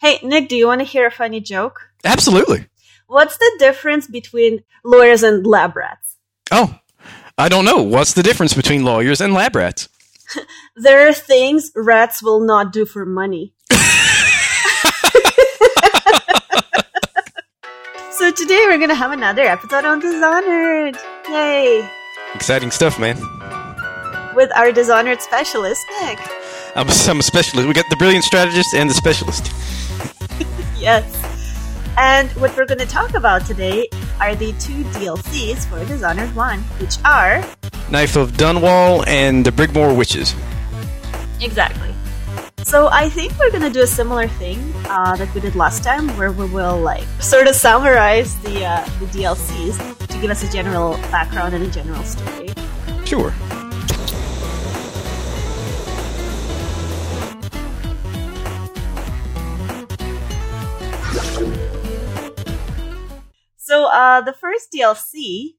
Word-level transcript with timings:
Hey, 0.00 0.20
Nick, 0.22 0.48
do 0.48 0.54
you 0.54 0.68
want 0.68 0.80
to 0.80 0.84
hear 0.84 1.08
a 1.08 1.10
funny 1.10 1.40
joke? 1.40 1.90
Absolutely. 2.04 2.66
What's 3.08 3.36
the 3.36 3.56
difference 3.58 4.06
between 4.06 4.62
lawyers 4.84 5.24
and 5.24 5.44
lab 5.44 5.74
rats? 5.74 6.16
Oh, 6.52 6.78
I 7.36 7.48
don't 7.48 7.64
know. 7.64 7.82
What's 7.82 8.12
the 8.12 8.22
difference 8.22 8.54
between 8.54 8.84
lawyers 8.84 9.20
and 9.20 9.34
lab 9.34 9.56
rats? 9.56 9.88
There 10.76 11.08
are 11.08 11.12
things 11.12 11.72
rats 11.74 12.22
will 12.22 12.38
not 12.38 12.72
do 12.72 12.86
for 12.86 13.04
money. 13.04 13.52
so 18.12 18.30
today 18.30 18.62
we're 18.68 18.78
gonna 18.78 18.94
have 18.94 19.10
another 19.10 19.42
episode 19.42 19.84
on 19.84 19.98
Dishonored. 19.98 20.96
Yay! 21.28 21.88
Exciting 22.34 22.70
stuff, 22.70 23.00
man. 23.00 23.16
With 24.36 24.52
our 24.54 24.70
Dishonored 24.70 25.20
specialist, 25.20 25.84
Nick. 26.00 26.20
I'm 26.76 26.88
a, 26.88 26.92
I'm 27.08 27.18
a 27.18 27.24
specialist. 27.24 27.66
We 27.66 27.74
got 27.74 27.86
the 27.90 27.96
brilliant 27.96 28.24
strategist 28.24 28.72
and 28.74 28.88
the 28.88 28.94
specialist. 28.94 29.50
Yes. 30.78 31.04
And 31.96 32.30
what 32.32 32.56
we're 32.56 32.66
going 32.66 32.78
to 32.78 32.86
talk 32.86 33.14
about 33.14 33.44
today 33.44 33.88
are 34.20 34.34
the 34.34 34.52
two 34.60 34.84
DLCs 34.94 35.66
for 35.66 35.84
Dishonored 35.84 36.34
1, 36.34 36.60
which 36.80 36.96
are. 37.04 37.44
Knife 37.90 38.16
of 38.16 38.32
Dunwall 38.32 39.04
and 39.06 39.44
the 39.44 39.50
Brigmore 39.50 39.96
Witches. 39.96 40.34
Exactly. 41.40 41.92
So 42.62 42.88
I 42.92 43.08
think 43.08 43.32
we're 43.38 43.50
going 43.50 43.62
to 43.62 43.70
do 43.70 43.82
a 43.82 43.86
similar 43.86 44.28
thing 44.28 44.58
uh, 44.88 45.16
that 45.16 45.34
we 45.34 45.40
did 45.40 45.56
last 45.56 45.82
time, 45.82 46.08
where 46.18 46.30
we 46.30 46.46
will 46.46 46.78
like 46.78 47.06
sort 47.18 47.46
of 47.46 47.54
summarize 47.54 48.38
the 48.40 48.64
uh, 48.64 48.84
the 49.00 49.06
DLCs 49.06 50.06
to 50.06 50.18
give 50.20 50.30
us 50.30 50.42
a 50.42 50.52
general 50.52 50.98
background 51.10 51.54
and 51.54 51.64
a 51.64 51.70
general 51.70 52.02
story. 52.04 52.50
Sure. 53.06 53.32
So 63.68 63.84
uh, 63.84 64.22
the 64.22 64.32
first 64.32 64.72
DLC 64.72 65.56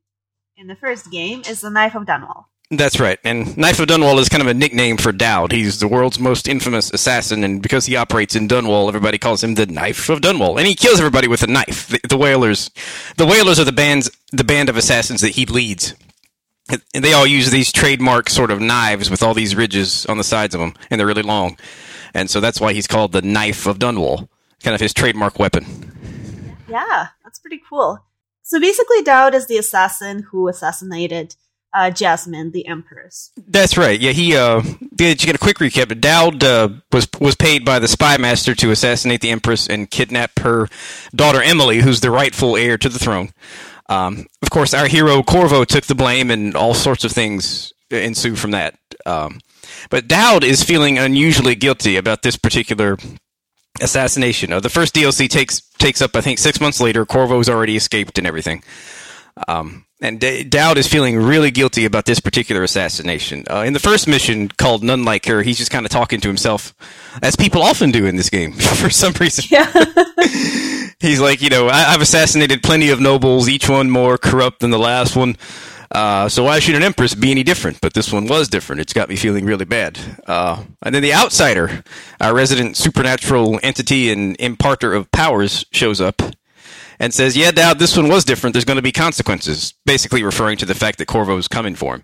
in 0.58 0.66
the 0.66 0.76
first 0.76 1.12
game 1.12 1.44
is 1.48 1.62
the 1.62 1.70
Knife 1.70 1.94
of 1.94 2.08
Dunwall. 2.08 2.46
That's 2.72 3.00
right. 3.00 3.20
And 3.24 3.56
Knife 3.56 3.80
of 3.80 3.88
Dunwall 3.88 4.18
is 4.18 4.30
kind 4.30 4.42
of 4.42 4.48
a 4.48 4.54
nickname 4.56 4.98
for 4.98 5.12
Daud. 5.12 5.52
He's 5.52 5.80
the 5.80 5.88
world's 5.88 6.18
most 6.20 6.48
infamous 6.48 6.92
assassin, 6.92 7.44
and 7.44 7.62
because 7.62 7.86
he 7.86 7.96
operates 7.96 8.36
in 8.36 8.48
Dunwall, 8.48 8.88
everybody 8.88 9.20
calls 9.20 9.44
him 9.44 9.54
the 9.54 9.68
Knife 9.68 10.10
of 10.10 10.22
Dunwall. 10.22 10.58
And 10.58 10.66
he 10.66 10.74
kills 10.74 10.98
everybody 10.98 11.28
with 11.28 11.44
a 11.44 11.48
knife. 11.48 11.88
The, 11.90 12.00
the 12.10 12.18
Whalers, 12.18 12.72
the 13.18 13.28
Whalers 13.28 13.60
are 13.60 13.64
the 13.64 13.72
band's 13.72 14.10
the 14.32 14.44
band 14.44 14.70
of 14.70 14.78
assassins 14.78 15.22
that 15.22 15.36
he 15.36 15.46
leads. 15.46 15.94
And 16.96 17.06
they 17.06 17.14
all 17.14 17.28
use 17.28 17.52
these 17.52 17.72
trademark 17.72 18.28
sort 18.28 18.50
of 18.50 18.60
knives 18.60 19.12
with 19.12 19.22
all 19.22 19.36
these 19.36 19.56
ridges 19.56 20.08
on 20.08 20.18
the 20.18 20.24
sides 20.24 20.56
of 20.56 20.62
them, 20.62 20.74
and 20.90 21.00
they're 21.00 21.06
really 21.06 21.22
long. 21.22 21.60
And 22.16 22.28
so 22.28 22.40
that's 22.40 22.60
why 22.60 22.74
he's 22.74 22.88
called 22.88 23.12
the 23.12 23.22
Knife 23.22 23.68
of 23.68 23.78
Dunwall, 23.78 24.30
kind 24.64 24.74
of 24.74 24.82
his 24.82 24.96
trademark 24.96 25.38
weapon. 25.38 25.99
Yeah, 26.70 27.08
that's 27.24 27.40
pretty 27.40 27.62
cool. 27.70 28.00
So 28.44 28.60
basically, 28.60 29.02
Daud 29.04 29.36
is 29.36 29.48
the 29.48 29.58
assassin 29.58 30.24
who 30.32 30.48
assassinated 30.48 31.36
uh, 31.74 31.92
Jessamine, 31.92 32.52
the 32.52 32.66
Empress. 32.66 33.32
That's 33.48 33.78
right. 33.78 34.00
Yeah, 34.00 34.12
he. 34.12 34.36
Uh, 34.36 34.62
You 35.00 35.16
get 35.16 35.36
a 35.36 35.40
quick 35.40 35.60
recap, 35.60 36.02
Daud 36.02 36.44
uh, 36.44 36.70
was 36.92 37.08
was 37.20 37.36
paid 37.36 37.64
by 37.64 37.80
the 37.80 37.88
spy 37.88 38.18
master 38.18 38.54
to 38.56 38.72
assassinate 38.72 39.22
the 39.22 39.30
Empress 39.30 39.68
and 39.68 39.90
kidnap 39.90 40.40
her 40.40 40.68
daughter 41.16 41.42
Emily, 41.42 41.82
who's 41.82 42.02
the 42.02 42.12
rightful 42.12 42.58
heir 42.58 42.78
to 42.78 42.90
the 42.90 43.00
throne. 43.00 43.30
Um, 43.88 44.28
of 44.42 44.50
course, 44.50 44.74
our 44.74 44.88
hero 44.88 45.24
Corvo 45.24 45.64
took 45.64 45.86
the 45.86 45.96
blame, 45.96 46.32
and 46.32 46.56
all 46.56 46.74
sorts 46.74 47.04
of 47.04 47.12
things 47.12 47.72
ensue 47.90 48.36
from 48.36 48.52
that. 48.52 48.78
Um, 49.06 49.40
but 49.90 50.08
Dowd 50.08 50.44
is 50.44 50.64
feeling 50.64 50.98
unusually 50.98 51.56
guilty 51.56 51.96
about 51.96 52.22
this 52.22 52.36
particular 52.36 52.98
assassination. 53.82 54.52
Uh, 54.54 54.60
the 54.60 54.70
first 54.70 54.94
DLC 54.96 55.30
takes 55.30 55.62
takes 55.78 56.02
up, 56.02 56.16
I 56.16 56.22
think, 56.22 56.40
six 56.40 56.60
months 56.60 56.80
later. 56.82 57.06
Corvo's 57.06 57.50
already 57.50 57.76
escaped 57.76 58.18
and 58.18 58.28
everything. 58.28 58.64
Um, 59.48 59.86
and 60.02 60.20
D- 60.20 60.44
Daud 60.44 60.78
is 60.78 60.88
feeling 60.88 61.18
really 61.18 61.52
guilty 61.52 61.86
about 61.86 62.06
this 62.06 62.20
particular 62.20 62.64
assassination. 62.64 63.46
Uh, 63.50 63.62
in 63.62 63.74
the 63.74 63.80
first 63.80 64.08
mission 64.08 64.50
called 64.50 64.84
None 64.84 65.04
Like 65.06 65.26
Her, 65.26 65.42
he's 65.44 65.58
just 65.58 65.72
kind 65.72 65.86
of 65.86 65.92
talking 65.92 66.20
to 66.22 66.28
himself, 66.28 66.74
as 67.22 67.36
people 67.36 67.62
often 67.62 67.92
do 67.92 68.06
in 68.06 68.16
this 68.18 68.30
game 68.30 68.52
for 68.54 68.90
some 68.90 69.14
reason. 69.14 69.46
Yeah. 69.50 69.72
he's 71.00 71.20
like, 71.22 71.42
you 71.42 71.50
know, 71.50 71.68
I- 71.68 71.94
I've 71.94 72.02
assassinated 72.02 72.64
plenty 72.64 72.90
of 72.90 73.00
nobles, 73.00 73.48
each 73.50 73.70
one 73.70 73.90
more 73.90 74.18
corrupt 74.18 74.60
than 74.60 74.72
the 74.72 74.80
last 74.80 75.16
one. 75.16 75.38
Uh, 75.92 76.30
so 76.30 76.44
why 76.44 76.60
should 76.60 76.76
an 76.76 76.84
empress 76.84 77.16
be 77.16 77.32
any 77.32 77.44
different? 77.44 77.82
But 77.82 77.94
this 77.94 78.14
one 78.14 78.28
was 78.28 78.48
different. 78.48 78.82
It's 78.82 78.94
got 78.94 79.10
me 79.10 79.16
feeling 79.16 79.46
really 79.46 79.66
bad. 79.66 80.00
Uh, 80.28 80.64
and 80.84 80.94
then 80.94 81.02
the 81.02 81.14
outsider, 81.14 81.84
our 82.22 82.34
resident 82.34 82.78
supernatural 82.78 83.60
entity 83.64 84.12
and 84.12 84.36
imparter 84.40 84.94
of 84.94 85.12
powers, 85.12 85.66
shows 85.72 86.00
up 86.00 86.22
and 87.00 87.14
says, 87.14 87.36
"Yeah, 87.36 87.52
Daud, 87.52 87.80
this 87.80 87.98
one 87.98 88.08
was 88.08 88.24
different. 88.24 88.54
There's 88.54 88.66
going 88.66 88.78
to 88.78 88.84
be 88.84 88.92
consequences." 88.92 89.74
Basically, 89.86 90.22
referring 90.22 90.58
to 90.58 90.66
the 90.66 90.76
fact 90.76 91.00
that 91.00 91.08
Corvo's 91.08 91.48
coming 91.48 91.76
for 91.76 91.96
him. 91.96 92.04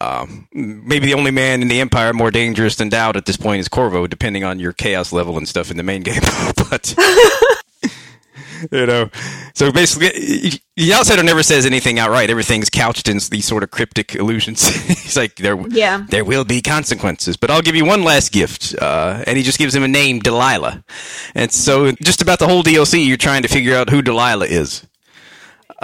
Um, 0.00 0.48
maybe 0.52 1.06
the 1.06 1.14
only 1.14 1.30
man 1.30 1.62
in 1.62 1.68
the 1.68 1.80
Empire 1.80 2.12
more 2.12 2.30
dangerous 2.30 2.76
than 2.76 2.88
Daud 2.88 3.16
at 3.16 3.26
this 3.26 3.36
point 3.36 3.60
is 3.60 3.68
Corvo, 3.68 4.06
depending 4.06 4.44
on 4.44 4.58
your 4.58 4.72
chaos 4.72 5.12
level 5.12 5.36
and 5.36 5.48
stuff 5.48 5.70
in 5.70 5.76
the 5.76 5.82
main 5.82 6.02
game. 6.02 6.20
but 6.56 6.94
you 8.72 8.86
know, 8.86 9.10
so 9.54 9.70
basically, 9.72 10.60
the 10.76 10.92
outsider 10.94 11.22
never 11.22 11.42
says 11.42 11.64
anything 11.64 11.98
outright. 11.98 12.28
Everything's 12.30 12.68
couched 12.70 13.08
in 13.08 13.18
these 13.30 13.44
sort 13.46 13.62
of 13.62 13.70
cryptic 13.70 14.14
illusions. 14.14 14.66
He's 14.86 15.16
like, 15.16 15.36
there, 15.36 15.56
Yeah. 15.68 16.04
there 16.08 16.24
will 16.24 16.44
be 16.44 16.60
consequences, 16.60 17.36
but 17.36 17.50
I'll 17.50 17.62
give 17.62 17.76
you 17.76 17.84
one 17.84 18.02
last 18.02 18.32
gift. 18.32 18.74
Uh, 18.80 19.22
and 19.26 19.36
he 19.36 19.42
just 19.44 19.58
gives 19.58 19.74
him 19.74 19.82
a 19.84 19.88
name, 19.88 20.18
Delilah. 20.18 20.84
And 21.34 21.52
so, 21.52 21.92
just 22.02 22.20
about 22.20 22.38
the 22.40 22.48
whole 22.48 22.62
DLC, 22.62 23.06
you're 23.06 23.16
trying 23.16 23.42
to 23.42 23.48
figure 23.48 23.76
out 23.76 23.90
who 23.90 24.02
Delilah 24.02 24.46
is. 24.46 24.86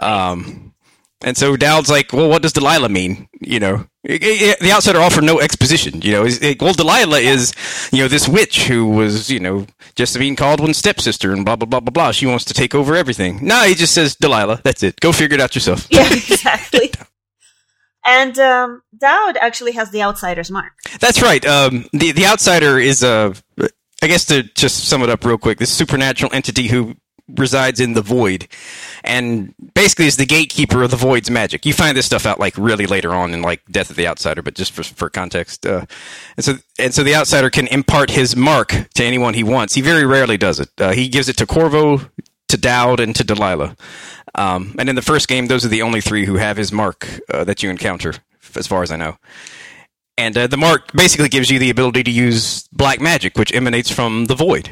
Um, 0.01 0.75
and 1.23 1.37
so 1.37 1.57
Daud's 1.57 1.91
like, 1.91 2.13
well, 2.13 2.29
what 2.29 2.43
does 2.43 2.53
Delilah 2.55 2.89
mean? 2.89 3.29
You 3.41 3.61
know, 3.61 3.87
It- 4.03 4.23
it- 4.23 4.61
the 4.61 4.73
outsider 4.73 5.01
offered 5.01 5.25
no 5.25 5.41
exposition. 5.41 6.01
You 6.03 6.13
know, 6.13 6.25
He's 6.25 6.41
well, 6.59 6.73
Delilah 6.73 7.21
is, 7.21 7.53
you 7.93 7.99
know, 7.99 8.09
this 8.09 8.27
witch 8.27 8.67
who 8.67 8.87
was, 8.89 9.31
you 9.31 9.41
know, 9.41 9.67
Josephine 9.95 10.37
Caldwell's 10.37 10.79
stepsister 10.79 11.33
and 11.33 11.45
blah, 11.45 11.57
blah, 11.57 11.67
blah, 11.67 11.81
blah, 11.81 11.91
blah. 11.91 12.11
She 12.13 12.25
wants 12.27 12.45
to 12.47 12.55
take 12.55 12.75
over 12.75 12.95
everything. 12.97 13.41
No, 13.43 13.63
he 13.65 13.75
just 13.75 13.93
says 13.93 14.17
Delilah. 14.17 14.61
That's 14.65 14.83
it. 14.83 14.99
Go 15.01 15.13
figure 15.13 15.35
it 15.35 15.41
out 15.41 15.55
yourself. 15.55 15.87
yeah, 15.91 16.07
exactly. 16.13 16.91
And 18.07 18.39
um, 18.39 18.83
Daud 18.97 19.37
actually 19.39 19.73
has 19.73 19.91
the 19.91 20.03
outsider's 20.03 20.51
mark. 20.51 20.73
That's 21.01 21.21
right. 21.21 21.45
Um, 21.47 21.85
the 21.93 22.13
the 22.13 22.25
outsider 22.25 22.79
is 22.79 23.03
a, 23.03 23.35
I 24.03 24.07
guess 24.07 24.25
to 24.27 24.43
just 24.43 24.89
sum 24.89 25.03
it 25.03 25.11
up 25.11 25.23
real 25.25 25.37
quick, 25.37 25.59
this 25.59 25.71
supernatural 25.71 26.33
entity 26.33 26.69
who 26.69 26.97
resides 27.37 27.81
in 27.81 27.95
the 27.95 28.03
void, 28.03 28.49
and 29.05 29.55
basically 29.75 30.07
is 30.07 30.17
the 30.17 30.27
gatekeeper 30.27 30.83
of 30.83 30.91
the 30.91 30.97
void's 30.97 31.31
magic. 31.31 31.67
You 31.67 31.73
find 31.73 31.97
this 31.97 32.07
stuff 32.07 32.27
out 32.27 32.41
like 32.41 32.57
really 32.57 32.87
later 32.87 33.15
on 33.15 33.35
in 33.35 33.43
like 33.43 33.63
Death 33.71 33.91
of 33.91 33.97
the 33.97 34.07
Outsider, 34.07 34.43
but 34.43 34.55
just 34.55 34.73
for 34.73 34.83
for 34.83 35.11
context. 35.11 35.67
Uh, 35.67 35.87
and 36.37 36.45
so 36.45 36.55
and 36.79 36.95
so 36.95 37.03
the 37.03 37.15
outsider 37.15 37.51
can 37.51 37.67
impart 37.69 38.11
his 38.11 38.37
mark 38.37 38.69
to 38.95 39.05
anyone 39.05 39.35
he 39.35 39.45
wants. 39.45 39.75
He 39.75 39.81
very 39.81 40.05
rarely 40.05 40.37
does 40.37 40.61
it. 40.61 40.71
Uh, 40.79 40.93
he 40.93 41.09
gives 41.09 41.29
it 41.29 41.37
to 41.39 41.47
Corvo, 41.47 42.01
to 42.49 42.57
Daud, 42.57 43.01
and 43.01 43.15
to 43.17 43.25
Delilah. 43.25 43.77
Um, 44.35 44.75
and 44.79 44.89
in 44.89 44.95
the 44.95 45.03
first 45.03 45.29
game, 45.29 45.47
those 45.47 45.65
are 45.65 45.69
the 45.69 45.83
only 45.83 46.01
three 46.01 46.25
who 46.25 46.37
have 46.37 46.57
his 46.57 46.73
mark 46.73 47.07
uh, 47.33 47.45
that 47.45 47.63
you 47.63 47.71
encounter, 47.71 48.15
as 48.55 48.67
far 48.67 48.83
as 48.83 48.91
I 48.91 48.97
know. 48.97 49.19
And 50.17 50.37
uh, 50.37 50.47
the 50.47 50.57
mark 50.57 50.93
basically 50.93 51.29
gives 51.29 51.51
you 51.51 51.59
the 51.59 51.71
ability 51.71 52.03
to 52.05 52.11
use 52.11 52.69
black 52.69 53.01
magic, 53.01 53.39
which 53.39 53.55
emanates 53.55 53.91
from 53.91 54.27
the 54.27 54.35
void. 54.35 54.69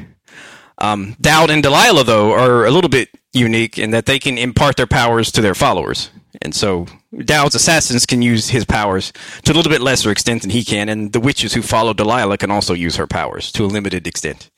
Um, 0.81 1.16
Daud 1.21 1.50
and 1.50 1.62
Delilah, 1.62 2.05
though, 2.05 2.33
are 2.33 2.65
a 2.65 2.71
little 2.71 2.89
bit 2.91 3.09
unique 3.33 3.78
in 3.78 3.91
that 3.91 4.06
they 4.06 4.19
can 4.19 4.39
impart 4.39 4.77
their 4.77 4.87
powers 4.87 5.31
to 5.33 5.41
their 5.41 5.55
followers. 5.55 6.11
And 6.41 6.55
so 6.55 6.87
Daud's 7.16 7.55
assassins 7.55 8.06
can 8.06 8.22
use 8.22 8.50
his 8.50 8.65
powers 8.65 9.12
to 9.44 9.53
a 9.53 9.55
little 9.55 9.71
bit 9.71 9.81
lesser 9.81 10.11
extent 10.11 10.43
than 10.43 10.50
he 10.50 10.65
can, 10.65 10.89
and 10.89 11.12
the 11.12 11.21
witches 11.21 11.55
who 11.55 11.62
follow 11.62 11.93
Delilah 11.94 12.39
can 12.39 12.50
also 12.50 12.75
use 12.75 12.97
her 12.97 13.06
powers 13.06 13.50
to 13.53 13.65
a 13.65 13.66
limited 13.66 14.06
extent. 14.06 14.50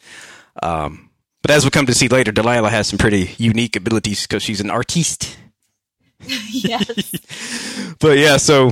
Um, 0.63 1.11
but 1.43 1.51
as 1.51 1.65
we 1.65 1.71
come 1.71 1.87
to 1.87 1.95
see 1.95 2.09
later, 2.09 2.33
Delilah 2.33 2.71
has 2.71 2.89
some 2.89 2.99
pretty 2.99 3.34
unique 3.39 3.77
abilities 3.77 4.27
because 4.27 4.43
she's 4.43 4.61
an 4.61 4.71
artiste. 4.71 5.37
yes. 6.49 7.13
But 7.99 8.16
yeah, 8.16 8.39
so 8.39 8.71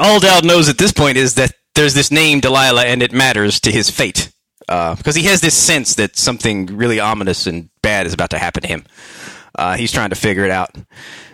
all 0.00 0.18
Daud 0.18 0.44
knows 0.44 0.68
at 0.68 0.76
this 0.76 0.90
point 0.90 1.16
is 1.16 1.34
that 1.34 1.52
there's 1.76 1.94
this 1.94 2.10
name 2.10 2.40
Delilah, 2.40 2.86
and 2.86 3.00
it 3.00 3.12
matters 3.12 3.60
to 3.60 3.70
his 3.70 3.88
fate 3.88 4.32
uh, 4.72 4.94
because 4.94 5.14
he 5.14 5.24
has 5.24 5.42
this 5.42 5.54
sense 5.54 5.96
that 5.96 6.16
something 6.16 6.64
really 6.64 6.98
ominous 6.98 7.46
and 7.46 7.68
bad 7.82 8.06
is 8.06 8.14
about 8.14 8.30
to 8.30 8.38
happen 8.38 8.62
to 8.62 8.68
him. 8.68 8.84
Uh, 9.54 9.76
he's 9.76 9.92
trying 9.92 10.08
to 10.08 10.16
figure 10.16 10.46
it 10.46 10.50
out. 10.50 10.74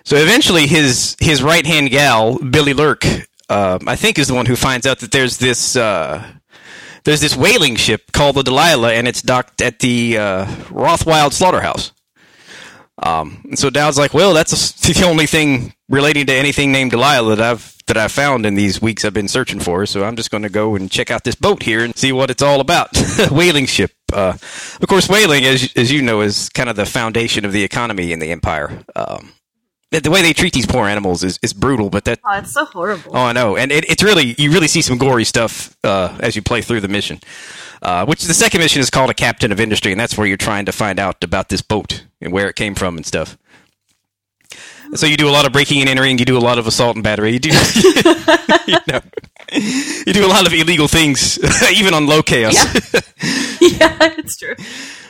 So 0.04 0.16
eventually, 0.16 0.66
his 0.66 1.16
his 1.20 1.40
right 1.40 1.64
hand 1.64 1.90
gal, 1.90 2.38
Billy 2.38 2.74
Lurk, 2.74 3.04
uh, 3.48 3.78
I 3.86 3.94
think, 3.94 4.18
is 4.18 4.26
the 4.26 4.34
one 4.34 4.46
who 4.46 4.56
finds 4.56 4.86
out 4.86 4.98
that 4.98 5.12
there's 5.12 5.36
this 5.36 5.76
uh, 5.76 6.26
there's 7.04 7.20
this 7.20 7.36
whaling 7.36 7.76
ship 7.76 8.10
called 8.10 8.34
the 8.34 8.42
Delilah, 8.42 8.94
and 8.94 9.06
it's 9.06 9.22
docked 9.22 9.62
at 9.62 9.78
the 9.78 10.18
uh, 10.18 10.46
Rothwild 10.70 11.32
slaughterhouse. 11.32 11.92
Um, 13.00 13.42
and 13.44 13.56
so 13.56 13.70
Daud's 13.70 13.98
like, 13.98 14.12
well, 14.12 14.34
that's 14.34 14.72
the 14.80 15.06
only 15.06 15.26
thing 15.26 15.74
relating 15.88 16.26
to 16.26 16.32
anything 16.32 16.72
named 16.72 16.90
Delilah 16.90 17.36
that 17.36 17.52
I've 17.52 17.77
that 17.88 17.96
I 17.96 18.08
found 18.08 18.46
in 18.46 18.54
these 18.54 18.80
weeks 18.80 19.04
I've 19.04 19.12
been 19.12 19.28
searching 19.28 19.60
for. 19.60 19.84
So 19.86 20.04
I'm 20.04 20.16
just 20.16 20.30
going 20.30 20.44
to 20.44 20.48
go 20.48 20.76
and 20.76 20.90
check 20.90 21.10
out 21.10 21.24
this 21.24 21.34
boat 21.34 21.62
here 21.62 21.84
and 21.84 21.96
see 21.96 22.12
what 22.12 22.30
it's 22.30 22.42
all 22.42 22.60
about. 22.60 22.90
whaling 23.30 23.66
ship. 23.66 23.90
Uh, 24.12 24.34
of 24.80 24.88
course, 24.88 25.08
whaling, 25.08 25.44
as 25.44 25.72
as 25.76 25.92
you 25.92 26.00
know, 26.00 26.20
is 26.20 26.48
kind 26.48 26.70
of 26.70 26.76
the 26.76 26.86
foundation 26.86 27.44
of 27.44 27.52
the 27.52 27.64
economy 27.64 28.12
in 28.12 28.20
the 28.20 28.30
empire. 28.30 28.84
Um, 28.96 29.32
the, 29.90 30.10
way 30.10 30.20
they 30.20 30.34
treat 30.34 30.52
these 30.52 30.66
poor 30.66 30.86
animals 30.86 31.24
is, 31.24 31.38
is 31.42 31.54
brutal, 31.54 31.88
but 31.88 32.04
that 32.04 32.20
Oh, 32.24 32.38
it's 32.38 32.52
so 32.52 32.66
horrible. 32.66 33.10
Oh, 33.14 33.24
I 33.24 33.32
know, 33.32 33.56
and 33.56 33.72
it, 33.72 33.88
it's 33.90 34.02
really 34.02 34.34
you 34.38 34.50
really 34.52 34.68
see 34.68 34.82
some 34.82 34.98
gory 34.98 35.24
stuff 35.24 35.76
uh, 35.82 36.16
as 36.20 36.36
you 36.36 36.42
play 36.42 36.60
through 36.60 36.80
the 36.80 36.88
mission. 36.88 37.20
Uh, 37.80 38.04
which 38.04 38.24
the 38.24 38.34
second 38.34 38.60
mission 38.60 38.80
is 38.80 38.90
called 38.90 39.08
a 39.08 39.14
captain 39.14 39.52
of 39.52 39.60
industry, 39.60 39.92
and 39.92 40.00
that's 40.00 40.18
where 40.18 40.26
you're 40.26 40.36
trying 40.36 40.64
to 40.66 40.72
find 40.72 40.98
out 40.98 41.22
about 41.22 41.48
this 41.48 41.62
boat 41.62 42.04
and 42.20 42.32
where 42.32 42.48
it 42.48 42.56
came 42.56 42.74
from 42.74 42.96
and 42.96 43.06
stuff. 43.06 43.38
So 44.94 45.06
you 45.06 45.16
do 45.16 45.28
a 45.28 45.30
lot 45.30 45.46
of 45.46 45.52
breaking 45.52 45.80
and 45.80 45.88
entering. 45.88 46.18
You 46.18 46.24
do 46.24 46.38
a 46.38 46.40
lot 46.40 46.58
of 46.58 46.66
assault 46.66 46.96
and 46.96 47.04
battery. 47.04 47.32
You 47.32 47.38
do, 47.38 47.48
you, 48.66 48.78
know, 48.88 49.00
you 49.52 50.12
do 50.12 50.26
a 50.26 50.28
lot 50.28 50.46
of 50.46 50.52
illegal 50.52 50.88
things, 50.88 51.38
even 51.72 51.94
on 51.94 52.06
low 52.06 52.22
chaos. 52.22 52.54
yeah, 53.60 53.96
it's 54.18 54.36
true. 54.36 54.54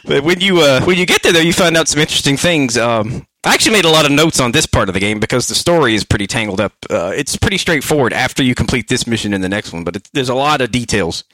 But 0.05 0.25
when 0.25 0.41
you 0.41 0.61
uh, 0.61 0.83
when 0.85 0.97
you 0.97 1.07
get 1.07 1.23
there, 1.23 1.33
though, 1.33 1.41
you 1.41 1.53
find 1.53 1.77
out 1.77 1.89
some 1.89 2.01
interesting 2.01 2.37
things. 2.37 2.77
Um, 2.77 3.27
I 3.45 3.55
actually 3.55 3.73
made 3.73 3.85
a 3.85 3.91
lot 3.91 4.05
of 4.05 4.11
notes 4.11 4.41
on 4.41 4.53
this 4.53 4.67
part 4.67 4.89
of 4.89 4.95
the 4.95 5.01
game 5.01 5.21
because 5.21 5.47
the 5.47 5.55
story 5.55 5.95
is 5.95 6.03
pretty 6.03 6.27
tangled 6.27 6.61
up. 6.61 6.73
Uh, 6.91 7.13
it's 7.15 7.37
pretty 7.37 7.57
straightforward 7.57 8.13
after 8.13 8.43
you 8.43 8.55
complete 8.55 8.89
this 8.89 9.07
mission 9.07 9.33
and 9.33 9.45
the 9.45 9.49
next 9.49 9.73
one, 9.73 9.85
but 9.85 9.97
it, 9.97 10.09
there's 10.13 10.29
a 10.29 10.35
lot 10.35 10.61
of 10.61 10.73
details 10.73 11.25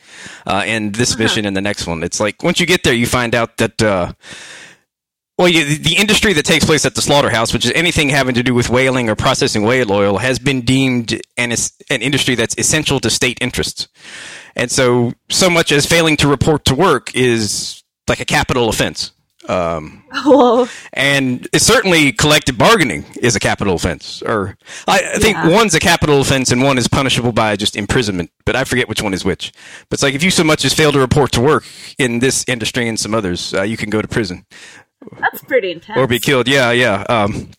uh, 0.46 0.62
in 0.66 0.92
this 0.92 1.18
mission 1.18 1.46
and 1.46 1.56
the 1.56 1.62
next 1.62 1.86
one. 1.86 2.02
It's 2.02 2.20
like 2.20 2.42
once 2.42 2.60
you 2.60 2.66
get 2.66 2.82
there, 2.82 2.94
you 2.94 3.06
find 3.06 3.34
out 3.34 3.56
that. 3.56 4.14
Well, 5.36 5.48
the 5.48 5.96
industry 5.98 6.32
that 6.34 6.44
takes 6.44 6.64
place 6.64 6.86
at 6.86 6.94
the 6.94 7.02
slaughterhouse, 7.02 7.52
which 7.52 7.64
is 7.64 7.72
anything 7.74 8.08
having 8.08 8.36
to 8.36 8.42
do 8.44 8.54
with 8.54 8.70
whaling 8.70 9.10
or 9.10 9.16
processing 9.16 9.64
whale 9.64 9.90
oil, 9.90 10.18
has 10.18 10.38
been 10.38 10.60
deemed 10.60 11.20
an, 11.36 11.52
an 11.90 12.02
industry 12.02 12.36
that's 12.36 12.54
essential 12.56 13.00
to 13.00 13.10
state 13.10 13.38
interests. 13.40 13.88
And 14.54 14.70
so, 14.70 15.12
so 15.30 15.50
much 15.50 15.72
as 15.72 15.86
failing 15.86 16.16
to 16.18 16.28
report 16.28 16.64
to 16.66 16.76
work 16.76 17.12
is 17.16 17.82
like 18.08 18.20
a 18.20 18.24
capital 18.24 18.68
offense. 18.68 19.10
Um, 19.48 20.04
Whoa. 20.12 20.68
and 20.92 21.46
it's 21.52 21.66
certainly 21.66 22.12
collective 22.12 22.56
bargaining 22.56 23.04
is 23.20 23.34
a 23.34 23.40
capital 23.40 23.74
offense. 23.74 24.22
Or 24.22 24.56
I, 24.86 25.14
I 25.16 25.18
think 25.18 25.36
Yeah. 25.36 25.48
one's 25.50 25.74
a 25.74 25.80
capital 25.80 26.20
offense 26.20 26.52
and 26.52 26.62
one 26.62 26.78
is 26.78 26.86
punishable 26.88 27.32
by 27.32 27.56
just 27.56 27.76
imprisonment. 27.76 28.30
But 28.46 28.54
I 28.56 28.62
forget 28.64 28.88
which 28.88 29.02
one 29.02 29.12
is 29.12 29.24
which. 29.24 29.52
But 29.90 29.96
it's 29.96 30.02
like 30.02 30.14
if 30.14 30.22
you 30.22 30.30
so 30.30 30.44
much 30.44 30.64
as 30.64 30.72
fail 30.72 30.92
to 30.92 31.00
report 31.00 31.32
to 31.32 31.40
work 31.40 31.64
in 31.98 32.20
this 32.20 32.44
industry 32.46 32.88
and 32.88 32.98
some 32.98 33.14
others, 33.14 33.52
uh, 33.52 33.62
you 33.62 33.76
can 33.76 33.90
go 33.90 34.00
to 34.00 34.06
prison 34.08 34.46
That's 35.18 35.42
pretty 35.44 35.70
intense. 35.72 35.98
or 35.98 36.06
be 36.06 36.18
killed. 36.18 36.48
Yeah, 36.48 36.70
yeah. 36.72 37.04
Um, 37.08 37.50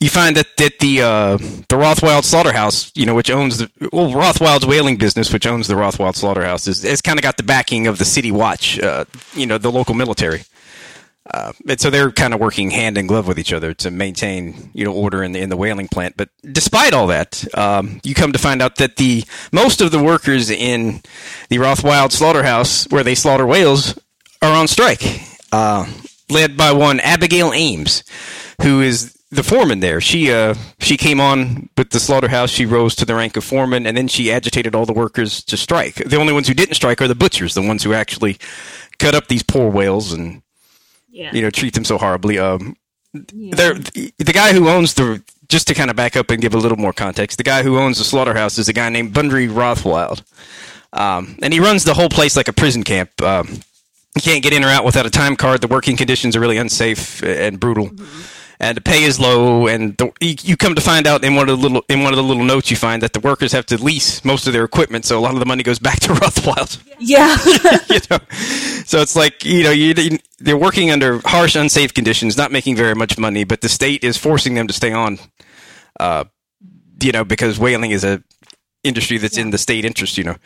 you 0.00 0.08
find 0.08 0.36
that 0.36 0.56
that 0.58 0.78
the 0.78 1.02
uh, 1.02 1.36
the 1.36 1.76
Rothwild 1.76 2.24
slaughterhouse, 2.24 2.92
you 2.94 3.06
know, 3.06 3.14
which 3.14 3.30
owns 3.30 3.58
the 3.58 3.70
well, 3.92 4.10
Rothwild's 4.10 4.66
whaling 4.66 4.96
business, 4.96 5.32
which 5.32 5.46
owns 5.46 5.66
the 5.66 5.74
Rothwild 5.74 6.14
slaughterhouse, 6.14 6.66
is 6.66 6.84
it's 6.84 7.02
kind 7.02 7.18
of 7.18 7.22
got 7.22 7.36
the 7.36 7.42
backing 7.42 7.86
of 7.86 7.98
the 7.98 8.04
city 8.04 8.30
watch, 8.30 8.78
uh, 8.78 9.04
you 9.34 9.46
know, 9.46 9.58
the 9.58 9.72
local 9.72 9.94
military. 9.94 10.42
Uh, 11.32 11.52
and 11.68 11.80
so 11.80 11.88
they're 11.88 12.10
kind 12.10 12.34
of 12.34 12.40
working 12.40 12.70
hand 12.70 12.98
in 12.98 13.06
glove 13.06 13.28
with 13.28 13.38
each 13.38 13.52
other 13.52 13.72
to 13.72 13.90
maintain, 13.92 14.70
you 14.74 14.84
know, 14.84 14.92
order 14.92 15.22
in 15.22 15.32
the 15.32 15.40
in 15.40 15.50
the 15.50 15.56
whaling 15.56 15.88
plant. 15.88 16.16
But 16.16 16.30
despite 16.50 16.92
all 16.92 17.06
that, 17.08 17.44
um, 17.56 18.00
you 18.02 18.14
come 18.14 18.32
to 18.32 18.38
find 18.40 18.60
out 18.60 18.76
that 18.76 18.96
the 18.96 19.24
most 19.52 19.80
of 19.80 19.92
the 19.92 20.02
workers 20.02 20.50
in 20.50 21.00
the 21.48 21.58
Rothwild 21.58 22.10
slaughterhouse, 22.12 22.86
where 22.90 23.04
they 23.04 23.14
slaughter 23.14 23.46
whales, 23.46 23.96
are 24.42 24.52
on 24.52 24.66
strike, 24.66 25.02
uh, 25.52 25.86
led 26.32 26.56
by 26.56 26.72
one 26.72 27.00
Abigail 27.00 27.52
Ames, 27.52 28.02
who 28.62 28.80
is 28.80 29.16
the 29.32 29.42
foreman 29.42 29.80
there. 29.80 30.00
She 30.00 30.30
uh, 30.30 30.54
she 30.78 30.96
came 30.96 31.20
on 31.20 31.70
with 31.76 31.90
the 31.90 31.98
slaughterhouse. 31.98 32.50
She 32.50 32.66
rose 32.66 32.94
to 32.96 33.04
the 33.04 33.14
rank 33.14 33.36
of 33.36 33.44
foreman, 33.44 33.86
and 33.86 33.96
then 33.96 34.06
she 34.06 34.30
agitated 34.30 34.74
all 34.74 34.86
the 34.86 34.92
workers 34.92 35.42
to 35.44 35.56
strike. 35.56 35.94
The 35.94 36.16
only 36.16 36.34
ones 36.34 36.46
who 36.46 36.54
didn't 36.54 36.74
strike 36.74 37.00
are 37.00 37.08
the 37.08 37.14
butchers, 37.14 37.54
the 37.54 37.62
ones 37.62 37.82
who 37.82 37.94
actually 37.94 38.38
cut 38.98 39.14
up 39.14 39.28
these 39.28 39.42
poor 39.42 39.70
whales 39.70 40.12
and 40.12 40.42
yeah. 41.10 41.30
you 41.32 41.40
know 41.40 41.50
treat 41.50 41.74
them 41.74 41.84
so 41.84 41.96
horribly. 41.98 42.38
Um, 42.38 42.76
yeah. 43.32 43.54
there, 43.54 43.74
the, 43.74 44.12
the 44.18 44.32
guy 44.32 44.52
who 44.52 44.68
owns 44.68 44.94
the 44.94 45.22
just 45.48 45.66
to 45.68 45.74
kind 45.74 45.90
of 45.90 45.96
back 45.96 46.14
up 46.14 46.30
and 46.30 46.40
give 46.40 46.54
a 46.54 46.58
little 46.58 46.78
more 46.78 46.92
context, 46.92 47.38
the 47.38 47.44
guy 47.44 47.62
who 47.62 47.78
owns 47.78 47.98
the 47.98 48.04
slaughterhouse 48.04 48.58
is 48.58 48.68
a 48.68 48.72
guy 48.72 48.90
named 48.90 49.14
Bundry 49.14 49.48
Rothwild, 49.48 50.22
um, 50.92 51.38
and 51.42 51.54
he 51.54 51.60
runs 51.60 51.84
the 51.84 51.94
whole 51.94 52.10
place 52.10 52.36
like 52.36 52.48
a 52.48 52.52
prison 52.52 52.82
camp. 52.82 53.20
Um, 53.22 53.60
you 54.14 54.22
can't 54.22 54.42
get 54.42 54.52
in 54.52 54.64
or 54.64 54.68
out 54.68 54.84
without 54.84 55.06
a 55.06 55.10
time 55.10 55.36
card. 55.36 55.60
The 55.60 55.68
working 55.68 55.96
conditions 55.96 56.36
are 56.36 56.40
really 56.40 56.58
unsafe 56.58 57.22
and 57.22 57.58
brutal. 57.58 57.90
And 58.60 58.76
the 58.76 58.80
pay 58.80 59.02
is 59.02 59.18
low, 59.18 59.66
and 59.66 59.96
the, 59.96 60.12
you, 60.20 60.36
you 60.40 60.56
come 60.56 60.76
to 60.76 60.80
find 60.80 61.04
out 61.08 61.24
in 61.24 61.34
one 61.34 61.48
of 61.48 61.58
the 61.58 61.62
little 61.68 61.84
in 61.88 62.04
one 62.04 62.12
of 62.12 62.16
the 62.16 62.22
little 62.22 62.44
notes 62.44 62.70
you 62.70 62.76
find 62.76 63.02
that 63.02 63.12
the 63.12 63.18
workers 63.18 63.50
have 63.50 63.66
to 63.66 63.82
lease 63.82 64.24
most 64.24 64.46
of 64.46 64.52
their 64.52 64.62
equipment, 64.62 65.04
so 65.04 65.18
a 65.18 65.20
lot 65.20 65.34
of 65.34 65.40
the 65.40 65.46
money 65.46 65.64
goes 65.64 65.80
back 65.80 65.98
to 66.00 66.08
Rothwild 66.12 66.80
yeah. 67.02 67.36
you 67.90 67.98
know, 68.10 68.18
so 68.84 69.00
it's 69.00 69.16
like 69.16 69.44
you 69.44 69.64
know 69.64 69.70
you, 69.70 70.18
they're 70.38 70.56
working 70.56 70.90
under 70.90 71.20
harsh, 71.24 71.56
unsafe 71.56 71.92
conditions, 71.92 72.36
not 72.36 72.52
making 72.52 72.76
very 72.76 72.94
much 72.94 73.18
money, 73.18 73.44
but 73.44 73.60
the 73.60 73.68
state 73.68 74.04
is 74.04 74.16
forcing 74.16 74.54
them 74.54 74.66
to 74.66 74.72
stay 74.72 74.92
on. 74.92 75.18
Uh, 75.98 76.24
you 77.02 77.12
know, 77.12 77.24
because 77.24 77.58
whaling 77.58 77.90
is 77.90 78.04
a 78.04 78.22
industry 78.84 79.18
that's 79.18 79.36
in 79.36 79.50
the 79.50 79.58
state 79.58 79.84
interest. 79.84 80.16
You 80.16 80.24
know, 80.24 80.36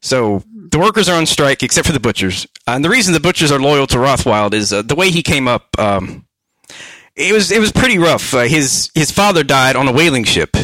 so 0.00 0.42
the 0.70 0.78
workers 0.78 1.08
are 1.08 1.16
on 1.16 1.26
strike 1.26 1.62
except 1.62 1.86
for 1.86 1.92
the 1.92 2.00
butchers, 2.00 2.46
and 2.66 2.84
the 2.84 2.90
reason 2.90 3.12
the 3.12 3.20
butchers 3.20 3.52
are 3.52 3.58
loyal 3.58 3.86
to 3.88 3.96
Rothwild 3.96 4.52
is 4.52 4.72
uh, 4.72 4.82
the 4.82 4.94
way 4.94 5.10
he 5.10 5.22
came 5.22 5.48
up. 5.48 5.78
Um, 5.78 6.26
it 7.14 7.32
was 7.32 7.50
it 7.50 7.60
was 7.60 7.72
pretty 7.72 7.98
rough. 7.98 8.34
Uh, 8.34 8.42
his 8.42 8.90
his 8.94 9.10
father 9.10 9.42
died 9.42 9.76
on 9.76 9.88
a 9.88 9.92
whaling 9.92 10.24
ship, 10.24 10.56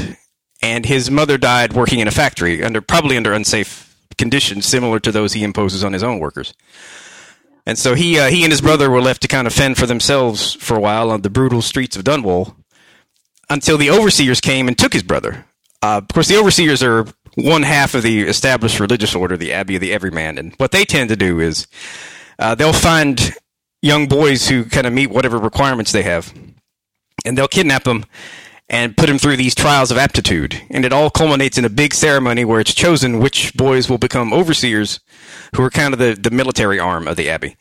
and 0.60 0.84
his 0.84 1.10
mother 1.10 1.38
died 1.38 1.72
working 1.72 1.98
in 1.98 2.08
a 2.08 2.12
factory 2.12 2.62
under 2.62 2.80
probably 2.80 3.16
under 3.16 3.32
unsafe 3.32 3.96
conditions 4.18 4.66
similar 4.66 5.00
to 5.00 5.10
those 5.10 5.32
he 5.32 5.44
imposes 5.44 5.82
on 5.82 5.92
his 5.92 6.02
own 6.02 6.18
workers. 6.18 6.52
And 7.64 7.78
so 7.78 7.94
he 7.94 8.18
uh, 8.18 8.28
he 8.28 8.42
and 8.44 8.52
his 8.52 8.60
brother 8.60 8.90
were 8.90 9.00
left 9.00 9.22
to 9.22 9.28
kind 9.28 9.46
of 9.46 9.52
fend 9.52 9.78
for 9.78 9.86
themselves 9.86 10.52
for 10.54 10.76
a 10.76 10.80
while 10.80 11.10
on 11.10 11.22
the 11.22 11.30
brutal 11.30 11.62
streets 11.62 11.96
of 11.96 12.04
Dunwall 12.04 12.56
until 13.48 13.78
the 13.78 13.90
overseers 13.90 14.40
came 14.40 14.68
and 14.68 14.76
took 14.76 14.92
his 14.92 15.02
brother. 15.02 15.46
Uh, 15.82 16.00
of 16.02 16.08
course, 16.08 16.28
the 16.28 16.36
overseers 16.38 16.82
are 16.82 17.06
one 17.34 17.62
half 17.62 17.94
of 17.94 18.02
the 18.02 18.22
established 18.22 18.80
religious 18.80 19.14
order, 19.14 19.36
the 19.36 19.52
Abbey 19.52 19.76
of 19.76 19.80
the 19.80 19.92
Everyman, 19.92 20.38
and 20.38 20.54
what 20.58 20.72
they 20.72 20.84
tend 20.84 21.08
to 21.10 21.16
do 21.16 21.40
is 21.40 21.66
uh, 22.38 22.54
they'll 22.54 22.72
find 22.72 23.34
young 23.80 24.06
boys 24.06 24.48
who 24.48 24.64
kind 24.64 24.86
of 24.86 24.92
meet 24.92 25.10
whatever 25.10 25.38
requirements 25.38 25.92
they 25.92 26.02
have, 26.02 26.32
and 27.24 27.36
they'll 27.36 27.48
kidnap 27.48 27.84
them 27.84 28.04
and 28.68 28.96
put 28.96 29.06
them 29.06 29.18
through 29.18 29.36
these 29.36 29.54
trials 29.54 29.90
of 29.90 29.98
aptitude. 29.98 30.60
And 30.70 30.84
it 30.84 30.92
all 30.92 31.10
culminates 31.10 31.58
in 31.58 31.64
a 31.64 31.70
big 31.70 31.92
ceremony 31.92 32.44
where 32.44 32.60
it's 32.60 32.74
chosen 32.74 33.18
which 33.18 33.54
boys 33.54 33.90
will 33.90 33.98
become 33.98 34.32
overseers, 34.32 35.00
who 35.54 35.62
are 35.62 35.70
kind 35.70 35.92
of 35.92 35.98
the, 35.98 36.14
the 36.14 36.30
military 36.30 36.78
arm 36.78 37.06
of 37.06 37.16
the 37.16 37.28
abbey. 37.28 37.56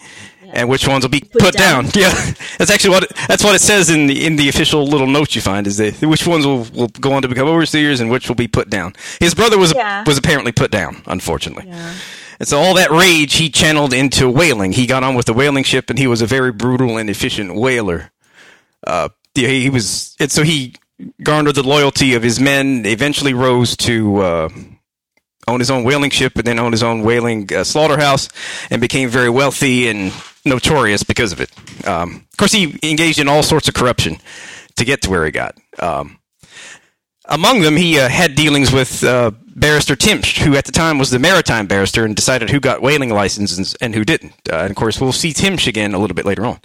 And 0.54 0.68
which 0.70 0.88
ones 0.88 1.04
will 1.04 1.10
be 1.10 1.22
put, 1.22 1.54
down. 1.56 1.86
down. 1.86 1.92
Yeah, 1.96 2.14
that's 2.58 2.70
actually 2.72 2.92
what 2.92 3.04
it, 3.04 3.14
that's 3.28 3.44
what 3.44 3.56
it 3.56 3.62
says 3.62 3.90
in 3.90 4.08
the 4.08 4.26
in 4.26 4.36
the 4.36 4.50
official 4.50 4.86
little 4.86 5.08
notes 5.08 5.36
you 5.36 5.42
find 5.42 5.66
is 5.68 5.78
that 5.78 6.02
which 6.02 6.26
ones 6.28 6.46
will, 6.46 6.64
will 6.74 6.88
go 6.88 7.14
on 7.14 7.22
to 7.22 7.28
become 7.28 7.48
overseers 7.48 8.00
and 8.00 8.10
which 8.10 8.28
will 8.28 8.36
be 8.36 8.48
put 8.48 8.70
down. 8.70 8.94
His 9.20 9.34
brother 9.34 9.58
was 9.58 9.74
Yeah. 9.76 10.04
was 10.06 10.18
apparently 10.18 10.52
put 10.52 10.72
down, 10.72 11.04
unfortunately. 11.06 11.66
Yeah. 11.68 11.94
And 12.40 12.48
so 12.48 12.60
all 12.60 12.74
that 12.76 12.90
rage 12.92 13.36
he 13.36 13.50
channeled 13.50 13.94
into 13.94 14.28
whaling. 14.30 14.72
He 14.74 14.88
got 14.88 15.04
on 15.04 15.16
with 15.16 15.26
the 15.28 15.34
whaling 15.34 15.64
ship, 15.64 15.90
and 15.90 16.00
he 16.00 16.08
was 16.08 16.22
a 16.22 16.26
very 16.26 16.52
brutal 16.52 16.98
and 16.98 17.10
efficient 17.10 17.54
whaler. 17.56 18.12
Uh, 18.86 19.10
yeah, 19.36 19.48
he 19.48 19.70
was, 19.70 20.16
and 20.20 20.32
so 20.32 20.42
he 20.44 20.74
garnered 21.24 21.56
the 21.56 21.64
loyalty 21.64 22.16
of 22.16 22.24
his 22.24 22.40
men. 22.40 22.84
Eventually, 22.86 23.34
rose 23.34 23.78
to 23.78 24.18
uh, 24.18 24.50
own 25.48 25.60
his 25.60 25.72
own 25.72 25.84
whaling 25.84 26.10
ship, 26.10 26.36
and 26.36 26.46
then 26.46 26.60
owned 26.60 26.74
his 26.74 26.84
own 26.84 27.02
whaling 27.04 27.50
uh, 27.54 27.64
slaughterhouse, 27.64 28.30
and 28.70 28.82
became 28.82 29.10
very 29.10 29.30
wealthy 29.30 29.88
and 29.88 30.14
notorious 30.46 31.04
because 31.04 31.32
of 31.32 31.42
it. 31.42 31.52
Um, 31.88 32.28
of 32.32 32.38
course, 32.38 32.52
he 32.52 32.78
engaged 32.84 33.20
in 33.20 33.28
all 33.28 33.44
sorts 33.44 33.68
of 33.68 33.74
corruption 33.74 34.18
to 34.76 34.86
get 34.86 35.02
to 35.04 35.10
where 35.10 35.26
he 35.26 35.32
got. 35.32 35.56
Um, 35.80 36.20
among 37.26 37.62
them, 37.62 37.78
he 37.78 38.00
uh, 38.00 38.10
had 38.10 38.36
dealings 38.36 38.72
with 38.72 39.04
uh, 39.04 39.32
Barrister 39.56 39.96
Timsh, 39.96 40.40
who 40.40 40.56
at 40.56 40.66
the 40.66 40.72
time 40.72 40.98
was 40.98 41.12
the 41.12 41.20
maritime 41.20 41.68
barrister 41.68 42.06
and 42.06 42.16
decided 42.16 42.50
who 42.50 42.60
got 42.60 42.82
whaling 42.82 43.10
licenses 43.10 43.76
and 43.82 43.96
who 43.96 44.04
didn't. 44.04 44.34
Uh, 44.52 44.58
and 44.58 44.72
of 44.72 44.76
course, 44.76 45.00
we'll 45.00 45.12
see 45.12 45.34
Timsh 45.34 45.68
again 45.68 45.94
a 45.94 46.00
little 46.00 46.16
bit 46.16 46.26
later 46.26 46.46
on. 46.46 46.60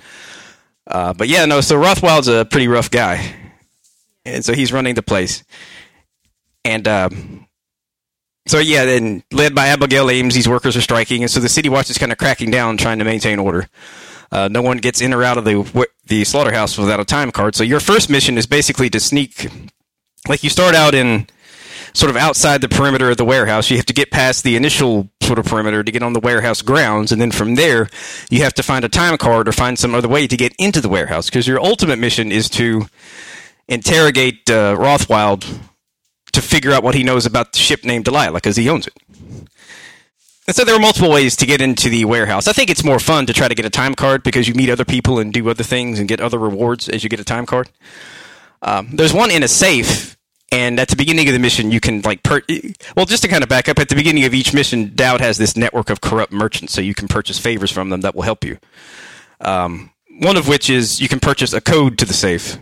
Uh, 0.87 1.13
but 1.13 1.29
yeah, 1.29 1.45
no, 1.45 1.61
so 1.61 1.77
Rothwild's 1.77 2.29
a 2.29 2.45
pretty 2.45 2.69
rough 2.69 2.91
guy. 2.91 3.35
And 4.25 4.45
so 4.45 4.55
he's 4.55 4.73
running 4.73 4.95
the 4.95 5.03
place. 5.03 5.45
And 6.65 6.87
um, 6.89 7.46
so, 8.47 8.59
yeah, 8.59 8.85
then 8.85 9.23
led 9.33 9.55
by 9.55 9.69
Abigail 9.69 10.11
Ames, 10.11 10.35
these 10.35 10.49
workers 10.49 10.77
are 10.77 10.81
striking. 10.81 11.23
And 11.23 11.31
so 11.31 11.41
the 11.41 11.49
city 11.49 11.69
watch 11.69 11.91
is 11.91 11.99
kind 11.99 12.13
of 12.13 12.19
cracking 12.19 12.51
down, 12.51 12.77
trying 12.77 12.99
to 12.99 13.05
maintain 13.05 13.39
order. 13.39 13.69
Uh, 14.31 14.49
no 14.49 14.63
one 14.63 14.79
gets 14.79 15.01
in 15.01 15.15
or 15.15 15.23
out 15.23 15.39
of 15.39 15.45
the 15.45 15.89
the 16.07 16.25
slaughterhouse 16.25 16.77
without 16.79 17.01
a 17.01 17.05
time 17.05 17.31
card. 17.31 17.55
So 17.55 17.65
your 17.65 17.81
first 17.81 18.11
mission 18.11 18.39
is 18.39 18.47
basically 18.47 18.91
to 18.91 19.01
sneak 19.01 19.49
like 20.29 20.43
you 20.43 20.51
start 20.51 20.75
out 20.75 20.95
in 20.95 21.27
sort 21.93 22.11
of 22.11 22.17
outside 22.17 22.61
the 22.61 22.69
perimeter 22.69 23.11
of 23.11 23.17
the 23.17 23.25
warehouse. 23.25 23.71
You 23.71 23.77
have 23.77 23.87
to 23.87 23.95
get 23.95 24.11
past 24.11 24.45
the 24.45 24.57
initial 24.57 25.09
sort 25.23 25.39
of 25.39 25.47
perimeter 25.47 25.83
to 25.83 25.93
get 25.93 26.03
on 26.03 26.13
the 26.13 26.21
warehouse 26.21 26.61
grounds, 26.63 27.11
and 27.11 27.21
then 27.21 27.31
from 27.31 27.55
there, 27.55 27.89
you 28.29 28.43
have 28.43 28.55
to 28.55 28.63
find 28.63 28.85
a 28.85 28.89
time 28.89 29.17
card 29.17 29.49
or 29.49 29.53
find 29.53 29.79
some 29.79 29.95
other 29.95 30.09
way 30.09 30.27
to 30.27 30.37
get 30.37 30.55
into 30.59 30.81
the 30.81 30.89
warehouse. 30.89 31.27
Because 31.27 31.47
your 31.47 31.61
ultimate 31.61 31.99
mission 31.99 32.31
is 32.31 32.51
to 32.51 32.87
interrogate 33.69 34.51
uh, 34.51 34.77
Rothwild 34.77 35.59
to 36.37 36.43
figure 36.43 36.73
out 36.73 36.83
what 36.83 36.95
he 36.95 37.03
knows 37.03 37.27
about 37.27 37.53
the 37.53 37.59
ship 37.59 37.85
named 37.85 38.05
Delilah 38.05 38.35
because 38.35 38.57
he 38.57 38.69
owns 38.71 38.87
it. 38.87 38.95
And 40.47 40.55
so 40.55 40.65
there 40.65 40.77
are 40.77 40.81
multiple 40.81 41.11
ways 41.11 41.35
to 41.37 41.47
get 41.47 41.61
into 41.61 41.89
the 41.89 42.05
warehouse. 42.05 42.47
I 42.47 42.53
think 42.53 42.71
it's 42.71 42.85
more 42.85 43.01
fun 43.01 43.27
to 43.27 43.33
try 43.33 43.49
to 43.49 43.55
get 43.55 43.67
a 43.67 43.71
time 43.71 43.95
card 43.95 44.23
because 44.23 44.47
you 44.47 44.55
meet 44.55 44.71
other 44.71 44.85
people 44.85 45.19
and 45.19 45.33
do 45.33 45.49
other 45.51 45.65
things 45.65 45.99
and 45.99 46.09
get 46.09 46.21
other 46.21 46.39
rewards 46.39 46.89
as 46.89 47.03
you 47.03 47.11
get 47.11 47.19
a 47.19 47.25
time 47.25 47.47
card. 47.47 47.69
Um, 48.63 48.91
there's 48.93 49.13
one 49.13 49.33
in 49.33 49.43
a 49.43 49.49
safe, 49.49 50.17
and 50.53 50.79
at 50.79 50.89
the 50.89 50.97
beginning 50.97 51.27
of 51.29 51.33
the 51.33 51.41
mission, 51.41 51.73
you 51.73 51.81
can 51.81 52.01
like 52.03 52.23
per. 52.23 52.43
Well, 52.97 53.07
just 53.07 53.23
to 53.23 53.29
kind 53.29 53.43
of 53.43 53.49
back 53.49 53.69
up, 53.69 53.79
at 53.79 53.89
the 53.89 53.97
beginning 53.97 54.25
of 54.25 54.35
each 54.35 54.55
mission, 54.55 54.93
Daud 54.95 55.21
has 55.21 55.37
this 55.37 55.57
network 55.57 55.91
of 55.91 56.01
corrupt 56.01 56.33
merchants, 56.33 56.73
so 56.73 56.81
you 56.81 56.95
can 56.95 57.09
purchase 57.09 57.39
favors 57.39 57.73
from 57.73 57.91
them 57.91 58.03
that 58.03 58.15
will 58.15 58.23
help 58.23 58.45
you. 58.45 58.59
Um, 59.41 59.91
one 60.21 60.37
of 60.37 60.49
which 60.49 60.71
is 60.71 61.01
you 61.01 61.09
can 61.09 61.21
purchase 61.21 61.53
a 61.53 61.61
code 61.61 61.99
to 61.99 62.05
the 62.05 62.15
safe. 62.15 62.59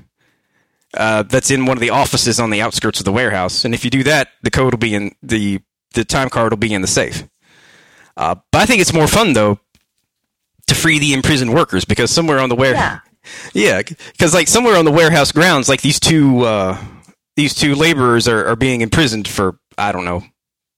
Uh, 0.97 1.23
that's 1.25 1.51
in 1.51 1.67
one 1.67 1.77
of 1.77 1.81
the 1.81 1.91
offices 1.91 2.39
on 2.39 2.51
the 2.51 2.63
outskirts 2.63 3.01
of 3.01 3.05
the 3.05 3.13
warehouse, 3.13 3.65
and 3.65 3.75
if 3.75 3.85
you 3.85 3.91
do 3.91 4.05
that, 4.05 4.29
the 4.43 4.51
code 4.51 4.73
will 4.73 4.79
be 4.79 4.95
in 4.95 5.13
the 5.23 5.61
the 5.95 6.05
time 6.05 6.29
card 6.29 6.53
will 6.53 6.57
be 6.59 6.73
in 6.73 6.83
the 6.83 6.89
safe. 6.89 7.25
Uh, 8.17 8.37
but 8.53 8.61
I 8.61 8.67
think 8.67 8.81
it's 8.81 8.93
more 8.93 9.09
fun 9.09 9.33
though 9.33 9.59
to 10.67 10.75
free 10.75 10.99
the 10.99 11.13
imprisoned 11.15 11.53
workers 11.53 11.85
because 11.85 12.11
somewhere 12.11 12.39
on 12.39 12.49
the 12.49 12.55
warehouse, 12.55 13.01
Yeah. 13.55 13.83
yeah, 13.83 13.83
because 14.13 14.35
like 14.35 14.49
somewhere 14.49 14.77
on 14.77 14.85
the 14.85 14.93
warehouse 14.93 15.33
grounds, 15.33 15.69
like 15.69 15.83
these 15.83 15.99
two 15.99 16.41
uh, 16.43 16.79
these 17.37 17.55
two 17.55 17.75
laborers 17.75 18.29
are, 18.29 18.47
are 18.47 18.57
being 18.57 18.81
imprisoned 18.81 19.27
for 19.27 19.59
I 19.77 19.91
don't 19.93 20.05
know, 20.05 20.23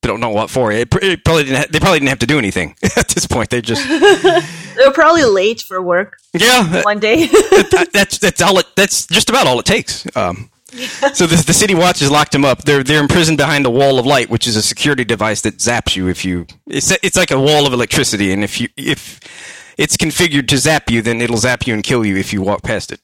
they 0.07 0.13
don't 0.13 0.21
know 0.21 0.31
what 0.31 0.51
for. 0.51 0.71
It, 0.71 0.89
it 1.03 1.25
probably 1.25 1.45
didn't. 1.45 1.57
Ha- 1.57 1.67
they 1.69 1.81
probably 1.81 1.99
didn't 1.99 2.11
have 2.11 2.21
to 2.21 2.27
do 2.27 2.39
anything 2.39 2.77
at 2.97 3.09
this 3.09 3.27
point. 3.27 3.51
They 3.51 3.61
just 3.61 3.87
They 4.77 4.85
were 4.87 4.93
probably 4.93 5.25
late 5.25 5.63
for 5.63 5.83
work 5.83 6.19
yeah. 6.33 6.83
one 6.83 7.01
day. 7.01 7.27
that- 7.27 7.91
that's 7.93 8.19
that's 8.19 8.41
all 8.41 8.57
it. 8.61 8.67
That's 8.77 9.07
just 9.07 9.29
about 9.31 9.49
all 9.49 9.59
it 9.59 9.67
takes. 9.67 10.07
Um, 10.17 10.51
so 11.13 11.27
the, 11.27 11.43
the 11.45 11.53
city 11.55 11.75
watch 11.75 11.99
has 12.01 12.11
locked 12.11 12.33
them 12.33 12.45
up. 12.45 12.63
They're 12.63 12.85
they're 12.85 13.01
imprisoned 13.01 13.39
behind 13.39 13.67
a 13.67 13.71
wall 13.71 13.99
of 13.99 14.07
light, 14.07 14.31
which 14.31 14.47
is 14.47 14.55
a 14.55 14.63
security 14.63 15.05
device 15.05 15.41
that 15.41 15.57
zaps 15.59 15.97
you 15.97 16.07
if 16.09 16.25
you. 16.25 16.47
It's 16.69 16.93
it's 17.03 17.17
like 17.17 17.33
a 17.33 17.41
wall 17.41 17.67
of 17.67 17.73
electricity, 17.73 18.31
and 18.33 18.45
if 18.45 18.61
you 18.61 18.69
if 18.77 19.19
it's 19.77 19.97
configured 19.97 20.47
to 20.49 20.59
zap 20.59 20.89
you, 20.89 21.03
then 21.03 21.21
it'll 21.21 21.37
zap 21.39 21.67
you 21.67 21.75
and 21.75 21.83
kill 21.83 22.05
you 22.07 22.17
if 22.17 22.33
you 22.33 22.43
walk 22.43 22.63
past 22.63 22.93
it. 22.93 23.01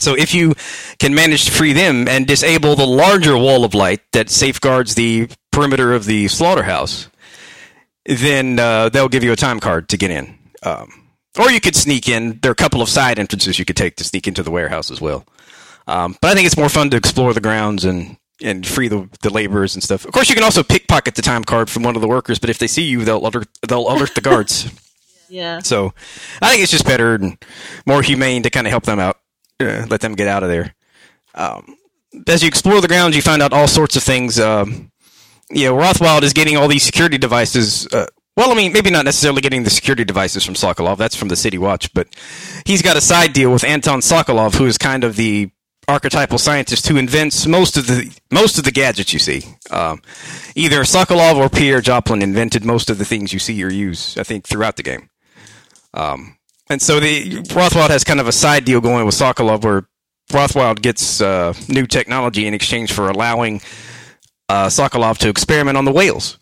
So 0.00 0.14
if 0.16 0.34
you 0.34 0.54
can 0.98 1.14
manage 1.14 1.44
to 1.46 1.52
free 1.52 1.72
them 1.72 2.08
and 2.08 2.26
disable 2.26 2.76
the 2.76 2.86
larger 2.86 3.36
wall 3.36 3.64
of 3.64 3.74
light 3.74 4.00
that 4.12 4.30
safeguards 4.30 4.94
the 4.94 5.28
perimeter 5.52 5.92
of 5.92 6.04
the 6.04 6.28
slaughterhouse, 6.28 7.08
then 8.06 8.58
uh, 8.58 8.88
they'll 8.88 9.08
give 9.08 9.24
you 9.24 9.32
a 9.32 9.36
time 9.36 9.60
card 9.60 9.88
to 9.90 9.96
get 9.96 10.10
in. 10.10 10.38
Um, 10.62 11.04
or 11.38 11.50
you 11.50 11.60
could 11.60 11.76
sneak 11.76 12.08
in. 12.08 12.38
There 12.40 12.50
are 12.50 12.52
a 12.52 12.56
couple 12.56 12.82
of 12.82 12.88
side 12.88 13.18
entrances 13.18 13.58
you 13.58 13.64
could 13.64 13.76
take 13.76 13.96
to 13.96 14.04
sneak 14.04 14.28
into 14.28 14.42
the 14.42 14.50
warehouse 14.50 14.90
as 14.90 15.00
well. 15.00 15.26
Um, 15.86 16.16
but 16.20 16.30
I 16.30 16.34
think 16.34 16.46
it's 16.46 16.56
more 16.56 16.68
fun 16.68 16.90
to 16.90 16.96
explore 16.96 17.34
the 17.34 17.40
grounds 17.40 17.84
and, 17.84 18.16
and 18.42 18.66
free 18.66 18.88
the, 18.88 19.08
the 19.22 19.30
laborers 19.30 19.74
and 19.74 19.82
stuff. 19.82 20.04
Of 20.04 20.12
course, 20.12 20.28
you 20.28 20.34
can 20.34 20.44
also 20.44 20.62
pickpocket 20.62 21.14
the 21.14 21.22
time 21.22 21.44
card 21.44 21.68
from 21.68 21.82
one 21.82 21.96
of 21.96 22.02
the 22.02 22.08
workers, 22.08 22.38
but 22.38 22.50
if 22.50 22.58
they 22.58 22.66
see 22.66 22.82
you, 22.82 23.04
they'll 23.04 23.26
alert, 23.26 23.48
they'll 23.68 23.88
alert 23.88 24.14
the 24.14 24.20
guards. 24.20 24.72
yeah. 25.28 25.58
So 25.58 25.92
I 26.40 26.50
think 26.50 26.62
it's 26.62 26.72
just 26.72 26.86
better 26.86 27.14
and 27.14 27.36
more 27.84 28.02
humane 28.02 28.44
to 28.44 28.50
kind 28.50 28.66
of 28.66 28.70
help 28.70 28.84
them 28.84 28.98
out, 28.98 29.18
uh, 29.60 29.86
let 29.88 30.00
them 30.00 30.14
get 30.14 30.28
out 30.28 30.42
of 30.42 30.48
there. 30.48 30.74
Um, 31.34 31.76
as 32.28 32.42
you 32.42 32.48
explore 32.48 32.80
the 32.80 32.88
grounds, 32.88 33.16
you 33.16 33.22
find 33.22 33.42
out 33.42 33.52
all 33.52 33.66
sorts 33.66 33.96
of 33.96 34.02
things. 34.02 34.38
Um, 34.38 34.90
you 35.50 35.66
know, 35.66 35.76
Rothwild 35.76 36.22
is 36.22 36.32
getting 36.32 36.56
all 36.56 36.68
these 36.68 36.82
security 36.82 37.18
devices. 37.18 37.86
Uh, 37.92 38.06
well, 38.36 38.50
I 38.50 38.54
mean, 38.54 38.72
maybe 38.72 38.90
not 38.90 39.04
necessarily 39.04 39.40
getting 39.40 39.62
the 39.64 39.70
security 39.70 40.04
devices 40.04 40.44
from 40.44 40.54
Sokolov. 40.54 40.96
That's 40.98 41.14
from 41.14 41.28
the 41.28 41.36
City 41.36 41.58
Watch, 41.58 41.92
but 41.94 42.08
he's 42.64 42.82
got 42.82 42.96
a 42.96 43.00
side 43.00 43.32
deal 43.32 43.52
with 43.52 43.64
Anton 43.64 44.00
Sokolov, 44.00 44.56
who 44.56 44.66
is 44.66 44.78
kind 44.78 45.04
of 45.04 45.16
the 45.16 45.50
archetypal 45.86 46.38
scientist 46.38 46.88
who 46.88 46.96
invents 46.96 47.46
most 47.46 47.76
of 47.76 47.86
the 47.86 48.10
most 48.30 48.58
of 48.58 48.64
the 48.64 48.72
gadgets 48.72 49.12
you 49.12 49.18
see. 49.18 49.42
Um, 49.70 50.02
either 50.54 50.80
Sokolov 50.80 51.36
or 51.36 51.48
Piero 51.48 51.80
Joplin 51.80 52.22
invented 52.22 52.64
most 52.64 52.90
of 52.90 52.98
the 52.98 53.04
things 53.04 53.32
you 53.32 53.38
see 53.38 53.62
or 53.62 53.70
use. 53.70 54.16
I 54.16 54.22
think 54.22 54.46
throughout 54.46 54.76
the 54.76 54.82
game. 54.82 55.10
Um, 55.92 56.38
and 56.70 56.80
so 56.80 57.00
the 57.00 57.42
Rothwild 57.42 57.90
has 57.90 58.04
kind 58.04 58.20
of 58.20 58.28
a 58.28 58.32
side 58.32 58.64
deal 58.64 58.80
going 58.80 59.04
with 59.04 59.14
Sokolov, 59.14 59.64
where 59.64 59.86
Rothwild 60.30 60.80
gets 60.80 61.20
uh, 61.20 61.52
new 61.68 61.86
technology 61.86 62.46
in 62.46 62.54
exchange 62.54 62.92
for 62.92 63.10
allowing 63.10 63.60
uh, 64.48 64.66
Sokolov 64.66 65.18
to 65.18 65.28
experiment 65.28 65.76
on 65.76 65.84
the 65.84 65.92
whales. 65.92 66.38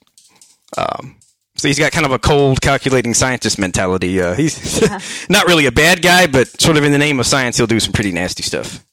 Um, 0.76 1.16
so 1.56 1.68
he's 1.68 1.78
got 1.78 1.92
kind 1.92 2.06
of 2.06 2.12
a 2.12 2.18
cold, 2.18 2.60
calculating 2.60 3.14
scientist 3.14 3.58
mentality. 3.58 4.20
Uh, 4.20 4.34
he's 4.36 4.80
not 5.28 5.46
really 5.46 5.66
a 5.66 5.72
bad 5.72 6.02
guy, 6.02 6.26
but 6.26 6.48
sort 6.60 6.76
of 6.76 6.84
in 6.84 6.92
the 6.92 6.98
name 6.98 7.20
of 7.20 7.26
science, 7.26 7.56
he'll 7.56 7.66
do 7.66 7.80
some 7.80 7.92
pretty 7.92 8.12
nasty 8.12 8.42
stuff. 8.42 8.84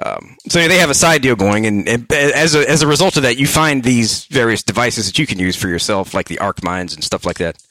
Um, 0.00 0.38
so 0.48 0.66
they 0.66 0.78
have 0.78 0.88
a 0.88 0.94
side 0.94 1.20
deal 1.20 1.36
going, 1.36 1.66
and, 1.66 1.86
and 1.86 2.10
as 2.12 2.54
a, 2.54 2.68
as 2.68 2.80
a 2.80 2.86
result 2.86 3.18
of 3.18 3.24
that, 3.24 3.36
you 3.36 3.46
find 3.46 3.84
these 3.84 4.24
various 4.26 4.62
devices 4.62 5.06
that 5.06 5.18
you 5.18 5.26
can 5.26 5.38
use 5.38 5.54
for 5.54 5.68
yourself, 5.68 6.14
like 6.14 6.28
the 6.28 6.38
arc 6.38 6.62
mines 6.62 6.94
and 6.94 7.04
stuff 7.04 7.26
like 7.26 7.36
that. 7.38 7.62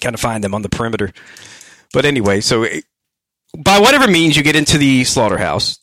Kind 0.00 0.14
of 0.14 0.20
find 0.20 0.42
them 0.42 0.54
on 0.54 0.62
the 0.62 0.68
perimeter. 0.68 1.12
But 1.92 2.04
anyway, 2.04 2.40
so 2.40 2.66
by 3.56 3.78
whatever 3.78 4.10
means 4.10 4.36
you 4.36 4.42
get 4.42 4.56
into 4.56 4.78
the 4.78 5.04
slaughterhouse, 5.04 5.78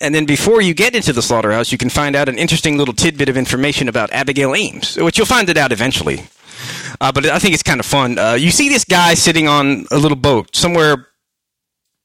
and 0.00 0.14
then 0.14 0.24
before 0.26 0.60
you 0.60 0.74
get 0.74 0.94
into 0.94 1.12
the 1.12 1.22
slaughterhouse, 1.22 1.70
you 1.72 1.78
can 1.78 1.90
find 1.90 2.16
out 2.16 2.28
an 2.28 2.38
interesting 2.38 2.76
little 2.76 2.94
tidbit 2.94 3.28
of 3.28 3.36
information 3.36 3.88
about 3.88 4.12
Abigail 4.12 4.54
Ames, 4.54 4.96
which 4.96 5.18
you'll 5.18 5.26
find 5.26 5.48
it 5.48 5.56
out 5.56 5.72
eventually. 5.72 6.24
Uh, 7.00 7.12
but 7.12 7.26
I 7.26 7.38
think 7.38 7.54
it's 7.54 7.62
kind 7.62 7.80
of 7.80 7.86
fun. 7.86 8.18
Uh, 8.18 8.32
you 8.34 8.50
see 8.50 8.68
this 8.68 8.84
guy 8.84 9.14
sitting 9.14 9.48
on 9.48 9.86
a 9.90 9.98
little 9.98 10.16
boat 10.16 10.54
somewhere, 10.54 11.08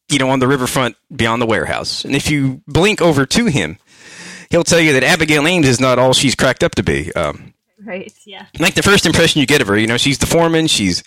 you 0.09 0.19
know, 0.19 0.29
on 0.29 0.39
the 0.39 0.47
riverfront 0.47 0.97
beyond 1.15 1.41
the 1.41 1.45
warehouse. 1.45 2.03
And 2.03 2.15
if 2.15 2.29
you 2.29 2.61
blink 2.67 3.01
over 3.01 3.25
to 3.25 3.45
him, 3.45 3.77
he'll 4.49 4.63
tell 4.63 4.79
you 4.79 4.93
that 4.93 5.03
Abigail 5.03 5.45
Ames 5.47 5.67
is 5.67 5.79
not 5.79 5.99
all 5.99 6.13
she's 6.13 6.35
cracked 6.35 6.63
up 6.63 6.75
to 6.75 6.83
be. 6.83 7.13
Um, 7.13 7.53
Right. 7.85 8.13
Yeah. 8.25 8.45
like 8.59 8.73
the 8.73 8.83
first 8.83 9.05
impression 9.05 9.39
you 9.39 9.47
get 9.47 9.61
of 9.61 9.67
her, 9.67 9.77
you 9.77 9.87
know, 9.87 9.97
she's 9.97 10.17
the 10.17 10.25
foreman. 10.25 10.67
She's, 10.67 11.01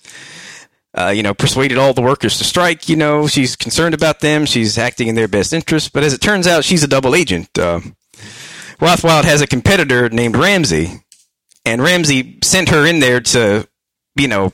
uh, 0.96 1.08
you 1.08 1.22
know, 1.22 1.34
persuaded 1.34 1.76
all 1.76 1.92
the 1.92 2.00
workers 2.02 2.38
to 2.38 2.44
strike. 2.44 2.88
You 2.88 2.96
know, 2.96 3.26
she's 3.26 3.56
concerned 3.56 3.94
about 3.94 4.20
them. 4.20 4.46
She's 4.46 4.78
acting 4.78 5.08
in 5.08 5.14
their 5.14 5.28
best 5.28 5.52
interest. 5.52 5.92
But 5.92 6.02
as 6.02 6.14
it 6.14 6.20
turns 6.22 6.46
out, 6.46 6.64
she's 6.64 6.82
a 6.82 6.88
double 6.88 7.14
agent. 7.14 7.50
Uh, 7.58 7.80
Rothwild 8.80 9.24
has 9.24 9.40
a 9.42 9.46
competitor 9.46 10.08
named 10.08 10.34
Ramsey, 10.36 11.04
and 11.64 11.82
Ramsey 11.82 12.38
sent 12.42 12.70
her 12.70 12.86
in 12.86 13.00
there 13.00 13.20
to, 13.20 13.68
you 14.16 14.28
know, 14.28 14.50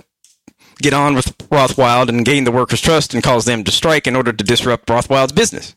get 0.83 0.93
on 0.93 1.15
with 1.15 1.37
Rothwild 1.49 2.09
and 2.09 2.25
gain 2.25 2.45
the 2.45 2.53
workers' 2.53 2.81
trust 2.81 3.15
and 3.15 3.23
cause 3.23 3.45
them 3.45 3.65
to 3.65 3.71
strike 3.71 4.07
in 4.07 4.15
order 4.17 4.33
to 4.33 4.45
disrupt 4.45 4.87
Rothwild's 4.89 5.33
business. 5.33 5.75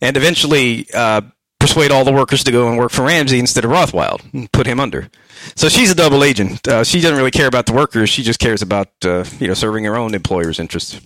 And 0.00 0.16
eventually, 0.16 0.86
uh, 0.92 1.22
persuade 1.64 1.90
all 1.90 2.04
the 2.04 2.12
workers 2.12 2.44
to 2.44 2.52
go 2.52 2.68
and 2.68 2.76
work 2.76 2.90
for 2.90 3.06
Ramsey 3.06 3.38
instead 3.38 3.64
of 3.64 3.70
Rothwild 3.70 4.20
and 4.34 4.52
put 4.52 4.66
him 4.66 4.78
under. 4.78 5.08
So 5.56 5.70
she's 5.70 5.90
a 5.90 5.94
double 5.94 6.22
agent. 6.22 6.68
Uh, 6.68 6.84
she 6.84 7.00
doesn't 7.00 7.16
really 7.16 7.30
care 7.30 7.46
about 7.46 7.64
the 7.64 7.72
workers. 7.72 8.10
She 8.10 8.22
just 8.22 8.38
cares 8.38 8.60
about 8.60 8.88
uh, 9.02 9.24
you 9.40 9.48
know 9.48 9.54
serving 9.54 9.84
her 9.84 9.96
own 9.96 10.12
employer's 10.14 10.58
interests. 10.60 11.00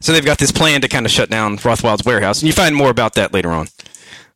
So 0.00 0.12
they've 0.12 0.24
got 0.24 0.36
this 0.36 0.52
plan 0.52 0.82
to 0.82 0.88
kind 0.88 1.06
of 1.06 1.10
shut 1.12 1.30
down 1.30 1.56
Rothwild's 1.56 2.04
warehouse, 2.04 2.40
and 2.42 2.48
you 2.48 2.52
find 2.52 2.76
more 2.76 2.90
about 2.90 3.14
that 3.14 3.32
later 3.32 3.50
on. 3.50 3.68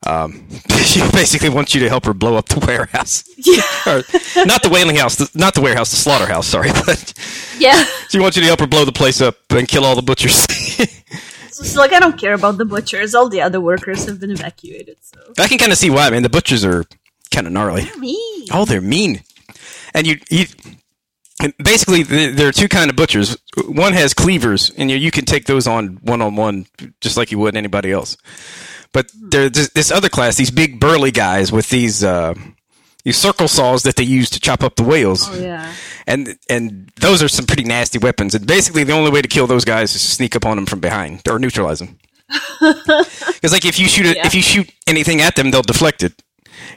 Um, 0.07 0.49
she 0.85 1.01
basically 1.13 1.51
wants 1.51 1.75
you 1.75 1.81
to 1.83 1.89
help 1.91 2.07
her 2.07 2.15
blow 2.15 2.37
up 2.37 2.49
the 2.49 2.65
warehouse, 2.67 3.25
Yeah. 3.37 3.63
or 3.87 4.03
not 4.47 4.63
the 4.63 4.71
whaling 4.73 4.97
house, 4.97 5.17
the, 5.17 5.31
not 5.35 5.53
the 5.55 5.61
warehouse, 5.61 5.91
the 5.91 5.97
slaughterhouse. 5.97 6.47
Sorry, 6.49 6.71
but 6.87 7.13
Yeah. 7.59 7.85
she 8.09 8.19
wants 8.19 8.39
you 8.39 8.41
to 8.43 8.47
help 8.47 8.61
her 8.61 8.67
blow 8.67 8.87
the 8.87 8.93
place 8.93 9.21
up 9.21 9.37
and 9.51 9.69
kill 9.69 9.85
all 9.85 9.95
the 9.97 10.03
butchers. 10.03 10.47
So, 11.53 11.81
like, 11.81 11.93
I 11.93 12.01
don't 12.01 12.19
care 12.19 12.35
about 12.35 12.59
the 12.59 12.65
butchers. 12.65 13.15
All 13.15 13.29
the 13.29 13.43
other 13.43 13.61
workers 13.61 14.07
have 14.07 14.19
been 14.21 14.31
evacuated. 14.31 14.97
So. 15.03 15.21
I 15.39 15.49
can 15.49 15.59
kind 15.59 15.73
of 15.73 15.79
see 15.79 15.91
why. 15.91 16.09
Man, 16.11 16.23
the 16.23 16.31
butchers 16.31 16.65
are 16.65 16.85
kind 17.31 17.47
of 17.47 17.53
gnarly. 17.53 17.89
Me. 17.99 18.49
Oh, 18.53 18.65
they're 18.65 18.81
mean. 18.81 19.23
And 19.95 20.07
you, 20.07 20.17
you 20.31 20.47
and 21.43 21.53
basically 21.63 22.05
th- 22.05 22.37
there 22.37 22.49
are 22.49 22.53
two 22.53 22.69
kind 22.69 22.89
of 22.89 22.97
butchers. 22.97 23.37
One 23.67 23.93
has 23.93 24.15
cleavers, 24.15 24.71
and 24.71 24.91
you, 24.91 24.97
you 24.97 25.11
can 25.11 25.25
take 25.25 25.47
those 25.47 25.67
on 25.67 25.99
one 26.03 26.23
on 26.23 26.37
one 26.37 26.67
just 27.01 27.17
like 27.17 27.33
you 27.33 27.39
would 27.39 27.57
anybody 27.57 27.91
else. 27.91 28.17
But 28.93 29.11
there's 29.15 29.51
this, 29.53 29.69
this 29.71 29.91
other 29.91 30.09
class, 30.09 30.37
these 30.37 30.51
big 30.51 30.79
burly 30.79 31.11
guys 31.11 31.51
with 31.51 31.69
these 31.71 32.05
uh, 32.05 32.35
these 33.05 33.17
circle 33.17 33.49
saws 33.49 33.83
that 33.83 33.97
they 33.97 34.05
use 34.05 34.31
to 34.31 34.41
chop 34.41 34.63
up 34.63 34.77
the 34.77 34.83
whales. 34.85 35.29
Oh 35.31 35.39
yeah. 35.41 35.73
And 36.07 36.37
and 36.49 36.91
those 36.97 37.23
are 37.23 37.29
some 37.29 37.47
pretty 37.47 37.65
nasty 37.65 37.99
weapons. 37.99 38.35
And 38.35 38.47
basically, 38.47 38.85
the 38.85 38.93
only 38.93 39.11
way 39.11 39.23
to 39.23 39.29
kill 39.29 39.47
those 39.47 39.65
guys 39.65 39.95
is 39.95 40.03
to 40.03 40.09
sneak 40.09 40.37
up 40.37 40.45
on 40.47 40.57
them 40.57 40.67
from 40.67 40.81
behind 40.81 41.23
or 41.29 41.39
neutralize 41.39 41.79
them. 41.81 41.99
Because 42.61 43.53
like 43.53 43.65
if 43.65 43.79
you 43.79 43.89
shoot 43.89 44.07
it, 44.07 44.17
Yeah. 44.17 44.27
if 44.27 44.35
you 44.35 44.43
shoot 44.43 44.71
anything 44.87 45.21
at 45.21 45.35
them, 45.37 45.51
they'll 45.51 45.63
deflect 45.63 46.03
it. 46.03 46.23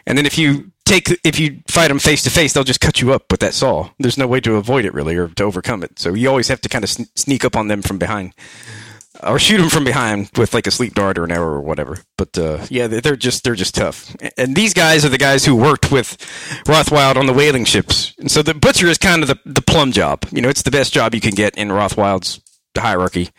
And 0.07 0.17
then 0.17 0.25
if 0.25 0.37
you 0.37 0.71
take 0.85 1.09
if 1.23 1.39
you 1.39 1.61
fight 1.67 1.87
them 1.89 1.99
face 1.99 2.23
to 2.23 2.29
face, 2.29 2.53
they'll 2.53 2.63
just 2.63 2.81
cut 2.81 3.01
you 3.01 3.13
up 3.13 3.31
with 3.31 3.39
that 3.41 3.53
saw. 3.53 3.89
There's 3.99 4.17
no 4.17 4.27
way 4.27 4.39
to 4.41 4.55
avoid 4.55 4.85
it 4.85 4.93
really 4.93 5.15
or 5.15 5.27
to 5.29 5.43
overcome 5.43 5.83
it. 5.83 5.99
So 5.99 6.13
you 6.13 6.27
always 6.29 6.47
have 6.47 6.61
to 6.61 6.69
kind 6.69 6.83
of 6.83 6.89
sn- 6.89 7.07
sneak 7.15 7.45
up 7.45 7.55
on 7.55 7.67
them 7.67 7.81
from 7.81 7.97
behind. 7.99 8.33
Or 9.25 9.39
shoot 9.39 9.57
them 9.57 9.69
from 9.69 9.83
behind 9.83 10.29
with 10.37 10.53
like 10.53 10.67
a 10.67 10.71
sleep 10.71 10.93
dart 10.93 11.17
or 11.17 11.23
an 11.23 11.31
arrow 11.31 11.55
or 11.55 11.61
whatever. 11.61 11.97
But 12.17 12.37
uh, 12.37 12.65
yeah, 12.69 12.87
they're 12.87 13.15
just 13.15 13.43
they're 13.43 13.55
just 13.55 13.73
tough. 13.73 14.15
And 14.37 14.55
these 14.55 14.73
guys 14.73 15.03
are 15.03 15.09
the 15.09 15.17
guys 15.17 15.43
who 15.45 15.55
worked 15.55 15.91
with 15.91 16.17
Rothwild 16.65 17.15
on 17.15 17.25
the 17.25 17.33
whaling 17.33 17.65
ships. 17.65 18.13
And 18.19 18.29
so 18.29 18.43
the 18.43 18.53
butcher 18.53 18.87
is 18.87 18.97
kind 18.97 19.23
of 19.23 19.27
the 19.27 19.39
the 19.45 19.61
plum 19.63 19.91
job. 19.91 20.25
You 20.31 20.41
know, 20.41 20.49
it's 20.49 20.61
the 20.61 20.71
best 20.71 20.93
job 20.93 21.15
you 21.15 21.21
can 21.21 21.33
get 21.33 21.57
in 21.57 21.69
Rothwild's 21.69 22.39
hierarchy. 22.77 23.29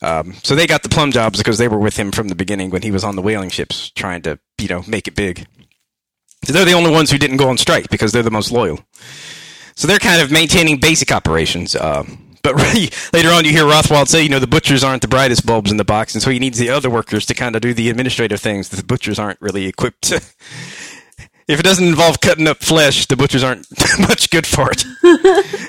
Um, 0.00 0.34
so 0.42 0.54
they 0.54 0.66
got 0.66 0.82
the 0.82 0.88
plum 0.88 1.12
jobs 1.12 1.38
because 1.38 1.58
they 1.58 1.68
were 1.68 1.78
with 1.78 1.96
him 1.96 2.10
from 2.10 2.28
the 2.28 2.34
beginning 2.34 2.70
when 2.70 2.82
he 2.82 2.90
was 2.90 3.04
on 3.04 3.14
the 3.14 3.22
whaling 3.22 3.50
ships 3.50 3.90
trying 3.90 4.22
to, 4.22 4.38
you 4.58 4.68
know, 4.68 4.82
make 4.88 5.06
it 5.06 5.14
big. 5.14 5.46
So 6.44 6.52
they're 6.52 6.64
the 6.64 6.72
only 6.72 6.90
ones 6.90 7.10
who 7.10 7.18
didn't 7.18 7.36
go 7.36 7.48
on 7.48 7.56
strike 7.56 7.88
because 7.88 8.10
they're 8.10 8.24
the 8.24 8.30
most 8.30 8.50
loyal. 8.50 8.80
So 9.76 9.86
they're 9.86 10.00
kind 10.00 10.20
of 10.20 10.32
maintaining 10.32 10.78
basic 10.78 11.12
operations. 11.12 11.76
Um, 11.76 12.31
but 12.42 12.56
later 13.12 13.30
on, 13.30 13.44
you 13.44 13.52
hear 13.52 13.64
Rothwild 13.64 14.08
say, 14.08 14.22
you 14.22 14.28
know, 14.28 14.38
the 14.38 14.46
butchers 14.46 14.82
aren't 14.82 15.02
the 15.02 15.08
brightest 15.08 15.46
bulbs 15.46 15.70
in 15.70 15.76
the 15.76 15.84
box, 15.84 16.14
and 16.14 16.22
so 16.22 16.30
he 16.30 16.38
needs 16.38 16.58
the 16.58 16.70
other 16.70 16.90
workers 16.90 17.26
to 17.26 17.34
kind 17.34 17.54
of 17.54 17.62
do 17.62 17.72
the 17.72 17.88
administrative 17.88 18.40
things 18.40 18.68
that 18.70 18.76
the 18.76 18.84
butchers 18.84 19.18
aren't 19.18 19.40
really 19.40 19.66
equipped 19.66 20.02
to. 20.02 20.16
if 20.16 21.60
it 21.60 21.62
doesn't 21.62 21.86
involve 21.86 22.20
cutting 22.20 22.48
up 22.48 22.58
flesh, 22.58 23.06
the 23.06 23.16
butchers 23.16 23.42
aren't 23.42 23.66
much 24.00 24.30
good 24.30 24.46
for 24.46 24.70
it. 24.70 24.84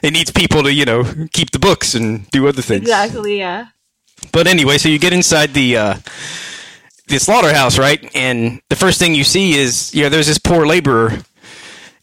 it 0.03 0.13
needs 0.13 0.32
people 0.32 0.63
to, 0.63 0.74
you 0.74 0.86
know, 0.86 1.03
keep 1.32 1.51
the 1.51 1.60
books 1.60 1.94
and 1.94 2.30
do 2.32 2.48
other 2.48 2.62
things. 2.62 2.82
Exactly, 2.82 3.38
yeah. 3.38 3.68
But 4.32 4.48
anyway, 4.48 4.77
so 4.77 4.89
you 4.89 5.00
get 5.00 5.13
inside 5.13 5.53
the 5.53 5.77
uh, 5.77 5.98
the 7.08 7.20
slaughterhouse, 7.20 7.77
right? 7.77 8.10
And 8.15 8.62
the 8.70 8.75
first 8.75 9.00
thing 9.00 9.13
you 9.13 9.24
see 9.24 9.56
is, 9.56 9.94
you 9.94 10.03
know, 10.03 10.10
there's 10.10 10.27
this 10.27 10.38
poor 10.38 10.65
laborer, 10.65 11.20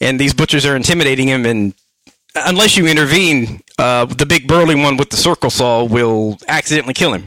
and 0.00 0.20
these 0.20 0.34
butchers 0.34 0.66
are 0.66 0.76
intimidating 0.76 1.28
him, 1.28 1.46
and 1.46 1.74
unless 2.34 2.76
you 2.76 2.86
intervene, 2.86 3.62
uh, 3.80 4.04
the 4.04 4.26
big 4.26 4.46
burly 4.46 4.74
one 4.74 4.96
with 4.96 5.10
the 5.10 5.16
circle 5.16 5.48
saw 5.50 5.84
will 5.84 6.38
accidentally 6.46 6.94
kill 6.94 7.14
him. 7.14 7.24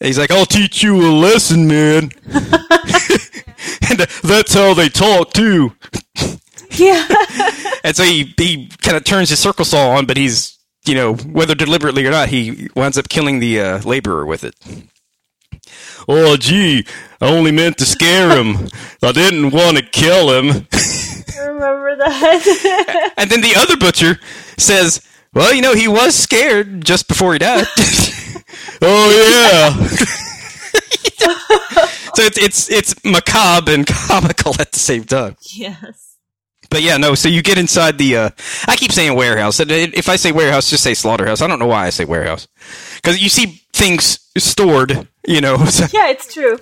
He's 0.00 0.18
like, 0.18 0.30
"I'll 0.30 0.46
teach 0.46 0.82
you 0.82 0.96
a 0.96 1.12
lesson, 1.12 1.66
man." 1.68 2.10
and 2.28 4.00
uh, 4.00 4.06
that's 4.22 4.54
how 4.54 4.74
they 4.74 4.88
talk 4.88 5.32
too. 5.32 5.72
Yeah. 6.70 7.06
And 7.84 7.96
so 7.96 8.02
he 8.02 8.34
he 8.36 8.68
kind 8.82 8.96
of 8.96 9.04
turns 9.04 9.30
his 9.30 9.38
circle 9.38 9.64
saw 9.64 9.92
on, 9.92 10.04
but 10.04 10.16
he's 10.16 10.58
you 10.84 10.94
know 10.94 11.14
whether 11.14 11.54
deliberately 11.54 12.04
or 12.06 12.10
not, 12.10 12.28
he 12.28 12.68
winds 12.74 12.98
up 12.98 13.08
killing 13.08 13.38
the 13.38 13.60
uh, 13.60 13.78
laborer 13.82 14.26
with 14.26 14.44
it. 14.44 14.54
Oh, 16.08 16.36
gee, 16.36 16.84
I 17.20 17.26
only 17.26 17.52
meant 17.52 17.78
to 17.78 17.86
scare 17.86 18.36
him. 18.36 18.68
I 19.02 19.12
didn't 19.12 19.50
want 19.52 19.76
to 19.78 19.82
kill 19.82 20.30
him. 20.30 20.66
I 20.72 21.46
remember 21.46 21.96
that. 21.96 23.12
and 23.16 23.30
then 23.30 23.40
the 23.40 23.54
other 23.56 23.76
butcher 23.76 24.18
says, 24.58 25.00
"Well, 25.34 25.54
you 25.54 25.62
know, 25.62 25.74
he 25.74 25.88
was 25.88 26.14
scared 26.14 26.84
just 26.84 27.08
before 27.08 27.32
he 27.32 27.38
died." 27.38 27.66
oh 28.82 29.10
yeah. 29.12 29.86
so 32.14 32.22
it's 32.22 32.38
it's 32.38 32.70
it's 32.70 33.04
macabre 33.04 33.72
and 33.72 33.86
comical 33.86 34.54
at 34.60 34.72
the 34.72 34.78
same 34.78 35.04
time. 35.04 35.36
yes. 35.54 36.04
But 36.70 36.82
yeah, 36.82 36.98
no. 36.98 37.14
So 37.14 37.30
you 37.30 37.42
get 37.42 37.56
inside 37.56 37.96
the. 37.96 38.16
Uh, 38.16 38.30
I 38.66 38.76
keep 38.76 38.92
saying 38.92 39.16
warehouse. 39.16 39.58
If 39.58 40.08
I 40.10 40.16
say 40.16 40.32
warehouse, 40.32 40.68
just 40.68 40.82
say 40.82 40.92
slaughterhouse. 40.92 41.40
I 41.40 41.46
don't 41.46 41.58
know 41.58 41.66
why 41.66 41.86
I 41.86 41.90
say 41.90 42.04
warehouse 42.04 42.46
because 42.96 43.22
you 43.22 43.30
see 43.30 43.62
things 43.72 44.18
stored. 44.36 45.08
You 45.26 45.40
know, 45.40 45.56
so, 45.64 45.86
Yeah, 45.92 46.10
it's 46.10 46.32
true. 46.32 46.58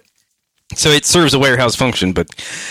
So 0.75 0.91
it 0.91 1.05
serves 1.05 1.33
a 1.35 1.39
warehouse 1.39 1.77
function. 1.77 2.13
But 2.13 2.29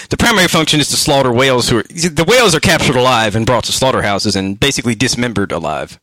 the 0.10 0.18
primary 0.18 0.48
function 0.48 0.80
is 0.80 0.90
to 0.90 0.98
slaughter 0.98 1.32
whales. 1.32 1.70
Who 1.70 1.80
are 1.80 1.84
the 1.84 2.26
whales 2.28 2.54
are 2.56 2.60
captured 2.60 2.96
alive 2.96 3.36
and 3.36 3.46
brought 3.46 3.64
to 3.66 3.72
slaughterhouses 3.72 4.36
and 4.36 4.60
basically 4.60 4.96
dismembered 4.96 5.52
alive. 5.52 6.00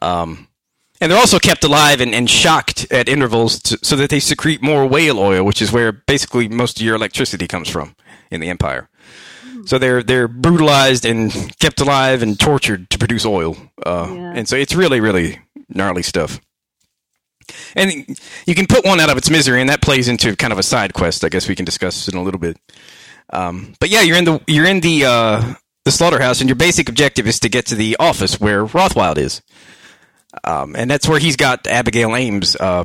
Um, 0.00 0.46
and 1.00 1.10
they're 1.12 1.18
also 1.18 1.38
kept 1.38 1.62
alive 1.64 2.00
and, 2.00 2.12
and 2.14 2.28
shocked 2.28 2.86
at 2.90 3.08
intervals 3.08 3.60
to, 3.62 3.78
so 3.82 3.94
that 3.96 4.10
they 4.10 4.20
secrete 4.20 4.62
more 4.62 4.86
whale 4.86 5.18
oil, 5.18 5.44
which 5.44 5.62
is 5.62 5.70
where 5.72 5.92
basically 5.92 6.48
most 6.48 6.78
of 6.80 6.86
your 6.86 6.96
electricity 6.96 7.46
comes 7.46 7.68
from 7.68 7.94
in 8.30 8.40
the 8.40 8.48
empire. 8.48 8.88
So 9.64 9.78
they're 9.78 10.02
they're 10.02 10.28
brutalized 10.28 11.04
and 11.04 11.32
kept 11.60 11.80
alive 11.80 12.22
and 12.22 12.38
tortured 12.38 12.90
to 12.90 12.98
produce 12.98 13.26
oil, 13.26 13.56
uh, 13.84 14.08
Yeah. 14.10 14.32
and 14.34 14.48
so 14.48 14.56
it's 14.56 14.74
really 14.74 14.98
really 15.00 15.40
gnarly 15.68 16.02
stuff. 16.02 16.40
And 17.74 18.18
you 18.46 18.54
can 18.54 18.66
put 18.66 18.84
one 18.84 19.00
out 19.00 19.10
of 19.10 19.16
its 19.16 19.30
misery, 19.30 19.60
and 19.60 19.70
that 19.70 19.82
plays 19.82 20.08
into 20.08 20.36
kind 20.36 20.52
of 20.52 20.58
a 20.58 20.62
side 20.62 20.94
quest. 20.94 21.24
I 21.24 21.28
guess 21.28 21.48
we 21.48 21.54
can 21.54 21.64
discuss 21.64 22.08
in 22.08 22.16
a 22.16 22.22
little 22.22 22.40
bit. 22.40 22.58
Um, 23.30 23.74
but 23.80 23.90
yeah, 23.90 24.02
you're 24.02 24.16
in 24.16 24.24
the 24.24 24.40
you're 24.46 24.66
in 24.66 24.80
the 24.80 25.04
uh, 25.04 25.54
the 25.84 25.90
slaughterhouse, 25.90 26.40
and 26.40 26.48
your 26.48 26.56
basic 26.56 26.88
objective 26.88 27.26
is 27.26 27.40
to 27.40 27.48
get 27.48 27.66
to 27.66 27.74
the 27.74 27.96
office 27.98 28.40
where 28.40 28.64
Rothwild 28.64 29.18
is, 29.18 29.42
um, 30.44 30.74
and 30.76 30.90
that's 30.90 31.08
where 31.08 31.18
he's 31.18 31.36
got 31.36 31.66
Abigail 31.66 32.16
Ames. 32.16 32.56
Uh, 32.56 32.84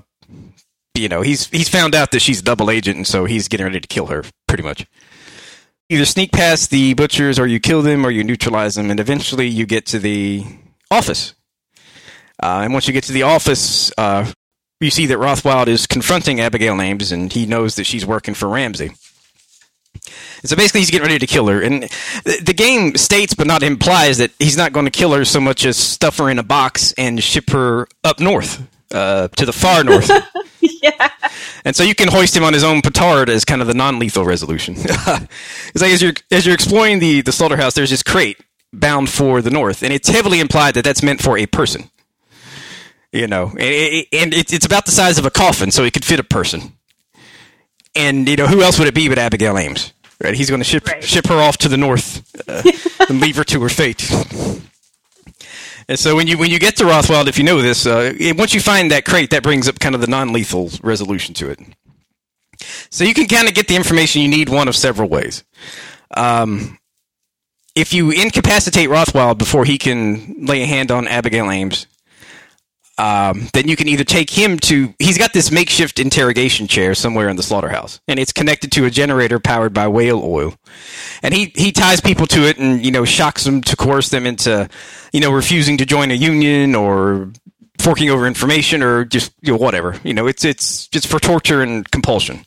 you 0.96 1.10
know, 1.10 1.22
he's 1.22 1.48
he's 1.48 1.70
found 1.70 1.96
out 1.96 2.12
that 2.12 2.22
she's 2.22 2.42
a 2.42 2.44
double 2.44 2.70
agent, 2.70 2.98
and 2.98 3.08
so 3.08 3.26
he's 3.26 3.48
getting 3.48 3.66
ready 3.66 3.80
to 3.80 3.88
kill 3.88 4.08
her, 4.08 4.24
pretty 4.48 4.64
much 4.64 4.86
either 5.90 6.06
sneak 6.06 6.32
past 6.32 6.70
the 6.70 6.94
butchers 6.94 7.38
or 7.38 7.46
you 7.46 7.60
kill 7.60 7.82
them 7.82 8.06
or 8.06 8.12
you 8.12 8.24
neutralize 8.24 8.76
them 8.76 8.90
and 8.90 9.00
eventually 9.00 9.48
you 9.48 9.66
get 9.66 9.86
to 9.86 10.00
the 10.00 10.44
office 10.90 11.36
uh, 12.42 12.62
and 12.64 12.74
once 12.74 12.88
you 12.88 12.94
get 12.94 13.04
to 13.04 13.12
the 13.12 13.24
office 13.24 13.92
uh, 13.98 14.26
you 14.84 14.92
see 14.92 15.06
that 15.06 15.18
rothwild 15.18 15.68
is 15.68 15.88
confronting 15.88 16.40
abigail 16.40 16.80
ames 16.82 17.12
and 17.12 17.34
he 17.34 17.46
knows 17.46 17.76
that 17.76 17.86
she's 17.86 18.06
working 18.06 18.34
for 18.34 18.48
ramsey 18.48 18.92
so 20.44 20.56
basically 20.56 20.82
he's 20.82 20.92
getting 20.92 21.08
ready 21.08 21.20
to 21.20 21.28
kill 21.28 21.48
her 21.48 21.62
and 21.62 21.84
the, 22.26 22.42
the 22.46 22.54
game 22.54 22.96
states 22.96 23.34
but 23.34 23.48
not 23.48 23.64
implies 23.64 24.18
that 24.18 24.32
he's 24.40 24.58
not 24.58 24.74
going 24.74 24.86
to 24.86 24.92
kill 24.92 25.14
her 25.14 25.24
so 25.26 25.40
much 25.40 25.66
as 25.66 25.78
stuff 25.78 26.18
her 26.18 26.30
in 26.30 26.40
a 26.40 26.44
box 26.44 26.94
and 26.98 27.24
ship 27.24 27.50
her 27.52 27.88
up 28.04 28.20
north 28.20 28.62
uh, 28.92 29.28
to 29.30 29.46
the 29.46 29.54
far 29.54 29.84
north 29.84 30.12
Yeah. 30.84 31.10
and 31.66 31.76
so 31.76 31.84
you 31.84 31.96
can 31.96 32.10
hoist 32.10 32.36
him 32.36 32.44
on 32.44 32.54
his 32.54 32.64
own 32.64 32.82
petard 32.82 33.30
as 33.30 33.46
kind 33.46 33.62
of 33.62 33.68
the 33.68 33.74
non-lethal 33.74 34.26
resolution. 34.26 34.76
it's 34.78 35.82
like 35.82 35.92
as 35.92 36.02
you're 36.02 36.14
as 36.32 36.46
you're 36.46 36.56
exploring 36.56 37.00
the 37.00 37.22
the 37.22 37.32
slaughterhouse, 37.32 37.74
there's 37.74 37.90
this 37.90 38.04
crate 38.04 38.38
bound 38.74 39.10
for 39.10 39.42
the 39.42 39.50
north, 39.50 39.84
and 39.84 39.94
it's 39.94 40.10
heavily 40.10 40.40
implied 40.40 40.74
that 40.76 40.84
that's 40.84 41.04
meant 41.04 41.22
for 41.22 41.38
a 41.38 41.46
person. 41.46 41.90
You 43.14 43.28
know, 43.28 43.50
and, 43.60 44.06
and 44.12 44.34
it's 44.34 44.66
about 44.66 44.86
the 44.88 44.92
size 44.92 45.20
of 45.20 45.26
a 45.26 45.30
coffin, 45.30 45.70
so 45.72 45.84
it 45.84 45.94
could 45.94 46.04
fit 46.04 46.20
a 46.20 46.24
person. 46.24 46.74
And 47.96 48.28
you 48.28 48.36
know, 48.36 48.48
who 48.48 48.64
else 48.64 48.80
would 48.80 48.88
it 48.88 48.96
be 48.96 49.08
but 49.08 49.20
Abigail 49.20 49.56
Ames? 49.58 49.94
Right? 50.22 50.34
He's 50.34 50.50
going 50.50 50.62
to 50.62 50.66
ship 50.66 50.88
Right. 50.88 51.04
ship 51.04 51.28
her 51.28 51.36
off 51.40 51.58
to 51.60 51.70
the 51.70 51.78
north 51.78 52.24
uh, 52.50 52.64
and 53.08 53.22
leave 53.22 53.36
her 53.36 53.44
to 53.44 53.62
her 53.62 53.70
fate. 53.70 54.10
And 55.90 56.00
so 56.00 56.16
when 56.16 56.28
you 56.28 56.38
when 56.38 56.50
you 56.50 56.60
get 56.60 56.78
to 56.78 56.86
Rothwild, 56.86 57.28
if 57.28 57.38
you 57.38 57.44
know 57.44 57.62
this, 57.62 57.86
uh, 57.86 58.14
once 58.38 58.54
you 58.54 58.62
find 58.62 58.90
that 58.92 59.06
crate, 59.06 59.30
that 59.32 59.44
brings 59.44 59.68
up 59.68 59.80
kind 59.80 59.94
of 59.96 60.02
the 60.02 60.08
non-lethal 60.08 60.72
resolution 60.82 61.34
to 61.36 61.50
it. 61.50 61.60
So 62.90 63.04
you 63.04 63.14
can 63.14 63.28
kind 63.28 63.48
of 63.48 63.54
get 63.54 63.68
the 63.68 63.76
information 63.76 64.22
you 64.22 64.28
need 64.30 64.50
one 64.50 64.68
of 64.68 64.76
several 64.76 65.10
ways. 65.10 65.44
Um, 66.16 66.78
if 67.76 67.94
you 67.94 68.12
incapacitate 68.12 68.90
Rothwild 68.90 69.38
before 69.38 69.66
he 69.66 69.78
can 69.78 70.46
lay 70.46 70.62
a 70.64 70.66
hand 70.66 70.90
on 70.92 71.08
Abigail 71.08 71.50
Ames, 71.52 71.88
um, 72.98 73.48
then 73.54 73.68
you 73.68 73.76
can 73.76 73.88
either 73.88 74.04
take 74.04 74.30
him 74.30 74.60
to. 74.60 74.94
He's 75.00 75.18
got 75.18 75.34
this 75.34 75.52
makeshift 75.52 76.00
interrogation 76.00 76.68
chair 76.68 76.94
somewhere 76.94 77.28
in 77.28 77.36
the 77.36 77.44
slaughterhouse, 77.44 78.00
and 78.08 78.20
it's 78.20 78.32
connected 78.32 78.72
to 78.74 78.86
a 78.86 78.92
generator 78.92 79.40
powered 79.40 79.74
by 79.74 79.88
whale 79.88 80.22
oil. 80.24 80.54
And 81.24 81.34
he 81.34 81.52
he 81.56 81.72
ties 81.72 82.02
people 82.02 82.28
to 82.28 82.48
it, 82.48 82.60
and 82.60 82.86
you 82.86 82.92
know 82.92 83.04
shocks 83.04 83.46
them 83.46 83.62
to 83.62 83.76
coerce 83.76 84.10
them 84.10 84.28
into, 84.28 84.70
you 85.12 85.22
know, 85.22 85.32
refusing 85.32 85.78
to 85.78 85.86
join 85.86 86.12
a 86.12 86.16
union 86.16 86.76
or 86.76 87.32
forking 87.80 88.12
over 88.12 88.28
information 88.28 88.84
or 88.84 89.06
just 89.06 89.34
you 89.42 89.54
know 89.54 89.58
whatever. 89.58 90.00
You 90.04 90.14
know, 90.14 90.28
it's 90.28 90.46
it's 90.46 90.88
it's 90.94 91.06
for 91.06 91.20
torture 91.20 91.64
and 91.64 91.90
compulsion. 91.90 92.46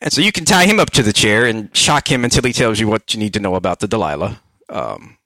And 0.00 0.12
so 0.12 0.20
you 0.22 0.32
can 0.32 0.44
tie 0.44 0.66
him 0.66 0.80
up 0.80 0.90
to 0.90 1.02
the 1.02 1.12
chair 1.12 1.46
and 1.46 1.74
shock 1.76 2.10
him 2.10 2.24
until 2.24 2.42
he 2.44 2.52
tells 2.52 2.80
you 2.80 2.88
what 2.88 3.14
you 3.14 3.20
need 3.20 3.34
to 3.34 3.40
know 3.40 3.54
about 3.54 3.80
the 3.80 3.88
Delilah. 3.88 4.40
Um, 4.68 5.16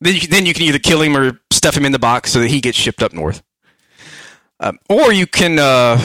then 0.00 0.14
you, 0.14 0.20
then 0.26 0.46
you 0.46 0.54
can 0.54 0.62
either 0.62 0.78
kill 0.78 1.02
him 1.02 1.16
or 1.16 1.40
stuff 1.50 1.76
him 1.76 1.84
in 1.84 1.92
the 1.92 1.98
box 1.98 2.32
so 2.32 2.40
that 2.40 2.48
he 2.48 2.60
gets 2.60 2.78
shipped 2.78 3.02
up 3.02 3.12
north. 3.12 3.42
Um, 4.58 4.78
or 4.88 5.12
you 5.12 5.26
can 5.26 5.58
uh, 5.58 5.98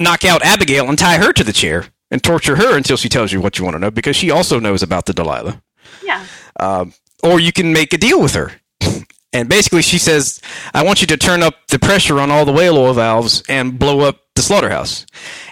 knock 0.00 0.24
out 0.24 0.42
Abigail 0.42 0.88
and 0.88 0.98
tie 0.98 1.18
her 1.18 1.32
to 1.32 1.44
the 1.44 1.52
chair 1.52 1.86
and 2.10 2.22
torture 2.22 2.56
her 2.56 2.76
until 2.76 2.96
she 2.96 3.08
tells 3.08 3.32
you 3.32 3.40
what 3.40 3.58
you 3.58 3.64
want 3.64 3.74
to 3.74 3.78
know 3.78 3.90
because 3.90 4.16
she 4.16 4.30
also 4.30 4.58
knows 4.58 4.82
about 4.82 5.06
the 5.06 5.12
Delilah. 5.12 5.62
Yeah. 6.02 6.24
Um, 6.58 6.94
or 7.22 7.40
you 7.40 7.52
can 7.52 7.72
make 7.72 7.92
a 7.92 7.98
deal 7.98 8.20
with 8.20 8.34
her. 8.34 8.52
And 9.30 9.48
basically, 9.48 9.82
she 9.82 9.98
says, 9.98 10.40
I 10.72 10.82
want 10.82 11.02
you 11.02 11.06
to 11.08 11.16
turn 11.18 11.42
up 11.42 11.54
the 11.68 11.78
pressure 11.78 12.18
on 12.18 12.30
all 12.30 12.46
the 12.46 12.52
whale 12.52 12.78
oil 12.78 12.94
valves 12.94 13.42
and 13.46 13.78
blow 13.78 14.00
up 14.00 14.20
the 14.34 14.40
slaughterhouse. 14.40 15.04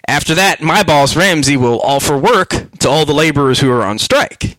After 0.08 0.34
that, 0.34 0.62
my 0.62 0.82
boss, 0.82 1.14
Ramsey, 1.14 1.58
will 1.58 1.80
offer 1.82 2.16
work 2.16 2.48
to 2.78 2.88
all 2.88 3.04
the 3.04 3.12
laborers 3.12 3.60
who 3.60 3.70
are 3.70 3.82
on 3.82 3.98
strike. 3.98 4.56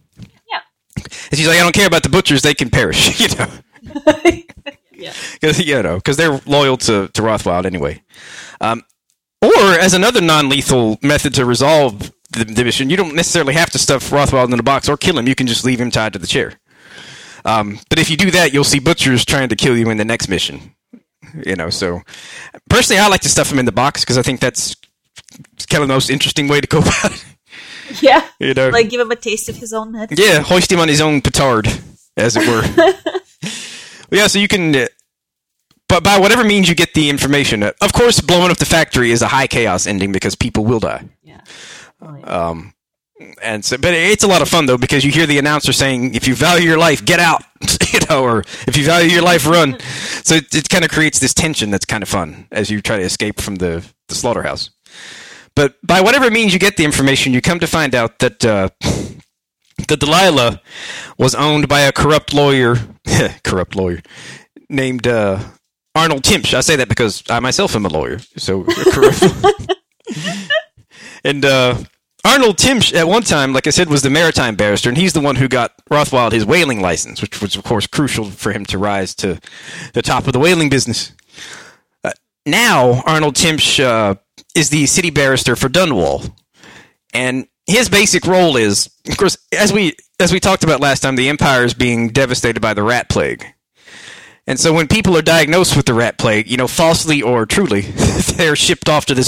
And 1.32 1.38
she's 1.38 1.48
like, 1.48 1.60
I 1.60 1.64
don't 1.64 1.76
care 1.76 1.88
about 1.88 2.04
the 2.04 2.10
butchers, 2.10 2.42
they 2.42 2.54
can 2.54 2.70
perish, 2.70 3.20
you 3.30 3.36
know. 3.36 4.44
Yeah. 4.98 5.14
Cause, 5.42 5.60
you 5.60 5.82
know, 5.82 5.96
because 5.98 6.18
they're 6.18 6.42
loyal 6.46 6.78
to, 6.78 7.08
to 7.10 7.22
Rothwild 7.22 7.66
anyway. 7.66 8.02
Um, 8.60 8.84
or 9.42 9.54
as 9.54 9.94
another 9.94 10.20
non-lethal 10.20 10.98
method 11.04 11.36
to 11.36 11.46
resolve 11.46 12.12
the, 12.32 12.44
the 12.44 12.64
mission, 12.64 12.90
you 12.90 12.98
don't 12.98 13.16
necessarily 13.16 13.54
have 13.54 13.70
to 13.72 13.80
stuff 13.80 14.10
Rothwild 14.10 14.52
in 14.52 14.60
a 14.60 14.64
box 14.64 14.90
or 14.90 14.98
kill 14.98 15.18
him. 15.18 15.28
You 15.28 15.36
can 15.36 15.48
just 15.48 15.64
leave 15.64 15.80
him 15.80 15.92
tied 15.92 16.14
to 16.14 16.20
the 16.20 16.28
chair. 16.28 16.54
Um, 17.46 17.80
but 17.90 18.00
if 18.00 18.10
you 18.10 18.18
do 18.18 18.32
that, 18.32 18.52
you'll 18.52 18.64
see 18.64 18.80
butchers 18.80 19.24
trying 19.24 19.50
to 19.50 19.56
kill 19.56 19.78
you 19.78 19.90
in 19.90 19.98
the 19.98 20.06
next 20.06 20.28
mission. 20.28 20.76
You 21.46 21.56
know, 21.56 21.70
so 21.70 22.02
personally, 22.70 23.00
I 23.00 23.08
like 23.08 23.22
to 23.22 23.30
stuff 23.30 23.52
him 23.52 23.60
in 23.60 23.66
the 23.66 23.72
box 23.72 24.02
because 24.02 24.18
I 24.18 24.24
think 24.24 24.40
that's 24.40 24.76
kind 25.70 25.84
of 25.84 25.88
the 25.88 25.94
most 25.94 26.10
interesting 26.10 26.48
way 26.48 26.60
to 26.62 26.68
go 26.68 26.80
about 26.80 27.12
it. 27.12 27.26
Yeah. 28.02 28.28
You 28.40 28.54
know, 28.54 28.70
Like 28.70 28.90
give 28.90 29.02
him 29.02 29.12
a 29.12 29.16
taste 29.16 29.50
of 29.50 29.56
his 29.56 29.74
own 29.74 29.92
medicine. 29.92 30.24
yeah, 30.24 30.42
hoist 30.42 30.72
him 30.72 30.80
on 30.80 30.88
his 30.88 31.02
own 31.02 31.22
petard, 31.22 31.68
as 32.16 32.36
it 32.36 32.48
were. 32.48 32.64
yeah, 34.12 34.28
so 34.28 34.40
you 34.40 34.48
can 34.48 34.76
uh, 34.76 34.88
but 35.90 36.04
by 36.04 36.20
whatever 36.20 36.44
means 36.44 36.68
you 36.68 36.76
get 36.76 36.94
the 36.94 37.10
information, 37.10 37.64
uh, 37.64 37.72
of 37.82 37.94
course, 37.94 38.20
blowing 38.20 38.52
up 38.52 38.58
the 38.58 38.66
factory 38.66 39.12
is 39.12 39.22
a 39.22 39.28
high 39.28 39.48
chaos 39.48 39.88
ending 39.88 40.12
because 40.12 40.36
people 40.36 40.66
will 40.66 40.80
die. 40.80 41.08
Yeah. 41.24 41.42
Oh, 42.02 42.16
yeah. 42.18 42.26
Um, 42.26 42.74
and 43.42 43.66
so, 43.66 43.78
but 43.78 43.94
it's 43.94 44.24
a 44.24 44.28
lot 44.28 44.42
of 44.44 44.50
fun 44.50 44.68
though 44.68 44.78
because 44.78 45.04
you 45.04 45.12
hear 45.12 45.26
the 45.26 45.40
announcer 45.40 45.74
saying, 45.74 46.14
"If 46.14 46.28
you 46.28 46.36
value 46.36 46.68
your 46.68 46.78
life, 46.78 47.04
get 47.04 47.20
out," 47.20 47.42
you 47.94 48.00
know, 48.10 48.22
or 48.22 48.42
"If 48.68 48.78
you 48.78 48.86
value 48.86 49.10
your 49.10 49.24
life, 49.24 49.48
run." 49.48 49.80
so 50.24 50.36
it, 50.36 50.54
it 50.54 50.70
kind 50.70 50.86
of 50.86 50.92
creates 50.92 51.18
this 51.20 51.34
tension 51.34 51.72
that's 51.72 51.86
kind 51.86 52.04
of 52.04 52.10
fun 52.10 52.48
as 52.52 52.70
you 52.70 52.80
try 52.82 52.98
to 52.98 53.04
escape 53.04 53.42
from 53.42 53.56
the 53.56 53.84
the 54.08 54.14
slaughterhouse. 54.16 54.70
But 55.58 55.74
by 55.82 56.02
whatever 56.02 56.30
means 56.30 56.54
you 56.54 56.60
get 56.60 56.78
the 56.78 56.86
information, 56.86 57.34
you 57.34 57.42
come 57.42 57.60
to 57.62 57.66
find 57.66 57.96
out 57.96 58.20
that 58.20 58.46
uh, 58.46 58.70
the 59.88 59.98
Delilah 59.98 60.62
was 61.18 61.34
owned 61.34 61.68
by 61.68 61.80
a 61.80 61.92
corrupt 61.92 62.32
lawyer, 62.32 62.76
corrupt 63.44 63.76
lawyer 63.76 64.04
named 64.70 65.08
uh, 65.08 65.44
Arnold 65.96 66.22
Timsh. 66.22 66.54
I 66.54 66.62
say 66.62 66.76
that 66.76 66.90
because 66.90 67.24
I 67.28 67.40
myself 67.40 67.76
am 67.76 67.88
a 67.88 67.90
lawyer, 67.90 68.20
so 68.36 68.66
corrupt. 68.66 69.24
and 71.24 71.44
uh, 71.44 71.84
Arnold 72.24 72.58
Timsh, 72.58 72.94
at 72.94 73.08
one 73.08 73.24
time, 73.24 73.52
like 73.52 73.66
I 73.66 73.72
said, 73.72 73.90
was 73.90 74.04
the 74.04 74.12
maritime 74.12 74.56
barrister, 74.56 74.90
and 74.90 74.98
he's 74.98 75.14
the 75.14 75.22
one 75.22 75.38
who 75.38 75.48
got 75.48 75.74
Rothschild 75.90 76.34
his 76.34 76.46
whaling 76.46 76.82
license, 76.82 77.20
which 77.20 77.42
was, 77.42 77.56
of 77.56 77.64
course, 77.64 77.88
crucial 77.88 78.26
for 78.26 78.52
him 78.52 78.64
to 78.68 78.78
rise 78.78 79.16
to 79.16 79.40
the 79.94 80.04
top 80.04 80.28
of 80.28 80.34
the 80.34 80.40
whaling 80.40 80.70
business. 80.70 81.14
Uh, 82.04 82.12
now, 82.46 83.02
Arnold 83.08 83.34
Timpsch 83.34 83.84
uh, 83.84 84.18
is 84.56 84.70
the 84.70 84.86
city 84.86 85.10
barrister 85.10 85.56
for 85.56 85.70
Dunwall, 85.70 86.34
and 87.14 87.48
his 87.66 87.90
basic 87.90 88.26
role 88.26 88.56
is, 88.58 88.90
of 89.10 89.18
course, 89.18 89.38
as 89.58 89.72
we 89.74 89.94
as 90.20 90.32
we 90.32 90.40
talked 90.40 90.64
about 90.64 90.80
last 90.82 91.02
time, 91.02 91.16
the 91.16 91.30
empire 91.30 91.64
is 91.64 91.74
being 91.74 92.10
devastated 92.10 92.60
by 92.60 92.74
the 92.74 92.84
rat 92.84 93.10
plague. 93.10 93.46
And 94.50 94.58
so 94.58 94.72
when 94.74 94.88
people 94.88 95.18
are 95.18 95.22
diagnosed 95.22 95.76
with 95.76 95.86
the 95.86 95.94
rat 95.94 96.18
plague, 96.18 96.50
you 96.50 96.56
know, 96.56 96.68
falsely 96.68 97.22
or 97.22 97.46
truly, 97.46 97.82
they're 98.38 98.56
shipped 98.56 98.88
off 98.88 99.06
to 99.08 99.14
this 99.14 99.28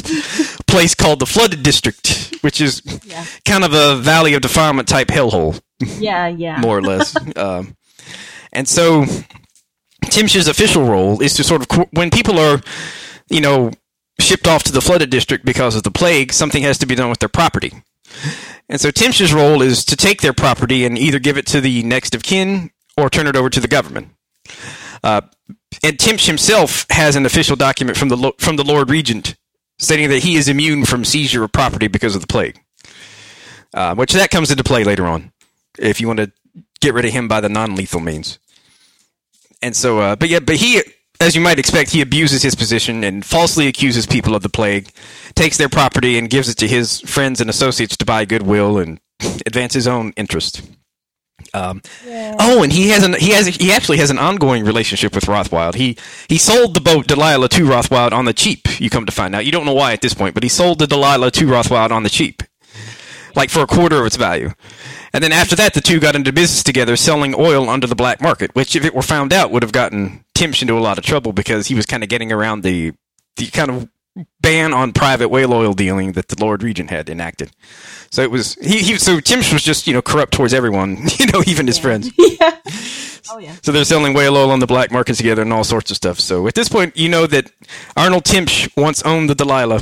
place 0.65 0.95
called 0.95 1.19
the 1.19 1.25
Flooded 1.25 1.62
District, 1.62 2.34
which 2.41 2.62
is 2.62 2.82
Yeah. 3.03 3.25
kind 3.43 3.65
of 3.65 3.73
a 3.73 3.97
Valley 3.97 4.34
of 4.34 4.41
Defilement 4.41 4.88
type 4.88 5.10
hellhole, 5.10 5.60
Yeah, 5.99 6.27
yeah. 6.27 6.62
more 6.62 6.77
or 6.77 6.82
less. 6.82 7.13
um, 7.36 7.75
and 8.53 8.65
so 8.65 9.03
Timsh's 10.05 10.47
official 10.47 10.86
role 10.86 11.21
is 11.21 11.34
to 11.36 11.43
sort 11.43 11.69
of, 11.69 11.88
when 11.91 12.10
people 12.12 12.39
are, 12.39 12.62
you 13.29 13.41
know, 13.41 13.71
shipped 14.19 14.47
off 14.47 14.63
to 14.63 14.71
the 14.71 14.82
Flooded 14.82 15.10
District 15.10 15.45
because 15.45 15.75
of 15.75 15.84
the 15.84 15.91
plague, 15.91 16.34
something 16.34 16.63
has 16.63 16.77
to 16.79 16.86
be 16.86 16.95
done 16.95 17.10
with 17.10 17.19
their 17.19 17.29
property. 17.29 17.84
And 18.67 18.79
so 18.79 18.89
Timsh's 18.89 19.34
role 19.34 19.62
is 19.62 19.86
to 19.86 19.95
take 19.95 20.21
their 20.21 20.34
property 20.34 20.86
and 20.86 20.97
either 20.97 21.19
give 21.19 21.38
it 21.38 21.47
to 21.47 21.62
the 21.62 21.84
next 21.84 22.13
of 22.15 22.23
kin 22.23 22.71
or 22.97 23.10
turn 23.10 23.27
it 23.27 23.36
over 23.36 23.49
to 23.49 23.60
the 23.60 23.67
government. 23.67 24.10
Uh, 25.03 25.21
and 25.84 25.97
Timsh 25.97 26.27
himself 26.27 26.86
has 26.89 27.15
an 27.15 27.25
official 27.25 27.55
document 27.55 27.97
from 27.97 28.10
the 28.10 28.34
from 28.38 28.58
the 28.58 28.63
Lord 28.63 28.89
Regent 28.89 29.36
stating 29.77 30.10
that 30.10 30.23
he 30.23 30.36
is 30.36 30.47
immune 30.49 30.86
from 30.86 31.05
seizure 31.05 31.43
of 31.43 31.51
property 31.51 31.88
because 31.88 32.15
of 32.15 32.21
the 32.21 32.27
plague. 32.27 32.60
Uh, 33.73 33.95
which 33.95 34.13
that 34.13 34.32
comes 34.32 34.51
into 34.51 34.63
play 34.63 34.84
later 34.84 35.05
on, 35.05 35.32
if 35.77 36.01
you 36.01 36.08
want 36.08 36.19
to 36.19 36.32
get 36.82 36.93
rid 36.93 37.05
of 37.05 37.12
him 37.12 37.27
by 37.27 37.39
the 37.39 37.49
non-lethal 37.49 37.99
means. 37.99 38.39
And 39.62 39.75
so, 39.75 39.99
uh, 39.99 40.15
but 40.15 40.27
yeah, 40.27 40.39
but 40.39 40.55
he, 40.55 40.82
as 41.19 41.36
you 41.36 41.41
might 41.41 41.60
expect, 41.60 41.91
he 41.91 42.01
abuses 42.01 42.41
his 42.43 42.55
position 42.55 43.03
and 43.03 43.25
falsely 43.25 43.67
accuses 43.67 44.05
people 44.05 44.36
of 44.36 44.41
the 44.41 44.49
plague, 44.49 44.89
takes 45.36 45.58
their 45.58 45.69
property 45.69 46.17
and 46.17 46.29
gives 46.29 46.49
it 46.49 46.58
to 46.58 46.67
his 46.67 47.01
friends 47.01 47.41
and 47.41 47.49
associates 47.49 47.97
to 47.97 48.05
buy 48.05 48.25
goodwill 48.25 48.77
and 48.77 48.99
advance 49.45 49.73
his 49.73 49.88
own 49.88 50.13
interest. 50.15 50.62
Um, 51.53 51.82
Oh, 52.41 52.63
and 52.63 52.71
he 52.71 52.89
has 52.89 53.03
an 53.03 53.13
he 53.15 53.32
has 53.32 53.47
he 53.47 53.71
actually 53.71 53.97
has 53.97 54.10
an 54.10 54.19
ongoing 54.19 54.63
relationship 54.63 55.13
with 55.15 55.25
Rothwild. 55.25 55.75
He 55.75 55.97
he 56.27 56.38
sold 56.38 56.73
the 56.73 56.82
boat 56.82 57.08
Delilah 57.08 57.49
to 57.49 57.65
Rothwild 57.65 58.12
on 58.12 58.25
the 58.25 58.34
cheap. 58.34 58.79
You 58.79 58.89
come 58.89 59.05
to 59.05 59.12
find 59.12 59.36
out, 59.36 59.45
you 59.45 59.51
don't 59.51 59.65
know 59.65 59.73
why 59.73 59.93
at 59.93 60.01
this 60.01 60.13
point, 60.13 60.34
but 60.34 60.43
he 60.43 60.49
sold 60.49 60.79
the 60.79 60.88
Delilah 60.88 61.32
to 61.32 61.45
Rothwild 61.45 61.91
on 61.91 62.03
the 62.03 62.10
cheap, 62.10 62.43
like 63.36 63.49
for 63.49 63.62
a 63.62 63.67
quarter 63.67 63.99
of 63.99 64.05
its 64.05 64.15
value. 64.15 64.51
And 65.12 65.23
then 65.23 65.32
after 65.32 65.55
that, 65.55 65.73
the 65.73 65.82
two 65.82 65.99
got 65.99 66.15
into 66.15 66.32
business 66.32 66.63
together, 66.63 66.95
selling 66.95 67.34
oil 67.36 67.67
under 67.69 67.88
the 67.88 67.95
black 67.95 68.21
market. 68.21 68.53
Which, 68.53 68.75
if 68.75 68.86
it 68.86 68.93
were 68.93 69.01
found 69.01 69.34
out, 69.34 69.51
would 69.51 69.63
have 69.63 69.71
gotten 69.71 70.23
Timsh 70.39 70.62
into 70.62 70.78
a 70.78 70.80
lot 70.80 70.97
of 70.97 71.04
trouble 71.04 71.34
because 71.34 71.67
he 71.67 71.75
was 71.75 71.86
kind 71.86 72.04
of 72.04 72.10
getting 72.10 72.32
around 72.32 72.63
the 72.63 72.93
the 73.36 73.47
kind 73.47 73.69
of 73.69 73.89
ban 74.41 74.73
on 74.73 74.91
private 74.91 75.30
whale 75.30 75.54
oil 75.54 75.73
dealing 75.73 76.13
that 76.13 76.30
the 76.30 76.43
Lord 76.43 76.63
Regent 76.63 76.89
had 76.89 77.10
enacted. 77.10 77.52
So 78.12 78.21
it 78.21 78.32
was 78.32 78.56
he, 78.56 78.80
he 78.80 78.97
so 78.97 79.17
Timsh 79.17 79.54
was 79.54 79.63
just 79.63 79.88
you 79.88 79.93
know 79.93 80.02
corrupt 80.02 80.34
towards 80.34 80.54
everyone, 80.54 80.97
you 81.19 81.25
know, 81.28 81.43
even 81.45 81.67
his 81.67 81.78
friends. 81.78 82.12
yeah. 82.17 82.58
Oh 83.32 83.38
yeah. 83.38 83.54
So 83.62 83.71
they're 83.71 83.86
selling 83.86 84.15
whale 84.15 84.36
oil 84.36 84.49
on 84.49 84.60
the 84.60 84.65
black 84.65 84.91
market 84.91 85.13
together 85.13 85.43
and 85.43 85.54
all 85.54 85.63
sorts 85.63 85.91
of 85.91 85.97
stuff. 85.97 86.19
So 86.19 86.47
at 86.47 86.56
this 86.56 86.67
point, 86.67 86.97
you 86.97 87.10
know 87.10 87.28
that 87.28 87.52
Arnold 87.95 88.23
Timsh 88.23 88.75
once 88.75 89.04
owned 89.04 89.30
the 89.30 89.36
Delilah, 89.36 89.82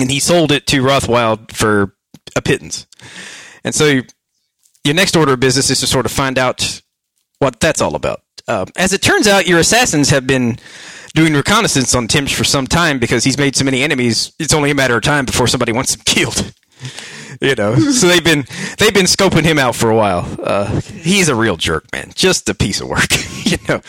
and 0.00 0.10
he 0.10 0.18
sold 0.18 0.50
it 0.50 0.66
to 0.68 0.80
Rothwild 0.80 1.52
for 1.52 1.94
a 2.34 2.40
pittance. 2.40 2.86
And 3.64 3.74
so 3.74 4.00
your 4.82 4.94
next 4.94 5.14
order 5.14 5.34
of 5.34 5.40
business 5.40 5.68
is 5.68 5.80
to 5.80 5.86
sort 5.86 6.06
of 6.06 6.12
find 6.12 6.38
out 6.38 6.80
what 7.38 7.60
that's 7.60 7.82
all 7.82 7.96
about. 7.96 8.22
Uh, 8.46 8.66
as 8.76 8.92
it 8.92 9.00
turns 9.02 9.26
out, 9.26 9.46
your 9.46 9.58
assassins 9.58 10.10
have 10.10 10.26
been 10.26 10.58
doing 11.14 11.32
reconnaissance 11.34 11.94
on 11.94 12.08
Timsh 12.08 12.34
for 12.34 12.44
some 12.44 12.66
time 12.66 12.98
because 12.98 13.24
he's 13.24 13.38
made 13.38 13.56
so 13.56 13.64
many 13.64 13.82
enemies. 13.82 14.32
It's 14.38 14.52
only 14.52 14.70
a 14.70 14.74
matter 14.74 14.96
of 14.96 15.02
time 15.02 15.24
before 15.24 15.46
somebody 15.46 15.72
wants 15.72 15.94
him 15.94 16.02
killed. 16.04 16.52
you 17.40 17.54
know, 17.54 17.76
so 17.92 18.08
they've 18.08 18.24
been 18.24 18.44
they've 18.78 18.94
been 18.94 19.06
scoping 19.06 19.44
him 19.44 19.58
out 19.58 19.74
for 19.74 19.90
a 19.90 19.96
while. 19.96 20.26
Uh, 20.42 20.80
he's 20.80 21.28
a 21.28 21.34
real 21.34 21.56
jerk, 21.56 21.84
man. 21.92 22.12
Just 22.14 22.48
a 22.48 22.54
piece 22.54 22.80
of 22.80 22.88
work. 22.88 23.08
you 23.44 23.58
know, 23.68 23.80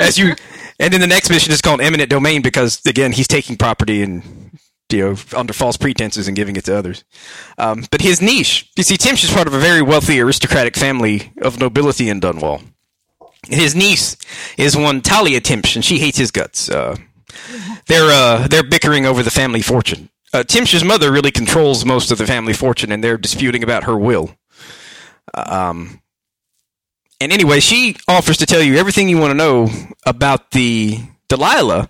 as 0.00 0.18
you 0.18 0.34
and 0.78 0.92
then 0.92 1.00
the 1.00 1.06
next 1.06 1.30
mission 1.30 1.52
is 1.52 1.60
called 1.60 1.80
eminent 1.80 2.10
domain 2.10 2.42
because 2.42 2.80
again 2.86 3.12
he's 3.12 3.28
taking 3.28 3.56
property 3.56 4.02
and 4.02 4.50
you 4.90 5.00
know 5.00 5.16
under 5.36 5.52
false 5.52 5.76
pretenses 5.76 6.28
and 6.28 6.36
giving 6.36 6.56
it 6.56 6.64
to 6.66 6.76
others. 6.76 7.04
Um, 7.58 7.84
but 7.90 8.02
his 8.02 8.20
niche, 8.20 8.70
you 8.76 8.82
see, 8.82 8.96
Timsh 8.96 9.24
is 9.24 9.32
part 9.32 9.46
of 9.46 9.54
a 9.54 9.58
very 9.58 9.82
wealthy 9.82 10.20
aristocratic 10.20 10.76
family 10.76 11.32
of 11.40 11.58
nobility 11.58 12.08
in 12.08 12.20
Dunwall. 12.20 12.62
His 13.48 13.74
niece 13.74 14.16
is 14.56 14.76
one 14.76 15.00
Talia 15.00 15.40
Timsh, 15.40 15.76
and 15.76 15.84
she 15.84 15.98
hates 15.98 16.18
his 16.18 16.30
guts. 16.30 16.70
Uh, 16.70 16.96
they're 17.86 18.10
uh, 18.10 18.48
they're 18.48 18.62
bickering 18.62 19.06
over 19.06 19.22
the 19.22 19.30
family 19.30 19.62
fortune. 19.62 20.08
Uh, 20.32 20.42
Timsh's 20.42 20.84
mother 20.84 21.12
really 21.12 21.30
controls 21.30 21.84
most 21.84 22.10
of 22.10 22.18
the 22.18 22.26
family 22.26 22.52
fortune, 22.52 22.90
and 22.90 23.04
they're 23.04 23.18
disputing 23.18 23.62
about 23.62 23.84
her 23.84 23.96
will. 23.96 24.34
Um, 25.32 26.00
and 27.20 27.32
anyway, 27.32 27.60
she 27.60 27.96
offers 28.08 28.38
to 28.38 28.46
tell 28.46 28.62
you 28.62 28.76
everything 28.76 29.08
you 29.08 29.18
want 29.18 29.30
to 29.30 29.36
know 29.36 29.68
about 30.04 30.50
the 30.50 30.98
Delilah, 31.28 31.88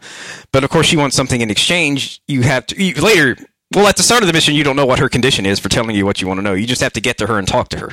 but 0.53 0.63
of 0.63 0.71
course, 0.71 0.87
she 0.87 0.97
wants 0.97 1.17
something 1.17 1.41
in 1.41 1.51
exchange. 1.51 2.21
You 2.29 2.43
have 2.43 2.67
to 2.67 2.83
you, 2.83 2.95
later. 3.01 3.37
Well, 3.75 3.87
at 3.87 3.97
the 3.97 4.03
start 4.03 4.23
of 4.23 4.27
the 4.27 4.33
mission, 4.33 4.55
you 4.55 4.63
don't 4.63 4.77
know 4.77 4.87
what 4.87 5.01
her 5.01 5.09
condition 5.09 5.47
is 5.47 5.59
for 5.59 5.69
telling 5.69 5.97
you 5.97 6.07
what 6.07 6.21
you 6.21 6.29
want 6.29 6.39
to 6.39 6.43
know. 6.43 6.53
You 6.53 6.67
just 6.67 6.83
have 6.83 6.93
to 6.93 7.01
get 7.01 7.19
to 7.19 7.27
her 7.27 7.39
and 7.39 7.49
talk 7.49 7.71
to 7.71 7.79
her. 7.79 7.93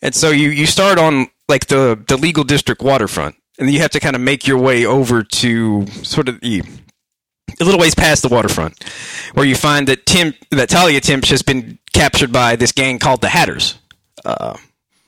And 0.00 0.14
so 0.14 0.30
you, 0.30 0.48
you 0.48 0.64
start 0.66 0.98
on 0.98 1.28
like 1.50 1.66
the, 1.66 2.02
the 2.08 2.16
legal 2.16 2.44
district 2.44 2.80
waterfront, 2.82 3.36
and 3.58 3.70
you 3.70 3.80
have 3.80 3.90
to 3.90 4.00
kind 4.00 4.16
of 4.16 4.22
make 4.22 4.46
your 4.46 4.58
way 4.58 4.86
over 4.86 5.22
to 5.22 5.86
sort 6.02 6.28
of 6.28 6.40
the 6.40 6.62
a 7.60 7.64
little 7.64 7.80
ways 7.80 7.94
past 7.94 8.22
the 8.22 8.28
waterfront, 8.28 8.82
where 9.34 9.44
you 9.44 9.54
find 9.54 9.88
that 9.88 10.06
Tim 10.06 10.34
that 10.50 10.70
Talia 10.70 11.00
Timsh 11.00 11.28
has 11.30 11.42
been 11.42 11.78
captured 11.92 12.32
by 12.32 12.56
this 12.56 12.72
gang 12.72 12.98
called 12.98 13.20
the 13.20 13.28
Hatters. 13.28 13.78
Uh, 14.24 14.56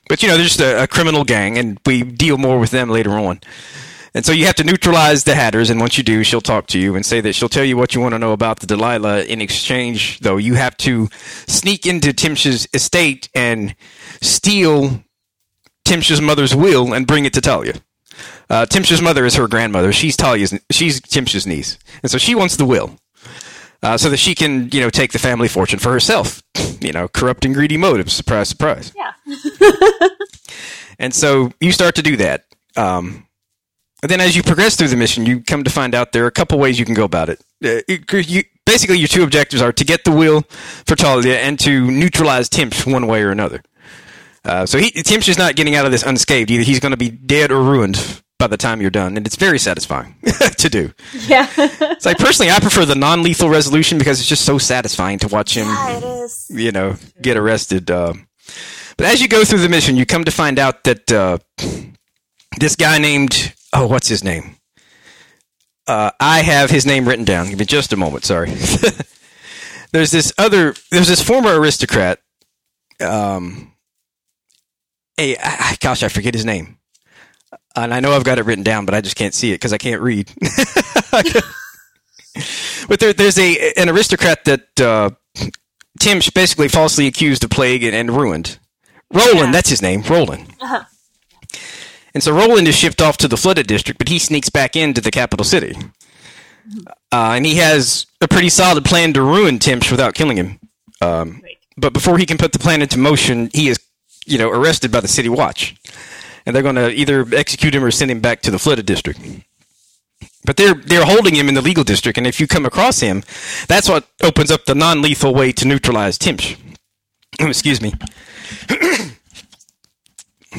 but 0.07 0.21
you 0.21 0.29
know, 0.29 0.35
they're 0.35 0.45
just 0.45 0.59
a, 0.59 0.83
a 0.83 0.87
criminal 0.87 1.23
gang, 1.23 1.57
and 1.57 1.79
we 1.85 2.03
deal 2.03 2.37
more 2.37 2.59
with 2.59 2.71
them 2.71 2.89
later 2.89 3.11
on. 3.11 3.39
And 4.15 4.23
so 4.23 4.31
you 4.31 4.45
have 4.45 4.55
to 4.55 4.63
neutralize 4.63 5.23
the 5.23 5.33
Hatters, 5.33 5.71
and 5.71 5.79
once 5.79 5.97
you 5.97 6.03
do, 6.03 6.23
she'll 6.23 6.41
talk 6.41 6.67
to 6.67 6.79
you 6.79 6.95
and 6.95 7.03
say 7.03 7.19
that 7.21 7.33
she'll 7.33 7.49
tell 7.49 7.63
you 7.63 7.77
what 7.77 7.95
you 7.95 8.01
want 8.01 8.13
to 8.13 8.19
know 8.19 8.31
about 8.31 8.59
the 8.59 8.67
Delilah. 8.67 9.23
In 9.23 9.41
exchange, 9.41 10.19
though, 10.19 10.37
you 10.37 10.53
have 10.53 10.77
to 10.77 11.09
sneak 11.47 11.87
into 11.87 12.09
Timsh's 12.09 12.67
estate 12.73 13.29
and 13.33 13.75
steal 14.21 15.03
Timsh's 15.85 16.21
mother's 16.21 16.55
will 16.55 16.93
and 16.93 17.07
bring 17.07 17.25
it 17.25 17.33
to 17.33 17.41
Talia. 17.41 17.75
Uh, 18.49 18.65
Timsh's 18.65 19.01
mother 19.01 19.25
is 19.25 19.35
her 19.35 19.47
grandmother. 19.47 19.91
She's 19.91 20.15
Talia's. 20.15 20.57
She's 20.71 21.01
Timsh's 21.01 21.47
niece, 21.47 21.77
and 22.01 22.11
so 22.11 22.17
she 22.17 22.35
wants 22.35 22.55
the 22.57 22.65
will, 22.65 22.97
uh, 23.81 23.97
so 23.97 24.09
that 24.09 24.17
she 24.17 24.35
can, 24.35 24.69
you 24.71 24.79
know, 24.79 24.89
take 24.89 25.11
the 25.11 25.19
family 25.19 25.47
fortune 25.47 25.79
for 25.79 25.91
herself. 25.91 26.43
You 26.79 26.91
know, 26.91 27.07
corrupt 27.07 27.45
and 27.45 27.55
greedy 27.55 27.77
motives. 27.77 28.13
Surprise, 28.13 28.49
surprise. 28.49 28.93
Yeah. 28.95 30.09
And 30.99 31.13
so 31.13 31.51
you 31.59 31.71
start 31.71 31.95
to 31.95 32.01
do 32.01 32.17
that. 32.17 32.45
Um, 32.75 33.27
and 34.01 34.09
then 34.09 34.21
as 34.21 34.35
you 34.35 34.43
progress 34.43 34.75
through 34.75 34.89
the 34.89 34.95
mission, 34.95 35.25
you 35.25 35.41
come 35.41 35.63
to 35.63 35.69
find 35.69 35.95
out 35.95 36.11
there 36.11 36.23
are 36.23 36.27
a 36.27 36.31
couple 36.31 36.59
ways 36.59 36.79
you 36.79 36.85
can 36.85 36.93
go 36.93 37.03
about 37.03 37.29
it. 37.29 37.41
Uh, 37.63 37.81
you, 37.87 38.43
basically, 38.65 38.97
your 38.97 39.07
two 39.07 39.23
objectives 39.23 39.61
are 39.61 39.71
to 39.73 39.85
get 39.85 40.03
the 40.03 40.11
will 40.11 40.41
for 40.85 40.95
Talia 40.95 41.39
and 41.39 41.59
to 41.59 41.89
neutralize 41.89 42.49
Timsh 42.49 42.91
one 42.91 43.07
way 43.07 43.21
or 43.21 43.31
another. 43.31 43.63
Uh, 44.45 44.65
so 44.65 44.77
he, 44.77 44.91
Timsh 44.91 45.29
is 45.29 45.37
not 45.37 45.55
getting 45.55 45.75
out 45.75 45.85
of 45.85 45.91
this 45.91 46.03
unscathed. 46.03 46.51
Either 46.51 46.63
he's 46.63 46.79
going 46.79 46.91
to 46.91 46.97
be 46.97 47.09
dead 47.09 47.51
or 47.51 47.61
ruined 47.61 48.21
by 48.39 48.47
the 48.47 48.57
time 48.57 48.81
you're 48.81 48.89
done, 48.91 49.15
and 49.15 49.25
it's 49.25 49.37
very 49.37 49.57
satisfying 49.57 50.15
to 50.57 50.69
do. 50.69 50.91
Yeah. 51.27 51.47
It's 51.57 52.05
like 52.05 52.17
personally, 52.17 52.51
I 52.51 52.59
prefer 52.59 52.83
the 52.83 52.95
non-lethal 52.95 53.49
resolution 53.49 53.97
because 53.97 54.19
it's 54.19 54.27
just 54.27 54.43
so 54.43 54.57
satisfying 54.57 55.19
to 55.19 55.27
watch 55.29 55.55
him 55.55 55.67
yeah, 55.67 56.27
you 56.49 56.71
know, 56.71 56.95
get 57.21 57.37
arrested. 57.37 57.89
Uh, 57.89 58.13
but 58.97 59.07
as 59.07 59.21
you 59.21 59.29
go 59.29 59.45
through 59.45 59.59
the 59.59 59.69
mission, 59.69 59.95
you 59.95 60.05
come 60.05 60.25
to 60.25 60.31
find 60.31 60.59
out 60.59 60.83
that 60.83 61.09
uh, 61.11 61.37
this 62.59 62.75
guy 62.75 62.97
named 62.97 63.53
oh, 63.73 63.87
what's 63.87 64.07
his 64.07 64.23
name? 64.23 64.57
uh, 65.87 66.11
I 66.19 66.41
have 66.41 66.69
his 66.69 66.85
name 66.85 67.07
written 67.07 67.25
down. 67.25 67.49
Give 67.49 67.59
me 67.59 67.65
just 67.65 67.93
a 67.93 67.97
moment. 67.97 68.23
Sorry. 68.23 68.49
there's 69.91 70.11
this 70.11 70.33
other. 70.37 70.75
There's 70.91 71.07
this 71.07 71.21
former 71.21 71.59
aristocrat. 71.59 72.19
Um. 72.99 73.72
Hey, 75.17 75.37
I, 75.37 75.77
gosh, 75.79 76.03
I 76.03 76.07
forget 76.07 76.33
his 76.33 76.45
name, 76.45 76.77
and 77.75 77.93
I 77.93 77.99
know 77.99 78.13
I've 78.13 78.23
got 78.23 78.39
it 78.39 78.45
written 78.45 78.63
down, 78.63 78.85
but 78.85 78.95
I 78.95 79.01
just 79.01 79.15
can't 79.15 79.33
see 79.33 79.51
it 79.51 79.55
because 79.55 79.73
I 79.73 79.77
can't 79.77 80.01
read. 80.01 80.31
but 82.87 82.99
there, 82.99 83.13
there's 83.13 83.37
a 83.37 83.73
an 83.73 83.89
aristocrat 83.89 84.45
that 84.45 84.81
uh, 84.81 85.11
Tim 85.99 86.19
basically 86.33 86.67
falsely 86.67 87.07
accused 87.07 87.43
of 87.43 87.49
plague 87.49 87.83
and, 87.83 87.95
and 87.95 88.09
ruined. 88.11 88.57
Roland, 89.11 89.47
yeah. 89.47 89.51
that's 89.51 89.69
his 89.69 89.81
name, 89.81 90.01
Roland. 90.01 90.53
Uh-huh. 90.59 90.83
And 92.13 92.21
so 92.21 92.31
Roland 92.31 92.67
is 92.67 92.75
shipped 92.75 93.01
off 93.01 93.17
to 93.17 93.27
the 93.27 93.37
flooded 93.37 93.67
district, 93.67 93.97
but 93.97 94.09
he 94.09 94.19
sneaks 94.19 94.49
back 94.49 94.75
into 94.75 95.01
the 95.01 95.11
capital 95.11 95.43
city. 95.43 95.75
Uh, 97.11 97.33
and 97.35 97.45
he 97.45 97.55
has 97.55 98.05
a 98.21 98.27
pretty 98.27 98.49
solid 98.49 98.85
plan 98.85 99.13
to 99.13 99.21
ruin 99.21 99.59
Timsh 99.59 99.91
without 99.91 100.13
killing 100.13 100.37
him. 100.37 100.59
Um, 101.01 101.41
right. 101.43 101.57
But 101.75 101.93
before 101.93 102.17
he 102.17 102.25
can 102.25 102.37
put 102.37 102.53
the 102.53 102.59
plan 102.59 102.81
into 102.81 102.99
motion, 102.99 103.49
he 103.53 103.67
is, 103.67 103.79
you 104.25 104.37
know, 104.37 104.49
arrested 104.49 104.91
by 104.91 104.99
the 104.99 105.07
city 105.07 105.29
watch, 105.29 105.75
and 106.45 106.55
they're 106.55 106.63
going 106.63 106.75
to 106.75 106.91
either 106.91 107.25
execute 107.33 107.73
him 107.75 107.83
or 107.83 107.91
send 107.91 108.11
him 108.11 108.19
back 108.19 108.41
to 108.41 108.51
the 108.51 108.59
flooded 108.59 108.85
district. 108.85 109.19
But 110.45 110.57
they're 110.57 110.73
they're 110.73 111.05
holding 111.05 111.35
him 111.35 111.47
in 111.47 111.55
the 111.55 111.61
legal 111.61 111.83
district, 111.83 112.17
and 112.17 112.27
if 112.27 112.39
you 112.39 112.47
come 112.47 112.65
across 112.65 112.99
him, 112.99 113.23
that's 113.67 113.87
what 113.87 114.07
opens 114.21 114.51
up 114.51 114.65
the 114.65 114.75
non-lethal 114.75 115.33
way 115.33 115.51
to 115.53 115.67
neutralize 115.67 116.17
Timsh. 116.17 116.57
Excuse 117.39 117.81
me. 117.81 117.93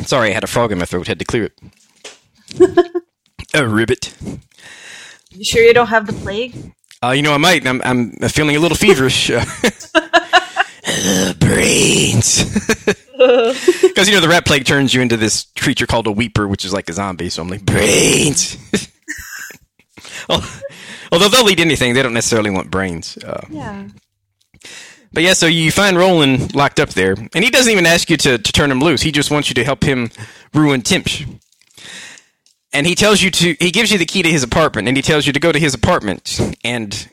Sorry, 0.05 0.31
I 0.31 0.33
had 0.33 0.45
a 0.45 0.49
frog 0.49 0.73
in 0.73 0.79
my 0.79 0.87
throat. 0.87 1.07
Had 1.07 1.19
to 1.19 1.25
clear 1.25 1.45
it. 1.45 1.59
a 3.55 3.67
ribbit. 3.67 4.15
You 5.31 5.45
sure 5.45 5.63
you 5.63 5.75
don't 5.75 5.89
have 5.89 6.07
the 6.07 6.13
plague? 6.13 6.73
Uh, 7.03 7.11
you 7.11 7.23
know, 7.23 7.35
I 7.35 7.39
might. 7.39 7.67
I'm, 7.67 7.83
I'm 7.85 8.13
feeling 8.29 8.57
a 8.57 8.59
little 8.59 8.77
feverish. 8.77 9.31
brains. 11.39 12.45
Because, 13.17 14.09
you 14.09 14.15
know, 14.15 14.21
the 14.21 14.29
rat 14.29 14.45
plague 14.45 14.65
turns 14.65 14.93
you 14.93 15.01
into 15.01 15.17
this 15.17 15.47
creature 15.57 15.87
called 15.87 16.09
a 16.09 16.11
weeper, 16.11 16.49
which 16.49 16.65
is 16.65 16.73
like 16.73 16.89
a 16.89 16.93
zombie. 16.93 17.31
So 17.31 17.43
I'm 17.43 17.49
like, 17.49 17.65
brains. 17.65 18.57
Although 20.29 21.29
they'll 21.29 21.49
eat 21.49 21.61
anything, 21.61 21.95
they 21.95 22.03
don't 22.03 22.13
necessarily 22.13 22.51
want 22.51 22.73
brains. 22.73 23.17
Uh, 23.19 23.47
yeah. 23.49 23.87
But 25.13 25.23
yeah, 25.23 25.35
so 25.35 25.47
you 25.47 25.71
find 25.71 25.97
Roland 25.97 26.57
locked 26.57 26.81
up 26.81 26.91
there, 26.91 27.13
and 27.13 27.45
he 27.45 27.51
doesn't 27.51 27.71
even 27.71 27.87
ask 27.87 28.11
you 28.11 28.17
to, 28.17 28.37
to 28.37 28.53
turn 28.53 28.69
him 28.69 28.81
loose. 28.81 29.01
He 29.03 29.13
just 29.13 29.31
wants 29.31 29.49
you 29.49 29.55
to 29.55 29.65
help 29.65 29.85
him 29.85 30.11
ruin 30.53 30.83
Timsh. 30.83 31.39
And 32.73 32.85
he 32.85 32.97
tells 32.97 33.23
you 33.23 33.31
to, 33.31 33.55
he 33.61 33.71
gives 33.71 33.93
you 33.93 33.99
the 33.99 34.07
key 34.07 34.25
to 34.25 34.31
his 34.31 34.43
apartment, 34.43 34.89
and 34.89 34.97
he 34.97 35.03
tells 35.03 35.25
you 35.25 35.33
to 35.33 35.39
go 35.39 35.53
to 35.53 35.59
his 35.61 35.73
apartment. 35.73 36.41
And 36.65 37.09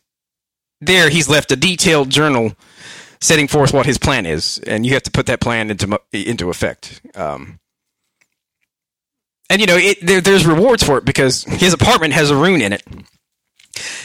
there 0.79 1.09
he's 1.09 1.29
left 1.29 1.51
a 1.51 1.55
detailed 1.55 2.09
journal 2.09 2.53
setting 3.21 3.47
forth 3.47 3.73
what 3.73 3.85
his 3.85 3.97
plan 3.97 4.25
is, 4.25 4.59
and 4.65 4.85
you 4.85 4.93
have 4.93 5.03
to 5.03 5.11
put 5.11 5.27
that 5.27 5.39
plan 5.39 5.69
into 5.69 5.99
into 6.11 6.49
effect. 6.49 7.01
Um, 7.15 7.59
and 9.49 9.61
you 9.61 9.67
know, 9.67 9.77
it, 9.77 9.99
there, 10.01 10.21
there's 10.21 10.45
rewards 10.45 10.83
for 10.83 10.97
it 10.97 11.05
because 11.05 11.43
his 11.43 11.73
apartment 11.73 12.13
has 12.13 12.29
a 12.29 12.35
rune 12.35 12.61
in 12.61 12.73
it, 12.73 12.83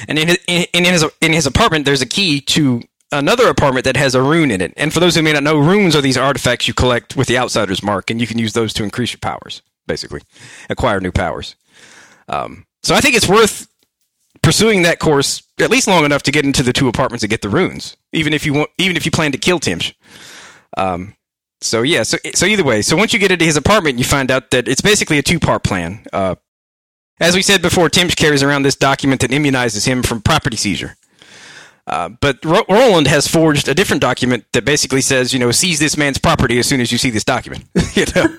and 0.09 0.18
in 0.18 0.29
his, 0.29 0.38
in, 0.46 0.66
in 0.72 0.85
his 0.85 1.05
in 1.20 1.33
his 1.33 1.46
apartment 1.46 1.85
there's 1.85 2.02
a 2.02 2.07
key 2.07 2.40
to 2.42 2.83
another 3.12 3.48
apartment 3.48 3.85
that 3.85 3.96
has 3.96 4.14
a 4.14 4.22
rune 4.22 4.50
in 4.50 4.61
it. 4.61 4.72
And 4.76 4.92
for 4.92 5.00
those 5.00 5.14
who 5.14 5.22
may 5.22 5.33
not 5.33 5.42
know, 5.42 5.59
runes 5.59 5.96
are 5.96 6.00
these 6.02 6.18
artifacts 6.18 6.68
you 6.68 6.74
collect 6.74 7.16
with 7.16 7.29
the 7.29 7.38
outsider's 7.38 7.83
mark, 7.83 8.11
and 8.11 8.20
you 8.20 8.26
can 8.26 8.38
use 8.38 8.52
those 8.52 8.72
to 8.74 8.85
increase 8.85 9.12
your 9.12 9.20
powers, 9.20 9.62
basically, 9.87 10.20
acquire 10.68 11.00
new 11.00 11.12
powers. 11.12 11.57
Um, 12.29 12.66
so 12.83 12.94
I 12.94 13.00
think 13.00 13.16
it's 13.16 13.29
worth 13.29 13.68
pursuing 14.46 14.82
that 14.82 15.00
course 15.00 15.42
at 15.59 15.70
least 15.70 15.88
long 15.88 16.04
enough 16.04 16.22
to 16.22 16.30
get 16.30 16.44
into 16.44 16.62
the 16.62 16.72
two 16.72 16.87
apartments 16.87 17.24
and 17.24 17.30
get 17.30 17.42
the 17.42 17.48
runes, 17.48 17.96
even 18.12 18.32
if 18.32 18.46
you 18.46 18.54
want, 18.54 18.70
even 18.78 18.96
if 18.96 19.04
you 19.04 19.11
plan 19.11 19.32
to 19.32 19.38
kill 19.38 19.59
Timsh. 19.59 19.92
Um, 20.76 21.16
so 21.61 21.82
yeah, 21.82 22.04
so 22.04 22.16
so 22.32 22.46
either 22.46 22.62
way, 22.62 22.80
so 22.82 22.96
once 22.96 23.12
you 23.12 23.18
get 23.18 23.32
into 23.32 23.44
his 23.44 23.56
apartment, 23.56 23.98
you 23.98 24.04
find 24.04 24.30
out 24.30 24.52
that 24.52 24.68
it's 24.68 24.80
basically 24.80 25.18
a 25.18 25.22
two-part 25.22 25.64
plan. 25.64 26.06
Uh, 26.12 26.37
as 27.18 27.35
we 27.35 27.42
said 27.42 27.61
before, 27.61 27.88
Timsh 27.88 28.14
carries 28.14 28.44
around 28.44 28.62
this 28.62 28.76
document 28.76 29.20
that 29.22 29.32
immunizes 29.32 29.85
him 29.85 30.04
from 30.04 30.22
property 30.22 30.56
seizure. 30.56 30.94
Uh, 31.88 32.11
but 32.20 32.44
Ro- 32.44 32.66
Roland 32.68 33.09
has 33.09 33.26
forged 33.26 33.66
a 33.66 33.74
different 33.74 34.00
document 34.00 34.44
that 34.52 34.64
basically 34.64 35.00
says, 35.00 35.32
you 35.32 35.40
know, 35.40 35.50
seize 35.50 35.80
this 35.80 35.96
man's 35.96 36.18
property 36.18 36.61
as 36.61 36.68
soon 36.68 36.80
as 36.80 36.92
you 36.92 36.98
see 36.98 37.11
this 37.11 37.24
document. 37.24 37.64
you 37.94 38.04
know? 38.14 38.37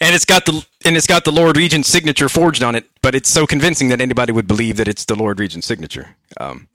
And 0.00 0.14
it's 0.14 0.24
got 0.24 0.46
the 0.46 0.64
and 0.84 0.96
it's 0.96 1.06
got 1.06 1.24
the 1.24 1.32
Lord 1.32 1.56
Regent's 1.56 1.88
signature 1.88 2.28
forged 2.28 2.62
on 2.62 2.74
it, 2.74 2.88
but 3.02 3.14
it's 3.14 3.30
so 3.30 3.46
convincing 3.46 3.88
that 3.88 4.00
anybody 4.00 4.32
would 4.32 4.46
believe 4.46 4.76
that 4.76 4.88
it's 4.88 5.04
the 5.04 5.14
Lord 5.14 5.40
Regent's 5.40 5.66
signature. 5.66 6.16
Um. 6.38 6.68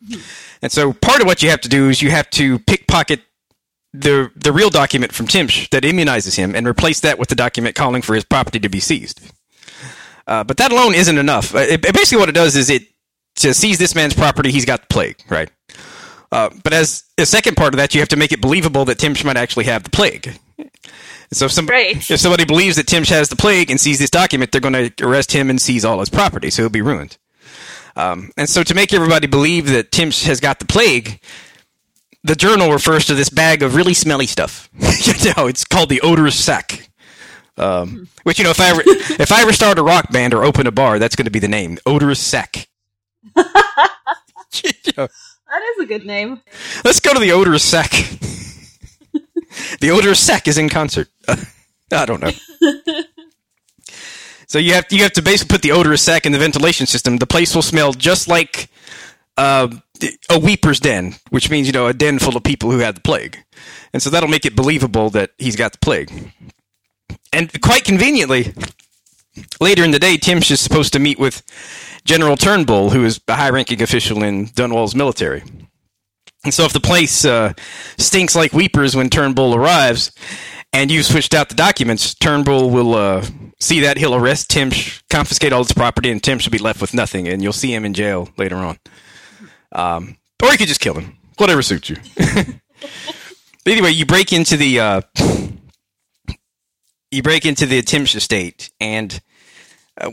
And 0.61 0.71
so 0.71 0.93
part 0.93 1.21
of 1.21 1.27
what 1.27 1.43
you 1.43 1.49
have 1.49 1.61
to 1.61 1.69
do 1.69 1.89
is 1.89 2.01
you 2.01 2.11
have 2.11 2.29
to 2.31 2.59
pickpocket 2.59 3.21
the 3.93 4.31
the 4.35 4.51
real 4.51 4.69
document 4.69 5.13
from 5.13 5.27
Timsh 5.27 5.69
that 5.69 5.83
immunizes 5.83 6.35
him 6.35 6.55
and 6.55 6.67
replace 6.67 6.99
that 7.01 7.19
with 7.19 7.29
the 7.29 7.35
document 7.35 7.75
calling 7.75 8.01
for 8.01 8.15
his 8.15 8.23
property 8.23 8.59
to 8.59 8.69
be 8.69 8.79
seized. 8.79 9.21
Uh, 10.27 10.43
but 10.43 10.57
that 10.57 10.71
alone 10.71 10.95
isn't 10.95 11.17
enough. 11.17 11.53
Uh, 11.53 11.59
it, 11.59 11.81
basically, 11.81 12.17
what 12.17 12.29
it 12.29 12.35
does 12.35 12.55
is 12.55 12.69
it 12.69 12.83
to 13.37 13.53
seize 13.53 13.77
this 13.77 13.95
man's 13.95 14.13
property, 14.13 14.51
he's 14.51 14.65
got 14.65 14.81
the 14.81 14.87
plague, 14.87 15.17
right? 15.29 15.49
Uh, 16.31 16.49
but 16.63 16.73
as 16.73 17.03
a 17.17 17.25
second 17.25 17.55
part 17.55 17.73
of 17.73 17.77
that, 17.77 17.93
you 17.93 18.01
have 18.01 18.09
to 18.09 18.15
make 18.15 18.31
it 18.31 18.41
believable 18.41 18.85
that 18.85 18.97
Timsh 18.97 19.23
might 19.23 19.37
actually 19.37 19.65
have 19.65 19.83
the 19.83 19.89
plague. 19.89 20.37
So 21.31 21.45
if, 21.45 21.51
some, 21.51 21.65
right. 21.65 21.97
if 21.97 22.19
somebody 22.19 22.45
believes 22.45 22.77
that 22.77 22.85
Timsh 22.85 23.09
has 23.09 23.29
the 23.29 23.35
plague 23.35 23.69
and 23.69 23.79
sees 23.79 23.99
this 23.99 24.09
document, 24.09 24.51
they're 24.51 24.61
going 24.61 24.91
to 24.91 25.05
arrest 25.05 25.31
him 25.31 25.49
and 25.49 25.59
seize 25.59 25.83
all 25.83 25.99
his 25.99 26.09
property, 26.09 26.49
so 26.49 26.63
he'll 26.63 26.69
be 26.69 26.81
ruined. 26.81 27.17
Um, 27.95 28.31
and 28.37 28.49
so 28.49 28.63
to 28.63 28.73
make 28.73 28.93
everybody 28.93 29.27
believe 29.27 29.67
that 29.67 29.91
Timsh 29.91 30.25
has 30.25 30.39
got 30.39 30.59
the 30.59 30.65
plague, 30.65 31.19
the 32.23 32.35
journal 32.35 32.71
refers 32.71 33.05
to 33.05 33.15
this 33.15 33.29
bag 33.29 33.63
of 33.63 33.75
really 33.75 33.93
smelly 33.93 34.25
stuff. 34.27 34.69
you 34.79 35.33
know, 35.37 35.47
it's 35.47 35.63
called 35.63 35.89
the 35.89 36.01
odorous 36.01 36.41
sack. 36.41 36.89
Um, 37.57 38.09
which 38.23 38.37
you 38.37 38.43
know, 38.43 38.49
if 38.49 38.59
I 38.59 38.69
ever 38.69 38.81
if 38.85 39.31
I 39.31 39.41
ever 39.41 39.53
start 39.53 39.79
a 39.79 39.83
rock 39.83 40.11
band 40.11 40.33
or 40.33 40.43
open 40.43 40.67
a 40.67 40.71
bar, 40.71 40.99
that's 40.99 41.15
going 41.15 41.25
to 41.25 41.31
be 41.31 41.39
the 41.39 41.47
name, 41.47 41.77
odorous 41.85 42.19
sack. 42.19 42.67
that 43.35 43.51
is 44.57 45.79
a 45.79 45.85
good 45.85 46.05
name. 46.05 46.41
Let's 46.83 46.99
go 46.99 47.13
to 47.13 47.19
the 47.19 47.31
odorous 47.31 47.63
sack. 47.63 47.91
The 49.79 49.91
odorous 49.91 50.19
sack 50.19 50.47
is 50.47 50.57
in 50.57 50.69
concert. 50.69 51.07
Uh, 51.27 51.37
I 51.91 52.05
don't 52.05 52.21
know. 52.21 52.31
so 54.47 54.57
you 54.59 54.73
have 54.73 54.85
you 54.89 55.03
have 55.03 55.13
to 55.13 55.21
basically 55.21 55.53
put 55.53 55.61
the 55.61 55.71
odorous 55.71 56.01
sack 56.01 56.25
in 56.25 56.31
the 56.31 56.39
ventilation 56.39 56.87
system. 56.87 57.17
The 57.17 57.27
place 57.27 57.53
will 57.53 57.61
smell 57.61 57.93
just 57.93 58.27
like 58.27 58.69
uh, 59.37 59.67
a 60.29 60.39
weeper's 60.39 60.79
den, 60.79 61.15
which 61.29 61.49
means 61.49 61.67
you 61.67 61.73
know 61.73 61.87
a 61.87 61.93
den 61.93 62.19
full 62.19 62.35
of 62.35 62.43
people 62.43 62.71
who 62.71 62.79
had 62.79 62.95
the 62.95 63.01
plague, 63.01 63.37
and 63.93 64.01
so 64.01 64.09
that'll 64.09 64.29
make 64.29 64.45
it 64.45 64.55
believable 64.55 65.09
that 65.11 65.31
he's 65.37 65.55
got 65.55 65.73
the 65.73 65.77
plague. 65.79 66.11
And 67.31 67.61
quite 67.61 67.83
conveniently, 67.83 68.53
later 69.59 69.83
in 69.83 69.91
the 69.91 69.99
day, 69.99 70.17
Tim's 70.17 70.49
is 70.49 70.59
supposed 70.59 70.93
to 70.93 70.99
meet 70.99 71.19
with 71.19 71.43
General 72.05 72.37
Turnbull, 72.37 72.91
who 72.91 73.03
is 73.03 73.19
a 73.27 73.35
high 73.35 73.49
ranking 73.49 73.81
official 73.81 74.23
in 74.23 74.47
Dunwall's 74.47 74.95
military. 74.95 75.43
And 76.45 76.53
so 76.53 76.63
if 76.63 76.73
the 76.73 76.79
place 76.79 77.25
uh, 77.25 77.53
stinks 77.97 78.35
like 78.35 78.53
weepers 78.53 78.95
when 78.95 79.09
Turnbull 79.09 79.55
arrives, 79.55 80.11
and 80.71 80.91
you've 80.91 81.05
switched 81.05 81.33
out 81.33 81.49
the 81.49 81.55
documents, 81.55 82.13
Turnbull 82.13 82.69
will 82.69 82.93
uh, 82.93 83.25
see 83.59 83.79
that. 83.81 83.97
He'll 83.97 84.13
arrest 84.13 84.49
Tim, 84.51 84.71
confiscate 85.09 85.51
all 85.51 85.63
his 85.63 85.73
property, 85.73 86.11
and 86.11 86.21
Tim 86.21 86.37
should 86.37 86.51
be 86.51 86.59
left 86.59 86.81
with 86.81 86.93
nothing, 86.93 87.27
and 87.27 87.41
you'll 87.41 87.53
see 87.53 87.73
him 87.73 87.83
in 87.83 87.93
jail 87.93 88.29
later 88.37 88.57
on. 88.57 88.77
Um, 89.71 90.17
or 90.43 90.51
you 90.51 90.57
could 90.57 90.67
just 90.67 90.81
kill 90.81 90.93
him. 90.93 91.17
Whatever 91.37 91.61
suits 91.61 91.89
you. 91.89 91.97
but 92.15 92.57
anyway, 93.65 93.91
you 93.91 94.05
break 94.05 94.31
into 94.31 94.55
the 94.55 94.79
uh, 94.79 95.01
you 97.09 97.23
break 97.23 97.45
into 97.45 97.65
the 97.65 97.81
Timsh 97.81 98.15
estate, 98.15 98.69
and 98.79 99.19
uh, 99.99 100.11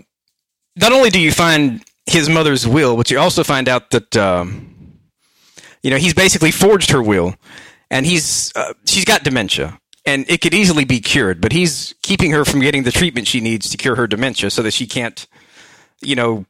not 0.77 0.93
only 0.93 1.11
do 1.11 1.21
you 1.21 1.31
find 1.31 1.85
his 2.07 2.29
mother's 2.29 2.67
will, 2.67 2.97
but 2.97 3.11
you 3.11 3.19
also 3.19 3.45
find 3.45 3.69
out 3.69 3.91
that 3.91 4.17
um, 4.17 4.72
you 5.83 5.91
know 5.91 5.97
he's 5.97 6.15
basically 6.15 6.51
forged 6.51 6.91
her 6.91 7.03
will, 7.03 7.35
and 7.91 8.07
he's 8.07 8.53
uh, 8.57 8.75
she's 8.87 9.05
got 9.05 9.25
dementia, 9.25 9.79
and 10.05 10.25
it 10.29 10.41
could 10.41 10.55
easily 10.55 10.85
be 10.85 11.01
cured, 11.01 11.41
but 11.41 11.53
he's 11.53 11.95
keeping 12.03 12.33
her 12.33 12.45
from 12.45 12.61
getting 12.61 12.83
the 12.83 12.93
treatment 12.93 13.27
she 13.27 13.41
needs 13.41 13.71
to 13.71 13.77
cure 13.77 13.97
her 13.97 14.07
dementia, 14.07 14.51
so 14.51 14.63
that 14.63 14.73
she 14.73 14.87
can't, 14.87 15.27
you 16.01 16.15
know, 16.15 16.45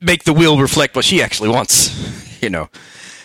make 0.00 0.24
the 0.24 0.32
will 0.32 0.58
reflect 0.58 0.96
what 0.96 1.04
she 1.04 1.22
actually 1.22 1.48
wants. 1.48 2.18
You 2.40 2.48
know, 2.48 2.70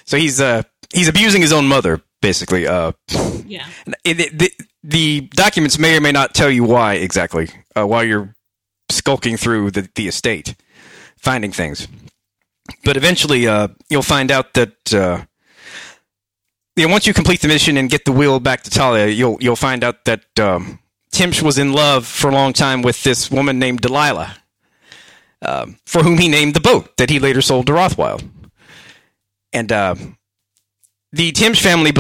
so 0.04 0.18
he's 0.18 0.42
uh 0.42 0.64
he's 0.94 1.08
abusing 1.08 1.42
his 1.42 1.54
own 1.54 1.70
mother 1.70 2.02
basically. 2.26 2.68
Uh, 2.68 2.92
yeah. 3.46 3.68
The, 4.04 4.30
the, 4.30 4.52
the, 4.84 5.22
documents 5.34 5.80
may 5.80 5.98
or 5.98 6.02
may 6.02 6.12
not 6.12 6.34
tell 6.34 6.50
you 6.50 6.64
why 6.64 6.96
exactly 6.96 7.50
uh, 7.76 7.86
while 7.86 8.04
you're 8.04 8.36
skulking 8.90 9.38
through 9.38 9.72
the, 9.72 9.90
the 9.96 10.08
estate, 10.08 10.56
finding 11.18 11.52
things. 11.52 11.88
But 12.84 12.98
eventually, 12.98 13.48
uh, 13.48 13.70
you'll 13.90 14.02
find 14.02 14.32
out 14.32 14.54
that 14.54 14.94
uh, 14.94 15.26
you 16.76 16.86
know, 16.86 16.92
once 16.92 17.08
you 17.08 17.14
complete 17.14 17.42
the 17.42 17.48
mission 17.48 17.78
and 17.78 17.90
get 17.90 18.06
the 18.06 18.12
wheel 18.12 18.40
back 18.40 18.64
to 18.64 18.70
Talia, 18.70 19.08
you'll 19.08 19.38
you'll 19.40 19.56
find 19.56 19.84
out 19.84 20.06
that 20.06 20.40
um, 20.40 20.80
Timsh 21.12 21.42
was 21.42 21.58
in 21.58 21.72
love 21.72 22.06
for 22.06 22.30
a 22.30 22.34
long 22.34 22.54
time 22.54 22.82
with 22.82 23.04
this 23.04 23.32
woman 23.32 23.60
named 23.60 23.82
Delilah, 23.82 24.36
um, 25.42 25.78
for 25.86 26.04
whom 26.04 26.18
he 26.18 26.28
named 26.28 26.54
the 26.54 26.60
boat 26.60 26.98
that 26.98 27.10
he 27.10 27.20
later 27.20 27.42
sold 27.42 27.68
to 27.68 27.72
Rothwild. 27.72 28.30
And 29.54 29.72
uh, 29.72 29.96
the 31.14 31.32
Timsh 31.32 31.62
family, 31.62 31.92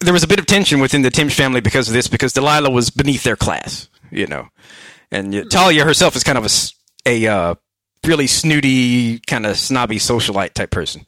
there 0.00 0.12
was 0.12 0.24
a 0.24 0.28
bit 0.28 0.40
of 0.40 0.46
tension 0.46 0.80
within 0.80 1.02
the 1.02 1.10
Timsh 1.10 1.34
family 1.34 1.60
because 1.60 1.86
of 1.86 1.94
this, 1.94 2.08
because 2.08 2.32
Delilah 2.32 2.70
was 2.70 2.90
beneath 2.90 3.22
their 3.22 3.36
class, 3.36 3.88
you 4.10 4.26
know. 4.26 4.48
And 5.12 5.48
Talia 5.48 5.84
herself 5.84 6.16
is 6.16 6.24
kind 6.24 6.36
of 6.36 6.44
a, 6.44 6.50
a 7.06 7.26
uh, 7.28 7.54
really 8.08 8.26
snooty, 8.26 9.20
kind 9.20 9.46
of 9.46 9.56
snobby 9.56 9.98
socialite 9.98 10.54
type 10.54 10.70
person. 10.70 11.06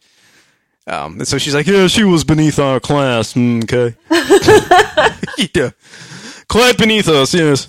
Um, 0.86 1.18
and 1.18 1.28
so 1.28 1.38
she's 1.38 1.54
like, 1.54 1.66
yeah, 1.66 1.86
she 1.86 2.04
was 2.04 2.24
beneath 2.24 2.58
our 2.58 2.80
class. 2.80 3.34
Mm, 3.34 3.64
okay. 3.64 3.96
yeah. 5.54 5.70
Quite 6.48 6.78
beneath 6.78 7.08
us, 7.08 7.32
yes. 7.34 7.68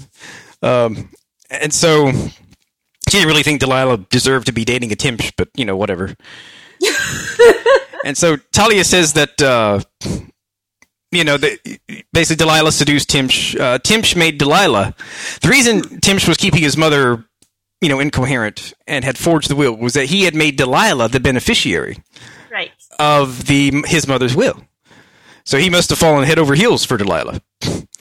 Um, 0.61 1.09
and 1.49 1.73
so 1.73 2.11
she 2.11 3.17
didn't 3.17 3.27
really 3.27 3.43
think 3.43 3.59
Delilah 3.59 3.97
deserved 4.09 4.47
to 4.47 4.53
be 4.53 4.65
dating 4.65 4.91
a 4.91 4.95
Timsh, 4.95 5.33
but, 5.37 5.49
you 5.55 5.65
know, 5.65 5.75
whatever. 5.75 6.15
and 8.05 8.17
so 8.17 8.37
Talia 8.51 8.83
says 8.83 9.13
that, 9.13 9.41
uh, 9.41 9.81
you 11.11 11.23
know, 11.23 11.37
the, 11.37 11.59
basically 12.13 12.37
Delilah 12.37 12.71
seduced 12.71 13.09
Timsh. 13.09 13.59
Uh, 13.59 13.77
Timsh 13.79 14.15
made 14.15 14.37
Delilah. 14.37 14.95
The 15.41 15.49
reason 15.49 15.81
Timsh 15.81 16.27
was 16.27 16.37
keeping 16.37 16.61
his 16.61 16.77
mother, 16.77 17.25
you 17.81 17.89
know, 17.89 17.99
incoherent 17.99 18.73
and 18.87 19.03
had 19.03 19.17
forged 19.17 19.49
the 19.49 19.55
will 19.55 19.75
was 19.75 19.93
that 19.93 20.05
he 20.05 20.23
had 20.23 20.35
made 20.35 20.55
Delilah 20.55 21.09
the 21.09 21.19
beneficiary 21.19 21.97
right. 22.51 22.71
of 22.99 23.47
the 23.47 23.83
his 23.87 24.07
mother's 24.07 24.35
will. 24.35 24.63
So 25.43 25.57
he 25.57 25.69
must 25.69 25.89
have 25.89 25.97
fallen 25.97 26.25
head 26.25 26.37
over 26.39 26.53
heels 26.53 26.85
for 26.85 26.97
Delilah. 26.97 27.41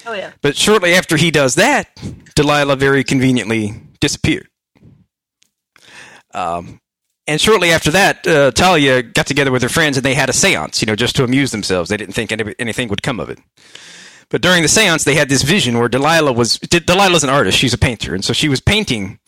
Oh 0.07 0.13
yeah. 0.13 0.33
But 0.43 0.57
shortly 0.57 0.95
after 0.95 1.17
he 1.17 1.31
does 1.31 1.55
that, 1.55 1.89
Delilah 2.35 2.77
very 2.77 3.03
conveniently 3.03 3.75
disappeared. 4.01 4.49
Um, 6.33 6.81
and 7.27 7.41
shortly 7.41 7.71
after 7.71 7.93
that, 7.93 8.27
uh, 8.27 8.51
Talia 8.51 9.03
got 9.03 9.27
together 9.27 9.53
with 9.53 9.63
her 9.63 9.69
friends 9.69 9.97
and 9.97 10.05
they 10.05 10.15
had 10.15 10.29
a 10.29 10.33
seance, 10.33 10.83
you 10.83 10.87
know, 10.87 10.97
just 10.97 11.15
to 11.15 11.23
amuse 11.23 11.53
themselves. 11.53 11.89
They 11.89 11.97
didn't 11.97 12.15
think 12.15 12.33
any, 12.33 12.57
anything 12.59 12.89
would 12.89 13.05
come 13.05 13.21
of 13.21 13.31
it. 13.31 13.39
But 14.31 14.43
during 14.43 14.63
the 14.63 14.69
seance, 14.69 15.05
they 15.05 15.15
had 15.15 15.29
this 15.29 15.43
vision 15.43 15.79
where 15.79 15.89
Delilah 15.89 16.33
was, 16.33 16.59
Delilah's 16.59 17.23
an 17.23 17.31
artist, 17.31 17.57
she's 17.57 17.73
a 17.73 17.79
painter, 17.79 18.17
and 18.17 18.25
so 18.25 18.33
she 18.33 18.49
was 18.49 18.61
painting, 18.61 19.20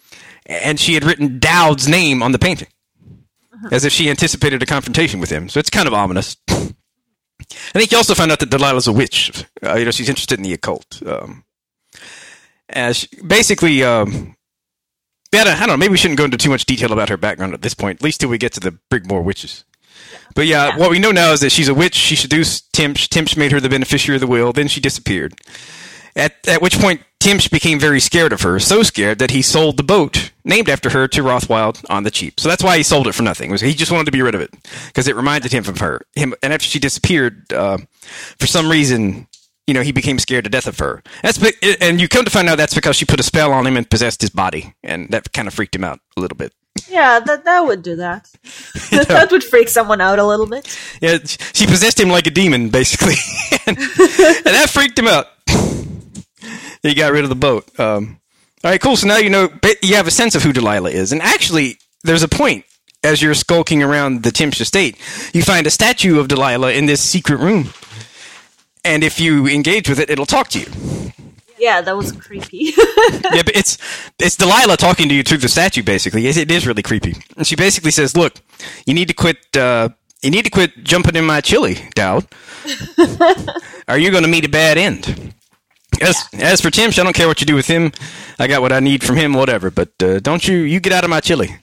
and 0.46 0.78
she 0.78 0.94
had 0.94 1.04
written 1.04 1.38
Daud's 1.38 1.88
name 1.88 2.22
on 2.22 2.32
the 2.32 2.38
painting, 2.38 2.68
uh-huh. 3.52 3.68
as 3.72 3.84
if 3.84 3.92
she 3.92 4.10
anticipated 4.10 4.62
a 4.62 4.66
confrontation 4.66 5.20
with 5.20 5.30
him. 5.30 5.48
So 5.48 5.60
it's 5.60 5.70
kind 5.70 5.86
of 5.86 5.94
ominous. 5.94 6.36
I 6.48 7.78
think 7.78 7.90
you 7.90 7.98
also 7.98 8.14
found 8.14 8.32
out 8.32 8.38
that 8.40 8.50
Delilah's 8.50 8.86
a 8.86 8.92
witch. 8.92 9.44
Uh, 9.64 9.74
you 9.74 9.84
know, 9.84 9.90
she's 9.90 10.08
interested 10.08 10.38
in 10.38 10.44
the 10.44 10.52
occult. 10.52 11.02
Um, 11.06 11.44
as 12.68 13.06
basically, 13.26 13.82
um, 13.82 14.36
yeah, 15.32 15.42
I 15.42 15.58
don't 15.60 15.68
know. 15.68 15.76
Maybe 15.76 15.92
we 15.92 15.96
shouldn't 15.96 16.18
go 16.18 16.24
into 16.24 16.36
too 16.36 16.50
much 16.50 16.66
detail 16.66 16.92
about 16.92 17.08
her 17.08 17.16
background 17.16 17.54
at 17.54 17.62
this 17.62 17.74
point, 17.74 18.00
at 18.00 18.04
least 18.04 18.20
till 18.20 18.28
we 18.28 18.38
get 18.38 18.52
to 18.54 18.60
the 18.60 18.78
Brigmore 18.90 19.24
witches. 19.24 19.64
But 20.34 20.46
yeah, 20.46 20.68
yeah, 20.68 20.78
what 20.78 20.90
we 20.90 20.98
know 20.98 21.10
now 21.10 21.32
is 21.32 21.40
that 21.40 21.52
she's 21.52 21.68
a 21.68 21.74
witch. 21.74 21.94
She 21.94 22.16
seduced 22.16 22.72
Timsh. 22.72 23.08
Timsh 23.08 23.36
made 23.36 23.52
her 23.52 23.60
the 23.60 23.68
beneficiary 23.68 24.16
of 24.16 24.20
the 24.20 24.26
will. 24.26 24.52
Then 24.52 24.68
she 24.68 24.80
disappeared. 24.80 25.34
At 26.14 26.46
at 26.46 26.60
which 26.60 26.78
point 26.78 27.02
Timsh 27.20 27.50
became 27.50 27.78
very 27.78 28.00
scared 28.00 28.32
of 28.32 28.42
her, 28.42 28.58
so 28.58 28.82
scared 28.82 29.18
that 29.18 29.30
he 29.30 29.42
sold 29.42 29.76
the 29.76 29.82
boat 29.82 30.31
named 30.44 30.68
after 30.68 30.90
her 30.90 31.08
to 31.08 31.22
Rothwild 31.22 31.84
on 31.90 32.02
the 32.02 32.10
cheap. 32.10 32.40
So 32.40 32.48
that's 32.48 32.62
why 32.62 32.76
he 32.76 32.82
sold 32.82 33.06
it 33.06 33.14
for 33.14 33.22
nothing. 33.22 33.50
Was 33.50 33.60
he 33.60 33.74
just 33.74 33.92
wanted 33.92 34.06
to 34.06 34.12
be 34.12 34.22
rid 34.22 34.34
of 34.34 34.40
it 34.40 34.54
because 34.86 35.08
it 35.08 35.16
reminded 35.16 35.52
him 35.52 35.66
of 35.68 35.78
her. 35.78 36.02
Him, 36.14 36.34
and 36.42 36.52
after 36.52 36.66
she 36.66 36.78
disappeared, 36.78 37.52
uh, 37.52 37.78
for 38.38 38.46
some 38.46 38.70
reason, 38.70 39.26
you 39.66 39.74
know, 39.74 39.82
he 39.82 39.92
became 39.92 40.18
scared 40.18 40.44
to 40.44 40.50
death 40.50 40.66
of 40.66 40.78
her. 40.78 41.02
That's 41.22 41.40
and 41.80 42.00
you 42.00 42.08
come 42.08 42.24
to 42.24 42.30
find 42.30 42.48
out 42.48 42.56
that's 42.56 42.74
because 42.74 42.96
she 42.96 43.04
put 43.04 43.20
a 43.20 43.22
spell 43.22 43.52
on 43.52 43.66
him 43.66 43.76
and 43.76 43.88
possessed 43.88 44.20
his 44.20 44.30
body, 44.30 44.74
and 44.82 45.08
that 45.10 45.32
kind 45.32 45.46
of 45.46 45.54
freaked 45.54 45.76
him 45.76 45.84
out 45.84 46.00
a 46.16 46.20
little 46.20 46.36
bit. 46.36 46.52
Yeah, 46.88 47.20
that 47.20 47.44
that 47.44 47.60
would 47.60 47.82
do 47.82 47.96
that. 47.96 48.28
that 48.90 49.28
would 49.30 49.44
freak 49.44 49.68
someone 49.68 50.00
out 50.00 50.18
a 50.18 50.26
little 50.26 50.46
bit. 50.46 50.78
Yeah, 51.00 51.18
she 51.24 51.66
possessed 51.66 52.00
him 52.00 52.08
like 52.08 52.26
a 52.26 52.30
demon, 52.30 52.70
basically, 52.70 53.14
and, 53.66 53.78
and, 53.78 54.46
that 54.46 54.68
freaked 54.70 54.98
him 54.98 55.06
out. 55.06 55.26
he 56.82 56.94
got 56.94 57.12
rid 57.12 57.24
of 57.24 57.28
the 57.28 57.36
boat. 57.36 57.78
Um, 57.78 58.18
all 58.64 58.70
right, 58.70 58.80
cool. 58.80 58.96
So 58.96 59.06
now 59.06 59.18
you 59.18 59.30
know 59.30 59.50
you 59.82 59.96
have 59.96 60.06
a 60.06 60.12
sense 60.12 60.34
of 60.34 60.42
who 60.42 60.52
Delilah 60.52 60.90
is, 60.90 61.12
and 61.12 61.20
actually, 61.22 61.78
there's 62.04 62.22
a 62.22 62.28
point 62.28 62.64
as 63.04 63.20
you're 63.20 63.34
skulking 63.34 63.82
around 63.82 64.22
the 64.22 64.30
Timsh 64.30 64.60
estate, 64.60 64.96
you 65.34 65.42
find 65.42 65.66
a 65.66 65.70
statue 65.70 66.20
of 66.20 66.28
Delilah 66.28 66.72
in 66.72 66.86
this 66.86 67.00
secret 67.00 67.40
room 67.40 67.70
and 68.84 69.04
if 69.04 69.20
you 69.20 69.46
engage 69.46 69.88
with 69.88 69.98
it, 70.00 70.10
it'll 70.10 70.26
talk 70.26 70.48
to 70.48 70.60
you. 70.60 71.12
Yeah, 71.58 71.80
that 71.80 71.96
was 71.96 72.10
creepy. 72.10 72.58
yeah, 73.32 73.42
but 73.44 73.54
it's 73.54 73.78
it's 74.18 74.36
Delilah 74.36 74.76
talking 74.76 75.08
to 75.08 75.14
you 75.14 75.22
through 75.22 75.38
the 75.38 75.48
statue. 75.48 75.82
Basically, 75.82 76.26
it, 76.26 76.36
it 76.36 76.50
is 76.50 76.66
really 76.66 76.82
creepy. 76.82 77.14
And 77.36 77.46
she 77.46 77.54
basically 77.54 77.92
says, 77.92 78.16
"Look, 78.16 78.40
you 78.84 78.94
need 78.94 79.06
to 79.08 79.14
quit. 79.14 79.56
Uh, 79.56 79.90
you 80.22 80.30
need 80.30 80.44
to 80.44 80.50
quit 80.50 80.82
jumping 80.82 81.14
in 81.14 81.24
my 81.24 81.40
chili, 81.40 81.78
Daud. 81.94 82.26
Are 83.88 83.98
you 83.98 84.10
going 84.10 84.24
to 84.24 84.28
meet 84.28 84.44
a 84.44 84.48
bad 84.48 84.76
end?" 84.76 85.34
As 86.00 86.24
as 86.32 86.60
for 86.60 86.70
Tim, 86.70 86.90
I 86.90 87.02
don't 87.02 87.12
care 87.12 87.28
what 87.28 87.40
you 87.40 87.46
do 87.46 87.54
with 87.54 87.66
him. 87.66 87.92
I 88.38 88.46
got 88.46 88.62
what 88.62 88.72
I 88.72 88.80
need 88.80 89.04
from 89.04 89.16
him, 89.16 89.34
whatever. 89.34 89.70
But 89.70 89.90
uh, 90.02 90.20
don't 90.20 90.46
you 90.46 90.58
you 90.58 90.80
get 90.80 90.92
out 90.92 91.04
of 91.04 91.10
my 91.10 91.20
chili. 91.20 91.56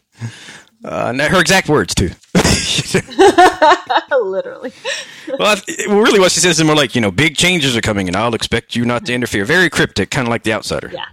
Uh, 0.83 1.13
her 1.13 1.41
exact 1.41 1.67
words 1.67 1.93
too. 1.93 2.09
Literally. 4.21 4.71
well, 5.39 5.57
really, 5.89 6.19
what 6.19 6.31
she 6.31 6.39
says 6.39 6.59
is 6.59 6.65
more 6.65 6.75
like, 6.75 6.95
you 6.95 7.01
know, 7.01 7.11
big 7.11 7.35
changes 7.35 7.75
are 7.75 7.81
coming, 7.81 8.07
and 8.07 8.15
I'll 8.15 8.33
expect 8.33 8.75
you 8.75 8.85
not 8.85 9.05
to 9.07 9.13
interfere. 9.13 9.43
Very 9.43 9.69
cryptic, 9.69 10.09
kind 10.09 10.27
of 10.27 10.29
like 10.29 10.43
The 10.43 10.53
Outsider. 10.53 10.89
Yeah. 10.93 11.05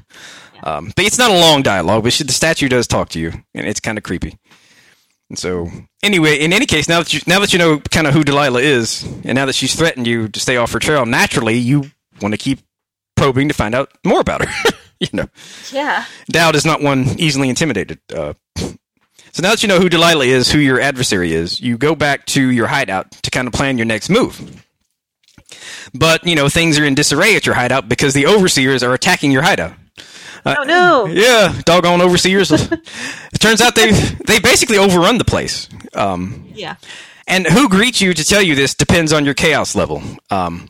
yeah. 0.54 0.60
Um, 0.76 0.92
but 0.94 1.04
it's 1.04 1.18
not 1.18 1.30
a 1.30 1.38
long 1.38 1.62
dialogue, 1.62 2.04
but 2.04 2.12
she, 2.12 2.22
the 2.22 2.32
statue 2.32 2.68
does 2.68 2.86
talk 2.86 3.08
to 3.10 3.20
you, 3.20 3.32
and 3.54 3.66
it's 3.66 3.80
kind 3.80 3.98
of 3.98 4.04
creepy. 4.04 4.38
And 5.28 5.38
so, 5.38 5.68
anyway, 6.02 6.38
in 6.38 6.52
any 6.52 6.66
case, 6.66 6.88
now 6.88 7.00
that 7.00 7.12
you 7.12 7.20
now 7.26 7.40
that 7.40 7.52
you 7.52 7.58
know 7.58 7.80
kind 7.90 8.06
of 8.06 8.14
who 8.14 8.22
Delilah 8.22 8.60
is, 8.60 9.02
and 9.24 9.34
now 9.34 9.46
that 9.46 9.54
she's 9.54 9.74
threatened 9.74 10.06
you 10.06 10.28
to 10.28 10.38
stay 10.38 10.56
off 10.56 10.72
her 10.72 10.78
trail, 10.78 11.04
naturally 11.04 11.56
you 11.56 11.90
want 12.20 12.32
to 12.32 12.38
keep 12.38 12.60
probing 13.16 13.48
to 13.48 13.54
find 13.54 13.74
out 13.74 13.90
more 14.04 14.20
about 14.20 14.44
her. 14.44 14.70
you 15.00 15.08
know. 15.12 15.26
Yeah. 15.72 16.04
Daud 16.28 16.54
is 16.54 16.64
not 16.64 16.82
one 16.82 17.18
easily 17.18 17.48
intimidated. 17.48 17.98
Uh, 18.14 18.34
so 18.56 19.42
now 19.42 19.50
that 19.50 19.62
you 19.62 19.68
know 19.68 19.80
who 19.80 19.88
Delilah 19.88 20.24
is, 20.24 20.50
who 20.50 20.58
your 20.58 20.80
adversary 20.80 21.32
is, 21.32 21.60
you 21.60 21.76
go 21.76 21.94
back 21.94 22.24
to 22.26 22.50
your 22.50 22.68
hideout 22.68 23.10
to 23.10 23.30
kind 23.30 23.46
of 23.46 23.52
plan 23.52 23.76
your 23.76 23.84
next 23.84 24.08
move. 24.08 24.64
But, 25.92 26.26
you 26.26 26.34
know, 26.34 26.48
things 26.48 26.78
are 26.78 26.84
in 26.84 26.94
disarray 26.94 27.36
at 27.36 27.46
your 27.46 27.54
hideout 27.54 27.88
because 27.88 28.14
the 28.14 28.26
overseers 28.26 28.82
are 28.82 28.94
attacking 28.94 29.32
your 29.32 29.42
hideout. 29.42 29.74
Uh, 30.44 30.54
oh 30.58 30.62
no! 30.62 31.06
Yeah, 31.06 31.60
doggone 31.64 32.00
overseers. 32.00 32.52
it 32.52 33.40
turns 33.40 33.60
out 33.60 33.74
they 33.74 33.90
they 33.90 34.38
basically 34.38 34.78
overrun 34.78 35.18
the 35.18 35.24
place. 35.24 35.68
Um, 35.92 36.52
yeah. 36.54 36.76
And 37.26 37.48
who 37.48 37.68
greets 37.68 38.00
you 38.00 38.14
to 38.14 38.24
tell 38.24 38.40
you 38.40 38.54
this 38.54 38.74
depends 38.74 39.12
on 39.12 39.24
your 39.24 39.34
chaos 39.34 39.74
level. 39.74 40.02
Um, 40.30 40.68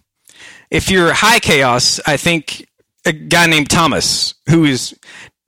if 0.70 0.90
you're 0.90 1.12
high 1.12 1.38
chaos, 1.38 2.00
I 2.06 2.16
think 2.16 2.66
a 3.04 3.12
guy 3.12 3.46
named 3.46 3.70
Thomas, 3.70 4.34
who 4.48 4.64
is 4.64 4.98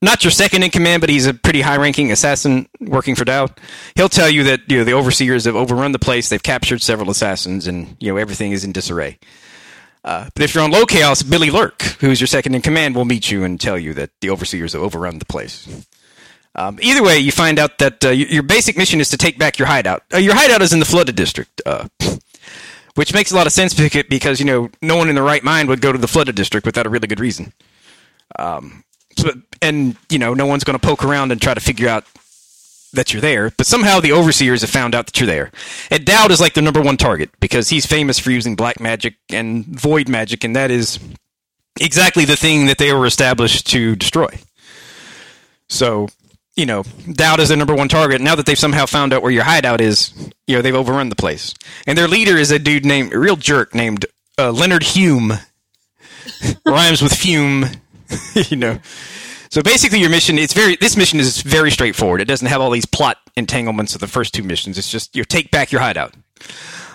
not 0.01 0.23
your 0.23 0.31
second 0.31 0.63
in 0.63 0.71
command, 0.71 1.01
but 1.01 1.09
he's 1.09 1.25
a 1.25 1.33
pretty 1.33 1.61
high 1.61 1.77
ranking 1.77 2.11
assassin 2.11 2.67
working 2.79 3.15
for 3.15 3.25
Daud. 3.25 3.51
He'll 3.95 4.09
tell 4.09 4.29
you 4.29 4.43
that 4.45 4.61
you 4.67 4.77
know 4.77 4.83
the 4.83 4.93
overseers 4.93 5.45
have 5.45 5.55
overrun 5.55 5.91
the 5.91 5.99
place, 5.99 6.29
they've 6.29 6.41
captured 6.41 6.81
several 6.81 7.09
assassins, 7.09 7.67
and 7.67 7.97
you 7.99 8.11
know 8.11 8.17
everything 8.17 8.51
is 8.51 8.63
in 8.63 8.71
disarray. 8.71 9.19
Uh, 10.03 10.29
but 10.33 10.43
if 10.43 10.55
you're 10.55 10.63
on 10.63 10.71
low 10.71 10.85
chaos, 10.85 11.21
Billy 11.21 11.51
Lurk, 11.51 11.81
who's 11.99 12.21
your 12.21 12.27
second 12.27 12.55
in 12.55 12.61
command, 12.61 12.95
will 12.95 13.05
meet 13.05 13.29
you 13.29 13.43
and 13.43 13.59
tell 13.59 13.77
you 13.77 13.93
that 13.95 14.11
the 14.21 14.29
overseers 14.29 14.71
have 14.71 14.81
overrun 14.81 15.19
the 15.19 15.25
place. 15.25 15.85
Um, 16.55 16.79
either 16.81 17.03
way, 17.03 17.19
you 17.19 17.31
find 17.31 17.59
out 17.59 17.77
that 17.79 18.03
uh, 18.03 18.09
your 18.09 18.43
basic 18.43 18.77
mission 18.77 19.01
is 19.01 19.09
to 19.09 19.17
take 19.17 19.37
back 19.37 19.59
your 19.59 19.67
hideout. 19.67 20.03
Uh, 20.13 20.17
your 20.17 20.35
hideout 20.35 20.61
is 20.61 20.73
in 20.73 20.79
the 20.79 20.85
flooded 20.85 21.15
district, 21.15 21.61
uh, 21.65 21.87
which 22.95 23.13
makes 23.13 23.31
a 23.31 23.35
lot 23.35 23.47
of 23.47 23.53
sense 23.53 23.73
because 23.73 24.39
you 24.39 24.45
know 24.45 24.69
no 24.81 24.95
one 24.95 25.09
in 25.09 25.15
the 25.15 25.21
right 25.21 25.43
mind 25.43 25.69
would 25.69 25.81
go 25.81 25.91
to 25.91 25.97
the 25.97 26.07
flooded 26.07 26.35
district 26.35 26.65
without 26.65 26.85
a 26.85 26.89
really 26.89 27.07
good 27.07 27.19
reason. 27.19 27.53
Um, 28.37 28.83
and 29.61 29.95
you 30.09 30.19
know, 30.19 30.33
no 30.33 30.45
one's 30.45 30.63
going 30.63 30.77
to 30.77 30.85
poke 30.85 31.03
around 31.03 31.31
and 31.31 31.41
try 31.41 31.53
to 31.53 31.59
figure 31.59 31.89
out 31.89 32.05
that 32.93 33.13
you're 33.13 33.21
there. 33.21 33.51
But 33.51 33.67
somehow 33.67 33.99
the 33.99 34.13
overseers 34.13 34.61
have 34.61 34.69
found 34.69 34.95
out 34.95 35.05
that 35.07 35.19
you're 35.19 35.27
there. 35.27 35.51
And 35.91 36.05
Daud 36.05 36.31
is 36.31 36.41
like 36.41 36.53
the 36.53 36.61
number 36.61 36.81
one 36.81 36.97
target 36.97 37.29
because 37.39 37.69
he's 37.69 37.85
famous 37.85 38.19
for 38.19 38.31
using 38.31 38.55
black 38.55 38.79
magic 38.79 39.15
and 39.29 39.65
void 39.65 40.09
magic, 40.09 40.43
and 40.43 40.55
that 40.55 40.71
is 40.71 40.99
exactly 41.79 42.25
the 42.25 42.35
thing 42.35 42.65
that 42.65 42.77
they 42.77 42.93
were 42.93 43.05
established 43.05 43.67
to 43.67 43.95
destroy. 43.95 44.29
So, 45.67 46.07
you 46.59 46.65
know, 46.65 46.83
Daud 47.11 47.39
is 47.39 47.47
their 47.47 47.57
number 47.57 47.73
one 47.73 47.87
target. 47.87 48.19
Now 48.19 48.35
that 48.35 48.45
they've 48.45 48.59
somehow 48.59 48.85
found 48.85 49.13
out 49.13 49.23
where 49.23 49.31
your 49.31 49.45
hideout 49.45 49.79
is, 49.79 50.13
you 50.45 50.55
know, 50.55 50.61
they've 50.61 50.75
overrun 50.75 51.07
the 51.07 51.15
place. 51.15 51.55
And 51.87 51.97
their 51.97 52.07
leader 52.07 52.35
is 52.35 52.51
a 52.51 52.59
dude 52.59 52.85
named, 52.85 53.13
a 53.13 53.19
real 53.19 53.37
jerk 53.37 53.73
named 53.73 54.05
uh, 54.37 54.51
Leonard 54.51 54.83
Hume. 54.83 55.33
Rhymes 56.65 57.01
with 57.01 57.13
fume. 57.13 57.65
you 58.49 58.57
know. 58.57 58.79
So 59.49 59.63
basically, 59.63 59.99
your 59.99 60.09
mission 60.09 60.37
it's 60.37 60.53
very 60.53 60.75
this 60.75 60.95
mission 60.95 61.19
is 61.19 61.41
very 61.41 61.71
straightforward. 61.71 62.21
It 62.21 62.27
doesn't 62.27 62.47
have 62.47 62.61
all 62.61 62.69
these 62.69 62.85
plot 62.85 63.17
entanglements 63.35 63.95
of 63.95 64.01
the 64.01 64.07
first 64.07 64.33
two 64.33 64.43
missions. 64.43 64.77
It's 64.77 64.91
just 64.91 65.15
you 65.15 65.23
take 65.23 65.49
back 65.49 65.71
your 65.71 65.81
hideout. 65.81 66.13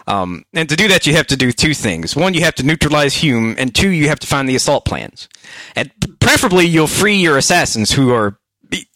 Um, 0.06 0.44
and 0.52 0.68
to 0.68 0.76
do 0.76 0.88
that, 0.88 1.06
you 1.06 1.14
have 1.14 1.26
to 1.28 1.36
do 1.36 1.50
two 1.50 1.72
things. 1.72 2.14
One, 2.14 2.34
you 2.34 2.42
have 2.42 2.54
to 2.56 2.62
neutralize 2.62 3.14
Hume, 3.14 3.56
and 3.58 3.74
two, 3.74 3.88
you 3.88 4.08
have 4.08 4.20
to 4.20 4.26
find 4.26 4.46
the 4.46 4.54
assault 4.54 4.84
plans. 4.84 5.28
And 5.74 5.90
preferably, 6.20 6.66
you'll 6.66 6.86
free 6.86 7.16
your 7.16 7.38
assassins 7.38 7.92
who 7.92 8.12
are 8.12 8.38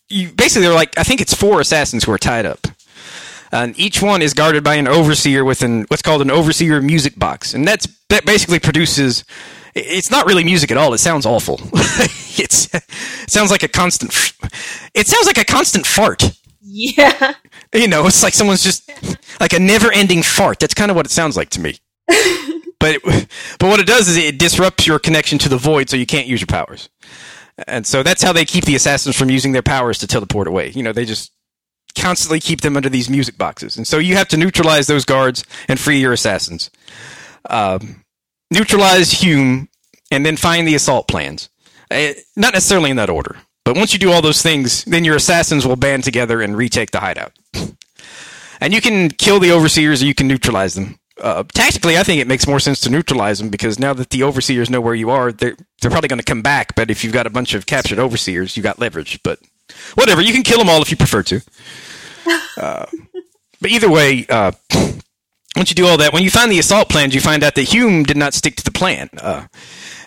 you 0.09 0.31
basically 0.31 0.67
they're 0.67 0.75
like 0.75 0.97
I 0.99 1.03
think 1.05 1.21
it's 1.21 1.35
four 1.35 1.61
assassins 1.61 2.05
who 2.05 2.13
are 2.13 2.19
tied 2.19 2.47
up. 2.47 2.67
And 3.51 3.79
each 3.79 4.03
one 4.03 4.21
is 4.21 4.35
guarded 4.35 4.63
by 4.63 4.75
an 4.75 4.87
overseer 4.87 5.43
with 5.45 5.63
an 5.63 5.85
what's 5.89 6.03
called 6.03 6.21
an 6.21 6.31
overseer 6.31 6.83
music 6.83 7.19
box, 7.19 7.55
and 7.55 7.67
that's 7.67 7.87
that 8.09 8.27
basically 8.27 8.59
produces. 8.59 9.25
It's 9.75 10.11
not 10.11 10.27
really 10.27 10.45
music 10.45 10.71
at 10.71 10.77
all. 10.77 10.93
It 10.93 10.99
sounds 10.99 11.25
awful. 11.25 11.61
it's 11.73 12.73
it 12.75 13.31
sounds 13.31 13.51
like 13.51 13.63
a 13.63 13.69
constant. 13.69 14.13
It 14.95 15.07
sounds 15.07 15.27
like 15.27 15.39
a 15.39 15.45
constant 15.45 15.87
fart. 15.87 16.31
Yeah. 16.61 17.35
You 17.73 17.89
know, 17.89 18.07
it's 18.07 18.23
like 18.23 18.35
someone's 18.35 18.63
just 18.63 18.91
like 19.41 19.53
a 19.53 19.59
never-ending 19.59 20.23
fart. 20.23 20.59
That's 20.59 20.75
kind 20.75 20.91
of 20.91 20.97
what 20.97 21.07
it 21.07 21.11
sounds 21.11 21.37
like 21.37 21.51
to 21.51 21.61
me. 21.61 21.79
but 22.79 22.97
it, 22.97 23.29
but 23.59 23.69
what 23.69 23.81
it 23.81 23.87
does 23.87 24.09
is 24.09 24.17
it 24.17 24.39
disrupts 24.39 24.87
your 24.87 24.99
connection 24.99 25.39
to 25.39 25.49
the 25.49 25.57
void, 25.57 25.89
so 25.89 25.97
you 25.97 26.07
can't 26.07 26.27
use 26.27 26.41
your 26.41 26.47
powers. 26.47 26.89
And 27.67 27.87
so 27.87 28.03
that's 28.03 28.23
how 28.23 28.33
they 28.33 28.45
keep 28.45 28.65
the 28.65 28.77
assassins 28.77 29.17
from 29.17 29.31
using 29.31 29.53
their 29.53 29.63
powers 29.63 29.99
to 29.99 30.07
teleport 30.07 30.47
away. 30.47 30.71
You 30.71 30.83
know, 30.83 30.93
they 30.93 31.05
just 31.05 31.33
constantly 31.97 32.39
keep 32.39 32.61
them 32.61 32.77
under 32.77 32.89
these 32.89 33.11
music 33.11 33.37
boxes, 33.37 33.77
and 33.77 33.87
so 33.87 33.99
you 33.99 34.15
have 34.15 34.29
to 34.29 34.37
neutralize 34.37 34.87
those 34.87 35.05
guards 35.05 35.45
and 35.67 35.81
free 35.81 35.99
your 36.01 36.13
assassins. 36.13 36.71
Um, 37.51 38.05
neutralize 38.51 39.11
Hume, 39.11 39.69
and 40.11 40.25
then 40.25 40.37
find 40.37 40.67
the 40.67 40.75
assault 40.75 41.09
plans. 41.09 41.49
Uh, 41.91 42.13
not 42.37 42.53
necessarily 42.53 42.91
in 42.91 42.97
that 42.97 43.11
order, 43.11 43.37
but 43.65 43.77
once 43.77 43.93
you 43.93 43.99
do 43.99 44.13
all 44.13 44.23
those 44.23 44.43
things, 44.43 44.85
then 44.85 45.05
your 45.05 45.17
assassins 45.17 45.67
will 45.67 45.77
band 45.77 46.05
together 46.05 46.41
and 46.41 46.57
retake 46.57 46.91
the 46.91 47.01
hideout. 47.01 47.33
and 48.61 48.73
you 48.73 48.81
can 48.81 49.11
kill 49.11 49.41
the 49.41 49.53
overseers, 49.53 50.03
or 50.03 50.07
you 50.07 50.15
can 50.15 50.29
neutralize 50.29 50.75
them. 50.75 50.99
Uh, 51.21 51.43
tactically, 51.55 51.99
I 51.99 52.03
think 52.03 52.21
it 52.21 52.29
makes 52.29 52.47
more 52.47 52.61
sense 52.61 52.81
to 52.83 52.91
neutralize 52.91 53.39
them 53.39 53.49
because 53.49 53.79
now 53.79 53.93
that 53.95 54.11
the 54.11 54.23
overseers 54.23 54.71
know 54.71 54.81
where 54.81 54.95
you 54.95 55.11
are, 55.11 55.33
they're 55.33 55.57
they're 55.81 55.91
probably 55.91 56.09
going 56.09 56.21
to 56.21 56.25
come 56.25 56.43
back. 56.43 56.75
But 56.75 56.91
if 56.91 57.03
you've 57.03 57.12
got 57.12 57.27
a 57.27 57.31
bunch 57.31 57.55
of 57.55 57.66
captured 57.66 57.99
overseers, 57.99 58.57
you 58.57 58.62
got 58.62 58.79
leverage. 58.79 59.23
But 59.23 59.41
whatever, 59.95 60.23
you 60.23 60.33
can 60.33 60.43
kill 60.43 60.59
them 60.59 60.69
all 60.69 60.83
if 60.83 60.91
you 60.91 60.97
prefer 60.97 61.23
to. 61.25 61.41
Uh, 62.57 62.87
but 63.61 63.71
either 63.71 63.91
way, 63.91 64.27
uh, 64.29 64.53
once 65.57 65.71
you 65.71 65.75
do 65.75 65.87
all 65.87 65.97
that, 65.99 66.12
when 66.12 66.23
you 66.23 66.31
find 66.31 66.51
the 66.51 66.59
assault 66.59 66.89
plans, 66.89 67.14
you 67.14 67.21
find 67.21 67.43
out 67.43 67.55
that 67.55 67.62
Hume 67.62 68.05
did 68.05 68.16
not 68.16 68.35
stick 68.35 68.57
to 68.57 68.64
the 68.64 68.71
plan. 68.71 69.11
Uh, 69.21 69.47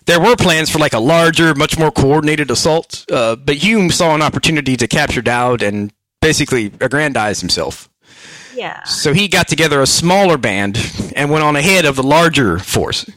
there 0.05 0.19
were 0.19 0.35
plans 0.35 0.69
for 0.69 0.79
like 0.79 0.93
a 0.93 0.99
larger, 0.99 1.53
much 1.53 1.77
more 1.77 1.91
coordinated 1.91 2.49
assault, 2.49 3.05
uh, 3.11 3.35
but 3.35 3.57
Hume 3.57 3.91
saw 3.91 4.15
an 4.15 4.21
opportunity 4.21 4.75
to 4.77 4.87
capture 4.87 5.21
Daud 5.21 5.61
and 5.61 5.93
basically 6.21 6.71
aggrandize 6.79 7.39
himself. 7.41 7.90
Yeah. 8.61 8.83
So 8.83 9.11
he 9.11 9.27
got 9.27 9.47
together 9.47 9.81
a 9.81 9.87
smaller 9.87 10.37
band 10.37 10.77
and 11.15 11.31
went 11.31 11.43
on 11.43 11.55
ahead 11.55 11.83
of 11.83 11.95
the 11.95 12.03
larger 12.03 12.59
force, 12.59 13.09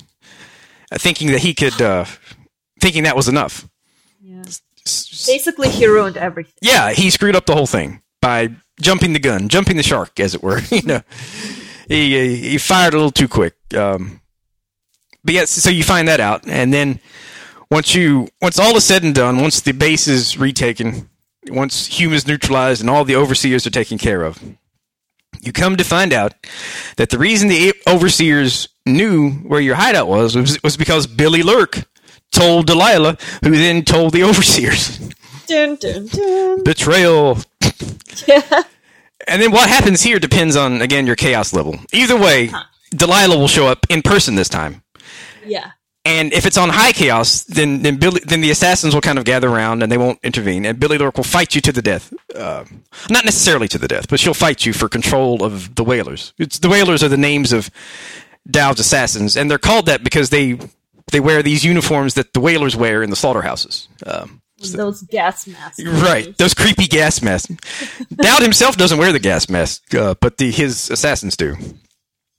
uh, 0.91 0.97
thinking 0.97 1.33
that 1.33 1.41
he 1.41 1.53
could, 1.53 1.83
uh, 1.83 2.07
thinking 2.81 3.03
that 3.03 3.15
was 3.15 3.29
enough. 3.29 3.69
Yeah. 4.23 4.43
Basically, 4.85 5.69
he 5.69 5.87
ruined 5.87 6.17
everything. 6.17 6.55
Yeah, 6.63 6.93
he 6.93 7.11
screwed 7.11 7.37
up 7.37 7.45
the 7.45 7.55
whole 7.55 7.67
thing 7.67 8.01
by 8.23 8.53
jumping 8.81 9.13
the 9.13 9.19
gun, 9.19 9.51
jumping 9.51 9.77
the 9.77 9.83
shark, 9.83 10.19
as 10.19 10.35
it 10.35 10.43
were. 10.43 10.61
you 10.71 10.81
know, 10.81 11.03
he 11.89 12.19
uh, 12.19 12.37
he 12.37 12.57
fired 12.57 12.95
a 12.95 12.97
little 12.97 13.13
too 13.13 13.29
quick. 13.29 13.55
Um, 13.75 14.23
but 15.23 15.35
yes, 15.35 15.51
so 15.51 15.69
you 15.69 15.85
find 15.85 16.09
that 16.09 16.21
out, 16.21 16.49
and 16.49 16.73
then 16.73 17.01
once 17.71 17.95
you 17.95 18.29
once 18.41 18.59
all 18.59 18.75
is 18.77 18.85
said 18.85 19.03
and 19.03 19.15
done, 19.15 19.43
once 19.43 19.61
the 19.61 19.73
base 19.73 20.09
is 20.09 20.39
retaken, 20.39 21.11
once 21.49 21.87
Hume 21.87 22.15
is 22.15 22.27
neutralized 22.27 22.81
and 22.81 22.89
all 22.89 23.05
the 23.05 23.17
overseers 23.17 23.67
are 23.67 23.71
taken 23.71 23.99
care 23.99 24.23
of, 24.23 24.43
you 25.41 25.53
come 25.53 25.77
to 25.77 25.85
find 25.85 26.13
out 26.13 26.35
that 26.97 27.11
the 27.11 27.19
reason 27.19 27.49
the 27.49 27.75
overseers 27.87 28.69
knew 28.87 29.31
where 29.31 29.61
your 29.61 29.77
hideout 29.77 30.09
was 30.09 30.37
was, 30.37 30.63
was 30.63 30.77
because 30.77 31.07
Billy 31.07 31.43
Lurk 31.43 31.85
told 32.33 32.67
Delilah, 32.67 33.17
who 33.43 33.51
then 33.51 33.85
told 33.85 34.13
the 34.13 34.23
overseers. 34.29 34.99
Dun, 35.47 35.77
dun, 35.77 36.07
dun. 36.07 36.65
Betrayal. 36.65 37.39
Yeah. 38.27 38.63
And 39.27 39.41
then 39.41 39.53
what 39.53 39.69
happens 39.69 40.03
here 40.03 40.19
depends 40.19 40.57
on 40.57 40.83
again 40.83 41.07
your 41.07 41.17
chaos 41.17 41.53
level. 41.53 41.77
Either 41.93 42.17
way, 42.19 42.51
Delilah 42.91 43.39
will 43.39 43.49
show 43.49 43.67
up 43.67 43.87
in 43.89 44.03
person 44.03 44.35
this 44.35 44.49
time. 44.49 44.83
Yeah. 45.47 45.73
And 46.07 46.35
if 46.35 46.45
it's 46.45 46.59
on 46.59 46.69
high 46.69 46.93
chaos, 46.93 47.45
then 47.45 47.81
then 47.83 47.97
Billy, 47.97 48.21
then 48.25 48.43
the 48.43 48.51
assassins 48.51 48.93
will 48.95 49.01
kind 49.01 49.19
of 49.19 49.25
gather 49.25 49.49
around 49.49 49.83
and 49.83 49.91
they 49.91 49.97
won't 49.97 50.19
intervene. 50.23 50.67
And 50.67 50.79
Billy 50.79 50.99
Lurk 50.99 51.17
will 51.17 51.25
fight 51.25 51.55
you 51.55 51.63
to 51.63 51.73
the 51.73 51.81
death. 51.81 52.13
Uh, 52.35 52.65
not 53.09 53.25
necessarily 53.25 53.69
to 53.69 53.79
the 53.79 53.89
death, 53.89 54.09
but 54.09 54.21
she'll 54.21 54.35
fight 54.35 54.67
you 54.67 54.75
for 54.75 54.89
control 54.89 55.43
of 55.43 55.75
the 55.77 55.85
Whalers. 55.85 56.35
It's 56.39 56.59
the 56.59 56.69
Whalers 56.69 57.03
are 57.03 57.09
the 57.09 57.17
names 57.17 57.53
of 57.55 57.71
Daud's 58.51 58.81
assassins, 58.81 59.35
and 59.37 59.51
they're 59.51 59.57
called 59.59 59.87
that 59.87 60.05
because 60.05 60.29
they 60.29 60.59
they 61.11 61.21
wear 61.21 61.43
these 61.43 61.65
uniforms 61.65 62.15
that 62.15 62.35
the 62.35 62.41
Whalers 62.41 62.77
wear 62.77 63.03
in 63.03 63.09
the 63.09 63.17
slaughterhouses. 63.17 63.89
Um, 64.05 64.43
Those 64.61 65.03
gas 65.03 65.47
masks. 65.47 65.83
Right, 65.83 66.37
those 66.37 66.53
creepy 66.53 66.87
gas 66.87 67.23
masks. 67.23 67.51
Daud 68.15 68.43
himself 68.43 68.77
doesn't 68.77 68.99
wear 68.99 69.13
the 69.13 69.19
gas 69.19 69.49
mask, 69.49 69.95
uh, 69.95 70.15
but 70.21 70.37
the 70.37 70.51
his 70.51 70.91
assassins 70.91 71.35
do. 71.37 71.57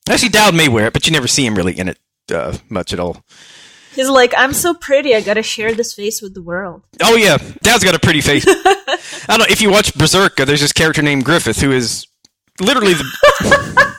Actually, 0.07 0.29
Daud 0.29 0.53
may 0.53 0.67
wear 0.67 0.85
it, 0.87 0.93
but 0.93 1.07
you 1.07 1.11
never 1.11 1.27
see 1.27 1.45
him 1.45 1.55
really 1.55 1.73
in 1.77 1.87
it 1.89 1.97
uh, 2.31 2.55
much 2.69 2.93
at 2.93 2.99
all. 2.99 3.23
He's 3.95 4.09
like, 4.09 4.33
I'm 4.37 4.53
so 4.53 4.73
pretty, 4.73 5.15
I 5.15 5.21
gotta 5.21 5.41
share 5.43 5.73
this 5.73 5.93
face 5.93 6.21
with 6.21 6.33
the 6.33 6.41
world. 6.41 6.83
Oh 7.01 7.15
yeah, 7.15 7.37
Daud's 7.61 7.83
got 7.83 7.95
a 7.95 7.99
pretty 7.99 8.21
face. 8.21 8.45
I 8.47 9.25
don't 9.29 9.39
know 9.39 9.45
if 9.49 9.61
you 9.61 9.69
watch 9.71 9.93
Berserk. 9.95 10.35
There's 10.35 10.61
this 10.61 10.73
character 10.73 11.01
named 11.01 11.23
Griffith 11.25 11.61
who 11.61 11.71
is 11.71 12.05
literally 12.59 12.93
the. 12.93 13.03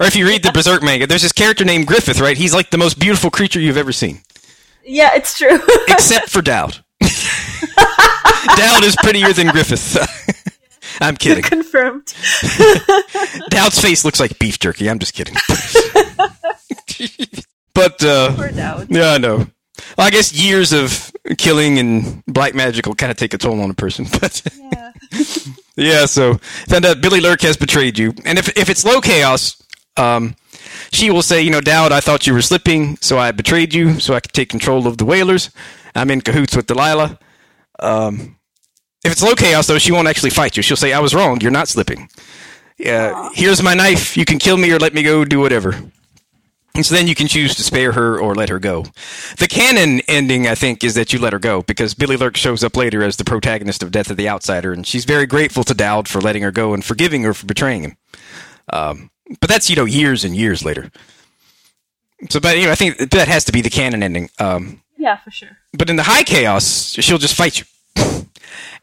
or 0.00 0.06
if 0.06 0.14
you 0.16 0.26
read 0.26 0.42
the 0.42 0.52
Berserk 0.52 0.82
manga, 0.82 1.06
there's 1.06 1.22
this 1.22 1.32
character 1.32 1.64
named 1.64 1.86
Griffith. 1.86 2.20
Right, 2.20 2.36
he's 2.36 2.54
like 2.54 2.70
the 2.70 2.78
most 2.78 2.98
beautiful 2.98 3.30
creature 3.30 3.60
you've 3.60 3.76
ever 3.76 3.92
seen, 3.92 4.20
Yeah, 4.84 5.10
it's 5.14 5.36
true. 5.36 5.58
except 5.88 6.30
for 6.30 6.40
Daud. 6.42 6.84
Daud 8.56 8.84
is 8.84 8.96
prettier 9.02 9.32
than 9.32 9.48
Griffith. 9.48 9.96
I'm 11.00 11.16
kidding. 11.16 11.42
Confirmed. 11.42 12.14
Daud's 13.50 13.80
face 13.80 14.04
looks 14.04 14.20
like 14.20 14.38
beef 14.38 14.58
jerky. 14.58 14.88
I'm 14.88 14.98
just 15.00 15.14
kidding. 15.14 15.34
But 17.74 18.02
uh, 18.04 18.32
yeah, 18.88 19.12
I 19.12 19.18
know. 19.18 19.46
Well, 19.96 20.06
I 20.06 20.10
guess 20.10 20.32
years 20.32 20.72
of 20.72 21.10
killing 21.38 21.78
and 21.78 22.22
black 22.26 22.54
magic 22.54 22.86
will 22.86 22.94
kind 22.94 23.10
of 23.10 23.16
take 23.16 23.34
a 23.34 23.38
toll 23.38 23.60
on 23.60 23.70
a 23.70 23.74
person. 23.74 24.06
But 24.20 24.42
Yeah. 24.56 24.92
yeah, 25.76 26.06
so 26.06 26.34
found 26.68 26.84
out 26.84 27.00
Billy 27.00 27.20
Lurk 27.20 27.40
has 27.42 27.56
betrayed 27.56 27.98
you, 27.98 28.14
and 28.24 28.38
if 28.38 28.48
if 28.56 28.68
it's 28.68 28.84
low 28.84 29.00
chaos, 29.00 29.56
um, 29.96 30.34
she 30.92 31.10
will 31.10 31.22
say, 31.22 31.42
you 31.42 31.50
know, 31.50 31.60
Daud, 31.60 31.92
I 31.92 32.00
thought 32.00 32.26
you 32.26 32.34
were 32.34 32.42
slipping, 32.42 32.96
so 33.00 33.18
I 33.18 33.30
betrayed 33.32 33.74
you, 33.74 33.98
so 34.00 34.14
I 34.14 34.20
could 34.20 34.32
take 34.32 34.48
control 34.48 34.86
of 34.86 34.96
the 34.98 35.04
whalers. 35.04 35.50
I'm 35.94 36.10
in 36.10 36.20
cahoots 36.20 36.56
with 36.56 36.66
Delilah. 36.66 37.18
Um, 37.80 38.36
if 39.04 39.12
it's 39.12 39.22
low 39.22 39.34
chaos, 39.34 39.66
though, 39.66 39.78
she 39.78 39.92
won't 39.92 40.08
actually 40.08 40.30
fight 40.30 40.56
you. 40.56 40.62
She'll 40.62 40.76
say, 40.76 40.92
I 40.92 41.00
was 41.00 41.14
wrong. 41.14 41.40
You're 41.40 41.50
not 41.50 41.68
slipping. 41.68 42.08
Yeah, 42.78 43.30
here's 43.34 43.62
my 43.62 43.74
knife. 43.74 44.16
You 44.16 44.24
can 44.24 44.38
kill 44.38 44.56
me 44.56 44.70
or 44.72 44.78
let 44.78 44.94
me 44.94 45.02
go. 45.02 45.24
Do 45.24 45.40
whatever. 45.40 45.74
And 46.74 46.86
so 46.86 46.94
then 46.94 47.06
you 47.06 47.14
can 47.14 47.28
choose 47.28 47.54
to 47.56 47.62
spare 47.62 47.92
her 47.92 48.18
or 48.18 48.34
let 48.34 48.48
her 48.48 48.58
go. 48.58 48.86
The 49.38 49.46
canon 49.46 50.00
ending, 50.08 50.46
I 50.48 50.54
think, 50.54 50.82
is 50.82 50.94
that 50.94 51.12
you 51.12 51.18
let 51.18 51.34
her 51.34 51.38
go 51.38 51.60
because 51.62 51.92
Billy 51.92 52.16
Lurk 52.16 52.36
shows 52.36 52.64
up 52.64 52.76
later 52.76 53.02
as 53.02 53.16
the 53.16 53.24
protagonist 53.24 53.82
of 53.82 53.90
Death 53.90 54.10
of 54.10 54.16
the 54.16 54.28
Outsider, 54.28 54.72
and 54.72 54.86
she's 54.86 55.04
very 55.04 55.26
grateful 55.26 55.64
to 55.64 55.74
Daud 55.74 56.08
for 56.08 56.20
letting 56.22 56.42
her 56.42 56.50
go 56.50 56.72
and 56.72 56.82
forgiving 56.82 57.22
her 57.24 57.34
for 57.34 57.44
betraying 57.44 57.82
him. 57.82 57.96
Um, 58.72 59.10
but 59.40 59.50
that's 59.50 59.68
you 59.68 59.76
know 59.76 59.84
years 59.84 60.24
and 60.24 60.34
years 60.34 60.64
later. 60.64 60.90
So, 62.30 62.40
but 62.40 62.56
know, 62.56 62.70
I 62.70 62.74
think 62.74 62.96
that 63.10 63.28
has 63.28 63.44
to 63.44 63.52
be 63.52 63.60
the 63.60 63.70
canon 63.70 64.02
ending. 64.02 64.30
Um, 64.38 64.80
Yeah, 64.96 65.16
for 65.18 65.30
sure. 65.30 65.58
but 65.74 65.90
in 65.90 65.96
the 65.96 66.04
high 66.04 66.22
chaos, 66.22 66.96
she'll 67.00 67.18
just 67.18 67.34
fight 67.34 67.58
you. 67.60 68.26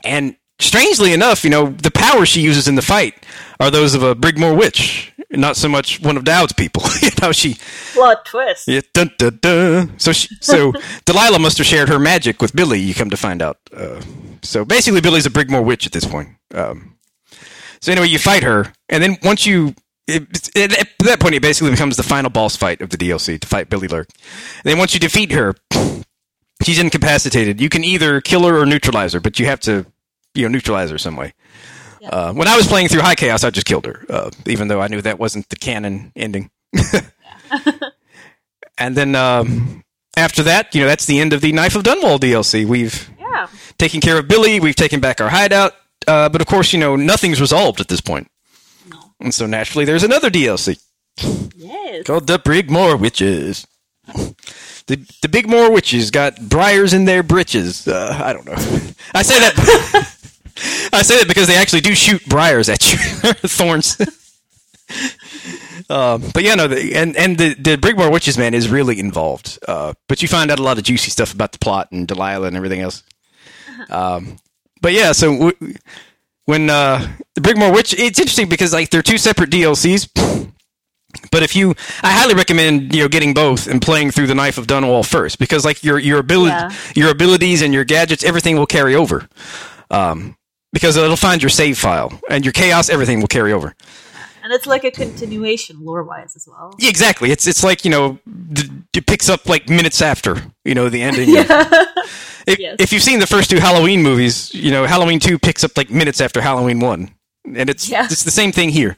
And 0.03 0.35
strangely 0.59 1.13
enough, 1.13 1.43
you 1.43 1.49
know, 1.49 1.67
the 1.71 1.91
powers 1.91 2.29
she 2.29 2.41
uses 2.41 2.67
in 2.67 2.75
the 2.75 2.81
fight 2.81 3.15
are 3.59 3.71
those 3.71 3.93
of 3.95 4.03
a 4.03 4.13
Brigmore 4.15 4.57
witch, 4.57 5.11
not 5.31 5.55
so 5.55 5.69
much 5.69 6.01
one 6.01 6.17
of 6.17 6.23
Daud's 6.23 6.53
people. 6.53 6.83
you 7.01 7.09
know, 7.21 7.31
she 7.31 7.57
Plot 7.93 8.25
twist. 8.25 8.67
yeah, 8.67 8.81
dun, 8.93 9.11
dun, 9.17 9.39
dun. 9.41 9.99
So, 9.99 10.11
she, 10.11 10.29
so 10.41 10.73
Delilah 11.05 11.39
must 11.39 11.57
have 11.57 11.67
shared 11.67 11.89
her 11.89 11.99
magic 11.99 12.41
with 12.41 12.55
Billy. 12.55 12.79
You 12.79 12.93
come 12.93 13.09
to 13.09 13.17
find 13.17 13.41
out. 13.41 13.57
Uh, 13.75 14.01
so 14.41 14.65
basically, 14.65 15.01
Billy's 15.01 15.25
a 15.25 15.29
Brigmore 15.29 15.63
witch 15.63 15.85
at 15.85 15.91
this 15.91 16.05
point. 16.05 16.29
Um, 16.53 16.95
so 17.81 17.91
anyway, 17.91 18.07
you 18.07 18.19
fight 18.19 18.43
her, 18.43 18.73
and 18.89 19.01
then 19.03 19.17
once 19.23 19.45
you, 19.45 19.75
it, 20.07 20.49
it, 20.55 20.77
at 20.77 20.87
that 21.05 21.19
point, 21.19 21.35
it 21.35 21.41
basically 21.41 21.71
becomes 21.71 21.95
the 21.95 22.03
final 22.03 22.29
boss 22.29 22.55
fight 22.55 22.81
of 22.81 22.89
the 22.89 22.97
DLC 22.97 23.39
to 23.39 23.47
fight 23.47 23.69
Billy 23.69 23.87
Lurk. 23.87 24.09
And 24.57 24.71
then 24.71 24.77
once 24.77 24.93
you 24.93 24.99
defeat 24.99 25.31
her, 25.31 25.55
she's 26.63 26.79
incapacitated. 26.79 27.61
You 27.61 27.69
can 27.69 27.83
either 27.83 28.19
kill 28.19 28.45
her 28.45 28.59
or 28.59 28.65
neutralize 28.65 29.13
her, 29.13 29.19
but 29.19 29.39
you 29.39 29.45
have 29.45 29.59
to, 29.61 29.85
you 30.33 30.43
know, 30.43 30.49
neutralize 30.49 30.89
her 30.89 30.97
some 30.97 31.15
way. 31.15 31.33
Uh, 32.07 32.33
when 32.33 32.47
I 32.47 32.55
was 32.55 32.67
playing 32.67 32.87
through 32.87 33.01
High 33.01 33.15
Chaos, 33.15 33.43
I 33.43 33.49
just 33.49 33.65
killed 33.65 33.85
her, 33.85 34.05
uh, 34.09 34.29
even 34.45 34.67
though 34.67 34.81
I 34.81 34.87
knew 34.87 35.01
that 35.01 35.19
wasn't 35.19 35.49
the 35.49 35.55
canon 35.55 36.11
ending. 36.15 36.49
and 38.77 38.95
then 38.95 39.15
um, 39.15 39.83
after 40.15 40.43
that, 40.43 40.73
you 40.73 40.81
know, 40.81 40.87
that's 40.87 41.05
the 41.05 41.19
end 41.19 41.33
of 41.33 41.41
the 41.41 41.51
Knife 41.51 41.75
of 41.75 41.83
Dunwall 41.83 42.19
DLC. 42.19 42.65
We've 42.65 43.09
Yeah. 43.19 43.47
taken 43.77 44.01
care 44.01 44.17
of 44.17 44.27
Billy. 44.27 44.59
We've 44.59 44.75
taken 44.75 44.99
back 44.99 45.19
our 45.21 45.29
hideout. 45.29 45.73
Uh, 46.07 46.29
but 46.29 46.41
of 46.41 46.47
course, 46.47 46.73
you 46.73 46.79
know, 46.79 46.95
nothing's 46.95 47.41
resolved 47.41 47.79
at 47.81 47.87
this 47.89 48.01
point. 48.01 48.29
No. 48.89 48.97
And 49.19 49.33
so 49.33 49.45
naturally, 49.45 49.85
there's 49.85 50.03
another 50.03 50.29
DLC 50.29 50.79
Yes. 51.55 52.05
called 52.05 52.27
the 52.27 52.39
Brigmore 52.39 52.97
Witches. 52.99 53.67
The 54.87 54.95
the 55.21 55.27
Brigmore 55.27 55.71
Witches 55.71 56.09
got 56.09 56.39
briars 56.49 56.93
in 56.93 57.05
their 57.05 57.21
britches. 57.21 57.87
Uh, 57.87 58.17
I 58.23 58.33
don't 58.33 58.45
know. 58.45 58.55
I 59.13 59.21
say 59.21 59.39
that. 59.39 60.15
I 60.93 61.01
say 61.03 61.17
that 61.19 61.27
because 61.27 61.47
they 61.47 61.55
actually 61.55 61.81
do 61.81 61.95
shoot 61.95 62.25
briars 62.27 62.69
at 62.69 62.91
you, 62.91 62.97
thorns. 63.47 63.97
Um, 65.89 66.23
but 66.33 66.43
yeah, 66.43 66.55
no, 66.55 66.67
the, 66.67 66.95
and 66.95 67.15
and 67.15 67.37
the 67.37 67.53
the 67.55 67.77
Brigmore 67.77 68.11
Witches 68.11 68.37
man 68.37 68.53
is 68.53 68.69
really 68.69 68.99
involved. 68.99 69.57
Uh, 69.67 69.93
but 70.07 70.21
you 70.21 70.27
find 70.27 70.51
out 70.51 70.59
a 70.59 70.63
lot 70.63 70.77
of 70.77 70.83
juicy 70.83 71.09
stuff 71.11 71.33
about 71.33 71.51
the 71.51 71.59
plot 71.59 71.91
and 71.91 72.07
Delilah 72.07 72.47
and 72.47 72.55
everything 72.57 72.81
else. 72.81 73.03
Um, 73.89 74.37
but 74.81 74.91
yeah, 74.91 75.13
so 75.13 75.31
w- 75.51 75.73
when 76.45 76.69
uh, 76.69 77.07
the 77.35 77.39
Brigmore 77.41 77.73
Witch, 77.73 77.93
it's 77.97 78.19
interesting 78.19 78.49
because 78.49 78.73
like 78.73 78.89
they're 78.89 79.01
two 79.01 79.17
separate 79.17 79.49
DLCs. 79.49 80.09
But 81.31 81.41
if 81.41 81.55
you, 81.55 81.73
I 82.03 82.11
highly 82.11 82.35
recommend 82.35 82.93
you 82.93 83.01
know 83.01 83.07
getting 83.07 83.33
both 83.33 83.67
and 83.67 83.81
playing 83.81 84.11
through 84.11 84.27
the 84.27 84.35
Knife 84.35 84.57
of 84.59 84.67
Dunwall 84.67 85.03
first 85.03 85.39
because 85.39 85.63
like 85.65 85.83
your 85.83 85.97
your 85.97 86.19
ability, 86.19 86.51
Yeah. 86.51 86.71
your 86.95 87.09
abilities 87.09 87.61
and 87.63 87.73
your 87.73 87.83
gadgets, 87.85 88.23
everything 88.23 88.57
will 88.57 88.67
carry 88.67 88.93
over. 88.95 89.27
Um, 89.89 90.35
because 90.73 90.95
it'll 90.97 91.15
find 91.15 91.41
your 91.41 91.49
save 91.49 91.77
file 91.77 92.19
and 92.29 92.45
your 92.45 92.51
chaos, 92.53 92.89
everything 92.89 93.19
will 93.19 93.27
carry 93.27 93.51
over. 93.53 93.75
And 94.43 94.53
it's 94.53 94.65
like 94.65 94.83
a 94.83 94.91
continuation 94.91 95.83
lore 95.83 96.03
wise 96.03 96.35
as 96.35 96.47
well. 96.47 96.73
Yeah, 96.79 96.89
exactly. 96.89 97.31
It's 97.31 97.45
it's 97.45 97.63
like 97.63 97.83
you 97.85 97.91
know, 97.91 98.19
d- 98.53 98.69
it 98.95 99.05
picks 99.05 99.29
up 99.29 99.47
like 99.47 99.69
minutes 99.69 100.01
after 100.01 100.41
you 100.65 100.73
know 100.73 100.89
the 100.89 101.01
ending. 101.01 101.29
If, 101.35 101.49
Yes. 102.59 102.77
if 102.79 102.91
you've 102.91 103.03
seen 103.03 103.19
the 103.19 103.27
first 103.27 103.49
two 103.51 103.59
Halloween 103.59 104.01
movies, 104.01 104.51
you 104.55 104.71
know 104.71 104.85
Halloween 104.85 105.19
two 105.19 105.37
picks 105.37 105.63
up 105.63 105.77
like 105.77 105.91
minutes 105.91 106.19
after 106.21 106.41
Halloween 106.41 106.79
one, 106.79 107.13
and 107.45 107.69
it's 107.69 107.87
Yeah. 107.89 108.05
it's 108.05 108.23
the 108.23 108.31
same 108.31 108.51
thing 108.51 108.69
here. 108.69 108.97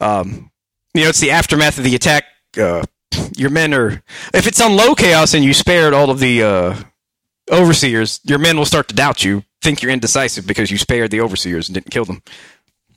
Um, 0.00 0.50
you 0.92 1.02
know, 1.02 1.08
it's 1.10 1.20
the 1.20 1.30
aftermath 1.30 1.78
of 1.78 1.84
the 1.84 1.94
attack. 1.94 2.24
Uh, 2.58 2.84
your 3.36 3.50
men 3.50 3.72
are 3.74 4.02
if 4.32 4.46
it's 4.48 4.60
on 4.60 4.74
low 4.76 4.94
chaos 4.96 5.34
and 5.34 5.44
you 5.44 5.54
spared 5.54 5.92
all 5.92 6.10
of 6.10 6.18
the 6.18 6.42
uh, 6.42 6.74
overseers, 7.50 8.20
your 8.24 8.38
men 8.38 8.56
will 8.56 8.64
start 8.64 8.88
to 8.88 8.94
doubt 8.94 9.24
you, 9.24 9.44
think 9.64 9.82
you're 9.82 9.90
indecisive 9.90 10.46
because 10.46 10.70
you 10.70 10.78
spared 10.78 11.10
the 11.10 11.20
overseers 11.20 11.68
and 11.68 11.74
didn't 11.74 11.90
kill 11.90 12.04
them. 12.04 12.22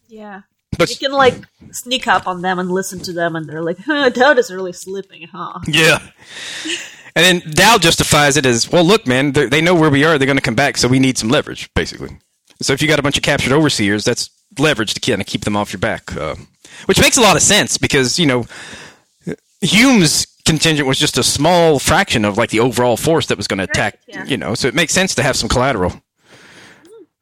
Yeah. 0.08 0.42
But 0.78 0.90
You 0.90 0.98
can 0.98 1.12
like 1.14 1.36
sneak 1.72 2.08
up 2.08 2.28
on 2.28 2.42
them 2.42 2.60
and 2.60 2.70
listen 2.70 3.00
to 3.00 3.14
them, 3.14 3.36
and 3.36 3.50
they're 3.50 3.64
like, 3.64 3.80
huh, 3.80 4.10
Daud 4.10 4.38
is 4.38 4.52
really 4.52 4.74
slipping, 4.74 5.28
huh? 5.32 5.60
Yeah. 5.68 6.00
And 7.16 7.42
then 7.42 7.52
Daud 7.52 7.82
justifies 7.82 8.38
it 8.38 8.46
as, 8.46 8.72
well, 8.72 8.84
look, 8.84 9.08
man, 9.08 9.32
they 9.32 9.62
know 9.62 9.74
where 9.74 9.90
we 9.90 10.04
are. 10.04 10.20
They're 10.20 10.28
going 10.28 10.38
to 10.38 10.44
come 10.44 10.54
back, 10.54 10.78
so 10.78 10.88
we 10.88 11.00
need 11.00 11.18
some 11.18 11.30
leverage, 11.30 11.74
basically. 11.74 12.20
So 12.62 12.74
if 12.74 12.82
you 12.82 12.88
got 12.88 13.00
a 13.00 13.02
bunch 13.02 13.18
of 13.18 13.24
captured 13.24 13.54
overseers, 13.54 14.06
that's 14.06 14.30
leverage 14.60 14.94
to 14.94 15.00
kind 15.00 15.22
of 15.22 15.26
keep 15.26 15.44
them 15.44 15.56
off 15.56 15.74
your 15.74 15.80
back. 15.80 16.16
Uh, 16.16 16.36
which 16.86 17.02
makes 17.02 17.18
a 17.18 17.22
lot 17.22 17.36
of 17.36 17.42
sense 17.42 17.78
because, 17.80 18.20
you 18.20 18.28
know, 18.28 18.46
Hume's 19.62 20.28
contingent 20.46 20.88
was 20.88 21.00
just 21.00 21.18
a 21.18 21.24
small 21.24 21.80
fraction 21.80 22.24
of 22.24 22.38
like 22.38 22.52
the 22.52 22.60
overall 22.60 22.98
force 22.98 23.26
that 23.28 23.38
was 23.38 23.48
going 23.48 23.58
to 23.58 23.64
attack, 23.64 24.00
yeah. 24.08 24.24
you 24.26 24.38
know, 24.38 24.54
so 24.54 24.68
it 24.68 24.76
makes 24.76 24.94
sense 24.94 25.16
to 25.16 25.24
have 25.24 25.36
some 25.36 25.50
collateral, 25.50 26.02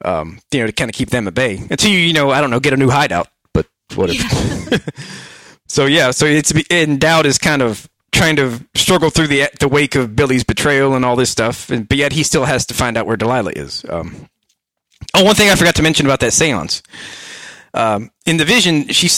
um, 0.06 0.40
you 0.52 0.60
know, 0.60 0.68
to 0.68 0.72
kind 0.72 0.90
of 0.90 0.96
keep 0.96 1.10
them 1.10 1.28
at 1.28 1.34
bay 1.34 1.62
until 1.70 1.92
you, 1.92 2.00
you 2.00 2.14
know, 2.14 2.32
I 2.32 2.40
don't 2.42 2.52
know, 2.52 2.60
get 2.60 2.74
a 2.74 2.78
new 2.78 2.90
hideout, 2.90 3.28
but 3.54 3.68
whatever. 3.96 4.24
So 5.68 5.86
yeah, 5.86 6.12
so 6.12 6.26
it's 6.26 6.54
and 6.70 7.00
Daud 7.00 7.26
is 7.26 7.38
kind 7.38 7.62
of 7.62 7.90
trying 8.12 8.36
to 8.38 8.66
struggle 8.76 9.10
through 9.10 9.28
the 9.28 9.50
the 9.60 9.68
wake 9.68 9.96
of 9.96 10.16
Billy's 10.16 10.44
betrayal 10.44 10.94
and 10.94 11.04
all 11.04 11.16
this 11.16 11.30
stuff, 11.30 11.70
and, 11.70 11.88
but 11.88 11.98
yet 11.98 12.14
he 12.14 12.24
still 12.24 12.46
has 12.46 12.66
to 12.68 12.74
find 12.74 12.98
out 12.98 13.06
where 13.06 13.18
Delilah 13.18 13.52
is. 13.56 13.84
Um, 13.90 14.30
oh, 15.16 15.24
one 15.24 15.36
thing 15.36 15.50
I 15.50 15.56
forgot 15.56 15.76
to 15.76 15.84
mention 15.84 16.06
about 16.06 16.20
that 16.20 16.32
séance. 16.32 16.82
Um, 17.74 18.12
in 18.26 18.38
the 18.38 18.46
vision, 18.46 18.88
she 18.90 19.10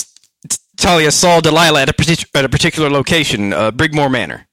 Talia 0.77 1.11
saw 1.11 1.41
Delilah 1.41 1.81
at 1.81 1.89
a 1.89 1.93
partic- 1.93 2.29
at 2.33 2.45
a 2.45 2.49
particular 2.49 2.89
location, 2.89 3.53
uh, 3.53 3.71
Brigmore 3.71 4.09
Manor, 4.09 4.47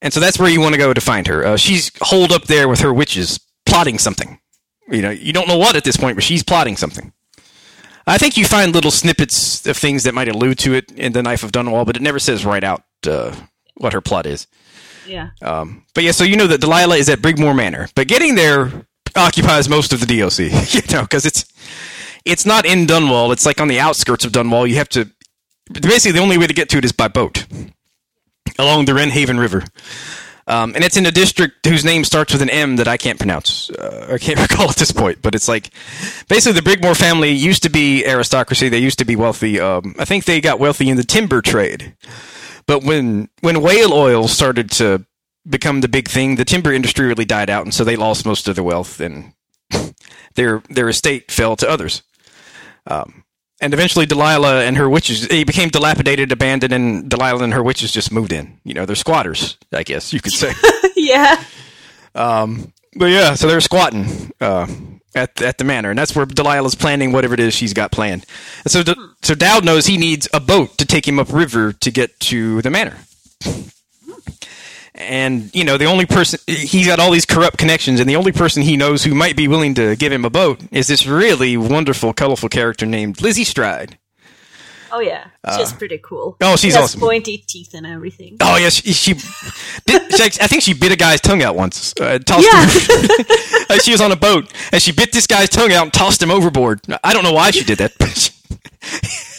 and 0.00 0.12
so 0.12 0.20
that's 0.20 0.38
where 0.38 0.48
you 0.48 0.60
want 0.60 0.74
to 0.74 0.78
go 0.78 0.94
to 0.94 1.00
find 1.00 1.26
her. 1.26 1.44
Uh, 1.44 1.56
she's 1.56 1.90
holed 2.00 2.30
up 2.32 2.44
there 2.44 2.68
with 2.68 2.80
her 2.80 2.94
witches, 2.94 3.40
plotting 3.66 3.98
something. 3.98 4.38
You 4.92 5.02
know, 5.02 5.10
you 5.10 5.32
don't 5.32 5.48
know 5.48 5.56
what 5.56 5.74
at 5.74 5.84
this 5.84 5.96
point, 5.96 6.16
but 6.16 6.24
she's 6.24 6.42
plotting 6.42 6.76
something. 6.76 7.12
I 8.06 8.18
think 8.18 8.36
you 8.36 8.44
find 8.44 8.72
little 8.72 8.90
snippets 8.90 9.66
of 9.66 9.76
things 9.76 10.02
that 10.04 10.14
might 10.14 10.28
allude 10.28 10.58
to 10.60 10.74
it 10.74 10.90
in 10.92 11.12
the 11.12 11.22
Knife 11.22 11.42
of 11.42 11.52
Dunwall, 11.52 11.86
but 11.86 11.96
it 11.96 12.02
never 12.02 12.18
says 12.18 12.44
right 12.44 12.62
out 12.62 12.82
uh, 13.06 13.34
what 13.74 13.92
her 13.92 14.00
plot 14.00 14.26
is. 14.26 14.46
Yeah. 15.06 15.30
Um, 15.40 15.84
but 15.94 16.04
yeah, 16.04 16.12
so 16.12 16.24
you 16.24 16.36
know 16.36 16.46
that 16.46 16.60
Delilah 16.60 16.96
is 16.96 17.08
at 17.08 17.20
Brigmore 17.20 17.56
Manor, 17.56 17.88
but 17.94 18.08
getting 18.08 18.34
there 18.34 18.86
occupies 19.16 19.68
most 19.68 19.92
of 19.92 20.00
the 20.00 20.06
DLC, 20.06 20.74
you 20.74 20.94
know, 20.94 21.02
because 21.02 21.26
it's 21.26 21.44
it's 22.24 22.46
not 22.46 22.64
in 22.64 22.86
Dunwall. 22.86 23.32
It's 23.32 23.46
like 23.46 23.60
on 23.60 23.68
the 23.68 23.80
outskirts 23.80 24.24
of 24.24 24.32
Dunwall. 24.32 24.68
You 24.68 24.76
have 24.76 24.88
to 24.90 25.08
basically 25.72 26.12
the 26.12 26.22
only 26.22 26.38
way 26.38 26.46
to 26.46 26.54
get 26.54 26.68
to 26.70 26.78
it 26.78 26.84
is 26.84 26.92
by 26.92 27.08
boat 27.08 27.46
along 28.58 28.84
the 28.84 28.92
Wrenhaven 28.92 29.38
River. 29.38 29.64
Um, 30.46 30.74
and 30.74 30.82
it's 30.84 30.96
in 30.96 31.06
a 31.06 31.12
district 31.12 31.66
whose 31.66 31.84
name 31.84 32.04
starts 32.04 32.32
with 32.32 32.42
an 32.42 32.50
M 32.50 32.76
that 32.76 32.88
I 32.88 32.96
can't 32.96 33.18
pronounce. 33.18 33.70
Uh, 33.70 34.10
I 34.12 34.18
can't 34.18 34.40
recall 34.50 34.68
at 34.68 34.76
this 34.76 34.90
point, 34.90 35.22
but 35.22 35.34
it's 35.34 35.48
like 35.48 35.70
basically 36.28 36.60
the 36.60 36.68
Brigmore 36.68 36.96
family 36.96 37.30
used 37.30 37.62
to 37.62 37.70
be 37.70 38.04
aristocracy. 38.04 38.68
They 38.68 38.78
used 38.78 38.98
to 38.98 39.04
be 39.04 39.16
wealthy. 39.16 39.60
Um, 39.60 39.94
I 39.98 40.04
think 40.04 40.24
they 40.24 40.40
got 40.40 40.58
wealthy 40.58 40.88
in 40.88 40.96
the 40.96 41.04
timber 41.04 41.42
trade. 41.42 41.94
But 42.66 42.84
when 42.84 43.28
when 43.40 43.62
whale 43.62 43.92
oil 43.92 44.28
started 44.28 44.70
to 44.72 45.04
become 45.48 45.80
the 45.80 45.88
big 45.88 46.08
thing, 46.08 46.36
the 46.36 46.44
timber 46.44 46.72
industry 46.72 47.06
really 47.06 47.24
died 47.24 47.50
out, 47.50 47.64
and 47.64 47.74
so 47.74 47.84
they 47.84 47.96
lost 47.96 48.26
most 48.26 48.48
of 48.48 48.54
their 48.54 48.64
wealth, 48.64 49.00
and 49.00 49.32
their 50.34 50.62
their 50.68 50.88
estate 50.88 51.30
fell 51.30 51.56
to 51.56 51.68
others. 51.68 52.02
Um, 52.86 53.21
and 53.62 53.72
eventually, 53.72 54.06
Delilah 54.06 54.64
and 54.64 54.76
her 54.76 54.90
witches 54.90 55.24
it 55.30 55.46
became 55.46 55.70
dilapidated, 55.70 56.32
abandoned, 56.32 56.72
and 56.74 57.08
Delilah 57.08 57.44
and 57.44 57.54
her 57.54 57.62
witches 57.62 57.92
just 57.92 58.12
moved 58.12 58.32
in. 58.32 58.58
You 58.64 58.74
know, 58.74 58.84
they're 58.86 58.96
squatters, 58.96 59.56
I 59.72 59.84
guess 59.84 60.12
you 60.12 60.20
could 60.20 60.32
say. 60.32 60.52
yeah. 60.96 61.42
But 62.96 63.06
yeah, 63.06 63.34
so 63.34 63.46
they're 63.46 63.60
squatting 63.60 64.32
uh, 64.40 64.66
at 65.14 65.40
at 65.40 65.58
the 65.58 65.64
manor, 65.64 65.90
and 65.90 65.98
that's 65.98 66.14
where 66.14 66.26
Delilah's 66.26 66.74
planning 66.74 67.12
whatever 67.12 67.34
it 67.34 67.40
is 67.40 67.54
she's 67.54 67.72
got 67.72 67.92
planned. 67.92 68.26
And 68.64 68.72
so, 68.72 68.82
so 69.22 69.34
Daud 69.34 69.64
knows 69.64 69.86
he 69.86 69.96
needs 69.96 70.28
a 70.34 70.40
boat 70.40 70.76
to 70.78 70.86
take 70.86 71.08
him 71.08 71.18
upriver 71.18 71.72
to 71.72 71.90
get 71.90 72.20
to 72.20 72.62
the 72.62 72.70
manor. 72.70 72.98
And 74.94 75.54
you 75.54 75.64
know, 75.64 75.78
the 75.78 75.86
only 75.86 76.06
person 76.06 76.38
he's 76.46 76.86
got 76.86 77.00
all 77.00 77.10
these 77.10 77.26
corrupt 77.26 77.58
connections, 77.58 77.98
and 77.98 78.08
the 78.08 78.16
only 78.16 78.32
person 78.32 78.62
he 78.62 78.76
knows 78.76 79.04
who 79.04 79.14
might 79.14 79.36
be 79.36 79.48
willing 79.48 79.74
to 79.74 79.96
give 79.96 80.12
him 80.12 80.24
a 80.24 80.30
boat 80.30 80.60
is 80.70 80.86
this 80.88 81.06
really 81.06 81.56
wonderful, 81.56 82.12
colorful 82.12 82.48
character 82.48 82.84
named 82.84 83.22
Lizzie 83.22 83.44
Stride. 83.44 83.98
Oh 84.94 85.00
yeah. 85.00 85.28
She's 85.56 85.72
pretty 85.72 85.98
cool. 85.98 86.36
oh, 86.40 86.52
she's 86.56 86.60
She 86.74 86.76
has 86.76 86.84
awesome. 86.90 87.00
Pointy 87.00 87.38
teeth 87.38 87.72
and 87.74 87.86
everything. 87.86 88.36
Oh 88.40 88.56
yes, 88.56 88.74
she, 88.74 88.92
she, 88.92 89.14
bit, 89.86 90.12
she 90.14 90.22
I 90.24 90.46
think 90.46 90.62
she 90.62 90.74
bit 90.74 90.92
a 90.92 90.96
guy's 90.96 91.20
tongue 91.20 91.42
out 91.42 91.56
once. 91.56 91.94
Uh, 92.00 92.18
tossed 92.18 92.46
Yeah. 92.46 93.64
like 93.70 93.80
she 93.84 93.90
was 93.92 94.00
on 94.00 94.12
a 94.12 94.16
boat 94.16 94.52
and 94.72 94.82
she 94.82 94.92
bit 94.92 95.12
this 95.12 95.26
guy's 95.26 95.48
tongue 95.48 95.72
out 95.72 95.84
and 95.84 95.92
tossed 95.92 96.22
him 96.22 96.30
overboard. 96.30 96.80
I 97.02 97.12
don't 97.14 97.24
know 97.24 97.32
why 97.32 97.50
she 97.52 97.64
did 97.64 97.78
that, 97.78 97.92
but 97.98 98.30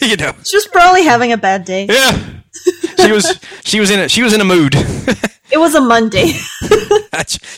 you 0.02 0.16
know, 0.16 0.32
She 0.44 0.56
was 0.56 0.66
probably 0.72 1.04
having 1.04 1.32
a 1.32 1.36
bad 1.36 1.64
day. 1.64 1.86
yeah. 1.88 2.40
She 2.98 3.12
was 3.12 3.38
she 3.64 3.80
was 3.80 3.90
in 3.90 4.00
a 4.00 4.08
she 4.08 4.22
was 4.22 4.32
in 4.32 4.40
a 4.40 4.44
mood. 4.44 4.74
It 5.52 5.58
was 5.58 5.74
a 5.76 5.80
Monday. 5.80 6.32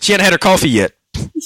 she 0.03 0.13
hadn't 0.13 0.25
had 0.25 0.33
her 0.33 0.39
coffee 0.39 0.69
yet. 0.69 0.93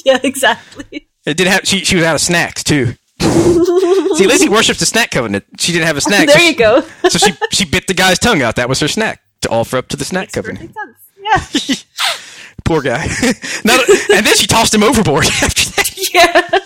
yeah, 0.05 0.18
exactly. 0.24 1.07
It 1.24 1.36
did 1.36 1.46
have 1.46 1.61
she 1.64 1.84
she 1.84 1.94
was 1.96 2.05
out 2.05 2.14
of 2.16 2.20
snacks 2.20 2.64
too. 2.64 2.94
See, 3.21 4.27
Lizzie 4.27 4.49
worships 4.49 4.81
the 4.81 4.87
snack 4.87 5.11
covenant. 5.11 5.45
She 5.59 5.73
didn't 5.73 5.87
have 5.87 5.97
a 5.97 6.01
snack. 6.01 6.29
so 6.31 6.35
there 6.37 6.43
you 6.45 6.53
she- 6.53 6.57
go. 6.57 6.81
So 7.09 7.18
she 7.18 7.33
she 7.53 7.64
bit 7.64 7.87
the 7.87 7.95
guy's 7.95 8.18
tongue 8.18 8.43
out. 8.43 8.57
That 8.57 8.68
was 8.68 8.81
her 8.81 8.89
snack 8.89 9.21
to 9.43 9.49
offer 9.51 9.77
up 9.77 9.89
to 9.89 9.97
the 9.97 10.05
snack 10.05 10.33
covenant. 10.33 10.75
Sense. 10.75 11.77
Yeah. 11.77 11.77
Poor 12.64 12.83
guy. 12.83 13.07
Not- 13.64 13.89
and 14.14 14.27
then 14.27 14.35
she 14.37 14.47
tossed 14.47 14.75
him 14.75 14.83
overboard 14.83 15.27
after 15.27 15.71
that. 15.73 16.14
yeah. 16.14 16.59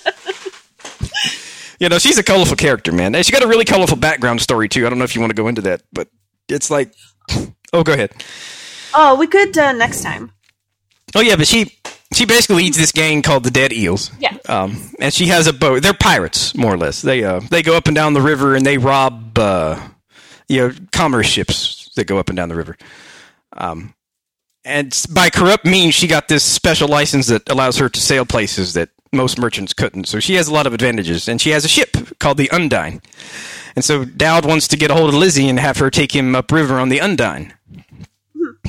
You 1.81 1.89
know, 1.89 1.99
she's 1.99 2.19
a 2.19 2.23
colorful 2.23 2.57
character, 2.57 2.93
man. 2.93 3.15
And 3.15 3.27
she 3.27 3.33
got 3.33 3.43
a 3.43 3.47
really 3.49 3.65
colorful 3.65 3.97
background 3.97 4.41
story 4.41 4.69
too. 4.69 4.87
I 4.87 4.89
don't 4.91 4.99
know 4.99 5.05
if 5.05 5.15
you 5.15 5.21
want 5.21 5.31
to 5.31 5.35
go 5.37 5.49
into 5.49 5.61
that, 5.63 5.83
but 5.93 6.09
it's 6.49 6.71
like, 6.71 6.93
oh, 7.73 7.83
go 7.83 7.93
ahead. 7.93 8.13
Oh, 8.95 9.17
we 9.19 9.27
could 9.27 9.57
uh, 9.59 9.73
next 9.73 10.03
time. 10.03 10.31
Oh 11.17 11.21
yeah, 11.21 11.37
but 11.37 11.47
she 11.49 11.77
she 12.15 12.27
basically 12.27 12.57
leads 12.57 12.77
this 12.77 12.93
gang 12.93 13.23
called 13.23 13.45
the 13.45 13.51
Dead 13.51 13.73
Eels. 13.73 14.11
Yeah. 14.19 14.37
Um, 14.49 14.91
and 15.01 15.13
she 15.13 15.27
has 15.27 15.47
a 15.47 15.53
boat. 15.53 15.83
They're 15.83 15.95
pirates, 15.95 16.55
more 16.55 16.73
or 16.75 16.79
less. 16.79 17.03
They 17.03 17.25
uh 17.25 17.41
they 17.51 17.63
go 17.63 17.77
up 17.77 17.87
and 17.87 17.95
down 17.95 18.15
the 18.15 18.21
river 18.23 18.55
and 18.55 18.65
they 18.65 18.79
rob 18.79 19.39
uh 19.39 19.81
you 20.49 20.61
know 20.61 20.75
commerce 20.93 21.27
ships 21.27 21.91
that 21.97 22.07
go 22.07 22.19
up 22.19 22.29
and 22.29 22.37
down 22.37 22.49
the 22.49 22.55
river. 22.57 22.77
Um, 23.57 23.95
and 24.65 24.99
by 25.13 25.31
corrupt 25.31 25.67
means, 25.67 25.95
she 25.95 26.07
got 26.07 26.29
this 26.29 26.43
special 26.43 26.89
license 26.89 27.27
that 27.27 27.49
allows 27.51 27.77
her 27.79 27.89
to 27.89 28.01
sail 28.01 28.25
places 28.25 28.75
that 28.75 28.89
most 29.13 29.39
merchants 29.39 29.75
couldn't. 29.75 30.09
So 30.09 30.21
she 30.21 30.35
has 30.35 30.49
a 30.49 30.53
lot 30.55 30.67
of 30.67 30.73
advantages, 30.73 31.29
and 31.29 31.41
she 31.41 31.51
has 31.51 31.65
a 31.65 31.69
ship 31.69 32.19
called 32.19 32.39
the 32.39 32.51
Undine. 32.51 33.01
And 33.77 33.85
so 33.85 34.05
Daud 34.05 34.47
wants 34.47 34.69
to 34.69 34.77
get 34.77 34.91
a 34.91 34.95
hold 34.95 35.11
of 35.11 35.15
Lizzie 35.15 35.49
and 35.49 35.59
have 35.59 35.79
her 35.79 35.91
take 35.91 36.15
him 36.15 36.35
upriver 36.35 36.79
on 36.79 36.89
the 36.89 37.01
Undine. 37.01 37.53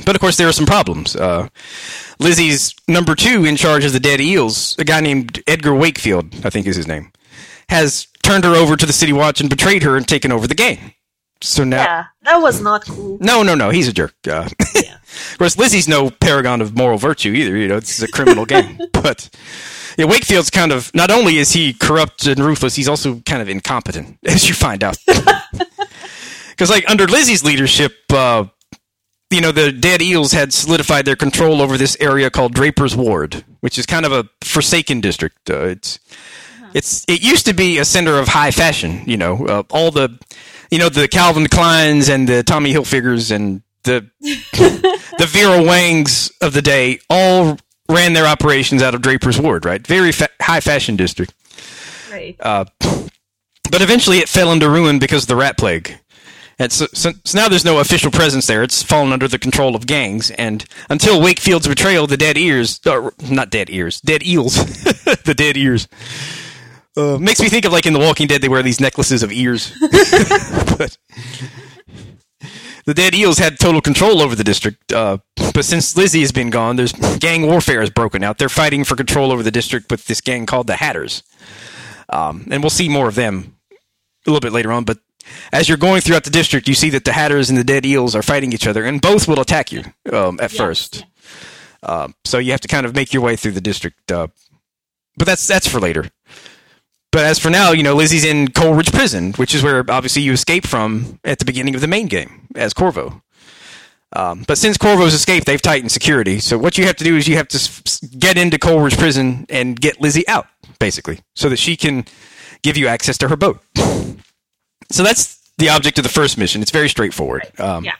But 0.04 0.14
of 0.14 0.20
course, 0.20 0.36
there 0.36 0.48
are 0.48 0.52
some 0.52 0.66
problems. 0.66 1.16
Uh, 1.16 1.48
Lizzie's 2.18 2.74
number 2.88 3.14
two 3.14 3.44
in 3.44 3.56
charge 3.56 3.84
of 3.84 3.92
the 3.92 4.00
dead 4.00 4.20
eels, 4.20 4.76
a 4.78 4.84
guy 4.84 5.00
named 5.00 5.42
Edgar 5.46 5.74
Wakefield, 5.74 6.46
I 6.46 6.50
think 6.50 6.66
is 6.66 6.76
his 6.76 6.86
name, 6.86 7.12
has 7.68 8.06
turned 8.22 8.44
her 8.44 8.54
over 8.54 8.76
to 8.76 8.86
the 8.86 8.92
City 8.92 9.12
Watch 9.12 9.40
and 9.40 9.50
betrayed 9.50 9.82
her 9.82 9.96
and 9.96 10.06
taken 10.06 10.32
over 10.32 10.46
the 10.46 10.54
game. 10.54 10.92
so 11.42 11.64
now, 11.64 11.82
Yeah, 11.82 12.04
that 12.22 12.36
was 12.38 12.60
not 12.60 12.84
cool. 12.86 13.18
no, 13.20 13.42
no, 13.42 13.54
no, 13.54 13.70
he's 13.70 13.88
a 13.88 13.92
jerk. 13.92 14.14
Uh, 14.28 14.48
Yeah. 14.74 14.94
of 15.32 15.38
course, 15.38 15.58
Lizzie's 15.58 15.88
no 15.88 16.10
paragon 16.10 16.60
of 16.60 16.76
moral 16.76 16.98
virtue 16.98 17.32
either. 17.32 17.56
You 17.56 17.68
know, 17.68 17.80
this 17.80 17.98
is 17.98 18.02
a 18.02 18.08
criminal 18.12 18.44
game. 18.54 18.78
But 18.92 19.28
yeah, 19.98 20.04
Wakefield's 20.06 20.50
kind 20.50 20.72
of 20.72 20.90
not 20.94 21.10
only 21.10 21.36
is 21.38 21.52
he 21.52 21.72
corrupt 21.72 22.26
and 22.26 22.38
ruthless, 22.40 22.74
he's 22.76 22.88
also 22.88 23.20
kind 23.20 23.42
of 23.42 23.48
incompetent, 23.48 24.18
as 24.26 24.48
you 24.48 24.54
find 24.54 24.82
out. 24.84 24.96
Because 26.50 26.70
like 26.70 26.88
under 26.88 27.06
Lizzie's 27.06 27.44
leadership, 27.44 27.92
uh, 28.12 28.44
you 29.36 29.42
know, 29.42 29.52
the 29.52 29.70
dead 29.70 30.00
eels 30.00 30.32
had 30.32 30.54
solidified 30.54 31.04
their 31.04 31.14
control 31.14 31.60
over 31.60 31.76
this 31.76 31.94
area 32.00 32.30
called 32.30 32.54
Draper's 32.54 32.96
Ward, 32.96 33.44
which 33.60 33.78
is 33.78 33.84
kind 33.84 34.06
of 34.06 34.12
a 34.12 34.26
forsaken 34.42 35.02
district. 35.02 35.50
Uh, 35.50 35.66
it's 35.66 36.00
it's 36.72 37.04
it 37.06 37.22
used 37.22 37.44
to 37.44 37.52
be 37.52 37.76
a 37.76 37.84
center 37.84 38.18
of 38.18 38.28
high 38.28 38.50
fashion. 38.50 39.02
You 39.04 39.18
know, 39.18 39.46
uh, 39.46 39.62
all 39.68 39.90
the 39.90 40.18
you 40.70 40.78
know 40.78 40.88
the 40.88 41.06
Calvin 41.06 41.44
Kleins 41.48 42.08
and 42.08 42.26
the 42.26 42.42
Tommy 42.44 42.72
Hilfigers 42.72 43.30
and 43.30 43.60
the 43.82 44.08
the 44.20 45.26
Vera 45.28 45.62
Wangs 45.62 46.32
of 46.40 46.54
the 46.54 46.62
day 46.62 46.98
all 47.10 47.58
ran 47.90 48.14
their 48.14 48.26
operations 48.26 48.82
out 48.82 48.94
of 48.94 49.02
Draper's 49.02 49.38
Ward, 49.38 49.66
right? 49.66 49.86
Very 49.86 50.12
fa- 50.12 50.30
high 50.40 50.60
fashion 50.60 50.96
district. 50.96 51.34
Right. 52.10 52.36
Uh, 52.40 52.64
but 53.70 53.82
eventually 53.82 54.20
it 54.20 54.30
fell 54.30 54.50
into 54.50 54.70
ruin 54.70 54.98
because 54.98 55.24
of 55.24 55.28
the 55.28 55.36
rat 55.36 55.58
plague. 55.58 55.98
And 56.58 56.72
so, 56.72 56.86
so, 56.92 57.12
so 57.24 57.38
now 57.38 57.48
there's 57.48 57.64
no 57.64 57.80
official 57.80 58.10
presence 58.10 58.46
there. 58.46 58.62
It's 58.62 58.82
fallen 58.82 59.12
under 59.12 59.28
the 59.28 59.38
control 59.38 59.76
of 59.76 59.86
gangs. 59.86 60.30
And 60.32 60.64
until 60.88 61.20
Wakefield's 61.20 61.68
betrayal, 61.68 62.06
the 62.06 62.16
dead 62.16 62.38
ears, 62.38 62.80
uh, 62.86 63.10
not 63.30 63.50
dead 63.50 63.68
ears, 63.68 64.00
dead 64.00 64.22
eels, 64.22 64.54
the 65.24 65.34
dead 65.36 65.56
ears. 65.56 65.86
Uh, 66.96 67.18
makes 67.18 67.40
me 67.40 67.50
think 67.50 67.66
of 67.66 67.72
like 67.72 67.84
in 67.84 67.92
The 67.92 67.98
Walking 67.98 68.26
Dead, 68.26 68.40
they 68.40 68.48
wear 68.48 68.62
these 68.62 68.80
necklaces 68.80 69.22
of 69.22 69.30
ears. 69.30 69.76
but 70.78 70.96
the 72.86 72.94
dead 72.94 73.14
eels 73.14 73.36
had 73.36 73.58
total 73.58 73.82
control 73.82 74.22
over 74.22 74.34
the 74.34 74.44
district. 74.44 74.92
Uh, 74.94 75.18
but 75.52 75.66
since 75.66 75.94
Lizzie 75.94 76.20
has 76.20 76.32
been 76.32 76.48
gone, 76.48 76.76
there's 76.76 76.92
gang 77.18 77.46
warfare 77.46 77.80
has 77.80 77.90
broken 77.90 78.24
out. 78.24 78.38
They're 78.38 78.48
fighting 78.48 78.84
for 78.84 78.96
control 78.96 79.30
over 79.30 79.42
the 79.42 79.50
district 79.50 79.90
with 79.90 80.06
this 80.06 80.22
gang 80.22 80.46
called 80.46 80.68
the 80.68 80.76
Hatters. 80.76 81.22
Um, 82.08 82.46
and 82.50 82.62
we'll 82.62 82.70
see 82.70 82.88
more 82.88 83.08
of 83.08 83.14
them 83.14 83.56
a 84.26 84.30
little 84.30 84.40
bit 84.40 84.52
later 84.52 84.72
on. 84.72 84.84
But 84.84 84.98
as 85.52 85.68
you're 85.68 85.78
going 85.78 86.00
throughout 86.00 86.24
the 86.24 86.30
district, 86.30 86.68
you 86.68 86.74
see 86.74 86.90
that 86.90 87.04
the 87.04 87.12
Hatters 87.12 87.48
and 87.50 87.58
the 87.58 87.64
Dead 87.64 87.84
Eels 87.86 88.14
are 88.14 88.22
fighting 88.22 88.52
each 88.52 88.66
other, 88.66 88.84
and 88.84 89.00
both 89.00 89.26
will 89.28 89.40
attack 89.40 89.72
you 89.72 89.82
um, 90.12 90.38
at 90.40 90.52
Yes, 90.52 90.56
first. 90.56 90.98
yeah. 90.98 91.04
Uh, 91.82 92.08
so 92.24 92.38
you 92.38 92.50
have 92.52 92.60
to 92.60 92.68
kind 92.68 92.84
of 92.86 92.94
make 92.94 93.12
your 93.12 93.22
way 93.22 93.36
through 93.36 93.52
the 93.52 93.60
district. 93.60 94.10
Uh, 94.10 94.26
but 95.16 95.26
that's 95.26 95.46
that's 95.46 95.68
for 95.68 95.78
later. 95.80 96.10
But 97.12 97.24
as 97.24 97.38
for 97.38 97.48
now, 97.48 97.70
you 97.72 97.82
know, 97.82 97.94
Lizzie's 97.94 98.24
in 98.24 98.48
Coldridge 98.48 98.92
Prison, 98.92 99.32
which 99.34 99.54
is 99.54 99.62
where 99.62 99.84
obviously 99.88 100.22
you 100.22 100.32
escape 100.32 100.66
from 100.66 101.18
at 101.24 101.38
the 101.38 101.44
beginning 101.44 101.74
of 101.74 101.80
the 101.80 101.86
main 101.86 102.08
game 102.08 102.48
as 102.54 102.74
Corvo. 102.74 103.22
Um, 104.12 104.44
but 104.46 104.58
since 104.58 104.76
Corvo's 104.76 105.14
escaped, 105.14 105.46
they've 105.46 105.60
tightened 105.62 105.92
security. 105.92 106.38
So 106.40 106.58
what 106.58 106.76
you 106.78 106.84
have 106.86 106.96
to 106.96 107.04
do 107.04 107.16
is 107.16 107.26
you 107.28 107.36
have 107.36 107.48
to 107.48 108.08
get 108.18 108.36
into 108.36 108.58
Coldridge 108.58 108.98
Prison 108.98 109.46
and 109.48 109.80
get 109.80 110.00
Lizzie 110.00 110.26
out, 110.28 110.46
basically, 110.78 111.20
so 111.34 111.48
that 111.48 111.58
she 111.58 111.76
can 111.76 112.04
give 112.62 112.76
you 112.76 112.86
access 112.86 113.16
to 113.18 113.28
her 113.28 113.36
boat. 113.36 113.60
So 114.90 115.02
that's 115.02 115.36
the 115.58 115.70
object 115.70 115.98
of 115.98 116.02
the 116.02 116.10
first 116.10 116.36
mission. 116.38 116.60
It's 116.62 116.70
very 116.70 116.88
straightforward. 116.88 117.42
Um, 117.58 117.84
Yeah. 117.84 117.92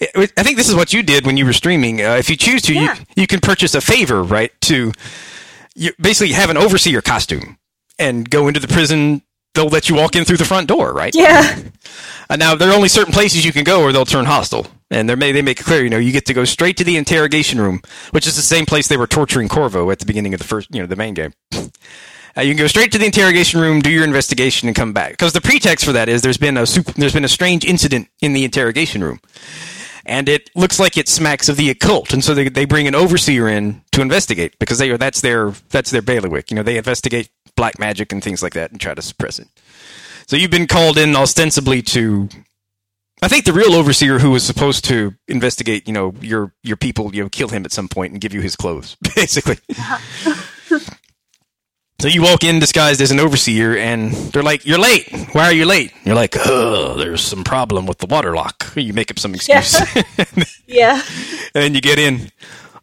it- 0.00 0.32
I 0.36 0.42
think 0.42 0.56
this 0.56 0.68
is 0.68 0.74
what 0.74 0.92
you 0.92 1.02
did 1.02 1.26
when 1.26 1.36
you 1.36 1.44
were 1.44 1.52
streaming. 1.52 2.00
Uh, 2.00 2.14
if 2.16 2.30
you 2.30 2.36
choose 2.36 2.62
to, 2.62 2.74
Yeah. 2.74 2.94
you, 2.94 3.22
you 3.22 3.26
can 3.26 3.40
purchase 3.40 3.74
a 3.74 3.80
favor, 3.80 4.22
right? 4.22 4.52
To 4.62 4.92
you 5.74 5.92
basically 6.00 6.32
have 6.34 6.50
an 6.50 6.56
overseer 6.56 7.00
costume 7.02 7.56
and 7.98 8.28
go 8.28 8.48
into 8.48 8.60
the 8.60 8.68
prison. 8.68 9.22
They'll 9.54 9.68
let 9.68 9.88
you 9.88 9.96
walk 9.96 10.14
in 10.14 10.24
through 10.24 10.36
the 10.36 10.44
front 10.44 10.68
door, 10.68 10.92
right? 10.92 11.12
Yeah. 11.14 11.58
Uh, 12.28 12.36
now 12.36 12.54
there 12.54 12.70
are 12.70 12.74
only 12.74 12.88
certain 12.88 13.12
places 13.12 13.44
you 13.44 13.52
can 13.52 13.64
go, 13.64 13.82
or 13.82 13.92
they'll 13.92 14.04
turn 14.04 14.24
hostile. 14.26 14.68
And 14.92 15.08
they 15.08 15.14
may 15.16 15.32
they 15.32 15.42
make 15.42 15.60
it 15.60 15.64
clear, 15.64 15.82
you 15.82 15.90
know, 15.90 15.98
you 15.98 16.12
get 16.12 16.26
to 16.26 16.34
go 16.34 16.44
straight 16.44 16.76
to 16.76 16.84
the 16.84 16.96
interrogation 16.96 17.60
room, 17.60 17.82
which 18.12 18.26
is 18.28 18.36
the 18.36 18.42
same 18.42 18.66
place 18.66 18.86
they 18.88 18.96
were 18.96 19.06
torturing 19.08 19.48
Corvo 19.48 19.90
at 19.90 19.98
the 19.98 20.06
beginning 20.06 20.32
of 20.34 20.38
the 20.40 20.46
first, 20.46 20.68
you 20.72 20.80
know, 20.80 20.86
the 20.86 20.96
main 20.96 21.14
game. 21.14 21.32
Uh, 22.36 22.42
you 22.42 22.54
can 22.54 22.58
go 22.58 22.66
straight 22.66 22.92
to 22.92 22.98
the 22.98 23.06
interrogation 23.06 23.60
room, 23.60 23.80
do 23.80 23.90
your 23.90 24.04
investigation, 24.04 24.68
and 24.68 24.76
come 24.76 24.92
back. 24.92 25.12
Because 25.12 25.32
the 25.32 25.40
pretext 25.40 25.84
for 25.84 25.92
that 25.92 26.08
is 26.08 26.22
there's 26.22 26.38
been 26.38 26.56
a 26.56 26.66
super, 26.66 26.92
there's 26.92 27.12
been 27.12 27.24
a 27.24 27.28
strange 27.28 27.64
incident 27.64 28.08
in 28.20 28.32
the 28.32 28.44
interrogation 28.44 29.02
room, 29.02 29.20
and 30.06 30.28
it 30.28 30.50
looks 30.54 30.78
like 30.78 30.96
it 30.96 31.08
smacks 31.08 31.48
of 31.48 31.56
the 31.56 31.70
occult. 31.70 32.12
And 32.12 32.22
so 32.22 32.34
they, 32.34 32.48
they 32.48 32.64
bring 32.64 32.86
an 32.86 32.94
overseer 32.94 33.48
in 33.48 33.82
to 33.92 34.00
investigate 34.00 34.58
because 34.58 34.78
they 34.78 34.90
are 34.90 34.98
that's 34.98 35.20
their 35.20 35.50
that's 35.70 35.90
their 35.90 36.02
bailiwick. 36.02 36.50
You 36.50 36.56
know, 36.56 36.62
they 36.62 36.78
investigate 36.78 37.30
black 37.56 37.78
magic 37.78 38.12
and 38.12 38.22
things 38.22 38.42
like 38.42 38.54
that 38.54 38.70
and 38.70 38.80
try 38.80 38.94
to 38.94 39.02
suppress 39.02 39.38
it. 39.38 39.48
So 40.26 40.36
you've 40.36 40.50
been 40.50 40.66
called 40.66 40.98
in 40.98 41.16
ostensibly 41.16 41.82
to. 41.82 42.28
I 43.22 43.28
think 43.28 43.44
the 43.44 43.52
real 43.52 43.74
overseer 43.74 44.18
who 44.18 44.30
was 44.30 44.44
supposed 44.44 44.86
to 44.86 45.14
investigate, 45.28 45.86
you 45.86 45.92
know, 45.92 46.14
your 46.22 46.54
your 46.62 46.76
people, 46.76 47.14
you 47.14 47.22
know, 47.22 47.28
kill 47.28 47.48
him 47.48 47.64
at 47.64 47.72
some 47.72 47.88
point 47.88 48.12
and 48.12 48.20
give 48.20 48.32
you 48.32 48.40
his 48.40 48.56
clothes, 48.56 48.96
basically. 49.16 49.58
So 52.00 52.08
you 52.08 52.22
walk 52.22 52.44
in 52.44 52.58
disguised 52.60 53.00
as 53.02 53.10
an 53.10 53.20
overseer, 53.20 53.76
and 53.76 54.12
they're 54.12 54.42
like, 54.42 54.64
"You're 54.64 54.78
late. 54.78 55.06
Why 55.32 55.44
are 55.44 55.52
you 55.52 55.66
late?" 55.66 55.92
You're 56.04 56.14
like, 56.14 56.34
"Oh, 56.46 56.96
there's 56.96 57.20
some 57.20 57.44
problem 57.44 57.84
with 57.86 57.98
the 57.98 58.06
water 58.06 58.34
lock." 58.34 58.72
You 58.76 58.94
make 58.94 59.10
up 59.10 59.18
some 59.18 59.34
excuse, 59.34 59.78
Yeah. 60.66 61.02
and 61.54 61.74
you 61.74 61.80
get 61.82 61.98
in. 61.98 62.30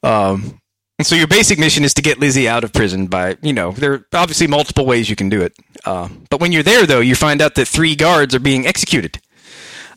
Um, 0.03 0.59
so 1.01 1.15
your 1.15 1.27
basic 1.27 1.57
mission 1.57 1.83
is 1.83 1.93
to 1.95 2.01
get 2.01 2.19
Lizzie 2.19 2.47
out 2.47 2.63
of 2.63 2.71
prison 2.73 3.07
by, 3.07 3.37
you 3.41 3.53
know, 3.53 3.71
there 3.71 3.93
are 3.93 4.05
obviously 4.13 4.47
multiple 4.47 4.85
ways 4.85 5.09
you 5.09 5.15
can 5.15 5.29
do 5.29 5.41
it. 5.41 5.53
Uh, 5.85 6.09
but 6.29 6.39
when 6.39 6.51
you're 6.51 6.63
there, 6.63 6.85
though, 6.85 6.99
you 6.99 7.15
find 7.15 7.41
out 7.41 7.55
that 7.55 7.67
three 7.67 7.95
guards 7.95 8.35
are 8.35 8.39
being 8.39 8.67
executed 8.67 9.19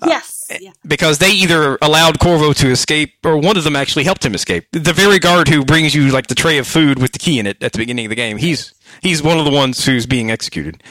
yes. 0.06 0.39
Yeah. 0.60 0.72
because 0.86 1.18
they 1.18 1.30
either 1.30 1.78
allowed 1.82 2.18
Corvo 2.18 2.52
to 2.54 2.68
escape 2.70 3.14
or 3.24 3.36
one 3.38 3.56
of 3.56 3.64
them 3.64 3.76
actually 3.76 4.04
helped 4.04 4.24
him 4.24 4.34
escape. 4.34 4.66
The 4.72 4.92
very 4.92 5.18
guard 5.18 5.48
who 5.48 5.64
brings 5.64 5.94
you 5.94 6.10
like 6.10 6.26
the 6.28 6.34
tray 6.34 6.58
of 6.58 6.66
food 6.66 6.98
with 7.00 7.12
the 7.12 7.18
key 7.18 7.38
in 7.38 7.46
it 7.46 7.62
at 7.62 7.72
the 7.72 7.78
beginning 7.78 8.06
of 8.06 8.10
the 8.10 8.16
game, 8.16 8.38
he's 8.38 8.72
he's 9.02 9.22
one 9.22 9.38
of 9.38 9.44
the 9.44 9.50
ones 9.50 9.84
who's 9.84 10.06
being 10.06 10.30
executed. 10.30 10.82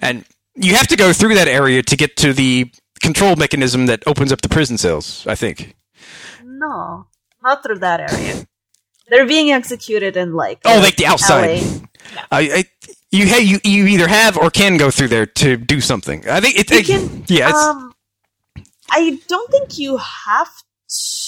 And 0.00 0.24
you 0.54 0.74
have 0.74 0.86
to 0.88 0.96
go 0.96 1.12
through 1.12 1.34
that 1.36 1.48
area 1.48 1.82
to 1.82 1.96
get 1.96 2.16
to 2.18 2.32
the 2.32 2.70
control 3.02 3.36
mechanism 3.36 3.86
that 3.86 4.02
opens 4.06 4.30
up 4.32 4.42
the 4.42 4.48
prison 4.48 4.76
cells, 4.78 5.26
I 5.26 5.34
think. 5.34 5.74
No, 6.44 7.06
not 7.42 7.62
through 7.62 7.78
that 7.78 8.00
area. 8.12 8.46
They're 9.08 9.26
being 9.26 9.50
executed 9.50 10.16
in 10.16 10.34
like 10.34 10.60
Oh, 10.64 10.78
like 10.78 10.96
the 10.96 11.06
outside. 11.06 11.62
LA. 11.62 11.80
I, 12.30 12.40
I 12.40 12.64
you 13.10 13.26
hey 13.26 13.40
you 13.40 13.58
you 13.64 13.86
either 13.86 14.06
have 14.06 14.36
or 14.38 14.50
can 14.50 14.76
go 14.76 14.90
through 14.90 15.08
there 15.08 15.26
to 15.26 15.56
do 15.56 15.80
something. 15.80 16.28
I 16.28 16.40
think 16.40 16.56
it, 16.58 16.70
it- 16.70 16.86
can. 16.86 17.24
yeah, 17.26 17.48
it's, 17.50 17.58
Um, 17.58 17.92
I 18.90 19.18
don't 19.28 19.50
think 19.50 19.78
you 19.78 19.96
have 19.98 20.50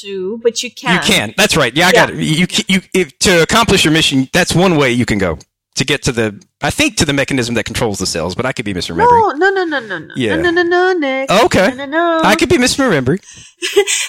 to, 0.00 0.38
but 0.42 0.62
you 0.62 0.70
can. 0.70 0.94
you 0.96 1.00
can. 1.02 1.34
That's 1.36 1.56
right. 1.56 1.74
Yeah, 1.74 1.86
I 1.86 1.90
Yeah. 1.94 2.06
got 2.06 2.10
it. 2.10 2.16
You 2.16 2.46
you, 2.68 2.80
if, 2.92 3.18
to 3.20 3.42
accomplish 3.42 3.84
your 3.84 3.92
mission. 3.92 4.28
That's 4.32 4.54
one 4.54 4.76
way 4.76 4.92
you 4.92 5.06
can 5.06 5.18
go 5.18 5.38
to 5.76 5.84
get 5.84 6.02
to 6.04 6.12
the. 6.12 6.42
I 6.60 6.70
think 6.70 6.96
to 6.98 7.04
the 7.04 7.12
mechanism 7.12 7.54
that 7.56 7.64
controls 7.64 7.98
the 7.98 8.06
cells, 8.06 8.34
but 8.34 8.44
I 8.46 8.52
could 8.52 8.64
be 8.64 8.72
misremembering. 8.74 9.38
No, 9.38 9.50
no, 9.50 9.50
no, 9.50 9.64
no, 9.64 9.80
no, 9.80 9.98
no, 9.98 10.14
Yeah. 10.16 10.36
no, 10.36 10.50
no, 10.50 10.62
no, 10.62 10.62
no, 10.62 10.92
Nick. 10.98 11.30
Okay. 11.30 11.68
No, 11.70 11.74
no, 11.74 11.86
no. 11.86 12.20
I 12.22 12.36
could 12.36 12.48
be 12.48 12.56
misremembering. 12.56 13.20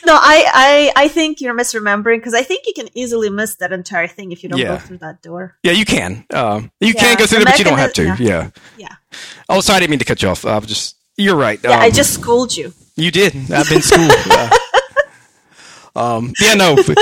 No, 0.05 0.15
I, 0.15 0.91
I, 0.95 1.03
I 1.03 1.07
think 1.07 1.39
you're 1.39 1.55
misremembering 1.55 2.17
because 2.17 2.33
I 2.33 2.43
think 2.43 2.65
you 2.67 2.73
can 2.75 2.89
easily 2.97 3.29
miss 3.29 3.55
that 3.55 3.71
entire 3.71 4.07
thing 4.07 4.31
if 4.31 4.43
you 4.43 4.49
don't 4.49 4.59
Yeah. 4.59 4.75
go 4.75 4.77
through 4.79 4.97
that 4.97 5.21
door. 5.21 5.57
Yeah, 5.63 5.71
you 5.71 5.85
can. 5.85 6.25
Um, 6.33 6.71
you 6.81 6.87
Yeah, 6.93 7.01
can 7.01 7.17
go 7.17 7.25
through 7.25 7.39
the 7.39 7.45
there, 7.45 7.53
but 7.53 7.59
you 7.59 7.65
don't 7.65 7.77
have 7.77 7.93
to. 7.93 8.05
mechani- 8.05 8.19
Yeah. 8.27 8.49
Yeah, 8.77 8.95
Oh, 9.47 9.61
sorry, 9.61 9.77
I 9.77 9.79
didn't 9.81 9.91
mean 9.91 9.99
to 9.99 10.05
cut 10.05 10.21
you 10.21 10.29
off. 10.29 10.45
I 10.45 10.57
was 10.57 10.67
just. 10.67 10.95
You're 11.17 11.35
right. 11.37 11.59
yeah. 11.63 11.79
I 11.79 11.87
Um, 11.87 11.91
just 11.93 12.13
schooled 12.15 12.55
you. 12.57 12.73
You 12.95 13.11
did. 13.11 13.35
I've 13.51 13.69
been 13.69 13.81
schooled. 13.81 14.11
Yeah. 14.27 14.49
um, 15.95 16.33
yeah, 16.39 16.55
no. 16.55 16.75
but 16.75 16.97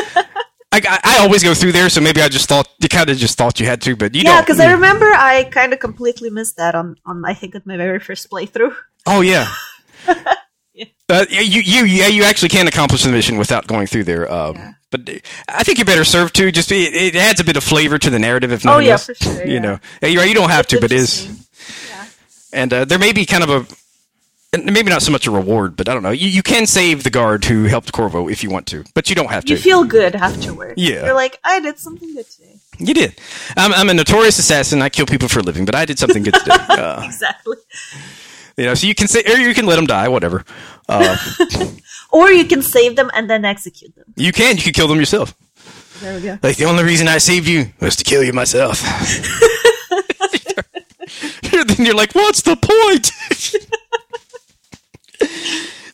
I, 0.73 0.81
I, 0.83 0.99
I 1.03 1.17
always 1.19 1.43
go 1.43 1.53
through 1.53 1.71
there, 1.71 1.89
so 1.89 2.01
maybe 2.01 2.21
I 2.21 2.27
just 2.27 2.49
thought 2.49 2.67
you 2.79 2.89
kind 2.89 3.09
of 3.09 3.17
just 3.17 3.37
thought 3.37 3.59
you 3.59 3.65
had 3.65 3.81
to, 3.83 3.95
but 3.95 4.13
you 4.15 4.23
Yeah, 4.25 4.41
because 4.41 4.59
I 4.59 4.71
remember 4.71 5.05
I 5.05 5.45
kind 5.45 5.71
of 5.71 5.79
completely 5.79 6.29
missed 6.29 6.57
that 6.57 6.75
on, 6.75 6.97
on 7.05 7.23
I 7.25 7.33
think 7.33 7.55
at 7.55 7.65
my 7.65 7.77
very 7.77 7.99
first 7.99 8.29
playthrough. 8.29 8.75
Oh 9.05 9.21
yeah. 9.21 9.53
Uh, 11.09 11.25
yeah, 11.29 11.41
you, 11.41 11.59
you, 11.61 11.83
yeah, 11.83 12.07
you 12.07 12.23
actually 12.23 12.47
can 12.47 12.69
accomplish 12.69 13.03
the 13.03 13.11
mission 13.11 13.37
without 13.37 13.67
going 13.67 13.85
through 13.85 14.05
there. 14.05 14.31
Um, 14.31 14.55
Yeah. 14.55 14.71
But 14.91 15.09
uh, 15.09 15.13
I 15.49 15.63
think 15.63 15.77
you're 15.77 15.85
better 15.85 16.05
served 16.05 16.35
to. 16.35 16.51
Just 16.51 16.71
it, 16.71 16.93
it 16.93 17.15
adds 17.15 17.39
a 17.41 17.43
bit 17.43 17.57
of 17.57 17.63
flavor 17.63 17.97
to 17.97 18.09
the 18.09 18.19
narrative, 18.19 18.51
if 18.53 18.63
not. 18.63 18.75
Oh 18.75 18.79
yeah, 18.79 18.93
else. 18.93 19.07
for 19.07 19.15
sure. 19.15 19.45
You 19.45 19.55
yeah. 19.55 19.59
know, 19.59 19.79
Yeah, 20.01 20.09
you're. 20.09 20.25
You 20.25 20.33
don't 20.33 20.49
have 20.49 20.67
to, 20.67 20.79
but 20.79 20.91
it 20.91 20.99
is. 20.99 21.27
Yeah. 21.89 22.05
And 22.53 22.73
uh, 22.73 22.85
there 22.85 22.99
may 22.99 23.11
be 23.11 23.25
kind 23.25 23.43
of 23.43 23.49
a, 23.49 23.75
and 24.53 24.65
maybe 24.65 24.89
not 24.89 25.01
so 25.01 25.11
much 25.11 25.27
a 25.27 25.31
reward, 25.31 25.75
but 25.75 25.87
I 25.87 25.93
don't 25.93 26.03
know. 26.03 26.11
You, 26.11 26.27
you 26.27 26.43
can 26.43 26.67
save 26.67 27.03
the 27.03 27.09
guard 27.09 27.45
who 27.45 27.65
helped 27.65 27.91
Corvo 27.93 28.27
if 28.27 28.43
you 28.43 28.49
want 28.49 28.67
to, 28.67 28.83
but 28.93 29.09
you 29.09 29.15
don't 29.15 29.29
have 29.29 29.45
to. 29.45 29.53
You 29.53 29.57
feel 29.57 29.83
good 29.83 30.15
afterwards. 30.15 30.73
Yeah. 30.77 31.05
You're 31.05 31.15
like, 31.15 31.39
I 31.43 31.59
did 31.59 31.79
something 31.79 32.13
good 32.13 32.29
today. 32.29 32.57
You 32.77 32.93
did. 32.93 33.19
I'm, 33.55 33.73
I'm 33.73 33.89
a 33.89 33.93
notorious 33.93 34.39
assassin. 34.39 34.81
I 34.81 34.89
kill 34.89 35.05
people 35.05 35.29
for 35.29 35.39
a 35.39 35.43
living, 35.43 35.65
but 35.65 35.75
I 35.75 35.85
did 35.85 35.99
something 35.99 36.23
good 36.23 36.33
today. 36.33 36.55
Uh, 36.69 37.01
Exactly. 37.05 37.57
you 38.57 38.65
know, 38.65 38.73
so 38.73 38.87
you 38.87 38.95
can 38.95 39.07
say, 39.07 39.23
or 39.23 39.37
you 39.37 39.53
can 39.53 39.65
let 39.65 39.75
them 39.75 39.85
die, 39.85 40.07
whatever. 40.07 40.43
Uh, 40.89 41.17
Or 42.11 42.29
you 42.29 42.43
can 42.45 42.61
save 42.61 42.97
them 42.97 43.09
and 43.13 43.29
then 43.29 43.45
execute 43.45 43.95
them. 43.95 44.05
you 44.17 44.33
can. 44.33 44.57
You 44.57 44.63
can 44.63 44.73
kill 44.73 44.87
them 44.89 44.99
yourself. 44.99 45.33
There 46.01 46.15
we 46.15 46.21
go. 46.21 46.37
Like 46.43 46.57
the 46.57 46.65
only 46.65 46.83
reason 46.83 47.07
I 47.07 47.19
saved 47.19 47.47
you 47.47 47.71
was 47.79 47.95
to 47.95 48.03
kill 48.03 48.21
you 48.23 48.33
myself. 48.33 48.81
then 51.51 51.85
you're 51.85 51.95
like, 51.95 52.13
what's 52.13 52.41
the 52.41 52.57
point? 52.57 53.11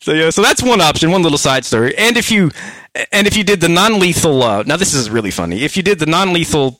So 0.07 0.13
yeah, 0.13 0.29
so 0.29 0.41
that's 0.41 0.63
one 0.63 0.79
option, 0.79 1.11
one 1.11 1.21
little 1.21 1.37
side 1.37 1.65
story. 1.65 1.93
And 1.97 2.15
if 2.15 2.31
you, 2.31 2.49
and 3.11 3.27
if 3.27 3.35
you 3.35 3.43
did 3.43 3.59
the 3.59 3.67
non-lethal, 3.67 4.41
uh, 4.41 4.63
now 4.63 4.77
this 4.77 4.93
is 4.93 5.09
really 5.09 5.31
funny. 5.31 5.65
If 5.65 5.75
you 5.75 5.83
did 5.83 5.99
the 5.99 6.05
non-lethal 6.05 6.79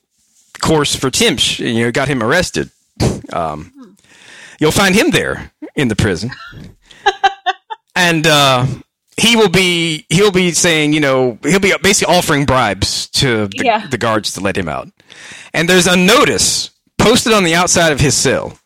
course 0.62 0.96
for 0.96 1.12
Timsh, 1.12 1.60
and 1.60 1.76
you 1.76 1.84
know, 1.84 1.92
got 1.92 2.08
him 2.08 2.24
arrested, 2.24 2.70
um, 3.34 3.98
you'll 4.62 4.72
find 4.72 4.96
him 4.96 5.10
there 5.10 5.52
in 5.76 5.90
the 5.90 5.96
prison, 5.98 6.32
and 7.98 8.26
uh, 8.26 8.66
he 9.18 9.36
will 9.36 9.50
be 9.50 10.06
he'll 10.08 10.32
be 10.32 10.54
saying, 10.54 10.94
you 10.94 11.02
know, 11.02 11.38
he'll 11.44 11.60
be 11.60 11.74
basically 11.84 12.16
offering 12.16 12.46
bribes 12.46 13.10
to 13.10 13.48
the, 13.48 13.66
Yeah. 13.66 13.88
the 13.88 13.98
guards 13.98 14.32
to 14.36 14.40
let 14.40 14.56
him 14.58 14.70
out. 14.70 14.88
And 15.54 15.68
there's 15.68 15.88
a 15.88 15.98
notice 15.98 16.70
posted 16.98 17.34
on 17.34 17.44
the 17.44 17.56
outside 17.56 17.92
of 17.92 18.00
his 18.00 18.16
cell. 18.16 18.58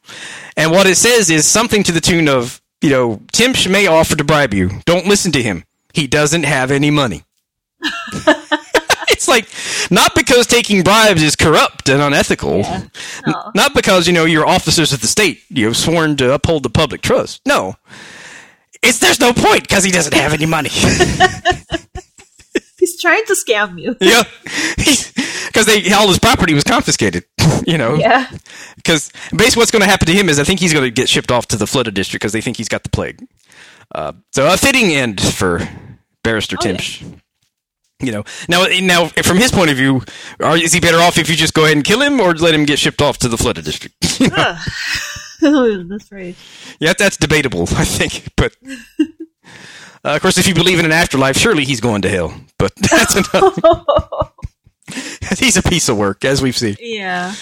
And 0.56 0.70
what 0.70 0.86
it 0.86 0.98
says 0.98 1.32
is 1.32 1.48
something 1.48 1.82
to 1.82 1.92
the 1.92 2.00
tune 2.02 2.28
of, 2.30 2.61
you 2.82 2.90
know, 2.90 3.18
Timsh 3.34 3.70
may 3.70 3.88
offer 3.88 4.16
to 4.16 4.24
bribe 4.24 4.54
you. 4.54 4.70
Don't 4.86 5.06
listen 5.06 5.32
to 5.34 5.42
him. 5.42 5.64
He 5.94 6.08
doesn't 6.08 6.44
have 6.44 6.72
any 6.72 6.90
money. 6.90 7.24
it's 9.10 9.28
like 9.28 9.48
not 9.90 10.14
because 10.16 10.48
taking 10.48 10.84
bribes 10.84 11.22
is 11.22 11.36
corrupt 11.36 11.90
and 11.90 12.02
unethical. 12.02 12.60
Yeah. 12.60 12.84
No. 13.28 13.52
Not 13.56 13.74
because, 13.74 14.08
you 14.08 14.14
know, 14.14 14.26
you're 14.26 14.48
officers 14.48 14.94
of 14.94 15.02
the 15.02 15.08
state, 15.08 15.42
you 15.50 15.68
know, 15.68 15.74
sworn 15.74 16.16
to 16.18 16.34
uphold 16.34 16.64
the 16.64 16.70
public 16.70 17.02
trust. 17.02 17.42
No. 17.46 17.76
It's 18.82 19.00
there's 19.00 19.20
no 19.20 19.34
point 19.34 19.64
because 19.64 19.84
he 19.84 19.92
doesn't 19.92 20.14
have 20.14 20.34
any 20.34 20.46
money. 20.46 20.70
He's 22.80 23.00
trying 23.00 23.24
to 23.26 23.36
scam 23.36 23.80
you. 23.80 23.96
yeah. 24.02 24.24
Because 25.52 25.66
they 25.66 25.92
all 25.92 26.08
his 26.08 26.20
property 26.20 26.54
was 26.54 26.64
confiscated, 26.64 27.26
you 27.68 27.78
know. 27.78 27.96
Yeah. 27.96 28.30
Because 28.76 29.12
basically, 29.36 29.62
what's 29.62 29.72
going 29.72 29.82
to 29.82 29.90
happen 29.90 30.08
to 30.08 30.14
him 30.14 30.30
is 30.30 30.40
I 30.40 30.44
think 30.44 30.60
he's 30.60 30.74
going 30.74 30.86
to 30.86 30.92
get 30.92 31.10
shipped 31.10 31.32
off 31.32 31.48
to 31.48 31.58
the 31.58 31.68
flooded 31.68 31.94
district 31.94 32.22
because 32.22 32.34
they 32.34 32.42
think 32.42 32.58
he's 32.58 32.70
got 32.70 32.84
the 32.84 32.90
plague. 32.90 33.26
Uh, 33.94 34.14
so 34.32 34.52
a 34.52 34.56
fitting 34.58 34.92
end 34.92 35.22
for 35.22 35.68
Barrister 36.24 36.56
Oh, 36.62 36.66
yeah. 36.66 36.76
Timsh. 36.76 37.20
You 38.02 38.12
know, 38.12 38.24
now 38.50 38.66
now 38.82 39.08
from 39.08 39.38
his 39.38 39.52
point 39.52 39.70
of 39.70 39.78
view, 39.78 40.02
are, 40.40 40.58
is 40.58 40.74
he 40.74 40.80
better 40.80 40.98
off 40.98 41.18
if 41.20 41.30
you 41.30 41.36
just 41.36 41.54
go 41.54 41.66
ahead 41.66 41.76
and 41.76 41.84
kill 41.86 42.02
him 42.02 42.20
or 42.20 42.34
let 42.34 42.54
him 42.56 42.66
get 42.66 42.80
shipped 42.80 43.02
off 43.02 43.18
to 43.20 43.28
the 43.28 43.38
flooded 43.38 43.66
district? 43.66 43.96
You 44.22 44.28
know? 44.30 44.56
Ugh. 45.44 45.88
That's 45.90 46.12
right. 46.12 46.36
yeah, 46.80 46.94
that's 46.96 47.18
debatable, 47.18 47.64
I 47.64 47.84
think. 47.86 48.32
But 48.38 48.56
uh, 49.00 50.16
of 50.16 50.22
course, 50.22 50.38
if 50.38 50.48
you 50.48 50.54
believe 50.54 50.78
in 50.78 50.86
an 50.86 50.92
afterlife, 50.92 51.36
surely 51.36 51.66
he's 51.66 51.82
going 51.82 52.04
to 52.04 52.10
hell. 52.10 52.32
But 52.60 52.76
that's 52.76 53.16
enough. 53.16 53.58
he's 55.40 55.58
a 55.58 55.64
piece 55.64 55.90
of 55.90 55.98
work, 55.98 56.24
as 56.26 56.42
we've 56.42 56.58
seen. 56.58 56.76
yeah. 56.80 57.34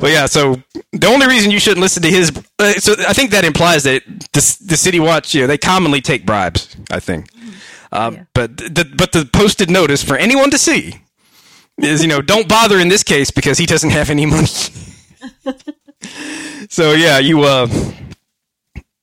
But 0.00 0.12
yeah, 0.12 0.26
so 0.26 0.62
the 0.92 1.08
only 1.08 1.26
reason 1.26 1.50
you 1.50 1.58
shouldn't 1.58 1.80
listen 1.80 2.04
to 2.04 2.08
his, 2.08 2.30
uh, 2.60 2.74
so 2.74 2.94
I 3.08 3.12
think 3.12 3.32
that 3.32 3.44
implies 3.44 3.82
that 3.82 4.04
the 4.32 4.56
the 4.64 4.76
City 4.76 5.00
Watch, 5.00 5.34
you 5.34 5.40
know, 5.40 5.48
they 5.48 5.58
commonly 5.58 6.00
take 6.00 6.24
bribes. 6.24 6.76
I 6.88 7.00
think, 7.00 7.26
um, 7.90 8.14
Yeah. 8.14 8.24
but 8.32 8.56
the 8.58 8.88
but 8.96 9.10
the 9.10 9.24
posted 9.24 9.70
notice 9.70 10.04
for 10.04 10.16
anyone 10.16 10.50
to 10.52 10.58
see 10.58 11.00
is, 11.78 12.00
you 12.00 12.06
know, 12.08 12.20
don't 12.22 12.48
bother 12.48 12.78
in 12.78 12.86
this 12.88 13.02
case 13.02 13.32
because 13.32 13.58
he 13.58 13.66
doesn't 13.66 13.90
have 13.90 14.08
any 14.08 14.24
money. 14.24 14.46
so 16.68 16.92
yeah, 16.92 17.18
you 17.18 17.42
uh, 17.42 17.66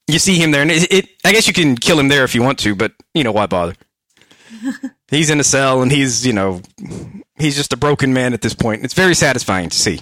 you 0.07 0.19
see 0.19 0.37
him 0.37 0.51
there, 0.51 0.61
and 0.61 0.71
it, 0.71 0.91
it, 0.93 1.09
I 1.25 1.33
guess 1.33 1.45
you 1.47 1.53
can 1.53 1.75
kill 1.75 1.99
him 1.99 2.07
there 2.07 2.23
if 2.23 2.35
you 2.35 2.41
want 2.43 2.59
to, 2.59 2.73
but 2.75 2.93
you 3.13 3.23
know 3.25 3.31
why 3.33 3.47
bother? 3.47 3.75
he's 5.09 5.29
in 5.29 5.39
a 5.39 5.43
cell, 5.43 5.81
and 5.81 5.91
he's 5.91 6.25
you 6.25 6.33
know, 6.33 6.61
he's 7.37 7.55
just 7.55 7.73
a 7.73 7.77
broken 7.77 8.13
man 8.13 8.33
at 8.33 8.41
this 8.41 8.53
point. 8.53 8.83
It's 8.83 8.93
very 8.93 9.15
satisfying 9.15 9.69
to 9.69 9.77
see. 9.77 10.01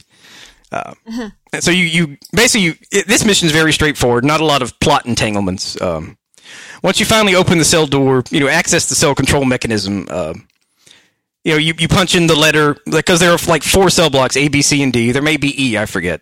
And 1.53 1.63
so 1.63 1.71
you, 1.71 1.85
you 1.85 2.17
basically 2.35 2.65
you, 2.65 2.75
it, 2.91 3.07
this 3.07 3.23
mission 3.23 3.45
is 3.45 3.51
very 3.51 3.71
straightforward. 3.71 4.25
Not 4.25 4.41
a 4.41 4.45
lot 4.45 4.61
of 4.61 4.79
plot 4.79 5.05
entanglements. 5.05 5.79
Um, 5.79 6.17
once 6.81 6.99
you 6.99 7.05
finally 7.05 7.35
open 7.35 7.59
the 7.59 7.65
cell 7.65 7.85
door, 7.85 8.23
you 8.31 8.39
know 8.39 8.47
access 8.47 8.89
the 8.89 8.95
cell 8.95 9.15
control 9.15 9.45
mechanism. 9.45 10.07
Uh, 10.09 10.33
you 11.43 11.51
know 11.53 11.57
you, 11.57 11.73
you 11.77 11.87
punch 11.87 12.15
in 12.15 12.27
the 12.27 12.35
letter 12.35 12.77
because 12.85 13.19
there 13.19 13.31
are 13.31 13.37
like 13.47 13.63
four 13.63 13.89
cell 13.89 14.09
blocks 14.09 14.35
A, 14.35 14.47
B, 14.47 14.61
C, 14.61 14.81
and 14.81 14.91
D. 14.91 15.11
There 15.11 15.21
may 15.21 15.37
be 15.37 15.53
E, 15.63 15.77
I 15.77 15.85
forget. 15.85 16.21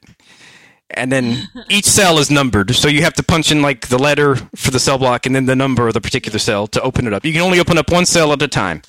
And 0.90 1.10
then 1.12 1.48
each 1.70 1.86
cell 1.86 2.20
is 2.20 2.30
numbered, 2.30 2.76
so 2.76 2.90
you 2.90 3.04
have 3.04 3.14
to 3.14 3.24
punch 3.24 3.52
in 3.52 3.62
like 3.62 3.88
the 3.88 3.98
letter 3.98 4.36
for 4.56 4.72
the 4.72 4.80
cell 4.80 4.98
block 4.98 5.26
and 5.26 5.34
then 5.34 5.46
the 5.46 5.56
number 5.56 5.88
of 5.88 5.94
the 5.94 6.02
particular 6.02 6.40
cell 6.40 6.68
to 6.68 6.82
open 6.82 7.08
it 7.08 7.14
up. 7.14 7.24
You 7.26 7.32
can 7.32 7.42
only 7.42 7.60
open 7.60 7.78
up 7.78 7.90
one 7.90 8.06
cell 8.06 8.34
at 8.34 8.42
a 8.42 8.48
time. 8.50 8.82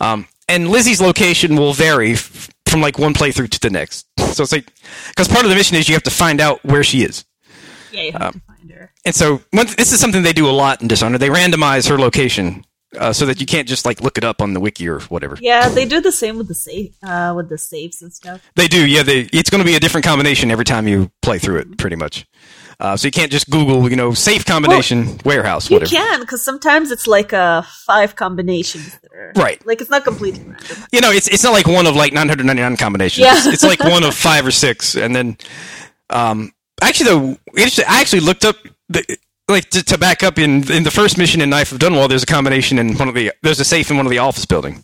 Um, 0.00 0.28
and 0.48 0.68
Lizzie's 0.68 1.00
location 1.00 1.56
will 1.56 1.72
vary 1.72 2.12
f- 2.12 2.50
from 2.66 2.80
like 2.80 2.98
one 2.98 3.14
playthrough 3.14 3.50
to 3.50 3.60
the 3.60 3.70
next. 3.70 4.06
So 4.18 4.42
it's 4.42 4.52
like 4.52 4.72
because 5.08 5.28
part 5.28 5.44
of 5.44 5.50
the 5.50 5.56
mission 5.56 5.76
is 5.76 5.88
you 5.88 5.94
have 5.94 6.02
to 6.04 6.10
find 6.10 6.40
out 6.40 6.64
where 6.64 6.84
she 6.84 7.02
is. 7.02 7.24
Yeah, 7.92 8.02
you 8.02 8.12
have 8.12 8.32
to 8.32 8.40
find 8.40 8.70
her. 8.70 8.92
And 9.04 9.14
so 9.14 9.42
one, 9.50 9.66
this 9.76 9.92
is 9.92 10.00
something 10.00 10.22
they 10.22 10.32
do 10.32 10.48
a 10.48 10.52
lot 10.52 10.80
in 10.82 10.88
Dishonored. 10.88 11.20
They 11.20 11.28
randomize 11.28 11.88
her 11.88 11.98
location 11.98 12.64
uh, 12.98 13.12
so 13.12 13.26
that 13.26 13.40
you 13.40 13.46
can't 13.46 13.68
just 13.68 13.84
like 13.84 14.00
look 14.00 14.18
it 14.18 14.24
up 14.24 14.40
on 14.42 14.54
the 14.54 14.60
wiki 14.60 14.88
or 14.88 15.00
whatever. 15.00 15.36
Yeah, 15.40 15.68
they 15.68 15.84
do 15.84 16.00
the 16.00 16.12
same 16.12 16.36
with 16.38 16.48
the 16.48 16.54
save, 16.54 16.94
uh, 17.02 17.32
with 17.36 17.48
the 17.48 17.58
saves 17.58 18.02
and 18.02 18.12
stuff. 18.12 18.50
They 18.56 18.68
do, 18.68 18.86
yeah. 18.86 19.02
They 19.02 19.20
it's 19.32 19.50
going 19.50 19.60
to 19.60 19.64
be 19.64 19.76
a 19.76 19.80
different 19.80 20.04
combination 20.04 20.50
every 20.50 20.64
time 20.64 20.88
you 20.88 21.10
play 21.22 21.38
through 21.38 21.58
it, 21.58 21.78
pretty 21.78 21.96
much. 21.96 22.26
Uh, 22.80 22.96
so 22.96 23.06
you 23.06 23.12
can't 23.12 23.30
just 23.30 23.48
Google, 23.50 23.88
you 23.90 23.96
know, 23.96 24.12
safe 24.12 24.44
combination 24.44 25.18
warehouse, 25.24 25.70
whatever. 25.70 25.90
You 25.90 25.98
whatever. 25.98 26.16
can, 26.16 26.20
because 26.20 26.44
sometimes 26.44 26.90
it's 26.90 27.06
like 27.06 27.32
uh, 27.32 27.62
five 27.86 28.16
combinations 28.16 28.98
are 29.14 29.32
Right. 29.36 29.64
Like 29.66 29.80
it's 29.80 29.90
not 29.90 30.04
completely 30.04 30.44
random. 30.44 30.76
You 30.92 31.00
know, 31.00 31.10
it's 31.10 31.28
it's 31.28 31.42
not 31.42 31.52
like 31.52 31.66
one 31.66 31.86
of 31.86 31.94
like 31.94 32.12
999 32.12 32.76
combinations. 32.76 33.24
Yeah. 33.24 33.36
It's, 33.36 33.46
it's 33.46 33.62
like 33.62 33.80
one 33.80 34.04
of 34.04 34.14
five 34.14 34.46
or 34.46 34.50
six, 34.50 34.94
and 34.96 35.14
then, 35.14 35.36
um, 36.10 36.52
actually 36.80 37.10
though, 37.10 37.38
interesting, 37.56 37.84
I 37.88 38.00
actually 38.00 38.20
looked 38.20 38.44
up 38.44 38.56
the. 38.88 39.18
Like 39.48 39.68
to, 39.70 39.82
to 39.82 39.98
back 39.98 40.22
up 40.22 40.38
in 40.38 40.70
in 40.70 40.84
the 40.84 40.90
first 40.90 41.18
mission 41.18 41.40
in 41.40 41.50
Knife 41.50 41.72
of 41.72 41.78
Dunwall, 41.78 42.08
there's 42.08 42.22
a 42.22 42.26
combination 42.26 42.78
in 42.78 42.96
one 42.96 43.08
of 43.08 43.14
the 43.14 43.32
there's 43.42 43.58
a 43.58 43.64
safe 43.64 43.90
in 43.90 43.96
one 43.96 44.06
of 44.06 44.10
the 44.10 44.18
office 44.18 44.46
building, 44.46 44.82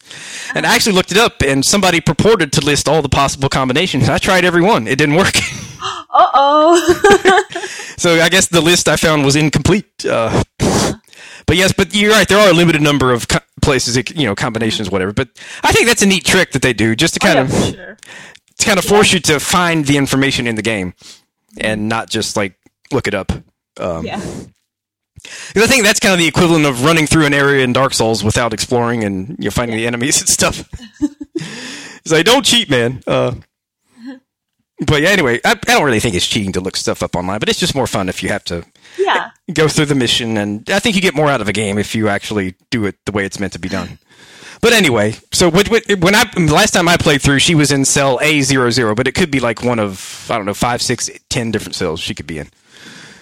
and 0.53 0.67
I 0.67 0.75
actually 0.75 0.93
looked 0.93 1.13
it 1.13 1.17
up, 1.17 1.43
and 1.43 1.65
somebody 1.65 2.01
purported 2.01 2.53
to 2.55 2.61
list 2.61 2.89
all 2.89 3.01
the 3.01 3.09
possible 3.09 3.49
combinations. 3.49 4.09
I 4.09 4.19
tried 4.19 4.45
every 4.45 4.61
one, 4.61 4.89
it 4.89 4.97
didn't 4.97 5.15
work. 5.15 5.35
Uh 6.11 6.31
oh. 6.35 7.45
So 7.99 8.21
I 8.21 8.29
guess 8.29 8.47
the 8.47 8.61
list 8.61 8.89
I 8.89 8.95
found 8.97 9.25
was 9.25 9.35
incomplete. 9.35 10.07
Uh, 10.07 10.45
but 11.47 11.57
yes, 11.57 11.73
but 11.73 11.93
you're 11.95 12.13
right. 12.13 12.29
There 12.29 12.39
are 12.39 12.51
a 12.51 12.53
limited 12.53 12.81
number 12.81 13.13
of 13.13 13.27
co- 13.27 13.41
places, 13.61 13.97
you 14.15 14.25
know, 14.27 14.37
combinations, 14.37 14.89
whatever. 14.89 15.13
But 15.13 15.31
I 15.65 15.73
think 15.73 15.87
that's 15.87 16.03
a 16.03 16.07
neat 16.07 16.25
trick 16.25 16.53
that 16.53 16.63
they 16.63 16.73
do, 16.73 16.95
just 16.95 17.15
to 17.15 17.21
kind 17.21 17.35
yeah, 17.37 17.43
of 17.43 17.75
sure. 17.75 17.97
to 18.59 18.67
kind 18.67 18.79
of 18.79 18.85
force 18.85 19.13
you 19.13 19.19
to 19.21 19.41
find 19.41 19.85
the 19.85 19.97
information 19.97 20.47
in 20.47 20.55
the 20.55 20.63
game, 20.63 20.95
and 21.61 21.89
not 21.89 22.09
just 22.09 22.37
like 22.37 22.55
look 22.93 23.09
it 23.09 23.15
up. 23.15 23.33
Um, 23.81 24.05
Yeah. 24.07 24.21
I 25.57 25.67
think 25.67 25.83
that's 25.83 25.99
kind 25.99 26.13
of 26.13 26.21
the 26.21 26.29
equivalent 26.29 26.65
of 26.67 26.85
running 26.85 27.07
through 27.09 27.27
an 27.27 27.35
area 27.35 27.65
in 27.65 27.73
Dark 27.73 27.93
Souls 27.93 28.23
without 28.23 28.55
exploring 28.55 29.03
and 29.03 29.31
you 29.41 29.47
know, 29.47 29.51
finding 29.51 29.77
the 29.77 29.87
enemies 29.87 30.21
and 30.21 30.29
stuff. 30.29 30.69
it's 31.35 32.13
like 32.13 32.25
don't 32.25 32.45
cheat, 32.45 32.71
man. 32.71 33.03
Uh, 33.07 33.33
but 34.87 35.03
yeah, 35.03 35.09
anyway, 35.11 35.41
I, 35.45 35.53
I 35.53 35.75
don't 35.75 35.85
really 35.85 36.01
think 36.01 36.15
it's 36.15 36.27
cheating 36.27 36.53
to 36.53 36.61
look 36.61 36.77
stuff 36.77 37.03
up 37.03 37.17
online, 37.17 37.39
but 37.41 37.49
it's 37.49 37.59
just 37.59 37.75
more 37.75 37.87
fun 37.87 38.09
if 38.09 38.23
you 38.23 38.29
have 38.29 38.45
to 38.45 38.65
Yeah. 38.99 39.31
go 39.53 39.69
through 39.69 39.87
the 39.87 39.95
mission, 39.95 40.37
and 40.37 40.69
I 40.71 40.79
think 40.79 40.95
you 40.97 41.03
get 41.03 41.15
more 41.15 41.29
out 41.29 41.41
of 41.41 41.49
a 41.49 41.53
game 41.53 41.79
if 41.79 41.95
you 41.95 42.09
actually 42.09 42.55
do 42.71 42.85
it 42.87 42.97
the 43.05 43.13
way 43.13 43.25
it's 43.25 43.39
meant 43.41 43.53
to 43.55 43.59
be 43.59 43.69
done. 43.69 43.99
But 44.61 44.73
anyway, 44.73 45.15
so 45.33 45.51
when 45.51 46.15
I 46.17 46.29
last 46.37 46.73
time 46.73 46.89
I 46.89 46.97
played 46.97 47.23
through, 47.23 47.39
she 47.39 47.55
was 47.55 47.71
in 47.71 47.85
cell 47.85 48.19
A 48.21 48.41
00 48.43 48.95
but 48.97 49.07
it 49.07 49.13
could 49.13 49.31
be 49.31 49.39
like 49.41 49.63
one 49.63 49.79
of 49.79 50.27
I 50.31 50.37
don't 50.37 50.47
know 50.47 50.55
five, 50.55 50.83
six, 50.83 51.09
ten 51.29 51.53
different 51.53 51.77
cells 51.77 52.01
she 52.01 52.13
could 52.15 52.27
be 52.27 52.39
in. 52.39 52.49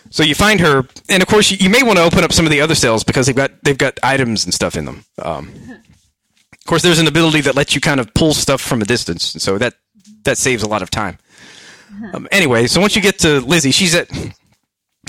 So 0.08 0.22
you 0.22 0.34
find 0.34 0.60
her, 0.60 0.84
and 1.10 1.22
of 1.22 1.28
course 1.28 1.50
you, 1.50 1.58
you 1.60 1.68
may 1.68 1.82
want 1.82 1.98
to 1.98 2.04
open 2.04 2.24
up 2.24 2.32
some 2.32 2.46
of 2.46 2.52
the 2.52 2.60
other 2.62 2.74
cells 2.74 3.04
because 3.04 3.26
they've 3.26 3.36
got 3.36 3.50
they've 3.64 3.76
got 3.76 3.98
items 4.02 4.44
and 4.46 4.54
stuff 4.54 4.76
in 4.76 4.86
them. 4.86 5.04
Um, 5.20 5.52
of 6.52 6.64
course, 6.66 6.82
there's 6.82 6.98
an 7.00 7.06
ability 7.06 7.42
that 7.42 7.54
lets 7.54 7.74
you 7.74 7.80
kind 7.82 8.00
of 8.00 8.12
pull 8.14 8.32
stuff 8.32 8.60
from 8.62 8.80
a 8.80 8.84
distance, 8.86 9.34
and 9.34 9.42
so 9.42 9.58
that 9.58 9.74
that 10.24 10.38
saves 10.38 10.62
a 10.62 10.68
lot 10.68 10.80
of 10.80 10.90
time. 10.90 11.18
Um, 12.12 12.28
anyway, 12.30 12.66
so 12.66 12.80
once 12.80 12.94
you 12.94 13.02
get 13.02 13.18
to 13.20 13.40
Lizzie, 13.40 13.70
she's 13.70 13.94
at 13.94 14.10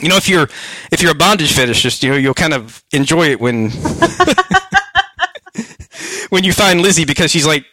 you 0.02 0.10
know 0.10 0.16
if 0.16 0.30
you're 0.30 0.48
if 0.92 1.02
you're 1.02 1.12
a 1.12 1.16
bondage 1.16 1.54
fetishist, 1.54 2.02
you 2.02 2.10
know 2.10 2.16
you'll 2.16 2.34
kind 2.34 2.54
of 2.54 2.84
enjoy 2.92 3.30
it 3.30 3.42
when 3.42 3.70
when 6.30 6.44
you 6.44 6.54
find 6.54 6.82
Lizzie 6.82 7.06
because 7.06 7.32
she's 7.32 7.46
like 7.46 7.66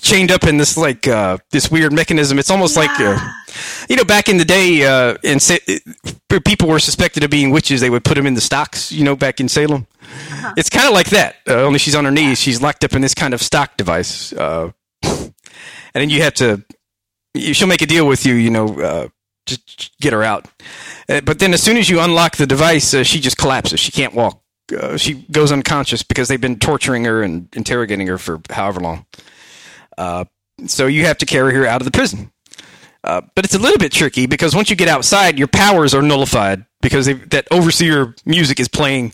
chained 0.00 0.30
up 0.30 0.44
in 0.44 0.56
this 0.56 0.76
like 0.76 1.06
uh, 1.08 1.38
this 1.50 1.70
weird 1.70 1.92
mechanism. 1.92 2.38
It's 2.38 2.50
almost 2.50 2.76
like 2.76 2.90
uh, 3.00 3.18
you 3.88 3.96
know 3.96 4.04
back 4.04 4.28
in 4.28 4.38
the 4.38 4.44
day, 4.44 4.84
uh, 4.84 5.16
in 5.22 5.40
Sa- 5.40 5.56
uh, 5.68 6.40
people 6.44 6.68
were 6.68 6.78
suspected 6.78 7.24
of 7.24 7.30
being 7.30 7.50
witches. 7.50 7.80
They 7.80 7.90
would 7.90 8.04
put 8.04 8.14
them 8.14 8.26
in 8.26 8.34
the 8.34 8.40
stocks. 8.40 8.92
You 8.92 9.04
know, 9.04 9.16
back 9.16 9.40
in 9.40 9.48
Salem. 9.48 9.86
It's 10.56 10.70
kind 10.70 10.86
of 10.86 10.94
like 10.94 11.10
that. 11.10 11.36
Uh, 11.46 11.62
only 11.62 11.78
she's 11.78 11.94
on 11.94 12.04
her 12.04 12.10
knees. 12.10 12.40
She's 12.40 12.62
locked 12.62 12.84
up 12.84 12.94
in 12.94 13.02
this 13.02 13.14
kind 13.14 13.34
of 13.34 13.42
stock 13.42 13.76
device, 13.76 14.32
uh, 14.32 14.70
and 15.02 15.32
then 15.94 16.10
you 16.10 16.22
have 16.22 16.34
to. 16.34 16.64
She'll 17.36 17.68
make 17.68 17.82
a 17.82 17.86
deal 17.86 18.06
with 18.06 18.26
you. 18.26 18.34
You 18.34 18.50
know. 18.50 18.80
Uh, 18.80 19.08
just 19.48 19.98
get 20.00 20.12
her 20.12 20.22
out. 20.22 20.46
Uh, 21.08 21.20
but 21.22 21.40
then, 21.40 21.52
as 21.52 21.62
soon 21.62 21.76
as 21.76 21.88
you 21.88 22.00
unlock 22.00 22.36
the 22.36 22.46
device, 22.46 22.94
uh, 22.94 23.02
she 23.02 23.18
just 23.18 23.36
collapses. 23.36 23.80
She 23.80 23.90
can't 23.90 24.14
walk. 24.14 24.40
Uh, 24.78 24.96
she 24.96 25.14
goes 25.32 25.50
unconscious 25.50 26.02
because 26.02 26.28
they've 26.28 26.40
been 26.40 26.58
torturing 26.58 27.04
her 27.06 27.22
and 27.22 27.48
interrogating 27.54 28.06
her 28.06 28.18
for 28.18 28.40
however 28.50 28.80
long. 28.80 29.06
Uh, 29.96 30.26
so 30.66 30.86
you 30.86 31.06
have 31.06 31.18
to 31.18 31.26
carry 31.26 31.54
her 31.54 31.66
out 31.66 31.80
of 31.80 31.86
the 31.86 31.90
prison. 31.90 32.30
Uh, 33.02 33.22
but 33.34 33.44
it's 33.44 33.54
a 33.54 33.58
little 33.58 33.78
bit 33.78 33.92
tricky 33.92 34.26
because 34.26 34.54
once 34.54 34.68
you 34.68 34.76
get 34.76 34.88
outside, 34.88 35.38
your 35.38 35.48
powers 35.48 35.94
are 35.94 36.02
nullified 36.02 36.66
because 36.82 37.06
that 37.06 37.46
overseer 37.50 38.14
music 38.26 38.60
is 38.60 38.68
playing 38.68 39.12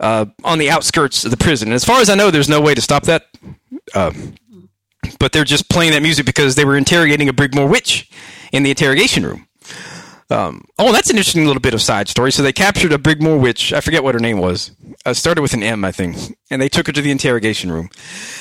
on 0.00 0.58
the 0.58 0.68
outskirts 0.68 1.24
of 1.24 1.30
the 1.30 1.36
prison. 1.36 1.68
And 1.68 1.74
as 1.74 1.84
far 1.84 2.00
as 2.00 2.10
I 2.10 2.14
know, 2.14 2.30
there's 2.30 2.48
no 2.48 2.60
way 2.60 2.74
to 2.74 2.80
stop 2.80 3.04
that. 3.04 3.26
But 5.18 5.32
they're 5.32 5.44
just 5.44 5.68
playing 5.68 5.92
that 5.92 6.02
music 6.02 6.26
because 6.26 6.54
they 6.54 6.64
were 6.64 6.76
interrogating 6.76 7.28
a 7.28 7.32
Brigmore 7.32 7.70
witch 7.70 8.10
in 8.52 8.62
the 8.62 8.70
interrogation 8.70 9.24
room. 9.24 9.46
Um, 10.30 10.64
oh, 10.78 10.92
that's 10.92 11.10
an 11.10 11.16
interesting 11.16 11.46
little 11.46 11.60
bit 11.60 11.74
of 11.74 11.82
side 11.82 12.08
story. 12.08 12.32
So 12.32 12.42
they 12.42 12.52
captured 12.52 12.92
a 12.92 12.98
Brigmore 12.98 13.40
witch. 13.40 13.72
I 13.72 13.80
forget 13.80 14.02
what 14.02 14.14
her 14.14 14.20
name 14.20 14.38
was. 14.38 14.70
Uh, 15.04 15.12
started 15.12 15.42
with 15.42 15.52
an 15.52 15.62
M, 15.62 15.84
I 15.84 15.92
think. 15.92 16.16
And 16.50 16.60
they 16.60 16.68
took 16.68 16.86
her 16.86 16.92
to 16.92 17.00
the 17.02 17.10
interrogation 17.10 17.70
room. 17.70 17.90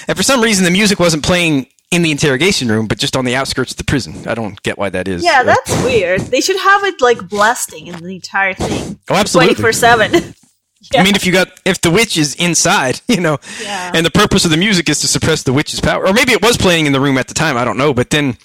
And 0.07 0.17
for 0.17 0.23
some 0.23 0.41
reason, 0.41 0.63
the 0.63 0.71
music 0.71 0.99
wasn't 0.99 1.23
playing 1.23 1.67
in 1.91 2.01
the 2.01 2.11
interrogation 2.11 2.69
room, 2.69 2.87
but 2.87 2.97
just 2.97 3.15
on 3.15 3.25
the 3.25 3.35
outskirts 3.35 3.71
of 3.71 3.77
the 3.77 3.83
prison. 3.83 4.27
I 4.27 4.33
don't 4.33 4.61
get 4.63 4.77
why 4.77 4.89
that 4.89 5.07
is. 5.07 5.23
Yeah, 5.23 5.43
that's 5.43 5.83
weird. 5.83 6.21
They 6.21 6.41
should 6.41 6.57
have 6.57 6.83
it 6.85 7.01
like 7.01 7.29
blasting 7.29 7.87
in 7.87 7.95
the 8.03 8.15
entire 8.15 8.53
thing. 8.55 8.99
Oh, 9.09 9.15
absolutely. 9.15 9.55
24 9.55 9.73
7. 9.73 10.33
I 10.95 11.03
mean, 11.03 11.15
if 11.15 11.25
you 11.25 11.31
got 11.31 11.49
if 11.65 11.81
the 11.81 11.89
witch 11.91 12.17
is 12.17 12.35
inside, 12.35 13.01
you 13.07 13.21
know, 13.21 13.37
Yeah. 13.61 13.91
and 13.93 14.05
the 14.05 14.11
purpose 14.11 14.45
of 14.45 14.51
the 14.51 14.57
music 14.57 14.89
is 14.89 14.99
to 15.01 15.07
suppress 15.07 15.43
the 15.43 15.53
witch's 15.53 15.79
power, 15.81 16.05
or 16.07 16.13
maybe 16.13 16.31
it 16.33 16.41
was 16.41 16.57
playing 16.57 16.85
in 16.85 16.93
the 16.93 16.99
room 17.01 17.17
at 17.17 17.27
the 17.27 17.33
time. 17.33 17.57
I 17.57 17.65
don't 17.65 17.77
know, 17.77 17.93
but 17.93 18.09
then 18.09 18.37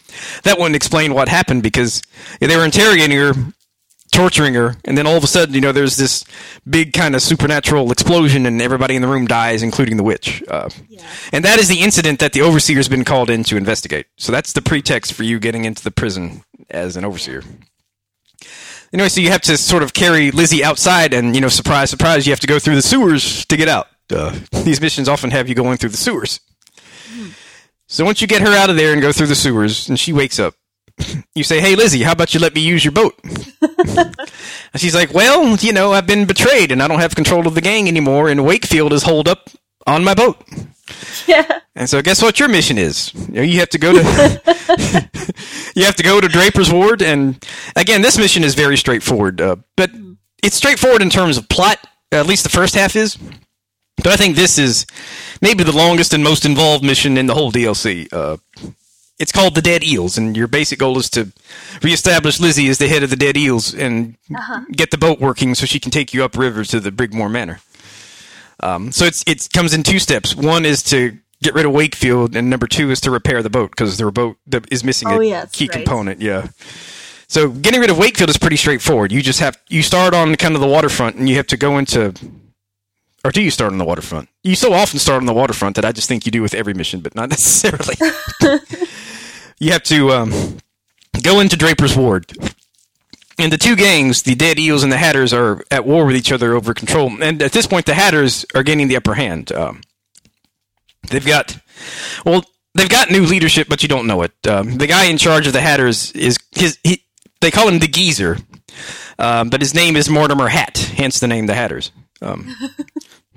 that 0.45 0.59
wouldn't 0.59 0.77
explain 0.77 1.15
what 1.15 1.29
happened 1.29 1.63
because 1.63 2.03
they 2.41 2.57
were 2.57 2.65
interrogating 2.65 3.17
her, 3.17 3.33
torturing 4.13 4.55
her, 4.55 4.77
and 4.85 4.97
then 4.97 5.07
all 5.07 5.17
of 5.17 5.25
a 5.25 5.27
sudden, 5.27 5.55
you 5.55 5.61
know, 5.61 5.73
there's 5.73 5.97
this 5.97 6.25
big 6.69 6.93
kind 6.93 7.15
of 7.15 7.23
supernatural 7.23 7.93
explosion, 7.93 8.47
and 8.47 8.63
everybody 8.63 8.97
in 8.97 9.03
the 9.03 9.09
room 9.09 9.27
dies, 9.27 9.63
including 9.63 9.97
the 9.97 10.03
witch. 10.03 10.43
Uh, 10.49 10.71
And 11.33 11.45
that 11.45 11.59
is 11.59 11.69
the 11.69 11.81
incident 11.83 12.19
that 12.21 12.33
the 12.33 12.41
overseer's 12.41 12.89
been 12.89 13.05
called 13.05 13.29
in 13.31 13.45
to 13.45 13.57
investigate. 13.57 14.07
So 14.17 14.33
that's 14.33 14.53
the 14.55 14.63
pretext 14.63 15.13
for 15.13 15.25
you 15.25 15.39
getting 15.39 15.65
into 15.65 15.83
the 15.85 15.91
prison 15.91 16.43
as 16.71 16.97
an 16.97 17.05
overseer. 17.05 17.43
Anyway, 18.93 19.09
so 19.09 19.21
you 19.21 19.31
have 19.31 19.43
to 19.43 19.57
sort 19.57 19.83
of 19.83 19.93
carry 19.93 20.31
Lizzie 20.31 20.65
outside, 20.65 21.13
and 21.13 21.35
you 21.35 21.41
know, 21.41 21.49
surprise, 21.49 21.91
surprise, 21.91 22.27
you 22.27 22.33
have 22.33 22.41
to 22.41 22.47
go 22.47 22.59
through 22.59 22.75
the 22.75 22.83
sewers 22.83 23.45
to 23.47 23.57
get 23.57 23.69
out. 23.69 23.89
Uh, 24.11 24.39
these 24.65 24.81
missions 24.81 25.09
often 25.09 25.31
have 25.31 25.49
you 25.49 25.55
going 25.55 25.77
through 25.77 25.91
the 25.91 25.97
sewers. 25.99 26.41
So 27.87 28.05
once 28.05 28.21
you 28.21 28.27
get 28.27 28.43
her 28.43 28.55
out 28.55 28.71
of 28.71 28.77
there 28.77 28.93
and 28.93 29.01
go 29.03 29.13
through 29.13 29.27
the 29.27 29.35
sewers, 29.35 29.89
and 29.89 29.99
she 29.99 30.13
wakes 30.13 30.39
up, 30.39 30.55
you 31.35 31.45
say, 31.45 31.61
"Hey, 31.61 31.75
Lizzie, 31.77 32.03
how 32.03 32.13
about 32.13 32.33
you 32.33 32.41
let 32.41 32.55
me 32.55 32.63
use 32.63 32.85
your 32.85 32.93
boat?" 32.93 33.19
and 33.61 34.17
she's 34.77 34.95
like, 34.95 35.13
"Well, 35.13 35.57
you 35.57 35.73
know, 35.73 35.93
I've 35.93 36.07
been 36.07 36.27
betrayed, 36.27 36.73
and 36.73 36.83
I 36.83 36.89
don't 36.89 37.01
have 37.01 37.15
control 37.15 37.47
of 37.47 37.55
the 37.55 37.61
gang 37.61 37.89
anymore, 37.89 38.29
and 38.29 38.45
Wakefield 38.45 38.93
is 38.93 39.03
holed 39.03 39.29
up 39.29 39.51
on 39.87 40.05
my 40.05 40.15
boat." 40.15 40.43
yeah. 41.27 41.61
And 41.75 41.89
so, 41.89 42.03
guess 42.03 42.23
what 42.23 42.41
your 42.41 42.49
mission 42.49 42.79
is? 42.79 43.13
You, 43.15 43.35
know, 43.35 43.43
you 43.43 43.61
have 43.61 43.69
to 43.71 43.79
go 43.79 43.93
to 43.93 43.99
you 45.77 45.85
have 45.85 45.97
to 45.97 46.03
go 46.03 46.21
to 46.21 46.29
Draper's 46.29 46.73
Ward, 46.73 47.03
and 47.03 47.43
again, 47.77 48.03
this 48.03 48.19
mission 48.19 48.45
is 48.45 48.55
very 48.55 48.77
straightforward. 48.77 49.41
Uh, 49.41 49.57
but 49.77 49.91
it's 50.43 50.57
straightforward 50.57 51.03
in 51.03 51.11
terms 51.11 51.37
of 51.37 51.49
plot. 51.49 51.79
At 52.11 52.27
least 52.27 52.43
the 52.43 52.51
first 52.51 52.75
half 52.75 52.97
is. 52.97 53.19
But 53.97 54.09
I 54.09 54.17
think 54.17 54.37
this 54.37 54.59
is 54.59 54.87
maybe 55.43 55.65
the 55.65 55.77
longest 55.77 56.15
and 56.15 56.23
most 56.23 56.45
involved 56.45 56.85
mission 56.85 57.19
in 57.19 57.27
the 57.27 57.35
whole 57.35 57.51
DLC. 57.51 58.09
Uh, 58.13 58.37
it's 59.19 59.33
called 59.33 59.57
the 59.57 59.63
Dead 59.63 59.83
Eels, 59.83 60.17
and 60.17 60.37
your 60.37 60.47
basic 60.47 60.79
goal 60.79 60.97
is 60.99 61.11
to 61.11 61.33
reestablish 61.83 62.39
Lizzie 62.39 62.69
as 62.69 62.79
the 62.79 62.87
head 62.87 63.03
of 63.03 63.11
the 63.11 63.17
Dead 63.17 63.37
Eels 63.37 63.75
and 63.75 64.17
get 64.71 64.93
the 64.93 64.99
boat 64.99 65.19
working 65.21 65.55
so 65.57 65.67
she 65.67 65.81
can 65.81 65.91
take 65.91 66.15
you 66.15 66.23
upriver 66.23 66.65
to 66.65 66.79
the 66.79 66.93
Brigmore 66.93 67.31
Manor. 67.31 67.61
Um, 68.63 68.93
so 68.93 69.05
it's 69.05 69.23
it 69.27 69.49
comes 69.53 69.75
in 69.75 69.83
two 69.83 69.99
steps. 69.99 70.35
One 70.35 70.65
is 70.65 70.83
to 70.85 71.17
get 71.43 71.55
rid 71.55 71.67
of 71.67 71.73
Wakefield, 71.73 72.35
and 72.37 72.51
number 72.51 72.67
two 72.67 72.91
is 72.91 73.01
to 73.03 73.11
repair 73.11 73.43
the 73.43 73.51
boat 73.51 73.71
because 73.71 73.97
the 73.99 74.11
boat 74.11 74.37
is 74.71 74.83
missing 74.85 75.09
Oh, 75.09 75.21
a 75.21 75.25
yes, 75.25 75.51
key 75.53 75.67
right. 75.67 75.73
component. 75.73 76.21
Yeah. 76.21 76.49
So 77.29 77.51
getting 77.51 77.81
rid 77.81 77.91
of 77.91 77.99
Wakefield 77.99 78.31
is 78.31 78.39
pretty 78.39 78.57
straightforward. 78.57 79.13
You 79.13 79.23
just 79.23 79.41
have 79.41 79.59
you 79.69 79.83
start 79.83 80.15
on 80.15 80.35
kind 80.37 80.55
of 80.55 80.61
the 80.61 80.67
waterfront, 80.67 81.17
and 81.17 81.29
you 81.29 81.37
have 81.37 81.47
to 81.49 81.57
go 81.57 81.79
into. 81.79 82.15
Or 83.25 83.33
do 83.33 83.43
you 83.43 83.51
start 83.51 83.73
on 83.73 83.79
the 83.79 83.85
waterfront? 83.85 84.29
You 84.45 84.55
so 84.55 84.73
often 84.73 84.99
start 85.01 85.21
on 85.21 85.27
the 85.27 85.35
waterfront 85.35 85.75
that 85.77 85.85
I 85.85 85.91
just 85.93 86.09
think 86.09 86.25
you 86.25 86.33
do 86.33 86.41
with 86.41 86.55
every 86.55 86.73
mission, 86.73 87.01
but 87.01 87.15
not 87.15 87.29
necessarily. 87.31 87.95
you 89.59 89.73
have 89.73 89.83
to 89.85 90.11
um, 90.13 90.59
go 91.23 91.41
into 91.41 91.57
Draper's 91.57 91.97
Ward. 91.97 92.33
And 93.41 93.53
the 93.53 93.59
two 93.59 93.77
gangs, 93.77 94.23
the 94.23 94.35
Dead 94.35 94.59
Eels 94.59 94.83
and 94.83 94.91
the 94.91 94.97
Hatters, 94.97 95.33
are 95.33 95.63
at 95.71 95.87
war 95.87 96.05
with 96.07 96.17
each 96.17 96.33
other 96.33 96.55
over 96.55 96.75
control. 96.75 97.23
And 97.23 97.41
at 97.41 97.53
this 97.53 97.67
point, 97.69 97.87
the 97.87 97.95
Hatters 97.95 98.45
are 98.55 98.65
gaining 98.65 98.89
the 98.89 98.97
upper 98.97 99.15
hand. 99.15 99.53
Um, 99.53 99.81
they've 101.09 101.25
got, 101.25 101.57
well, 102.27 102.45
they've 102.75 102.89
got 102.89 103.11
new 103.13 103.25
leadership, 103.25 103.69
but 103.69 103.83
you 103.83 103.89
don't 103.89 104.09
know 104.09 104.23
it. 104.23 104.33
Um, 104.47 104.77
the 104.79 104.89
guy 104.89 105.05
in 105.05 105.19
charge 105.19 105.47
of 105.47 105.53
the 105.53 105.61
Hatters 105.61 106.11
is 106.13 106.37
his. 106.51 106.79
He, 106.83 107.05
they 107.41 107.53
call 107.53 107.69
him 107.69 107.79
the 107.79 107.87
Geezer, 107.87 108.39
um, 109.21 109.51
but 109.51 109.61
his 109.61 109.73
name 109.73 109.95
is 109.95 110.09
Mortimer 110.09 110.49
Hat, 110.49 110.77
hence 110.77 111.21
the 111.21 111.29
name 111.29 111.47
the 111.47 111.55
Hatters. 111.55 111.93
Um, 112.21 112.53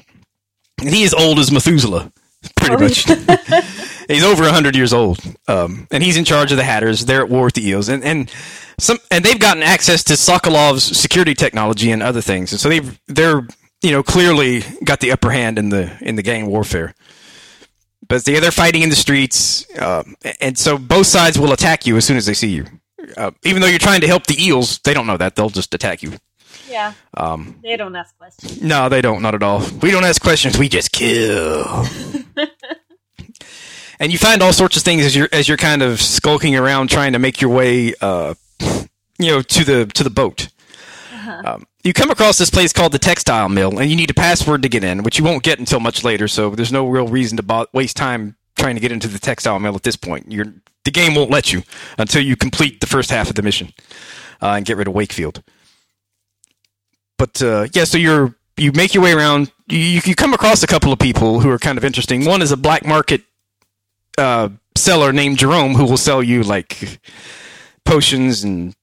he 0.82 1.04
is 1.04 1.14
old 1.14 1.38
as 1.38 1.52
Methuselah, 1.52 2.12
pretty 2.56 2.76
Oh, 2.76 2.80
much. 2.80 3.06
he's 4.08 4.24
over 4.24 4.50
hundred 4.50 4.76
years 4.76 4.94
old, 4.94 5.20
um, 5.48 5.88
and 5.92 6.02
he's 6.02 6.18
in 6.18 6.26
charge 6.26 6.52
of 6.52 6.58
the 6.58 6.64
Hatters. 6.64 7.06
They're 7.06 7.22
at 7.22 7.30
war 7.30 7.46
with 7.46 7.54
the 7.54 7.68
Eels, 7.68 7.90
and 7.90 8.04
and 8.04 8.32
some 8.80 9.00
and 9.10 9.24
they've 9.24 9.40
gotten 9.40 9.64
access 9.64 10.04
to 10.06 10.14
Sokolov's 10.14 10.84
security 10.98 11.34
technology 11.34 11.92
and 11.92 12.02
other 12.04 12.22
things, 12.22 12.52
and 12.52 12.60
so 12.60 12.70
they've 12.70 13.00
they're 13.08 13.48
you 13.82 13.92
know 13.92 14.04
clearly 14.04 14.64
got 14.84 15.00
the 15.00 15.12
upper 15.12 15.30
hand 15.32 15.58
in 15.60 15.70
the 15.70 15.92
in 16.02 16.16
the 16.16 16.24
gang 16.24 16.46
warfare. 16.48 16.94
But 18.08 18.26
they, 18.26 18.40
they're 18.40 18.52
fighting 18.52 18.82
in 18.82 18.90
the 18.90 18.96
streets, 18.96 19.66
um, 19.80 20.16
and 20.42 20.58
so 20.58 20.78
both 20.78 21.08
sides 21.08 21.40
will 21.40 21.54
attack 21.54 21.86
you 21.86 21.96
as 21.98 22.04
soon 22.06 22.18
as 22.18 22.26
they 22.26 22.34
see 22.34 22.50
you. 22.50 22.66
Uh, 23.16 23.32
even 23.44 23.62
though 23.62 23.68
you're 23.68 23.80
trying 23.80 24.02
to 24.02 24.08
help 24.08 24.26
the 24.28 24.44
eels, 24.44 24.80
they 24.80 24.94
don't 24.94 25.08
know 25.08 25.18
that. 25.18 25.36
They'll 25.36 25.50
just 25.50 25.74
attack 25.74 26.04
you. 26.04 26.14
Yeah. 26.70 26.94
Um, 27.16 27.60
They 27.64 27.76
don't 27.78 27.96
ask 27.96 28.18
questions. 28.18 28.62
no, 28.62 28.90
they 28.90 29.02
don't. 29.02 29.22
Not 29.22 29.36
at 29.36 29.44
all. 29.44 29.64
We 29.82 29.92
don't 29.92 30.04
ask 30.06 30.22
questions. 30.22 30.58
We 30.58 30.68
just 30.70 30.92
kill. 30.92 31.86
and 34.00 34.12
you 34.12 34.18
find 34.18 34.42
all 34.42 34.54
sorts 34.54 34.78
of 34.78 34.84
things 34.84 35.06
as 35.06 35.16
you're 35.16 35.30
as 35.32 35.48
you're 35.48 35.58
kind 35.58 35.82
of 35.82 36.02
skulking 36.02 36.56
around 36.56 36.90
trying 36.90 37.14
to 37.14 37.20
make 37.20 37.42
your 37.42 37.52
way, 37.52 37.94
uh, 38.02 38.34
you 39.20 39.28
know, 39.28 39.42
to 39.42 39.64
the 39.64 39.86
to 39.94 40.04
the 40.04 40.10
boat. 40.10 40.50
Um, 41.46 41.66
you 41.84 41.94
come 41.94 42.12
across 42.12 42.38
this 42.38 42.50
place 42.50 42.74
called 42.74 42.92
the 42.92 43.00
Textile 43.00 43.50
Mill, 43.50 43.80
and 43.80 43.90
you 43.90 43.96
need 43.96 44.10
a 44.10 44.14
password 44.14 44.64
to 44.64 44.70
get 44.70 44.84
in, 44.84 45.04
which 45.04 45.18
you 45.18 45.24
won't 45.24 45.44
get 45.44 45.60
until 45.60 45.80
much 45.80 46.04
later. 46.04 46.28
So 46.28 46.52
there's 46.52 46.72
no 46.72 46.88
real 46.88 47.08
reason 47.08 47.38
to 47.38 47.44
bo- 47.44 47.68
waste 47.74 47.96
time 47.96 48.36
trying 48.58 48.76
to 48.76 48.82
get 48.82 48.92
into 48.92 49.08
the 49.08 49.20
Textile 49.20 49.60
Mill 49.60 49.76
at 49.76 49.84
this 49.84 49.96
point. 49.96 50.32
You're, 50.32 50.54
the 50.84 50.92
game 50.92 51.16
won't 51.16 51.32
let 51.32 51.54
you 51.54 51.64
until 51.98 52.22
you 52.22 52.36
complete 52.36 52.82
the 52.82 52.88
first 52.88 53.10
half 53.12 53.30
of 53.30 53.36
the 53.36 53.42
mission 53.42 53.72
uh, 54.42 54.54
and 54.58 54.66
get 54.66 54.78
rid 54.78 54.88
of 54.88 54.94
Wakefield 54.94 55.42
but 57.22 57.40
uh, 57.44 57.68
yeah, 57.74 57.84
so 57.84 58.00
you're 58.00 58.34
you 58.58 58.72
make 58.72 58.96
your 58.96 59.04
way 59.04 59.14
around. 59.14 59.52
You, 59.68 60.02
you 60.04 60.16
come 60.16 60.34
across 60.34 60.64
a 60.64 60.68
couple 60.68 60.92
of 60.92 60.98
people 60.98 61.40
who 61.40 61.52
are 61.52 61.60
kind 61.60 61.78
of 61.78 61.86
interesting. 61.86 62.26
One 62.26 62.42
is 62.42 62.52
a 62.52 62.58
black 62.58 62.84
market 62.84 63.22
uh, 64.18 64.50
seller 64.76 65.14
named 65.14 65.38
Jerome 65.38 65.76
who 65.76 65.86
will 65.86 65.98
sell 65.98 66.24
you 66.24 66.42
like 66.42 67.00
potions 67.92 68.44
and 68.44 68.74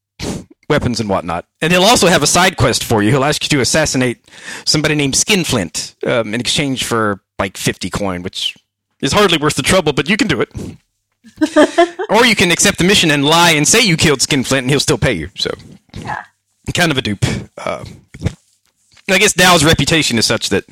weapons 0.69 1.01
and 1.01 1.09
whatnot. 1.09 1.47
And 1.63 1.73
he'll 1.73 1.83
also 1.85 2.09
have 2.09 2.23
a 2.23 2.27
side 2.27 2.57
quest 2.57 2.85
for 2.85 3.03
you. 3.03 3.11
He'll 3.11 3.25
ask 3.25 3.43
you 3.43 3.49
to 3.51 3.61
assassinate 3.61 4.19
somebody 4.67 4.95
named 4.95 5.15
Skinflint 5.15 5.95
um, 6.07 6.35
in 6.35 6.41
exchange 6.41 6.85
for 6.85 7.21
like 7.39 7.57
fifty 7.57 7.89
coin, 7.91 8.23
which 8.23 8.57
is 9.01 9.13
hardly 9.13 9.39
worth 9.39 9.55
the 9.55 9.63
trouble, 9.63 9.93
but 9.93 10.09
you 10.09 10.17
can 10.17 10.29
do 10.29 10.41
it. 10.41 10.51
or 12.11 12.25
you 12.27 12.35
can 12.37 12.51
accept 12.51 12.79
the 12.79 12.85
mission 12.85 13.11
and 13.11 13.25
lie 13.25 13.53
and 13.53 13.67
say 13.67 13.81
you 13.81 13.97
killed 13.97 14.21
Skinflint, 14.21 14.59
and 14.63 14.71
he'll 14.71 14.81
still 14.81 14.99
pay 14.99 15.13
you. 15.13 15.31
So 15.37 15.51
Yeah. 15.95 16.25
kind 16.75 16.91
of 16.93 16.99
a 16.99 17.03
dupe. 17.03 17.25
Uh, 17.57 17.85
I 19.11 19.19
guess 19.19 19.33
Daud's 19.33 19.65
reputation 19.65 20.19
is 20.19 20.27
such 20.27 20.51
that 20.51 20.65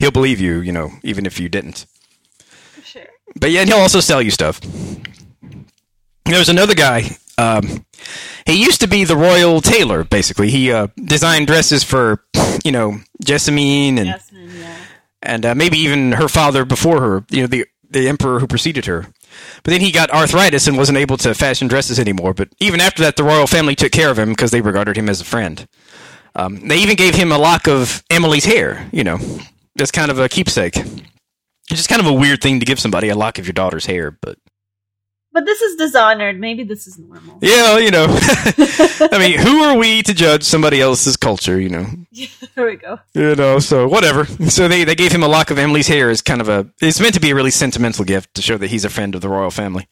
he'll 0.00 0.10
believe 0.10 0.40
you, 0.40 0.60
you 0.60 0.72
know, 0.72 0.90
even 1.02 1.26
if 1.26 1.38
you 1.38 1.50
didn't. 1.50 1.84
Sure. 2.82 3.04
But 3.38 3.50
yeah, 3.50 3.60
and 3.60 3.68
he'll 3.68 3.78
also 3.80 4.00
sell 4.00 4.22
you 4.22 4.30
stuff. 4.30 4.58
There's 6.24 6.48
another 6.48 6.74
guy. 6.74 7.18
Um, 7.36 7.84
he 8.46 8.62
used 8.62 8.80
to 8.80 8.88
be 8.88 9.04
the 9.04 9.16
royal 9.16 9.60
tailor, 9.60 10.04
basically. 10.04 10.50
He 10.50 10.70
uh, 10.70 10.88
designed 10.96 11.46
dresses 11.46 11.82
for, 11.82 12.24
you 12.64 12.72
know, 12.72 12.98
Jessamine 13.24 13.98
and 13.98 14.06
Jasmine, 14.06 14.50
yeah. 14.56 14.76
and 15.22 15.46
uh, 15.46 15.54
maybe 15.54 15.78
even 15.78 16.12
her 16.12 16.28
father 16.28 16.64
before 16.64 17.00
her, 17.00 17.24
you 17.30 17.42
know, 17.42 17.46
the 17.46 17.66
the 17.90 18.08
emperor 18.08 18.40
who 18.40 18.46
preceded 18.46 18.86
her. 18.86 19.06
But 19.62 19.70
then 19.70 19.80
he 19.80 19.92
got 19.92 20.10
arthritis 20.10 20.66
and 20.66 20.76
wasn't 20.76 20.98
able 20.98 21.16
to 21.18 21.34
fashion 21.34 21.68
dresses 21.68 21.98
anymore. 21.98 22.34
But 22.34 22.48
even 22.58 22.80
after 22.80 23.02
that, 23.02 23.16
the 23.16 23.24
royal 23.24 23.46
family 23.46 23.74
took 23.74 23.92
care 23.92 24.10
of 24.10 24.18
him 24.18 24.30
because 24.30 24.50
they 24.50 24.60
regarded 24.60 24.96
him 24.96 25.08
as 25.08 25.20
a 25.20 25.24
friend. 25.24 25.66
Um, 26.34 26.68
they 26.68 26.78
even 26.78 26.96
gave 26.96 27.14
him 27.14 27.30
a 27.30 27.38
lock 27.38 27.68
of 27.68 28.02
Emily's 28.10 28.44
hair, 28.44 28.88
you 28.92 29.04
know, 29.04 29.18
that's 29.76 29.92
kind 29.92 30.10
of 30.10 30.18
a 30.18 30.28
keepsake. 30.28 30.76
It's 30.76 31.80
just 31.80 31.88
kind 31.88 32.00
of 32.00 32.06
a 32.06 32.12
weird 32.12 32.42
thing 32.42 32.60
to 32.60 32.66
give 32.66 32.80
somebody 32.80 33.08
a 33.08 33.14
lock 33.14 33.38
of 33.38 33.46
your 33.46 33.52
daughter's 33.52 33.86
hair, 33.86 34.10
but 34.10 34.36
But 35.34 35.44
this 35.46 35.60
is 35.60 35.74
dishonored. 35.76 36.38
Maybe 36.38 36.62
this 36.62 36.86
is 36.86 36.96
normal. 36.96 37.38
yeah, 37.42 37.76
you 37.78 37.90
know, 37.90 38.06
I 38.08 39.18
mean, 39.18 39.36
who 39.40 39.64
are 39.64 39.76
we 39.76 40.00
to 40.04 40.14
judge 40.14 40.44
somebody 40.44 40.80
else's 40.80 41.16
culture, 41.16 41.60
you 41.60 41.68
know? 41.68 41.86
Yeah, 42.12 42.28
there 42.54 42.66
we 42.66 42.76
go. 42.76 43.00
You 43.14 43.34
know, 43.34 43.58
so 43.58 43.88
whatever. 43.88 44.24
So 44.48 44.68
they, 44.68 44.84
they 44.84 44.94
gave 44.94 45.10
him 45.10 45.24
a 45.24 45.28
lock 45.28 45.50
of 45.50 45.58
Emily's 45.58 45.88
hair 45.88 46.08
as 46.08 46.22
kind 46.22 46.40
of 46.40 46.48
a. 46.48 46.70
It's 46.80 47.00
meant 47.00 47.14
to 47.14 47.20
be 47.20 47.30
a 47.30 47.34
really 47.34 47.50
sentimental 47.50 48.04
gift 48.04 48.32
to 48.34 48.42
show 48.42 48.56
that 48.56 48.68
he's 48.68 48.84
a 48.84 48.88
friend 48.88 49.16
of 49.16 49.20
the 49.20 49.28
royal 49.28 49.50
family. 49.50 49.88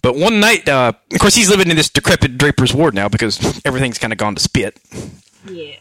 But 0.00 0.16
one 0.16 0.40
night, 0.40 0.66
uh, 0.66 0.94
of 1.12 1.18
course, 1.18 1.34
he's 1.34 1.50
living 1.50 1.68
in 1.68 1.76
this 1.76 1.90
decrepit 1.90 2.38
Draper's 2.38 2.72
Ward 2.72 2.94
now 2.94 3.10
because 3.10 3.60
everything's 3.66 3.98
kind 3.98 4.14
of 4.14 4.18
gone 4.18 4.34
to 4.34 4.40
spit. 4.40 4.80
Yeah. 5.46 5.74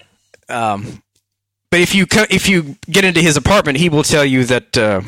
Um, 0.50 1.02
but 1.72 1.80
if 1.80 1.96
you 1.96 2.06
co- 2.06 2.26
if 2.30 2.50
you 2.50 2.76
get 2.92 3.06
into 3.06 3.22
his 3.22 3.38
apartment, 3.38 3.78
he 3.78 3.88
will 3.88 4.04
tell 4.04 4.26
you 4.26 4.44
that 4.44 4.78
uh, 4.78 5.02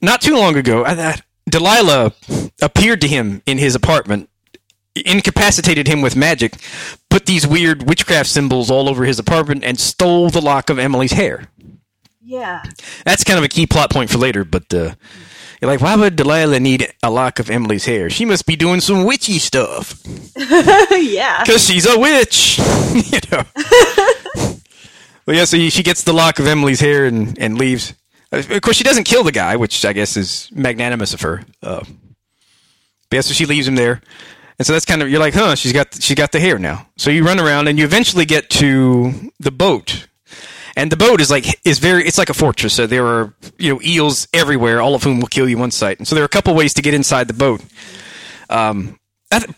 not 0.00 0.20
too 0.20 0.36
long 0.36 0.56
ago, 0.56 0.84
that 0.84 1.22
Delilah 1.50 2.12
appeared 2.60 3.00
to 3.02 3.08
him 3.08 3.42
in 3.46 3.58
his 3.58 3.74
apartment, 3.74 4.28
incapacitated 4.94 5.86
him 5.86 6.00
with 6.00 6.16
magic, 6.16 6.54
put 7.10 7.26
these 7.26 7.46
weird 7.46 7.88
witchcraft 7.88 8.28
symbols 8.28 8.70
all 8.70 8.88
over 8.88 9.04
his 9.04 9.18
apartment, 9.18 9.64
and 9.64 9.78
stole 9.78 10.30
the 10.30 10.40
lock 10.40 10.70
of 10.70 10.78
Emily's 10.78 11.12
hair. 11.12 11.48
Yeah. 12.20 12.62
That's 13.04 13.24
kind 13.24 13.38
of 13.38 13.44
a 13.44 13.48
key 13.48 13.66
plot 13.66 13.90
point 13.90 14.10
for 14.10 14.18
later, 14.18 14.44
but 14.44 14.72
uh, 14.74 14.94
you're 15.60 15.70
like, 15.70 15.80
why 15.80 15.96
would 15.96 16.14
Delilah 16.14 16.60
need 16.60 16.92
a 17.02 17.10
lock 17.10 17.38
of 17.38 17.50
Emily's 17.50 17.86
hair? 17.86 18.10
She 18.10 18.24
must 18.24 18.46
be 18.46 18.54
doing 18.54 18.80
some 18.80 19.04
witchy 19.04 19.38
stuff 19.38 20.00
yeah. 20.36 21.42
because 21.42 21.64
she's 21.66 21.86
a 21.86 21.98
witch, 21.98 22.58
you 22.94 23.18
know. 23.32 23.44
well, 25.26 25.36
yeah, 25.36 25.44
so 25.46 25.56
she 25.68 25.82
gets 25.82 26.04
the 26.04 26.12
lock 26.12 26.38
of 26.38 26.46
Emily's 26.46 26.80
hair 26.80 27.06
and, 27.06 27.38
and 27.38 27.58
leaves. 27.58 27.94
Uh, 28.32 28.38
Of 28.50 28.60
course, 28.62 28.76
she 28.76 28.84
doesn't 28.84 29.04
kill 29.04 29.24
the 29.24 29.32
guy, 29.32 29.56
which 29.56 29.84
I 29.84 29.92
guess 29.92 30.16
is 30.16 30.48
magnanimous 30.52 31.14
of 31.14 31.20
her. 31.22 31.42
Uh, 31.62 31.80
but 33.10 33.16
yeah, 33.16 33.20
so 33.22 33.32
she 33.32 33.46
leaves 33.46 33.66
him 33.66 33.74
there, 33.74 34.02
and 34.58 34.66
so 34.66 34.72
that's 34.74 34.84
kind 34.84 35.00
of 35.02 35.08
you're 35.08 35.20
like, 35.20 35.34
huh? 35.34 35.54
She's 35.54 35.72
got 35.72 36.00
she 36.02 36.14
got 36.14 36.32
the 36.32 36.40
hair 36.40 36.58
now. 36.58 36.86
So 36.96 37.10
you 37.10 37.24
run 37.24 37.40
around 37.40 37.68
and 37.68 37.78
you 37.78 37.84
eventually 37.86 38.26
get 38.26 38.50
to 38.50 39.30
the 39.40 39.50
boat, 39.50 40.08
and 40.76 40.92
the 40.92 40.96
boat 40.96 41.20
is 41.22 41.30
like 41.30 41.58
is 41.64 41.78
very 41.78 42.04
it's 42.06 42.18
like 42.18 42.28
a 42.28 42.34
fortress. 42.34 42.74
So 42.74 42.86
there 42.86 43.06
are 43.06 43.32
you 43.58 43.72
know 43.72 43.80
eels 43.82 44.28
everywhere, 44.34 44.82
all 44.82 44.94
of 44.94 45.02
whom 45.04 45.20
will 45.20 45.28
kill 45.28 45.48
you 45.48 45.56
one 45.56 45.70
sight. 45.70 45.98
And 45.98 46.06
so 46.06 46.14
there 46.14 46.22
are 46.22 46.26
a 46.26 46.28
couple 46.28 46.54
ways 46.54 46.74
to 46.74 46.82
get 46.82 46.92
inside 46.92 47.28
the 47.28 47.34
boat. 47.34 47.62
Um, 48.50 48.98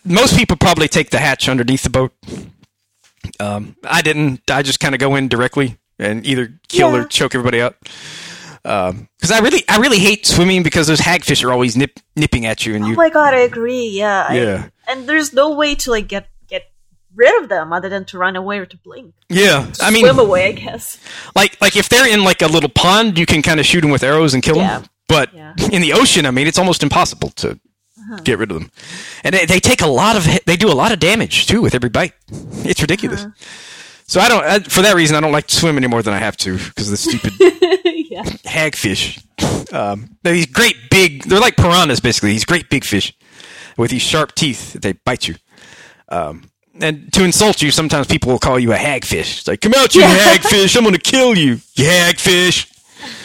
most 0.05 0.37
people 0.37 0.55
probably 0.55 0.87
take 0.87 1.09
the 1.09 1.19
hatch 1.19 1.49
underneath 1.49 1.83
the 1.83 1.89
boat. 1.89 2.13
Um, 3.39 3.75
I 3.83 4.01
didn't. 4.01 4.49
I 4.49 4.61
just 4.61 4.79
kind 4.79 4.95
of 4.95 4.99
go 4.99 5.15
in 5.15 5.27
directly 5.27 5.77
and 5.99 6.25
either 6.25 6.53
kill 6.69 6.91
Yeah. 6.93 7.01
or 7.01 7.05
choke 7.05 7.35
everybody 7.35 7.61
out. 7.61 7.75
Um, 8.63 9.07
because 9.17 9.31
I 9.31 9.39
really, 9.39 9.63
I 9.67 9.77
really 9.77 9.97
hate 9.99 10.25
swimming 10.25 10.61
because 10.63 10.85
those 10.87 10.99
hagfish 10.99 11.43
are 11.43 11.51
always 11.51 11.75
nip, 11.75 11.99
nipping 12.15 12.45
at 12.45 12.65
you, 12.65 12.75
and 12.75 12.85
Oh 12.85 12.89
my 12.93 13.09
god, 13.09 13.33
I 13.33 13.39
agree. 13.39 13.87
Yeah. 13.89 14.25
I- 14.29 14.35
Yeah. 14.37 14.69
and 14.87 15.07
there's 15.09 15.33
no 15.33 15.51
way 15.55 15.73
to 15.75 15.89
like 15.91 16.07
get 16.07 16.27
get 16.47 16.69
rid 17.15 17.41
of 17.41 17.49
them 17.49 17.73
other 17.73 17.89
than 17.89 18.05
to 18.05 18.17
run 18.17 18.35
away 18.35 18.59
or 18.59 18.65
to 18.67 18.77
blink. 18.77 19.13
yeah, 19.29 19.71
I 19.81 19.89
mean, 19.89 20.05
Swim 20.05 20.19
away, 20.19 20.49
I 20.49 20.51
guess. 20.51 20.97
like, 21.35 21.59
like 21.61 21.75
if 21.75 21.89
they're 21.89 22.07
in 22.07 22.23
like 22.23 22.41
a 22.41 22.47
little 22.47 22.69
pond, 22.69 23.17
you 23.17 23.25
can 23.25 23.41
kind 23.41 23.59
of 23.59 23.65
shoot 23.65 23.81
them 23.81 23.89
with 23.91 24.03
arrows 24.03 24.33
and 24.33 24.43
kill 24.43 24.57
Yeah. 24.57 24.79
them. 24.79 24.89
But 25.07 25.33
Yeah. 25.33 25.53
in 25.71 25.81
the 25.81 25.93
ocean, 25.93 26.25
I 26.25 26.31
mean, 26.31 26.45
it's 26.47 26.59
almost 26.59 26.83
impossible 26.83 27.29
to 27.37 27.51
uh-huh. 27.51 28.19
get 28.23 28.37
rid 28.39 28.51
of 28.51 28.59
them, 28.59 28.71
and 29.23 29.33
they, 29.35 29.45
they 29.45 29.59
take 29.59 29.81
a 29.81 29.87
lot 29.87 30.15
of, 30.15 30.25
they 30.45 30.55
do 30.55 30.69
a 30.69 30.73
lot 30.77 30.91
of 30.91 30.99
damage 30.99 31.47
too 31.47 31.61
with 31.61 31.73
every 31.75 31.89
bite. 31.89 32.13
It's 32.63 32.81
ridiculous. 32.81 33.21
Uh-huh. 33.21 33.31
So 34.07 34.19
I 34.19 34.27
don't, 34.27 34.43
I, 34.43 34.59
for 34.59 34.81
that 34.81 34.95
reason, 34.95 35.15
I 35.15 35.21
don't 35.21 35.31
like 35.31 35.47
to 35.47 35.55
swim 35.55 35.77
any 35.77 35.87
more 35.87 36.01
than 36.01 36.13
I 36.13 36.17
have 36.19 36.35
to 36.37 36.57
because 36.57 36.87
of 36.87 36.91
the 36.91 36.97
stupid 36.97 37.31
yeah. 38.11 38.23
hagfish. 38.23 39.23
Um, 39.73 40.17
they're 40.21 40.33
these 40.33 40.45
great 40.47 40.75
big, 40.89 41.23
they're 41.23 41.39
like 41.39 41.55
piranhas 41.55 41.99
basically. 42.01 42.31
These 42.31 42.45
great 42.45 42.69
big 42.69 42.83
fish 42.83 43.13
with 43.77 43.91
these 43.91 44.01
sharp 44.01 44.35
teeth. 44.35 44.73
They 44.73 44.91
bite 44.93 45.27
you. 45.27 45.35
Um, 46.09 46.51
and 46.79 47.11
to 47.13 47.23
insult 47.23 47.61
you, 47.61 47.71
sometimes 47.71 48.07
people 48.07 48.31
will 48.31 48.39
call 48.39 48.59
you 48.59 48.73
a 48.73 48.77
hagfish. 48.77 49.39
It's 49.39 49.47
like, 49.47 49.61
come 49.61 49.73
out, 49.75 49.95
you 49.95 50.01
Yeah. 50.01 50.15
hagfish! 50.37 50.75
I'm 50.75 50.83
going 50.83 50.93
to 50.95 50.99
kill 51.01 51.37
you, 51.37 51.59
you 51.75 51.85
hagfish. 51.85 52.67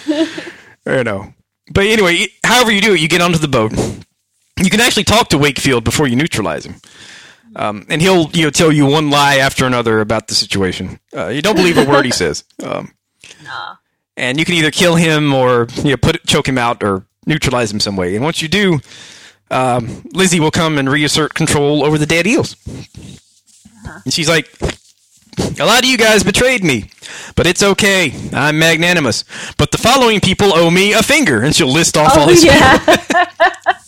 I 0.86 1.02
know. 1.02 1.32
But 1.72 1.86
anyway, 1.86 2.26
however 2.44 2.70
you 2.70 2.80
do 2.80 2.94
it, 2.94 3.00
you 3.00 3.08
get 3.08 3.20
onto 3.20 3.38
the 3.38 3.48
boat. 3.48 3.72
You 4.62 4.70
can 4.70 4.80
actually 4.80 5.04
talk 5.04 5.28
to 5.30 5.38
Wakefield 5.38 5.84
before 5.84 6.06
you 6.06 6.16
neutralize 6.16 6.64
him. 6.64 6.76
Um, 7.56 7.86
and 7.88 8.00
he'll 8.02 8.30
you 8.32 8.44
know 8.44 8.50
tell 8.50 8.70
you 8.70 8.86
one 8.86 9.10
lie 9.10 9.36
after 9.36 9.64
another 9.66 10.00
about 10.00 10.28
the 10.28 10.34
situation. 10.34 11.00
Uh, 11.16 11.28
you 11.28 11.42
don't 11.42 11.56
believe 11.56 11.78
a 11.78 11.84
word 11.84 12.04
he 12.04 12.10
says. 12.22 12.44
Um, 12.62 12.92
Nah. 13.42 13.76
And 14.16 14.38
you 14.38 14.44
can 14.44 14.54
either 14.54 14.70
kill 14.70 14.94
him 14.96 15.34
or 15.34 15.66
you 15.82 15.90
know 15.90 15.96
put 15.96 16.24
choke 16.26 16.48
him 16.48 16.58
out 16.58 16.82
or 16.82 17.04
neutralize 17.26 17.72
him 17.72 17.80
some 17.80 17.96
way. 17.96 18.14
And 18.14 18.24
once 18.24 18.40
you 18.42 18.48
do, 18.48 18.80
um, 19.50 20.02
Lizzie 20.12 20.40
will 20.40 20.50
come 20.50 20.78
and 20.78 20.88
reassert 20.90 21.34
control 21.34 21.84
over 21.84 21.98
the 21.98 22.06
dead 22.06 22.26
eels. 22.26 22.56
And 24.04 24.12
she's 24.12 24.28
like, 24.28 24.50
"A 25.60 25.64
lot 25.64 25.80
of 25.80 25.84
you 25.86 25.96
guys 25.98 26.22
betrayed 26.22 26.62
me, 26.64 26.90
but 27.34 27.46
it's 27.46 27.62
okay. 27.62 28.12
I'm 28.32 28.58
magnanimous. 28.58 29.24
But 29.56 29.70
the 29.70 29.78
following 29.78 30.20
people 30.20 30.52
owe 30.54 30.70
me 30.70 30.92
a 30.92 31.02
finger." 31.02 31.40
And 31.42 31.54
she'll 31.54 31.72
list 31.72 31.96
off 31.96 32.16
all 32.16 32.24
Oh 32.24 32.28
these. 32.28 32.44
yeah. 32.44 32.78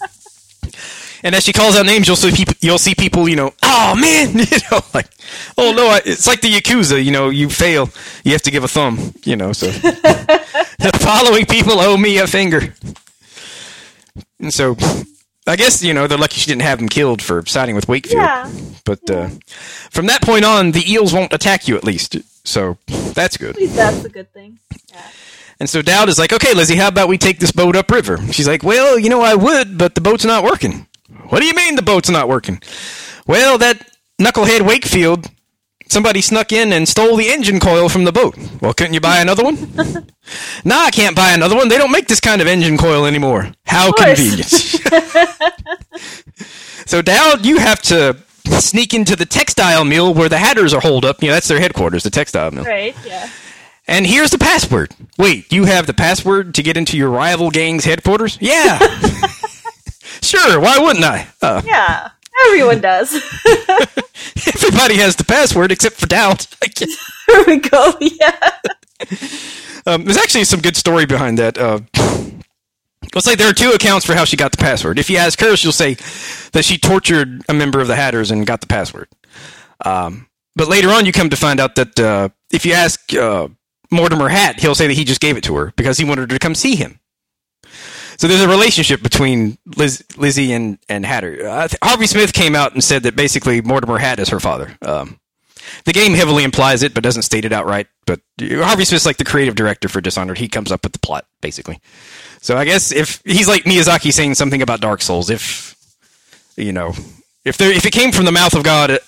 And 1.22 1.34
as 1.34 1.44
she 1.44 1.52
calls 1.52 1.76
out 1.76 1.86
names, 1.86 2.06
you'll 2.06 2.16
see 2.16 2.30
people. 2.30 2.54
You'll 2.60 2.78
see 2.78 2.94
people. 2.94 3.28
You 3.28 3.36
know, 3.36 3.54
oh 3.62 3.94
man, 3.96 4.38
you 4.38 4.58
know, 4.70 4.80
like, 4.94 5.08
oh 5.56 5.72
no, 5.72 5.88
I, 5.88 6.00
it's 6.04 6.26
like 6.26 6.40
the 6.40 6.52
yakuza. 6.52 7.02
You 7.02 7.10
know, 7.10 7.30
you 7.30 7.48
fail, 7.48 7.90
you 8.24 8.32
have 8.32 8.42
to 8.42 8.50
give 8.50 8.64
a 8.64 8.68
thumb. 8.68 9.14
You 9.24 9.36
know, 9.36 9.52
so 9.52 9.66
the 9.70 10.98
following 11.00 11.46
people 11.46 11.80
owe 11.80 11.96
me 11.96 12.18
a 12.18 12.26
finger. 12.26 12.74
And 14.40 14.54
so, 14.54 14.76
I 15.46 15.56
guess 15.56 15.82
you 15.82 15.94
know 15.94 16.06
they're 16.06 16.18
lucky 16.18 16.40
she 16.40 16.46
didn't 16.46 16.62
have 16.62 16.80
him 16.80 16.88
killed 16.88 17.22
for 17.22 17.44
siding 17.46 17.74
with 17.74 17.88
Wakefield. 17.88 18.22
Yeah. 18.22 18.50
But 18.84 19.10
uh, 19.10 19.28
from 19.90 20.06
that 20.06 20.22
point 20.22 20.44
on, 20.44 20.72
the 20.72 20.90
eels 20.90 21.12
won't 21.12 21.32
attack 21.32 21.66
you 21.68 21.76
at 21.76 21.84
least. 21.84 22.16
So 22.46 22.78
that's 22.86 23.36
good. 23.36 23.56
That's 23.56 24.04
a 24.04 24.08
good 24.08 24.32
thing. 24.32 24.58
And 25.60 25.68
so 25.68 25.82
Daud 25.82 26.08
is 26.08 26.18
like, 26.18 26.32
okay, 26.32 26.54
Lizzie, 26.54 26.76
how 26.76 26.88
about 26.88 27.08
we 27.08 27.18
take 27.18 27.40
this 27.40 27.50
boat 27.50 27.74
upriver? 27.74 28.18
She's 28.32 28.46
like, 28.46 28.62
well, 28.62 28.98
you 28.98 29.08
know, 29.08 29.22
I 29.22 29.34
would, 29.34 29.76
but 29.76 29.94
the 29.94 30.00
boat's 30.00 30.24
not 30.24 30.44
working. 30.44 30.86
What 31.28 31.40
do 31.40 31.46
you 31.46 31.54
mean 31.54 31.74
the 31.74 31.82
boat's 31.82 32.08
not 32.08 32.28
working? 32.28 32.62
Well, 33.26 33.58
that 33.58 33.90
knucklehead 34.20 34.62
Wakefield, 34.62 35.26
somebody 35.88 36.20
snuck 36.20 36.52
in 36.52 36.72
and 36.72 36.88
stole 36.88 37.16
the 37.16 37.28
engine 37.28 37.58
coil 37.58 37.88
from 37.88 38.04
the 38.04 38.12
boat. 38.12 38.36
Well, 38.60 38.72
couldn't 38.72 38.94
you 38.94 39.00
buy 39.00 39.18
another 39.18 39.42
one? 39.42 39.54
nah, 40.64 40.78
I 40.78 40.90
can't 40.92 41.16
buy 41.16 41.32
another 41.32 41.56
one. 41.56 41.68
They 41.68 41.78
don't 41.78 41.90
make 41.90 42.06
this 42.06 42.20
kind 42.20 42.40
of 42.40 42.46
engine 42.46 42.78
coil 42.78 43.04
anymore. 43.04 43.52
How 43.66 43.90
convenient. 43.92 44.46
so 46.86 47.02
Daud, 47.02 47.44
you 47.44 47.58
have 47.58 47.82
to 47.82 48.16
sneak 48.60 48.94
into 48.94 49.16
the 49.16 49.26
textile 49.26 49.84
mill 49.84 50.14
where 50.14 50.28
the 50.28 50.38
Hatters 50.38 50.72
are 50.72 50.80
holed 50.80 51.04
up. 51.04 51.20
You 51.22 51.28
know, 51.28 51.34
that's 51.34 51.48
their 51.48 51.60
headquarters, 51.60 52.04
the 52.04 52.10
textile 52.10 52.52
mill. 52.52 52.64
Right. 52.64 52.94
Yeah. 53.04 53.28
And 53.88 54.06
here's 54.06 54.30
the 54.30 54.38
password. 54.38 54.94
Wait, 55.16 55.50
you 55.50 55.64
have 55.64 55.86
the 55.86 55.94
password 55.94 56.54
to 56.56 56.62
get 56.62 56.76
into 56.76 56.96
your 56.96 57.08
rival 57.08 57.50
gang's 57.50 57.86
headquarters? 57.86 58.36
Yeah. 58.40 58.78
sure, 60.22 60.60
why 60.60 60.78
wouldn't 60.78 61.04
I? 61.04 61.26
Uh, 61.40 61.62
Yeah. 61.64 62.10
Everyone 62.46 62.80
does. 62.80 63.12
everybody 64.46 64.96
has 64.96 65.16
the 65.16 65.24
password 65.26 65.72
except 65.72 65.96
for 65.96 66.06
Daud. 66.06 66.46
There 67.26 67.44
we 67.46 67.58
go. 67.58 67.94
Yeah. 68.00 68.38
um, 69.86 70.04
there's 70.04 70.16
actually 70.18 70.44
some 70.44 70.60
good 70.60 70.76
story 70.76 71.04
behind 71.04 71.38
that. 71.38 71.58
Uh, 71.58 71.80
let's 73.14 73.24
say 73.24 73.34
there 73.34 73.48
are 73.50 73.54
two 73.54 73.70
accounts 73.70 74.06
for 74.06 74.14
how 74.14 74.24
she 74.24 74.36
got 74.36 74.52
the 74.52 74.58
password. 74.58 74.98
If 75.00 75.10
you 75.10 75.16
ask 75.16 75.40
her, 75.40 75.56
she'll 75.56 75.72
say 75.72 75.94
that 76.52 76.64
she 76.64 76.78
tortured 76.78 77.42
a 77.48 77.54
member 77.54 77.80
of 77.80 77.88
the 77.88 77.96
Hatters 77.96 78.30
and 78.30 78.46
got 78.46 78.60
the 78.60 78.66
password. 78.68 79.08
Um, 79.84 80.28
but 80.54 80.68
later 80.68 80.90
on, 80.90 81.06
you 81.06 81.12
come 81.12 81.30
to 81.30 81.36
find 81.36 81.58
out 81.58 81.74
that 81.74 81.98
uh, 81.98 82.28
if 82.52 82.64
you 82.64 82.72
ask 82.72 83.12
uh, 83.14 83.48
Mortimer 83.90 84.28
Hat, 84.28 84.60
he'll 84.60 84.74
say 84.74 84.86
that 84.86 84.94
he 84.94 85.04
just 85.04 85.20
gave 85.20 85.36
it 85.36 85.44
to 85.44 85.56
her 85.56 85.72
because 85.76 85.98
he 85.98 86.04
wanted 86.04 86.30
her 86.30 86.38
to 86.38 86.38
come 86.38 86.54
see 86.54 86.76
him. 86.76 87.00
So 88.18 88.26
there's 88.26 88.40
a 88.40 88.48
relationship 88.48 89.00
between 89.00 89.58
Liz, 89.76 90.04
Lizzie 90.16 90.52
and 90.52 90.78
and 90.88 91.06
Hatter. 91.06 91.46
Uh, 91.46 91.68
Harvey 91.82 92.06
Smith 92.08 92.32
came 92.32 92.56
out 92.56 92.72
and 92.72 92.82
said 92.82 93.04
that 93.04 93.14
basically 93.14 93.60
Mortimer 93.60 93.98
Hat 93.98 94.18
is 94.18 94.30
her 94.30 94.40
father. 94.40 94.76
Um, 94.82 95.20
the 95.84 95.92
game 95.92 96.14
heavily 96.14 96.44
implies 96.44 96.82
it, 96.82 96.94
but 96.94 97.04
doesn't 97.04 97.22
state 97.22 97.44
it 97.44 97.52
outright. 97.52 97.86
But 98.06 98.20
uh, 98.42 98.64
Harvey 98.64 98.84
Smith's 98.84 99.06
like 99.06 99.18
the 99.18 99.24
creative 99.24 99.54
director 99.54 99.88
for 99.88 100.00
Dishonored. 100.00 100.38
He 100.38 100.48
comes 100.48 100.72
up 100.72 100.82
with 100.82 100.92
the 100.92 100.98
plot, 100.98 101.26
basically. 101.40 101.80
So 102.40 102.56
I 102.56 102.64
guess 102.64 102.90
if 102.90 103.22
he's 103.24 103.48
like 103.48 103.64
Miyazaki 103.64 104.12
saying 104.12 104.34
something 104.34 104.62
about 104.62 104.80
Dark 104.80 105.00
Souls, 105.00 105.30
if 105.30 105.76
you 106.56 106.72
know, 106.72 106.94
if 107.44 107.56
there 107.56 107.70
if 107.70 107.86
it 107.86 107.92
came 107.92 108.10
from 108.10 108.24
the 108.24 108.32
mouth 108.32 108.54
of 108.54 108.64
God, 108.64 108.90
uh, 108.90 108.98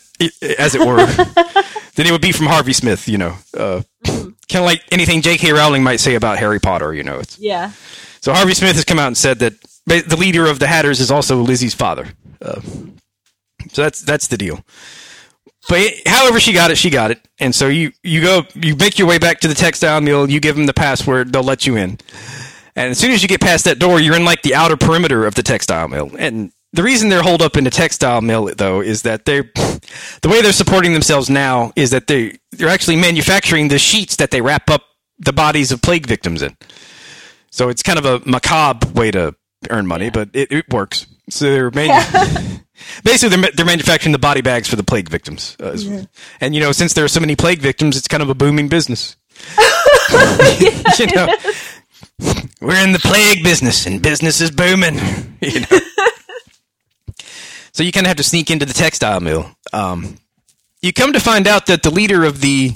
as 0.58 0.74
it 0.74 0.86
were, 0.86 1.04
then 1.94 2.06
it 2.06 2.12
would 2.12 2.20
be 2.22 2.32
from 2.32 2.46
Harvey 2.46 2.72
Smith. 2.72 3.08
You 3.08 3.18
know, 3.18 3.34
uh, 3.56 3.82
kind 4.50 4.64
of 4.64 4.66
like 4.66 4.82
anything 4.92 5.22
J.K. 5.22 5.52
Rowling 5.52 5.82
might 5.82 6.00
say 6.00 6.14
about 6.14 6.38
Harry 6.38 6.58
Potter. 6.60 6.92
You 6.94 7.02
know, 7.02 7.18
it's 7.18 7.38
Yeah. 7.38 7.72
so 8.20 8.32
Harvey 8.32 8.54
Smith 8.54 8.74
has 8.74 8.84
come 8.84 8.98
out 8.98 9.06
and 9.08 9.16
said 9.18 9.38
that 9.40 9.54
the 9.86 10.16
leader 10.16 10.46
of 10.46 10.58
the 10.58 10.66
Hatters 10.66 11.00
is 11.00 11.10
also 11.10 11.36
Lizzie's 11.42 11.74
father. 11.74 12.08
Uh, 12.40 12.60
so 13.72 13.82
that's 13.82 14.00
that's 14.02 14.26
the 14.28 14.36
deal. 14.38 14.64
But 15.68 15.80
it- 15.80 16.08
however 16.08 16.40
she 16.40 16.52
got 16.52 16.70
it, 16.70 16.78
she 16.78 16.90
got 16.90 17.10
it. 17.10 17.20
And 17.38 17.54
so 17.54 17.68
you 17.68 17.92
you 18.02 18.20
go 18.22 18.42
you 18.54 18.76
make 18.76 18.98
your 18.98 19.08
way 19.08 19.18
back 19.18 19.40
to 19.40 19.48
the 19.48 19.54
textile 19.54 20.00
mill. 20.00 20.30
You 20.30 20.40
give 20.40 20.56
them 20.56 20.66
the 20.66 20.74
password. 20.74 21.32
They'll 21.32 21.42
let 21.42 21.66
you 21.66 21.76
in. 21.76 21.98
And 22.76 22.90
as 22.92 22.98
soon 22.98 23.10
as 23.10 23.22
you 23.22 23.28
get 23.28 23.40
past 23.40 23.64
that 23.64 23.78
door, 23.78 24.00
you're 24.00 24.16
in 24.16 24.24
like 24.24 24.42
the 24.42 24.54
outer 24.54 24.76
perimeter 24.76 25.26
of 25.26 25.34
the 25.34 25.42
textile 25.42 25.88
mill. 25.88 26.10
And 26.18 26.52
the 26.72 26.82
reason 26.82 27.08
they're 27.08 27.22
holed 27.22 27.42
up 27.42 27.56
in 27.56 27.64
the 27.64 27.70
textile 27.70 28.20
mill, 28.20 28.50
though, 28.56 28.80
is 28.80 29.02
that 29.02 29.24
they 29.24 29.40
the 30.22 30.28
way 30.28 30.40
they're 30.42 30.52
supporting 30.52 30.92
themselves 30.92 31.28
now 31.30 31.72
is 31.76 31.90
that 31.90 32.06
they 32.06 32.38
they're 32.52 32.68
actually 32.68 32.96
manufacturing 32.96 33.68
the 33.68 33.78
sheets 33.78 34.16
that 34.16 34.30
they 34.30 34.40
wrap 34.40 34.70
up 34.70 34.82
the 35.18 35.32
bodies 35.32 35.72
of 35.72 35.82
plague 35.82 36.06
victims 36.06 36.42
in. 36.42 36.56
So 37.50 37.68
it's 37.68 37.82
kind 37.82 37.98
of 37.98 38.04
a 38.04 38.20
macabre 38.28 38.86
way 38.92 39.10
to 39.10 39.34
earn 39.68 39.86
money, 39.86 40.10
but 40.10 40.30
it, 40.32 40.52
it 40.52 40.72
works. 40.72 41.06
So 41.28 41.44
they're 41.44 41.70
manu- 41.70 42.58
basically 43.04 43.36
they're, 43.36 43.50
they're 43.52 43.66
manufacturing 43.66 44.12
the 44.12 44.18
body 44.18 44.40
bags 44.40 44.68
for 44.68 44.76
the 44.76 44.82
plague 44.84 45.08
victims. 45.08 45.56
Uh, 45.60 45.66
as- 45.72 46.06
And 46.40 46.54
you 46.54 46.60
know, 46.60 46.72
since 46.72 46.94
there 46.94 47.04
are 47.04 47.08
so 47.08 47.20
many 47.20 47.36
plague 47.36 47.58
victims, 47.60 47.96
it's 47.96 48.08
kind 48.08 48.22
of 48.22 48.30
a 48.30 48.34
booming 48.34 48.68
business. 48.68 49.16
you 50.98 51.06
know, 51.14 51.28
we're 52.60 52.82
in 52.82 52.92
the 52.92 53.00
plague 53.02 53.42
business, 53.42 53.86
and 53.86 54.02
business 54.02 54.40
is 54.40 54.50
booming. 54.50 54.96
You 55.40 55.60
know, 55.60 55.78
so 57.72 57.82
you 57.82 57.92
kind 57.92 58.06
of 58.06 58.08
have 58.08 58.16
to 58.16 58.22
sneak 58.24 58.50
into 58.50 58.66
the 58.66 58.74
textile 58.74 59.20
mill. 59.20 59.50
Um, 59.72 60.18
you 60.82 60.92
come 60.92 61.12
to 61.12 61.20
find 61.20 61.46
out 61.46 61.66
that 61.66 61.82
the 61.82 61.90
leader 61.90 62.24
of 62.24 62.40
the 62.40 62.72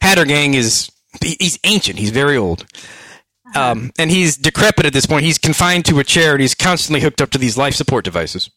Hatter 0.00 0.24
gang 0.24 0.54
is 0.54 0.90
he's 1.20 1.58
ancient. 1.64 1.98
He's 1.98 2.10
very 2.10 2.36
old. 2.36 2.66
Um, 3.54 3.92
and 3.98 4.10
he's 4.10 4.36
decrepit 4.36 4.86
at 4.86 4.92
this 4.92 5.06
point. 5.06 5.24
He's 5.24 5.38
confined 5.38 5.84
to 5.86 5.98
a 5.98 6.04
chair 6.04 6.32
and 6.32 6.40
he's 6.40 6.54
constantly 6.54 7.00
hooked 7.00 7.20
up 7.20 7.30
to 7.30 7.38
these 7.38 7.58
life 7.58 7.74
support 7.74 8.04
devices. 8.04 8.50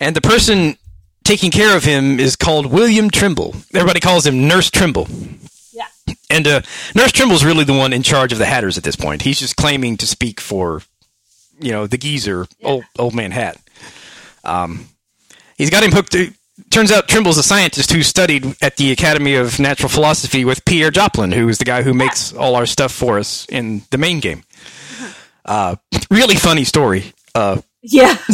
And 0.00 0.16
the 0.16 0.22
person 0.22 0.76
taking 1.22 1.50
care 1.50 1.76
of 1.76 1.84
him 1.84 2.18
is 2.18 2.36
called 2.36 2.66
William 2.66 3.10
Trimble. 3.10 3.54
Everybody 3.74 4.00
calls 4.00 4.26
him 4.26 4.48
Nurse 4.48 4.70
Trimble. 4.70 5.06
Yeah. 5.72 5.86
And 6.30 6.46
uh, 6.46 6.60
Nurse 6.94 7.12
Trimble's 7.12 7.44
really 7.44 7.64
the 7.64 7.74
one 7.74 7.92
in 7.92 8.02
charge 8.02 8.32
of 8.32 8.38
the 8.38 8.46
Hatters 8.46 8.78
at 8.78 8.84
this 8.84 8.96
point. 8.96 9.22
He's 9.22 9.38
just 9.38 9.56
claiming 9.56 9.96
to 9.98 10.06
speak 10.06 10.40
for, 10.40 10.82
you 11.60 11.72
know, 11.72 11.86
the 11.86 11.98
geezer, 11.98 12.46
old 12.62 12.84
old 12.98 13.14
man 13.14 13.32
Hat. 13.32 13.58
Um, 14.44 14.86
he's 15.56 15.70
got 15.70 15.82
him 15.82 15.92
hooked. 15.92 16.12
To, 16.12 16.32
turns 16.70 16.90
out 16.92 17.08
Trimble's 17.08 17.38
a 17.38 17.42
scientist 17.42 17.92
who 17.92 18.02
studied 18.02 18.56
at 18.62 18.76
the 18.76 18.92
Academy 18.92 19.34
of 19.34 19.58
Natural 19.58 19.88
Philosophy 19.88 20.44
with 20.44 20.64
Piero 20.64 20.90
Joplin, 20.90 21.32
who 21.32 21.48
is 21.48 21.58
the 21.58 21.64
guy 21.64 21.82
who 21.82 21.94
makes 21.94 22.32
all 22.32 22.54
our 22.56 22.66
stuff 22.66 22.92
for 22.92 23.18
us 23.18 23.46
in 23.48 23.82
the 23.90 23.98
main 23.98 24.20
game. 24.20 24.42
Uh, 25.44 25.76
really 26.10 26.36
funny 26.36 26.64
story. 26.64 27.12
Uh, 27.34 27.60
Yeah. 27.82 28.16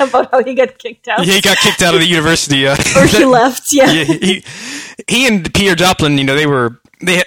About 0.00 0.30
how 0.30 0.44
he 0.44 0.54
got 0.54 0.78
kicked 0.78 1.08
out. 1.08 1.24
Yeah, 1.26 1.34
he 1.34 1.40
got 1.40 1.56
kicked 1.58 1.80
out 1.82 1.94
of 1.94 2.00
the 2.00 2.06
university. 2.06 2.66
Uh, 2.66 2.76
Or 2.96 3.06
he 3.06 3.24
left. 3.40 3.68
Yeah. 3.72 3.90
yeah, 3.92 4.04
he, 4.04 4.44
he 5.08 5.26
and 5.26 5.52
Piero 5.54 5.74
Joplin, 5.74 6.18
you 6.18 6.24
know, 6.24 6.34
they 6.36 6.46
were 6.46 6.80
they 7.00 7.16
had, 7.16 7.26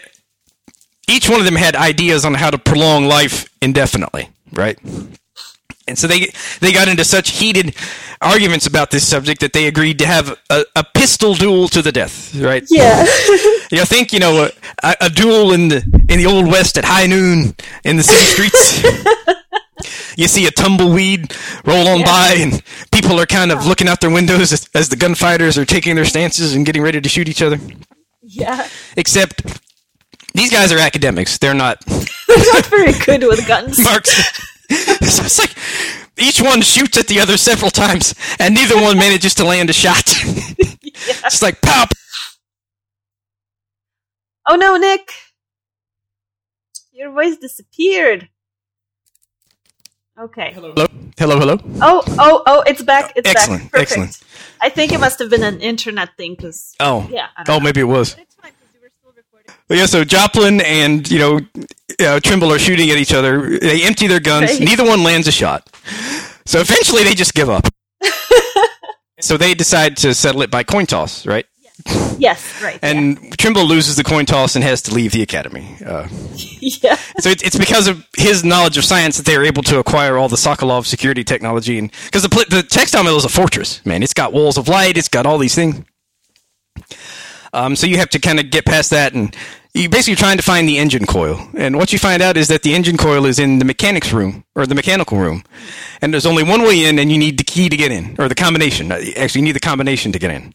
each 1.10 1.30
one 1.30 1.40
of 1.40 1.46
them 1.46 1.56
had 1.56 1.76
ideas 1.76 2.26
on 2.26 2.34
how 2.36 2.50
to 2.52 2.58
prolong 2.60 3.06
life 3.06 3.50
indefinitely, 3.62 4.30
right? 4.52 4.78
And 5.88 5.98
so 5.98 6.08
they 6.08 6.32
they 6.62 6.72
got 6.72 6.88
into 6.88 7.04
such 7.04 7.32
heated 7.32 7.76
arguments 8.22 8.66
about 8.68 8.90
this 8.92 9.06
subject 9.08 9.42
that 9.42 9.52
they 9.52 9.68
agreed 9.68 10.00
to 10.00 10.06
have 10.06 10.40
a, 10.50 10.64
a 10.78 10.84
pistol 10.94 11.34
duel 11.34 11.68
to 11.70 11.82
the 11.82 11.92
death, 11.92 12.34
right? 12.36 12.64
Yeah. 12.70 13.06
You 13.72 13.80
know, 13.80 13.86
think 13.86 14.14
you 14.14 14.20
know 14.20 14.50
a, 14.84 14.96
a 15.02 15.10
duel 15.10 15.52
in 15.52 15.68
the 15.70 15.78
in 16.08 16.20
the 16.20 16.28
old 16.28 16.46
west 16.46 16.78
at 16.78 16.86
high 16.86 17.08
noon 17.08 17.56
in 17.84 17.98
the 17.98 18.04
city 18.04 18.24
streets. 18.24 18.84
you 20.18 20.28
see 20.28 20.46
a 20.46 20.52
tumbleweed 20.52 21.36
roll 21.66 21.88
on 21.88 22.04
by, 22.04 22.36
and 22.38 22.62
people 22.92 23.20
are 23.20 23.26
kind 23.26 23.52
of 23.52 23.66
looking 23.66 23.88
out 23.88 24.00
their 24.00 24.12
windows 24.12 24.54
as, 24.54 24.70
as 24.76 24.90
the 24.90 24.96
gunfighters 24.96 25.58
are 25.58 25.66
taking 25.66 25.96
their 25.96 26.06
stances 26.06 26.54
and 26.54 26.68
getting 26.68 26.84
ready 26.84 27.02
to 27.02 27.10
shoot 27.10 27.28
each 27.28 27.42
other. 27.42 27.58
yeah. 28.22 28.68
Except 28.96 29.42
these 30.36 30.52
guys 30.52 30.72
are 30.72 30.78
academics; 30.78 31.40
they're 31.40 31.56
not 31.56 31.80
They're 32.28 32.54
Not 32.54 32.66
very 32.68 32.92
good 32.94 33.24
with 33.28 33.48
guns. 33.48 33.80
marksmen. 33.84 34.24
So 35.10 35.24
it's 35.26 35.40
like 35.40 35.56
each 36.18 36.42
one 36.42 36.62
shoots 36.62 36.98
at 36.98 37.08
the 37.08 37.20
other 37.20 37.38
several 37.38 37.72
times, 37.72 38.14
and 38.40 38.54
neither 38.56 38.76
one 38.82 38.98
manages 38.98 39.34
to 39.36 39.44
land 39.46 39.70
a 39.70 39.74
shot. 39.74 40.04
It's 41.26 41.42
like 41.42 41.60
pop. 41.62 41.90
Oh 44.48 44.56
no, 44.56 44.78
Nick! 44.78 45.12
Your 46.92 47.12
voice 47.12 47.38
disappeared. 47.38 48.30
Okay. 50.20 50.52
Hello, 50.54 50.74
hello, 51.18 51.40
hello. 51.40 51.58
Oh, 51.82 52.04
oh, 52.20 52.44
oh! 52.46 52.64
It's 52.68 52.84
back. 52.84 53.14
It's 53.16 53.28
Excellent, 53.28 53.64
back. 53.64 53.72
Perfect. 53.72 53.92
excellent. 53.92 54.24
I 54.62 54.70
think 54.70 54.92
it 54.92 55.00
must 55.00 55.18
have 55.20 55.30
been 55.32 55.44
an 55.44 55.60
internet 55.62 56.16
thing, 56.18 56.36
because 56.36 56.76
Oh, 56.80 57.08
yeah. 57.12 57.28
I 57.36 57.44
don't 57.44 57.56
oh, 57.56 57.60
know. 57.60 57.64
maybe 57.64 57.82
it 57.82 57.86
was. 57.86 58.16
It's 58.20 58.36
fine 58.36 58.52
because 58.52 58.74
we 58.76 58.82
were 58.82 58.92
still 59.00 59.12
recording. 59.16 59.53
But 59.68 59.78
yeah, 59.78 59.86
so 59.86 60.04
Joplin 60.04 60.62
and 60.62 61.10
you 61.10 61.20
know 61.20 61.40
uh, 62.00 62.20
Trimble 62.20 62.52
are 62.52 62.60
shooting 62.60 62.90
at 62.90 62.98
each 62.98 63.14
other. 63.14 63.58
They 63.60 63.84
empty 63.84 64.08
their 64.08 64.20
guns. 64.20 64.52
Right. 64.52 64.60
Neither 64.62 64.84
one 64.84 65.04
lands 65.04 65.28
a 65.28 65.32
shot. 65.32 65.70
So 66.46 66.60
eventually, 66.60 67.04
they 67.04 67.14
just 67.14 67.34
give 67.34 67.50
up. 67.50 67.68
so 69.20 69.38
they 69.38 69.54
decide 69.54 69.98
to 69.98 70.14
settle 70.14 70.42
it 70.42 70.52
by 70.52 70.64
coin 70.64 70.86
toss, 70.86 71.26
right? 71.26 71.46
Yes, 72.20 72.62
right. 72.62 72.80
And 72.82 73.38
Trimble 73.38 73.66
loses 73.66 73.96
the 73.96 74.04
coin 74.04 74.26
toss 74.26 74.56
and 74.56 74.64
has 74.64 74.82
to 74.84 74.94
leave 74.94 75.12
the 75.12 75.22
academy. 75.22 75.76
Uh, 75.84 76.08
yeah. 76.36 76.78
yeah. 76.84 76.96
so 77.20 77.30
it's, 77.30 77.44
it's 77.44 77.58
because 77.58 77.88
of 77.88 78.06
his 78.18 78.44
knowledge 78.44 78.78
of 78.78 78.86
science 78.86 79.18
that 79.18 79.26
they 79.26 79.36
are 79.36 79.44
able 79.44 79.64
to 79.64 79.80
acquire 79.80 80.18
all 80.18 80.30
the 80.30 80.36
Sokolov 80.36 80.86
security 80.86 81.24
technology, 81.24 81.80
and 81.80 81.92
because 82.06 82.24
the 82.24 82.46
the 82.50 82.64
textile 82.64 83.04
mill 83.04 83.18
is 83.18 83.26
a 83.26 83.30
fortress, 83.30 83.84
man. 83.86 84.04
It's 84.04 84.14
got 84.14 84.34
walls 84.34 84.58
of 84.58 84.68
light. 84.68 84.98
It's 84.98 85.10
got 85.10 85.26
all 85.26 85.38
these 85.38 85.56
things. 85.56 85.84
Um, 87.54 87.76
so 87.76 87.86
you 87.88 87.98
have 87.98 88.10
to 88.10 88.20
kind 88.20 88.40
of 88.40 88.50
get 88.50 88.66
past 88.66 88.90
that, 88.90 89.14
and 89.14 89.36
you're 89.74 89.90
basically 89.90 90.16
trying 90.16 90.38
to 90.38 90.44
find 90.44 90.68
the 90.68 90.80
engine 90.80 91.06
coil. 91.06 91.48
And 91.56 91.78
what 91.78 91.94
you 91.94 92.00
find 92.00 92.22
out 92.22 92.36
is 92.36 92.48
that 92.48 92.64
the 92.64 92.74
engine 92.74 92.98
coil 92.98 93.26
is 93.26 93.38
in 93.40 93.60
the 93.60 93.66
mechanics 93.66 94.12
room 94.12 94.44
or 94.56 94.66
the 94.66 94.76
mechanical 94.76 95.18
room, 95.18 95.44
and 96.02 96.12
there's 96.12 96.26
only 96.26 96.44
one 96.44 96.64
way 96.64 96.84
in, 96.86 96.98
and 97.00 97.12
you 97.12 97.18
need 97.18 97.38
the 97.38 97.44
key 97.44 97.70
to 97.70 97.78
get 97.78 97.92
in, 97.92 98.16
or 98.20 98.28
the 98.28 98.36
combination. 98.36 98.92
Uh, 98.92 99.00
Actually, 99.18 99.42
you 99.42 99.46
need 99.46 99.56
the 99.56 99.60
combination 99.60 100.12
to 100.12 100.20
get 100.20 100.32
in. 100.32 100.54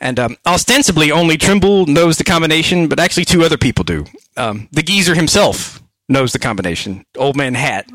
And 0.00 0.18
um, 0.18 0.36
ostensibly, 0.46 1.12
only 1.12 1.36
Trimble 1.36 1.86
knows 1.86 2.18
the 2.18 2.24
combination, 2.24 2.88
but 2.88 2.98
actually, 2.98 3.24
two 3.24 3.42
other 3.44 3.58
people 3.58 3.84
do. 3.84 4.04
Um, 4.36 4.68
the 4.72 4.82
geezer 4.82 5.14
himself 5.14 5.80
knows 6.08 6.32
the 6.32 6.38
combination, 6.38 7.04
Old 7.16 7.36
Man 7.36 7.54
Hat, 7.54 7.88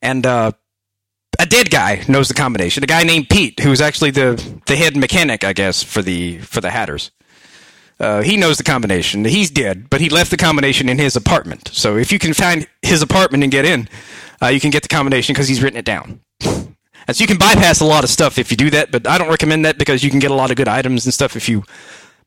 and 0.00 0.24
uh, 0.24 0.52
a 1.38 1.46
dead 1.46 1.70
guy 1.70 2.04
knows 2.08 2.28
the 2.28 2.34
combination. 2.34 2.82
A 2.82 2.86
guy 2.86 3.02
named 3.02 3.28
Pete, 3.28 3.60
who's 3.60 3.80
actually 3.80 4.12
the 4.12 4.42
the 4.66 4.76
head 4.76 4.96
mechanic, 4.96 5.44
I 5.44 5.52
guess, 5.52 5.82
for 5.82 6.02
the 6.02 6.38
for 6.38 6.60
the 6.60 6.70
Hatters. 6.70 7.10
Uh, 8.00 8.22
he 8.22 8.36
knows 8.36 8.58
the 8.58 8.64
combination. 8.64 9.24
He's 9.24 9.50
dead, 9.50 9.90
but 9.90 10.00
he 10.00 10.08
left 10.08 10.30
the 10.30 10.36
combination 10.36 10.88
in 10.88 10.98
his 10.98 11.16
apartment. 11.16 11.70
So 11.72 11.96
if 11.96 12.12
you 12.12 12.18
can 12.18 12.32
find 12.32 12.66
his 12.82 13.02
apartment 13.02 13.42
and 13.42 13.50
get 13.50 13.64
in, 13.64 13.88
uh, 14.40 14.46
you 14.48 14.60
can 14.60 14.70
get 14.70 14.82
the 14.82 14.88
combination 14.88 15.32
because 15.32 15.48
he's 15.48 15.62
written 15.62 15.78
it 15.78 15.84
down. 15.84 16.20
And 16.40 17.16
so 17.16 17.22
you 17.22 17.26
can 17.26 17.38
bypass 17.38 17.80
a 17.80 17.84
lot 17.84 18.04
of 18.04 18.10
stuff 18.10 18.38
if 18.38 18.50
you 18.50 18.56
do 18.56 18.70
that, 18.70 18.92
but 18.92 19.06
I 19.06 19.18
don't 19.18 19.30
recommend 19.30 19.64
that 19.64 19.78
because 19.78 20.04
you 20.04 20.10
can 20.10 20.18
get 20.20 20.30
a 20.30 20.34
lot 20.34 20.50
of 20.50 20.56
good 20.56 20.68
items 20.68 21.06
and 21.06 21.14
stuff 21.14 21.36
if 21.36 21.48
you 21.48 21.64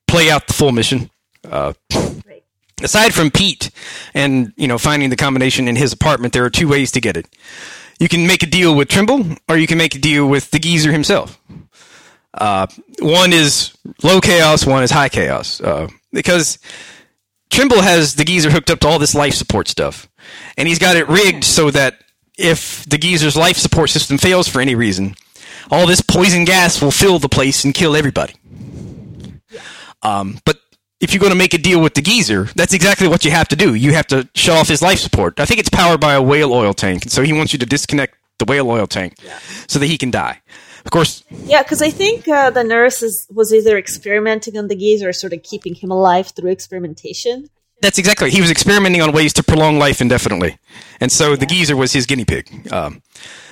play 0.08 0.30
out 0.30 0.48
the 0.48 0.54
full 0.54 0.72
mission. 0.72 1.10
Uh, 1.50 1.74
aside 2.82 3.14
from 3.14 3.32
Pete 3.32 3.72
and 4.14 4.54
you 4.58 4.68
know 4.68 4.78
finding 4.78 5.10
the 5.10 5.16
combination 5.16 5.68
in 5.68 5.76
his 5.76 5.94
apartment, 5.94 6.34
there 6.34 6.44
are 6.44 6.50
two 6.50 6.68
ways 6.68 6.92
to 6.92 7.02
get 7.02 7.16
it. 7.16 7.28
You 8.00 8.10
can 8.10 8.26
make 8.26 8.42
a 8.42 8.48
deal 8.48 8.76
with 8.76 8.90
Trimble, 8.90 9.38
or 9.48 9.56
you 9.56 9.68
can 9.68 9.78
make 9.78 9.94
a 9.94 10.00
deal 10.00 10.28
with 10.28 10.50
the 10.50 10.60
geezer 10.60 10.92
himself. 10.92 11.40
Uh, 12.34 12.68
one 13.00 13.34
is 13.34 13.76
low 14.04 14.22
chaos, 14.22 14.66
one 14.66 14.84
is 14.84 14.92
high 14.92 15.10
chaos. 15.10 15.60
Uh, 15.60 15.88
because 16.14 16.60
Trimble 17.50 17.82
has 17.82 18.16
the 18.16 18.24
geezer 18.24 18.50
hooked 18.50 18.70
up 18.70 18.80
to 18.80 18.88
all 18.88 19.00
this 19.00 19.16
life 19.16 19.34
support 19.34 19.68
stuff, 19.68 20.10
and 20.58 20.68
he's 20.68 20.80
got 20.80 20.96
it 20.96 21.08
rigged 21.10 21.44
so 21.44 21.72
that 21.72 21.96
if 22.38 22.86
the 22.86 22.98
geezer's 22.98 23.36
life 23.36 23.58
support 23.58 23.90
system 23.90 24.18
fails 24.18 24.48
for 24.48 24.62
any 24.62 24.76
reason, 24.76 25.16
all 25.70 25.86
this 25.86 26.02
poison 26.02 26.46
gas 26.46 26.82
will 26.82 26.92
fill 26.92 27.20
the 27.20 27.30
place 27.30 27.64
and 27.64 27.74
kill 27.74 27.96
everybody. 27.96 28.34
Um, 30.02 30.40
but 30.46 30.58
if 31.00 31.14
you're 31.14 31.20
going 31.20 31.32
to 31.32 31.38
make 31.38 31.54
a 31.54 31.58
deal 31.58 31.82
with 31.82 31.94
the 31.94 32.02
geezer, 32.02 32.46
that's 32.56 32.74
exactly 32.74 33.08
what 33.08 33.26
you 33.26 33.32
have 33.32 33.48
to 33.50 33.56
do. 33.56 33.76
You 33.76 33.94
have 33.94 34.08
to 34.08 34.28
shut 34.36 34.58
off 34.58 34.68
his 34.68 34.82
life 34.82 35.00
support. 35.00 35.40
I 35.40 35.46
think 35.46 35.60
it's 35.60 35.70
powered 35.70 36.00
by 36.00 36.14
a 36.14 36.22
whale 36.22 36.54
oil 36.54 36.74
tank, 36.74 37.04
and 37.04 37.12
so 37.12 37.22
he 37.22 37.34
wants 37.34 37.54
you 37.54 37.60
to 37.60 37.66
disconnect 37.66 38.16
the 38.40 38.46
whale 38.46 38.70
oil 38.70 38.88
tank 38.88 39.16
so 39.68 39.80
that 39.80 39.88
he 39.88 39.98
can 39.98 40.12
die. 40.12 40.42
Of 40.86 40.92
course, 40.92 41.24
Yeah, 41.46 41.62
because 41.64 41.82
I 41.82 41.90
think 41.92 42.28
uh, 42.28 42.50
the 42.50 42.64
nurse 42.64 43.02
is, 43.04 43.28
was 43.32 43.54
either 43.54 43.78
experimenting 43.78 44.58
on 44.58 44.68
the 44.68 44.76
geezer 44.76 45.10
or 45.10 45.14
sort 45.14 45.34
of 45.34 45.44
keeping 45.44 45.76
him 45.76 45.92
alive 45.92 46.32
through 46.36 46.52
experimentation. 46.52 47.48
That's 47.82 47.98
exactly. 47.98 48.30
He 48.30 48.42
was 48.42 48.52
experimenting 48.52 49.02
on 49.02 49.12
ways 49.12 49.34
to 49.34 49.44
prolong 49.44 49.80
life 49.80 50.02
indefinitely, 50.02 50.58
and 51.00 51.12
so 51.12 51.36
the 51.36 51.48
geezer 51.48 51.76
was 51.76 51.94
his 51.94 52.06
guinea 52.06 52.26
pig. 52.26 52.72
Um, 52.72 53.02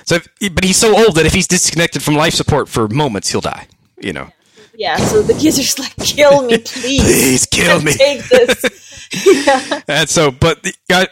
so, 0.04 0.16
if, 0.16 0.54
but 0.54 0.62
he's 0.64 0.76
so 0.76 0.96
old 0.96 1.16
that 1.16 1.26
if 1.26 1.32
he's 1.34 1.48
disconnected 1.48 2.02
from 2.02 2.14
life 2.14 2.34
support 2.34 2.68
for 2.68 2.86
moments, 2.88 3.30
he'll 3.30 3.40
die. 3.40 3.66
You 3.98 4.12
know, 4.12 4.30
Yeah, 4.74 4.96
so 4.96 5.20
the 5.22 5.34
geezer's 5.34 5.78
like, 5.78 5.96
kill 5.96 6.42
me, 6.42 6.58
please. 6.64 7.02
please 7.02 7.46
kill 7.46 7.80
me. 7.82 7.92
Take 7.92 8.22
this. 8.28 8.64
yeah. 9.46 9.80
And 9.88 10.08
so, 10.08 10.30
but 10.30 10.62
the 10.62 10.74
guy, 10.88 11.08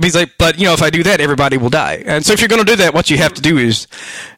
he's 0.00 0.14
like, 0.14 0.32
but 0.38 0.58
you 0.58 0.64
know, 0.66 0.72
if 0.72 0.82
I 0.82 0.90
do 0.90 1.02
that, 1.02 1.20
everybody 1.20 1.56
will 1.56 1.70
die. 1.70 2.02
And 2.06 2.24
so, 2.24 2.32
if 2.32 2.40
you're 2.40 2.48
going 2.48 2.64
to 2.64 2.70
do 2.70 2.76
that, 2.76 2.94
what 2.94 3.10
you 3.10 3.18
have 3.18 3.34
to 3.34 3.42
do 3.42 3.58
is 3.58 3.86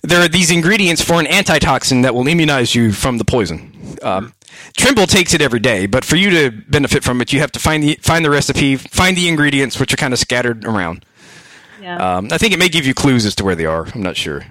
there 0.02 0.20
are 0.22 0.28
these 0.28 0.50
ingredients 0.50 1.02
for 1.02 1.14
an 1.20 1.26
antitoxin 1.26 2.02
that 2.02 2.14
will 2.14 2.26
immunize 2.26 2.74
you 2.74 2.92
from 2.92 3.18
the 3.18 3.24
poison. 3.24 3.96
Um, 4.02 4.32
Trimble 4.76 5.06
takes 5.06 5.34
it 5.34 5.40
every 5.40 5.60
day, 5.60 5.86
but 5.86 6.04
for 6.04 6.16
you 6.16 6.30
to 6.30 6.50
benefit 6.68 7.04
from 7.04 7.20
it, 7.20 7.32
you 7.32 7.40
have 7.40 7.52
to 7.52 7.58
find 7.58 7.82
the 7.82 7.98
find 8.00 8.24
the 8.24 8.30
recipe, 8.30 8.76
find 8.76 9.16
the 9.16 9.28
ingredients, 9.28 9.78
which 9.78 9.92
are 9.92 9.96
kind 9.96 10.12
of 10.12 10.18
scattered 10.18 10.64
around. 10.64 11.04
Yeah, 11.80 12.16
Um, 12.16 12.28
I 12.32 12.38
think 12.38 12.52
it 12.52 12.58
may 12.58 12.68
give 12.68 12.86
you 12.86 12.94
clues 12.94 13.24
as 13.24 13.34
to 13.36 13.44
where 13.44 13.54
they 13.54 13.66
are. 13.66 13.86
I'm 13.94 14.02
not 14.02 14.16
sure. 14.16 14.44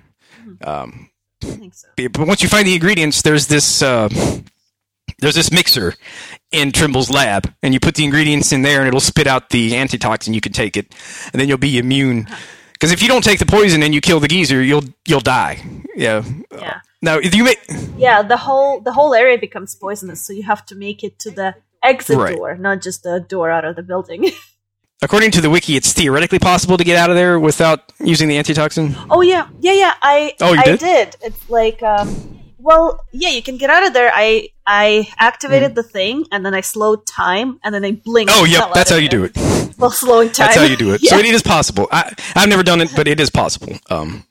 I 1.43 1.45
think 1.45 1.73
so. 1.75 1.87
But 1.97 2.27
once 2.27 2.41
you 2.41 2.49
find 2.49 2.65
the 2.67 2.73
ingredients, 2.73 3.21
there's 3.21 3.47
this 3.47 3.81
uh, 3.81 4.09
there's 5.19 5.35
this 5.35 5.51
mixer 5.51 5.95
in 6.51 6.71
Trimble's 6.71 7.09
lab, 7.09 7.53
and 7.61 7.73
you 7.73 7.79
put 7.79 7.95
the 7.95 8.03
ingredients 8.05 8.51
in 8.51 8.61
there, 8.61 8.79
and 8.79 8.87
it'll 8.87 8.99
spit 8.99 9.27
out 9.27 9.49
the 9.49 9.75
antitoxin. 9.75 10.33
You 10.33 10.41
can 10.41 10.53
take 10.53 10.77
it, 10.77 10.93
and 11.33 11.39
then 11.41 11.47
you'll 11.49 11.57
be 11.57 11.77
immune. 11.77 12.27
Because 12.73 12.91
if 12.91 13.01
you 13.01 13.07
don't 13.07 13.23
take 13.23 13.39
the 13.39 13.45
poison 13.45 13.81
and 13.83 13.93
you 13.93 14.01
kill 14.01 14.19
the 14.19 14.27
geezer, 14.27 14.61
you'll 14.61 14.83
you'll 15.07 15.19
die. 15.19 15.63
Yeah. 15.95 16.23
Yeah. 16.51 16.79
Now, 17.01 17.17
you 17.19 17.43
make 17.43 17.59
Yeah, 17.97 18.21
the 18.21 18.37
whole 18.37 18.81
the 18.81 18.91
whole 18.93 19.13
area 19.13 19.37
becomes 19.37 19.75
poisonous, 19.75 20.21
so 20.21 20.31
you 20.33 20.43
have 20.43 20.65
to 20.67 20.75
make 20.75 21.03
it 21.03 21.17
to 21.19 21.31
the 21.31 21.55
exit 21.83 22.17
Right. 22.17 22.35
door, 22.35 22.55
not 22.55 22.81
just 22.81 23.03
the 23.03 23.19
door 23.19 23.49
out 23.51 23.65
of 23.65 23.75
the 23.75 23.83
building. 23.83 24.29
According 25.03 25.29
to 25.31 25.41
the 25.41 25.49
wiki, 25.49 25.75
it's 25.75 25.93
theoretically 25.93 26.39
possible 26.39 26.75
to 26.77 26.83
get 26.83 26.97
out 26.97 27.11
of 27.11 27.15
there 27.15 27.39
without 27.39 27.91
using 27.99 28.27
the 28.29 28.37
antitoxin. 28.37 28.95
oh 29.11 29.21
yeah, 29.21 29.47
yeah, 29.59 29.73
yeah. 29.73 29.93
I 30.01 30.33
Oh, 30.41 30.53
you 30.53 30.59
I 30.59 30.63
did? 30.63 30.79
did. 30.79 31.15
It's 31.21 31.49
like 31.49 31.83
um, 31.83 32.36
well, 32.67 33.05
yeah, 33.13 33.29
you 33.29 33.41
can 33.41 33.55
get 33.55 33.69
out 33.69 33.87
of 33.87 33.93
there. 33.93 34.11
I 34.13 34.49
I 34.65 35.07
activated 35.17 35.73
the 35.73 35.83
thing 35.83 36.25
and 36.33 36.45
then 36.45 36.53
I 36.53 36.59
slowed 36.59 37.07
time 37.07 37.61
and 37.63 37.73
then 37.73 37.85
I 37.85 37.93
blinked. 37.93 38.33
Oh, 38.35 38.43
yep, 38.43 38.71
that's 38.73 38.89
how 38.89 38.97
you 38.97 39.07
do 39.07 39.23
it. 39.23 39.31
Well, 39.77 39.89
slowing 39.89 40.31
time. 40.31 40.47
That's 40.47 40.57
how 40.57 40.65
you 40.65 40.75
do 40.75 40.93
it. 40.93 41.01
Yeah. 41.01 41.11
So 41.11 41.17
it 41.19 41.25
is 41.25 41.41
possible. 41.41 41.87
I, 41.93 42.13
I've 42.35 42.49
never 42.49 42.63
done 42.63 42.81
it, 42.81 42.91
but 42.93 43.07
it 43.07 43.21
is 43.21 43.29
possible. 43.29 43.73
Um, 43.89 44.25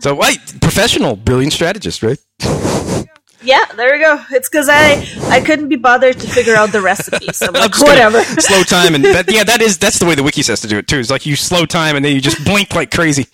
so, 0.00 0.16
right, 0.16 0.38
professional, 0.60 1.14
brilliant 1.14 1.52
strategist, 1.52 2.02
right? 2.02 2.18
Yeah, 3.42 3.64
there 3.76 3.92
we 3.92 4.00
go. 4.00 4.20
It's 4.32 4.48
because 4.48 4.68
I 4.68 5.06
I 5.30 5.40
couldn't 5.40 5.68
be 5.68 5.76
bothered 5.76 6.18
to 6.18 6.26
figure 6.26 6.56
out 6.56 6.72
the 6.72 6.80
recipe, 6.80 7.28
so 7.32 7.46
I'm 7.46 7.54
I'm 7.54 7.62
like, 7.62 7.78
whatever. 7.78 8.24
slow 8.24 8.64
time, 8.64 8.96
and 8.96 9.04
that, 9.04 9.30
yeah, 9.30 9.44
that 9.44 9.62
is 9.62 9.78
that's 9.78 10.00
the 10.00 10.06
way 10.06 10.16
the 10.16 10.24
wiki 10.24 10.42
says 10.42 10.62
to 10.62 10.66
do 10.66 10.78
it 10.78 10.88
too. 10.88 10.98
It's 10.98 11.10
like 11.10 11.26
you 11.26 11.36
slow 11.36 11.64
time, 11.64 11.94
and 11.94 12.04
then 12.04 12.12
you 12.12 12.20
just 12.20 12.44
blink 12.44 12.74
like 12.74 12.90
crazy 12.90 13.28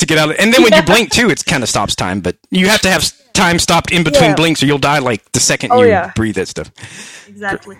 to 0.00 0.06
get 0.06 0.18
out. 0.18 0.30
of 0.30 0.36
And 0.38 0.52
then 0.52 0.62
when 0.62 0.72
you 0.74 0.82
blink 0.82 1.10
too, 1.10 1.30
it 1.30 1.44
kind 1.46 1.62
of 1.62 1.68
stops 1.68 1.94
time, 1.94 2.20
but 2.20 2.36
you 2.50 2.68
have 2.68 2.80
to 2.82 2.90
have 2.90 3.10
time 3.32 3.58
stopped 3.58 3.92
in 3.92 4.02
between 4.04 4.30
Yeah. 4.30 4.36
blinks, 4.36 4.62
or 4.62 4.66
you'll 4.66 4.78
die 4.78 4.98
like 4.98 5.30
the 5.32 5.40
second 5.40 5.72
Oh, 5.72 5.82
you 5.82 5.88
yeah. 5.88 6.12
breathe 6.16 6.34
that 6.36 6.48
stuff. 6.48 6.70
Exactly. 7.28 7.76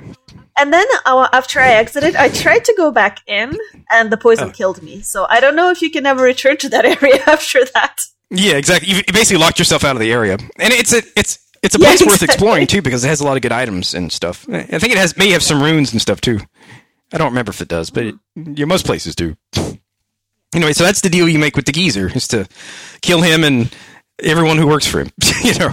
And 0.59 0.72
then 0.72 0.86
uh, 1.06 1.28
after 1.32 1.59
I 1.60 1.72
exited, 1.74 2.14
I 2.16 2.28
tried 2.28 2.64
to 2.66 2.74
go 2.76 2.90
back 2.90 3.18
in, 3.26 3.56
and 3.90 4.10
the 4.12 4.16
poison 4.16 4.48
Oh. 4.48 4.52
killed 4.52 4.82
me. 4.82 5.01
So 5.02 5.26
I 5.28 5.40
don't 5.40 5.56
know 5.56 5.70
if 5.70 5.82
you 5.82 5.90
can 5.90 6.06
ever 6.06 6.22
return 6.22 6.56
to 6.59 6.68
that 6.70 6.84
area 7.02 7.22
after 7.26 7.64
that. 7.74 7.97
Yeah, 8.30 8.55
exactly. 8.55 8.92
You 8.94 9.02
basically 9.12 9.38
locked 9.40 9.59
yourself 9.59 9.84
out 9.84 9.97
of 9.97 10.01
the 10.01 10.12
area, 10.12 10.34
and 10.59 10.72
it's 10.72 10.92
a 10.92 11.02
it's 11.16 11.38
it's 11.62 11.74
a 11.74 11.78
Yeah, 11.80 11.88
place 11.88 12.06
worth 12.06 12.22
exploring 12.22 12.66
too 12.68 12.80
because 12.82 13.05
it 13.05 13.09
has 13.09 13.20
a 13.20 13.24
lot 13.24 13.36
of 13.36 13.42
good 13.42 13.52
items 13.52 13.92
and 13.94 14.12
stuff. 14.12 14.47
I 14.48 14.62
think 14.78 14.92
it 14.92 14.98
has 14.98 15.16
may 15.16 15.30
have 15.30 15.42
some 15.42 15.60
runes 15.62 15.92
and 15.92 16.01
stuff 16.01 16.20
too. 16.20 16.38
I 17.12 17.18
don't 17.18 17.30
remember 17.30 17.51
if 17.51 17.60
it 17.60 17.66
does, 17.68 17.90
but 17.90 18.05
it, 18.06 18.14
yeah, 18.36 18.66
most 18.66 18.86
places 18.86 19.14
do. 19.16 19.36
Anyway, 20.55 20.72
so 20.72 20.82
that's 20.85 21.01
the 21.01 21.09
deal 21.10 21.28
you 21.28 21.39
make 21.39 21.56
with 21.56 21.66
the 21.66 21.72
geezer 21.72 22.10
is 22.14 22.27
to 22.28 22.48
kill 23.02 23.22
him 23.22 23.44
and 23.44 23.74
everyone 24.22 24.56
who 24.59 24.66
works 24.66 24.86
for 24.86 25.01
him. 25.01 25.10
you 25.44 25.55
know. 25.59 25.70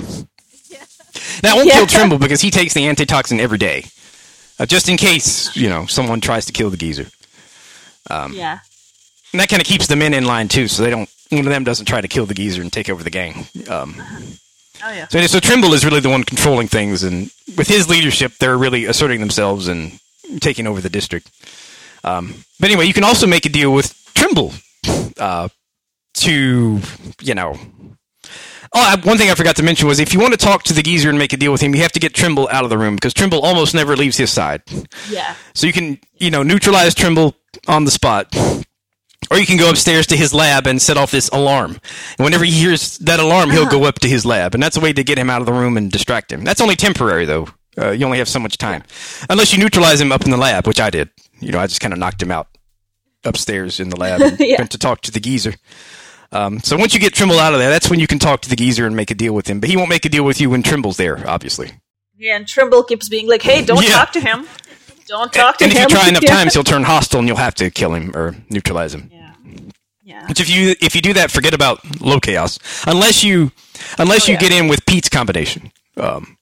Now, 1.44 1.54
it 1.54 1.56
won't 1.56 1.68
Yeah. 1.68 1.74
kill 1.76 1.88
Trimble 1.88 2.20
because 2.20 2.42
he 2.42 2.52
takes 2.52 2.74
the 2.74 2.88
antitoxin 2.88 3.40
every 3.40 3.58
day, 3.58 3.86
uh, 4.60 4.66
just 4.66 4.88
in 4.90 4.98
case 4.98 5.56
you 5.56 5.68
know 5.70 5.86
someone 5.88 6.22
tries 6.22 6.46
to 6.46 6.52
kill 6.54 6.70
the 6.70 6.78
geezer. 6.78 7.08
Um, 8.10 8.34
yeah. 8.34 8.60
And 9.34 9.40
that 9.42 9.50
kind 9.50 9.62
of 9.62 9.68
keeps 9.68 9.88
the 9.88 9.96
men 9.96 10.14
in 10.14 10.26
line 10.26 10.48
too, 10.48 10.68
so 10.68 10.84
they 10.84 10.90
don't 10.90 11.10
one 11.30 11.40
of 11.46 11.52
them 11.52 11.64
doesn't 11.66 11.86
try 11.88 12.00
to 12.00 12.08
kill 12.08 12.26
the 12.26 12.34
geezer 12.34 12.62
and 12.62 12.72
take 12.72 12.90
over 12.90 13.04
the 13.04 13.10
gang. 13.10 13.46
Um, 13.70 14.02
Oh 14.84 14.92
yeah. 14.92 15.08
so, 15.08 15.20
so 15.26 15.40
Trimble 15.40 15.74
is 15.74 15.84
really 15.84 16.00
the 16.02 16.10
one 16.10 16.24
controlling 16.24 16.68
things, 16.68 17.02
and 17.04 17.32
with 17.58 17.68
his 17.68 17.90
leadership, 17.90 18.34
they're 18.40 18.58
really 18.58 18.86
asserting 18.86 19.20
themselves 19.20 19.68
and 19.68 20.00
taking 20.40 20.68
over 20.68 20.82
the 20.82 20.90
district. 20.90 21.30
Um, 22.04 22.44
but 22.60 22.70
anyway, 22.70 22.86
you 22.86 22.94
can 22.94 23.04
also 23.04 23.26
make 23.26 23.46
a 23.48 23.50
deal 23.50 23.74
with 23.74 23.94
Trimble 24.14 24.54
uh, 25.20 25.50
to, 26.16 26.80
you 27.22 27.36
know. 27.36 27.58
Oh, 28.74 28.98
one 29.04 29.18
thing 29.18 29.30
I 29.30 29.36
forgot 29.36 29.56
to 29.58 29.64
mention 29.64 29.88
was 29.88 30.00
if 30.00 30.14
you 30.14 30.20
want 30.20 30.34
to 30.34 30.38
talk 30.38 30.64
to 30.64 30.74
the 30.74 30.84
geezer 30.84 31.10
and 31.10 31.18
make 31.18 31.34
a 31.34 31.38
deal 31.38 31.52
with 31.52 31.62
him, 31.62 31.74
you 31.74 31.82
have 31.82 31.94
to 31.94 32.00
get 32.00 32.14
Trimble 32.14 32.50
out 32.52 32.64
of 32.64 32.70
the 32.70 32.78
room 32.78 32.96
because 32.96 33.14
Trimble 33.14 33.42
almost 33.42 33.74
never 33.74 33.96
leaves 33.96 34.18
his 34.18 34.32
side. 34.32 34.62
Yeah. 35.10 35.36
So 35.54 35.68
you 35.68 35.74
can, 35.74 36.00
you 36.18 36.30
know, 36.30 36.44
neutralize 36.44 36.94
Trimble 36.94 37.36
on 37.68 37.86
the 37.86 37.92
spot. 37.92 38.36
Or 39.32 39.38
you 39.38 39.46
can 39.46 39.58
go 39.58 39.70
upstairs 39.70 40.08
to 40.08 40.16
his 40.16 40.34
lab 40.34 40.68
and 40.68 40.82
set 40.82 40.96
off 40.96 41.12
this 41.12 41.28
alarm. 41.30 41.80
And 42.18 42.26
whenever 42.26 42.46
he 42.46 42.52
hears 42.52 42.98
that 43.00 43.20
alarm, 43.20 43.50
he'll 43.50 43.68
go 43.68 43.84
up 43.84 44.00
to 44.00 44.08
his 44.08 44.26
lab. 44.26 44.54
And 44.54 44.62
that's 44.62 44.78
a 44.78 44.80
way 44.80 44.94
to 44.94 45.04
get 45.04 45.18
him 45.18 45.30
out 45.30 45.42
of 45.42 45.48
the 45.48 45.54
room 45.54 45.76
and 45.76 45.92
distract 45.92 46.32
him. 46.32 46.44
That's 46.44 46.62
only 46.62 46.76
temporary, 46.76 47.26
though. 47.26 47.48
Uh, 47.78 47.92
you 47.92 48.06
only 48.06 48.20
have 48.20 48.30
so 48.30 48.40
much 48.40 48.58
time. 48.58 48.84
Unless 49.30 49.54
you 49.54 49.60
neutralize 49.60 50.00
him 50.00 50.12
up 50.12 50.24
in 50.24 50.32
the 50.32 50.38
lab, 50.38 50.66
which 50.66 50.80
I 50.80 50.90
did. 50.90 51.10
You 51.40 51.52
know, 51.52 51.60
I 51.60 51.68
just 51.68 51.82
kind 51.82 51.94
of 51.94 52.00
knocked 52.00 52.22
him 52.22 52.32
out 52.32 52.48
upstairs 53.24 53.80
in 53.80 53.90
the 53.90 53.98
lab 54.00 54.22
and 54.22 54.40
Yeah. 54.40 54.58
went 54.60 54.72
to 54.72 54.78
talk 54.78 55.02
to 55.02 55.12
the 55.12 55.20
geezer. 55.20 55.56
Um, 56.32 56.60
so 56.60 56.76
once 56.78 56.94
you 56.94 57.00
get 57.00 57.14
Trimble 57.14 57.40
out 57.40 57.54
of 57.54 57.60
there, 57.60 57.70
that's 57.70 57.90
when 57.90 58.00
you 58.00 58.08
can 58.08 58.20
talk 58.20 58.42
to 58.42 58.50
the 58.50 58.56
geezer 58.56 58.86
and 58.86 58.96
make 58.96 59.12
a 59.12 59.16
deal 59.16 59.34
with 59.34 59.48
him. 59.48 59.60
But 59.62 59.70
he 59.70 59.78
won't 59.78 59.90
make 59.90 60.04
a 60.06 60.10
deal 60.10 60.24
with 60.26 60.42
you 60.42 60.50
when 60.50 60.62
Trimble's 60.64 60.98
there, 60.98 61.24
obviously. 61.28 61.72
Yeah, 62.18 62.36
and 62.36 62.48
Trimble 62.48 62.84
keeps 62.84 63.08
being 63.08 63.28
like, 63.30 63.42
"Hey, 63.44 63.64
don't 63.64 63.84
Yeah. 63.84 63.92
talk 63.94 64.12
to 64.14 64.20
him. 64.20 64.48
Don't 65.08 65.32
talk 65.32 65.58
to 65.60 65.64
and 65.64 65.72
him." 65.72 65.84
And 65.84 65.86
if 65.86 65.92
you 65.92 65.98
try 66.00 66.10
enough 66.10 66.26
times, 66.38 66.54
he'll 66.54 66.64
turn 66.66 66.84
hostile 66.84 67.20
and 67.20 67.28
you'll 67.28 67.38
have 67.38 67.56
to 67.56 67.70
kill 67.70 67.94
him 67.94 68.12
or 68.16 68.36
neutralize 68.50 68.94
him. 68.94 69.10
Yeah. 69.14 69.32
Yeah. 70.04 70.28
Which 70.28 70.40
if 70.42 70.50
you 70.50 70.76
if 70.82 70.96
you 70.96 71.02
do 71.02 71.14
that, 71.14 71.32
forget 71.32 71.54
about 71.54 72.02
low 72.02 72.20
chaos. 72.20 72.60
Unless 72.86 73.24
you 73.24 73.52
unless 73.98 74.24
Oh, 74.28 74.32
you 74.32 74.34
yeah. 74.34 74.40
get 74.40 74.52
in 74.52 74.68
with 74.68 74.86
Pete's 74.86 75.10
combination, 75.10 75.72
um, 75.98 76.37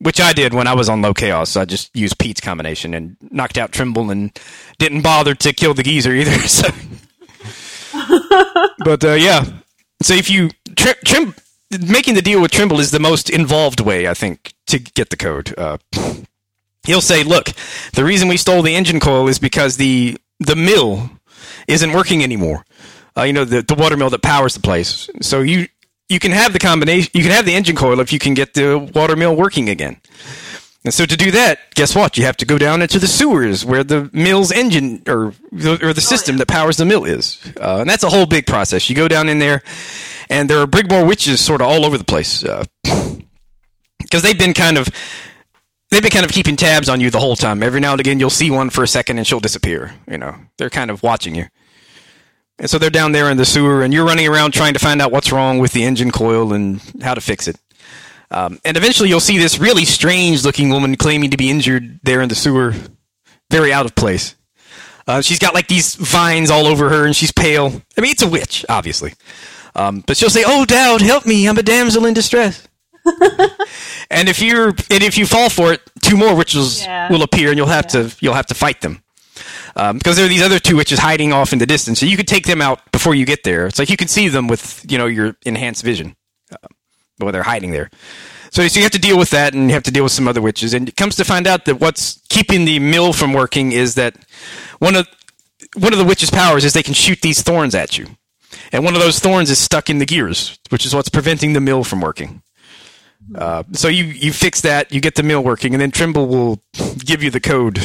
which 0.00 0.20
I 0.20 0.32
did 0.32 0.54
when 0.54 0.66
I 0.66 0.74
was 0.74 0.88
on 0.88 1.02
low 1.02 1.14
chaos. 1.14 1.56
I 1.56 1.64
just 1.64 1.94
used 1.94 2.18
Pete's 2.18 2.40
combination 2.40 2.94
and 2.94 3.16
knocked 3.20 3.58
out 3.58 3.72
Trimble 3.72 4.10
and 4.10 4.36
didn't 4.78 5.02
bother 5.02 5.34
to 5.36 5.52
kill 5.52 5.74
the 5.74 5.82
geezer 5.82 6.12
either. 6.12 6.30
So, 6.48 6.68
but 8.84 9.04
uh, 9.04 9.12
yeah, 9.12 9.44
so 10.02 10.14
if 10.14 10.30
you 10.30 10.50
trim, 10.76 10.94
trim 11.04 11.34
making 11.70 12.14
the 12.14 12.22
deal 12.22 12.40
with 12.40 12.50
Trimble 12.50 12.80
is 12.80 12.90
the 12.90 13.00
most 13.00 13.28
involved 13.28 13.80
way 13.80 14.08
I 14.08 14.14
think 14.14 14.54
to 14.68 14.78
get 14.78 15.10
the 15.10 15.16
code. 15.16 15.52
Uh, 15.58 15.78
he'll 16.84 17.00
say, 17.00 17.24
"Look, 17.24 17.50
the 17.92 18.04
reason 18.04 18.28
we 18.28 18.36
stole 18.36 18.62
the 18.62 18.76
engine 18.76 19.00
coil 19.00 19.28
is 19.28 19.38
because 19.38 19.76
the 19.76 20.18
the 20.38 20.56
mill 20.56 21.10
isn't 21.66 21.92
working 21.92 22.22
anymore. 22.22 22.64
Uh, 23.16 23.22
you 23.22 23.32
know, 23.32 23.44
the 23.44 23.62
the 23.62 23.74
water 23.74 23.96
mill 23.96 24.10
that 24.10 24.22
powers 24.22 24.54
the 24.54 24.60
place. 24.60 25.10
So 25.20 25.40
you 25.40 25.68
you 26.10 26.18
can 26.18 26.32
have 26.32 26.52
the 26.52 26.58
combination. 26.58 27.10
You 27.14 27.22
can 27.22 27.30
have 27.30 27.46
the 27.46 27.54
engine 27.54 27.76
coil 27.76 28.00
if 28.00 28.12
you 28.12 28.18
can 28.18 28.34
get 28.34 28.54
the 28.54 28.78
water 28.94 29.14
mill 29.14 29.36
working 29.36 29.68
again. 29.68 29.96
And 30.84 30.92
so 30.92 31.06
to 31.06 31.16
do 31.16 31.30
that, 31.30 31.58
guess 31.74 31.94
what? 31.94 32.16
You 32.16 32.24
have 32.24 32.38
to 32.38 32.46
go 32.46 32.58
down 32.58 32.82
into 32.82 32.98
the 32.98 33.06
sewers 33.06 33.64
where 33.64 33.84
the 33.84 34.10
mill's 34.12 34.50
engine 34.50 35.02
or 35.06 35.34
or 35.52 35.92
the 35.92 36.00
system 36.00 36.38
that 36.38 36.48
powers 36.48 36.78
the 36.78 36.84
mill 36.84 37.04
is. 37.04 37.38
Uh, 37.60 37.78
and 37.80 37.88
that's 37.88 38.02
a 38.02 38.08
whole 38.08 38.26
big 38.26 38.46
process. 38.46 38.90
You 38.90 38.96
go 38.96 39.06
down 39.06 39.28
in 39.28 39.38
there, 39.38 39.62
and 40.28 40.50
there 40.50 40.58
are 40.58 40.66
Brigmore 40.66 41.06
witches 41.06 41.40
sort 41.40 41.60
of 41.60 41.68
all 41.68 41.84
over 41.84 41.96
the 41.96 42.04
place 42.04 42.42
because 44.00 44.22
they've 44.22 44.38
been 44.38 44.54
kind 44.54 44.78
of 44.78 44.88
they've 45.90 46.02
been 46.02 46.10
kind 46.10 46.24
of 46.24 46.32
keeping 46.32 46.56
tabs 46.56 46.88
on 46.88 47.00
you 47.00 47.10
the 47.10 47.20
whole 47.20 47.36
time. 47.36 47.62
Every 47.62 47.80
now 47.80 47.92
and 47.92 48.00
again, 48.00 48.18
you'll 48.18 48.30
see 48.30 48.50
one 48.50 48.70
for 48.70 48.82
a 48.82 48.88
second, 48.88 49.18
and 49.18 49.26
she'll 49.26 49.38
disappear. 49.38 49.94
You 50.10 50.18
know, 50.18 50.34
they're 50.56 50.70
kind 50.70 50.90
of 50.90 51.02
watching 51.04 51.36
you. 51.36 51.46
And 52.60 52.68
so 52.68 52.78
they're 52.78 52.90
down 52.90 53.12
there 53.12 53.30
in 53.30 53.38
the 53.38 53.46
sewer, 53.46 53.82
and 53.82 53.92
you're 53.92 54.04
running 54.04 54.28
around 54.28 54.52
trying 54.52 54.74
to 54.74 54.78
find 54.78 55.00
out 55.00 55.10
what's 55.10 55.32
wrong 55.32 55.58
with 55.58 55.72
the 55.72 55.82
engine 55.82 56.10
coil 56.10 56.52
and 56.52 56.80
how 57.02 57.14
to 57.14 57.20
fix 57.22 57.48
it. 57.48 57.56
Um, 58.30 58.60
and 58.66 58.76
eventually, 58.76 59.08
you'll 59.08 59.18
see 59.18 59.38
this 59.38 59.58
really 59.58 59.86
strange-looking 59.86 60.68
woman 60.68 60.96
claiming 60.96 61.30
to 61.30 61.38
be 61.38 61.50
injured 61.50 61.98
there 62.02 62.20
in 62.20 62.28
the 62.28 62.34
sewer, 62.34 62.74
very 63.50 63.72
out 63.72 63.86
of 63.86 63.94
place. 63.96 64.36
Uh, 65.06 65.22
she's 65.22 65.38
got 65.38 65.54
like 65.54 65.68
these 65.68 65.94
vines 65.96 66.50
all 66.50 66.66
over 66.66 66.90
her, 66.90 67.06
and 67.06 67.16
she's 67.16 67.32
pale. 67.32 67.82
I 67.96 68.00
mean, 68.02 68.12
it's 68.12 68.22
a 68.22 68.28
witch, 68.28 68.64
obviously. 68.68 69.14
Um, 69.74 70.04
but 70.06 70.16
she'll 70.18 70.30
say, 70.30 70.44
"Oh, 70.46 70.64
Daud, 70.66 71.00
help 71.00 71.24
me! 71.26 71.48
I'm 71.48 71.56
a 71.58 71.62
damsel 71.62 72.04
in 72.04 72.12
distress." 72.14 72.68
and 74.10 74.28
if 74.28 74.42
you're 74.42 74.68
and 74.68 75.02
if 75.02 75.16
you 75.16 75.24
fall 75.24 75.48
for 75.48 75.72
it, 75.72 75.80
two 76.02 76.16
more 76.16 76.36
witches 76.36 76.82
Yeah. 76.84 77.10
will 77.10 77.22
appear, 77.22 77.48
and 77.48 77.56
you'll 77.56 77.66
have 77.68 77.86
to 77.88 78.14
you'll 78.20 78.34
have 78.34 78.46
to 78.48 78.54
fight 78.54 78.82
them 78.82 79.02
um, 79.76 79.98
because 79.98 80.16
there 80.16 80.26
are 80.26 80.28
these 80.28 80.42
other 80.42 80.58
two 80.58 80.76
witches 80.76 80.98
hiding 80.98 81.32
off 81.32 81.52
in 81.52 81.58
the 81.58 81.66
distance. 81.66 82.00
So 82.00 82.06
you 82.06 82.16
could 82.16 82.28
take 82.28 82.46
them 82.46 82.60
out 82.60 82.80
before 82.92 83.14
you 83.14 83.26
get 83.26 83.44
there. 83.44 83.66
It's 83.66 83.78
like 83.78 83.90
you 83.90 83.96
can 83.96 84.08
see 84.08 84.28
them 84.28 84.48
with 84.48 84.84
you 84.90 84.98
know 84.98 85.06
your 85.06 85.36
enhanced 85.44 85.82
vision, 85.82 86.16
uh, 86.52 86.68
but 87.18 87.32
they're 87.32 87.42
hiding 87.42 87.70
there. 87.70 87.90
So, 88.50 88.66
so 88.66 88.80
you 88.80 88.82
have 88.82 88.92
to 88.92 88.98
deal 88.98 89.16
with 89.16 89.30
that, 89.30 89.54
and 89.54 89.68
you 89.68 89.74
have 89.74 89.84
to 89.84 89.92
deal 89.92 90.02
with 90.02 90.12
some 90.12 90.26
other 90.26 90.42
witches. 90.42 90.74
And 90.74 90.88
it 90.88 90.96
comes 90.96 91.14
to 91.16 91.24
find 91.24 91.46
out 91.46 91.66
that 91.66 91.76
what's 91.76 92.20
keeping 92.28 92.64
the 92.64 92.80
mill 92.80 93.12
from 93.12 93.32
working 93.32 93.70
is 93.72 93.94
that 93.94 94.16
one 94.78 94.96
of 94.96 95.06
one 95.76 95.92
of 95.92 95.98
the 95.98 96.04
witches' 96.04 96.30
powers 96.30 96.64
is 96.64 96.72
they 96.72 96.82
can 96.82 96.94
shoot 96.94 97.20
these 97.20 97.42
thorns 97.42 97.74
at 97.74 97.96
you, 97.96 98.06
and 98.72 98.84
one 98.84 98.94
of 98.94 99.00
those 99.00 99.18
thorns 99.18 99.50
is 99.50 99.58
stuck 99.58 99.88
in 99.88 99.98
the 99.98 100.06
gears, 100.06 100.58
which 100.70 100.84
is 100.84 100.94
what's 100.94 101.08
preventing 101.08 101.52
the 101.52 101.60
mill 101.60 101.84
from 101.84 102.00
working. 102.00 102.42
Uh, 103.34 103.62
so 103.72 103.86
you 103.86 104.04
you 104.04 104.32
fix 104.32 104.62
that, 104.62 104.92
you 104.92 105.00
get 105.00 105.14
the 105.14 105.22
mill 105.22 105.44
working, 105.44 105.72
and 105.72 105.80
then 105.80 105.92
Trimble 105.92 106.26
will 106.26 106.60
give 106.98 107.22
you 107.22 107.30
the 107.30 107.40
code 107.40 107.78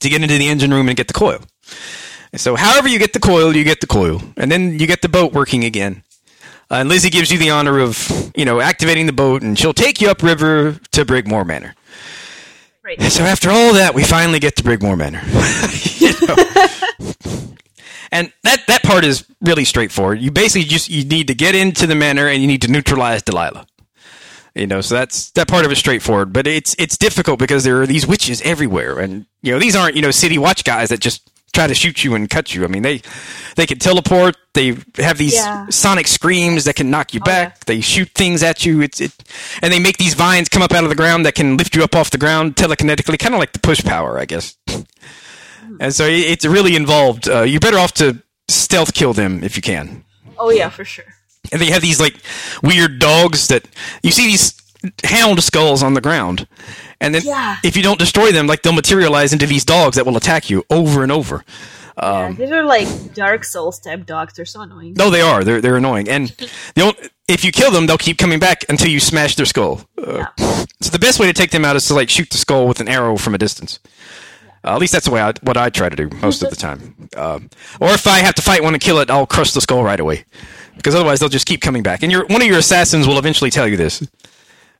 to 0.00 0.08
get 0.08 0.22
into 0.22 0.38
the 0.38 0.48
engine 0.48 0.72
room 0.72 0.88
and 0.88 0.96
get 0.96 1.08
the 1.08 1.14
coil. 1.14 1.40
So, 2.36 2.56
however 2.56 2.88
you 2.88 2.98
get 2.98 3.14
the 3.14 3.20
coil, 3.20 3.56
you 3.56 3.64
get 3.64 3.80
the 3.80 3.86
coil, 3.86 4.20
and 4.36 4.52
then 4.52 4.78
you 4.78 4.86
get 4.86 5.02
the 5.02 5.08
boat 5.08 5.32
working 5.32 5.64
again. 5.64 6.02
Uh, 6.70 6.76
and 6.76 6.88
Lizzie 6.88 7.08
gives 7.08 7.30
you 7.30 7.38
the 7.38 7.50
honor 7.50 7.78
of, 7.78 8.32
you 8.36 8.44
know, 8.44 8.60
activating 8.60 9.06
the 9.06 9.12
boat, 9.12 9.42
and 9.42 9.58
she'll 9.58 9.72
take 9.72 10.00
you 10.00 10.10
upriver 10.10 10.78
to 10.92 11.04
Brigmore 11.06 11.46
Manor. 11.46 11.74
Right. 12.84 13.00
So 13.02 13.24
after 13.24 13.50
all 13.50 13.74
that, 13.74 13.94
we 13.94 14.02
finally 14.02 14.38
get 14.38 14.56
to 14.56 14.62
Brigmore 14.62 14.98
Manor. 14.98 15.22
And 18.10 18.32
that 18.42 18.66
that 18.68 18.82
part 18.82 19.04
is 19.04 19.24
really 19.40 19.64
straightforward. 19.64 20.20
You 20.20 20.30
basically 20.30 20.66
just 20.66 20.88
you 20.88 21.04
need 21.04 21.26
to 21.28 21.34
get 21.34 21.54
into 21.54 21.86
the 21.86 21.94
manor 21.94 22.26
and 22.26 22.40
you 22.40 22.48
need 22.48 22.62
to 22.62 22.70
neutralize 22.70 23.22
Delilah. 23.22 23.66
You 24.58 24.66
know, 24.66 24.80
so 24.80 24.94
that's 24.96 25.30
that 25.32 25.48
part 25.48 25.64
of 25.64 25.70
it's 25.70 25.80
straightforward. 25.80 26.32
But 26.32 26.46
it's 26.46 26.74
it's 26.78 26.96
difficult 26.98 27.38
because 27.38 27.64
there 27.64 27.80
are 27.80 27.86
these 27.86 28.06
witches 28.06 28.40
everywhere, 28.42 28.98
and 28.98 29.26
you 29.42 29.52
know 29.52 29.58
these 29.58 29.76
aren't 29.76 29.94
you 29.96 30.02
know 30.02 30.10
city 30.10 30.38
watch 30.38 30.64
guys 30.64 30.88
that 30.90 31.00
just 31.00 31.22
try 31.54 31.66
to 31.66 31.74
shoot 31.74 32.04
you 32.04 32.14
and 32.14 32.28
cut 32.28 32.54
you. 32.54 32.64
I 32.64 32.66
mean, 32.68 32.82
they 32.82 33.00
they 33.56 33.66
can 33.66 33.78
teleport. 33.78 34.36
They 34.54 34.76
have 34.96 35.16
these 35.18 35.34
Yeah. 35.34 35.66
sonic 35.70 36.06
screams 36.08 36.64
that 36.64 36.74
can 36.76 36.90
knock 36.90 37.14
you 37.14 37.20
back. 37.20 37.48
yeah. 37.48 37.62
They 37.66 37.80
shoot 37.80 38.10
things 38.14 38.42
at 38.42 38.66
you. 38.66 38.80
It's 38.82 39.00
it, 39.00 39.12
and 39.62 39.72
they 39.72 39.78
make 39.78 39.96
these 39.98 40.14
vines 40.14 40.48
come 40.48 40.62
up 40.62 40.72
out 40.72 40.82
of 40.84 40.90
the 40.90 40.96
ground 40.96 41.24
that 41.26 41.34
can 41.34 41.56
lift 41.56 41.74
you 41.74 41.82
up 41.84 41.94
off 41.96 42.10
the 42.10 42.18
ground 42.18 42.56
telekinetically, 42.56 43.18
kind 43.18 43.34
of 43.34 43.38
like 43.40 43.52
the 43.52 43.60
push 43.60 43.82
power, 43.82 44.18
I 44.18 44.24
guess. 44.26 44.56
And 45.80 45.94
so 45.94 46.04
it- 46.06 46.26
it's 46.32 46.44
really 46.44 46.74
involved. 46.76 47.28
Uh, 47.28 47.42
you're 47.42 47.60
better 47.60 47.78
off 47.78 47.92
to 47.94 48.18
stealth 48.48 48.92
kill 48.94 49.12
them 49.12 49.42
if 49.44 49.54
you 49.56 49.62
can. 49.62 50.04
Oh 50.38 50.50
yeah, 50.50 50.68
for 50.70 50.84
sure. 50.84 51.04
And 51.52 51.60
they 51.60 51.66
have 51.70 51.82
these 51.82 52.00
like 52.00 52.16
weird 52.62 52.98
dogs 52.98 53.48
that 53.48 53.66
you 54.02 54.10
see 54.10 54.26
these 54.26 54.54
hound 55.04 55.42
skulls 55.42 55.82
on 55.82 55.94
the 55.94 56.00
ground, 56.00 56.46
and 57.00 57.14
then 57.14 57.22
Yeah. 57.24 57.56
if 57.64 57.76
you 57.76 57.82
don't 57.82 57.98
destroy 57.98 58.30
them, 58.32 58.46
like 58.46 58.62
they'll 58.62 58.72
materialize 58.72 59.32
into 59.32 59.46
these 59.46 59.64
dogs 59.64 59.96
that 59.96 60.06
will 60.06 60.16
attack 60.16 60.48
you 60.50 60.64
over 60.70 61.02
and 61.02 61.10
over. 61.10 61.44
yeah, 62.00 62.30
these 62.30 62.50
are 62.52 62.62
like 62.62 62.86
Dark 63.14 63.44
Souls 63.44 63.80
type 63.80 64.06
dogs. 64.06 64.34
They're 64.34 64.44
so 64.44 64.60
annoying. 64.60 64.94
No, 64.96 65.10
they 65.10 65.20
are. 65.20 65.42
They're 65.42 65.60
they're 65.60 65.76
annoying, 65.76 66.08
and 66.08 66.28
the 66.76 66.82
only, 66.82 66.96
if 67.26 67.44
you 67.44 67.50
kill 67.50 67.70
them, 67.72 67.86
they'll 67.86 67.98
keep 67.98 68.18
coming 68.18 68.38
back 68.38 68.64
until 68.68 68.88
you 68.88 69.00
smash 69.00 69.34
their 69.34 69.46
skull. 69.46 69.80
Uh, 70.00 70.26
so 70.80 70.90
the 70.90 70.98
best 71.00 71.18
way 71.18 71.26
to 71.26 71.32
take 71.32 71.50
them 71.50 71.64
out 71.64 71.74
is 71.76 71.84
to 71.86 71.94
like 71.94 72.08
shoot 72.08 72.30
the 72.30 72.38
skull 72.38 72.68
with 72.68 72.80
an 72.80 72.88
arrow 72.88 73.16
from 73.16 73.34
a 73.34 73.38
distance. 73.38 73.80
Uh, 74.64 74.74
at 74.74 74.78
least 74.80 74.92
that's 74.92 75.06
the 75.06 75.10
way 75.12 75.20
I, 75.20 75.32
what 75.42 75.56
I 75.56 75.70
try 75.70 75.88
to 75.88 75.96
do 75.96 76.08
most 76.22 76.42
of 76.42 76.50
the 76.50 76.56
time. 76.56 77.08
Um, 77.16 77.50
or 77.80 77.90
if 77.90 78.06
I 78.06 78.18
have 78.18 78.34
to 78.36 78.42
fight 78.42 78.62
one 78.62 78.74
and 78.74 78.82
kill 78.82 78.98
it, 79.00 79.10
I'll 79.10 79.26
crush 79.26 79.52
the 79.52 79.60
skull 79.60 79.82
right 79.84 80.00
away, 80.00 80.24
because 80.78 80.94
otherwise 80.94 81.20
they'll 81.20 81.28
just 81.28 81.46
keep 81.46 81.60
coming 81.60 81.82
back. 81.82 82.02
And 82.02 82.10
your 82.10 82.26
one 82.26 82.40
of 82.40 82.48
your 82.48 82.58
assassins 82.58 83.06
will 83.06 83.18
eventually 83.18 83.50
tell 83.50 83.68
you 83.68 83.76
this, 83.76 84.02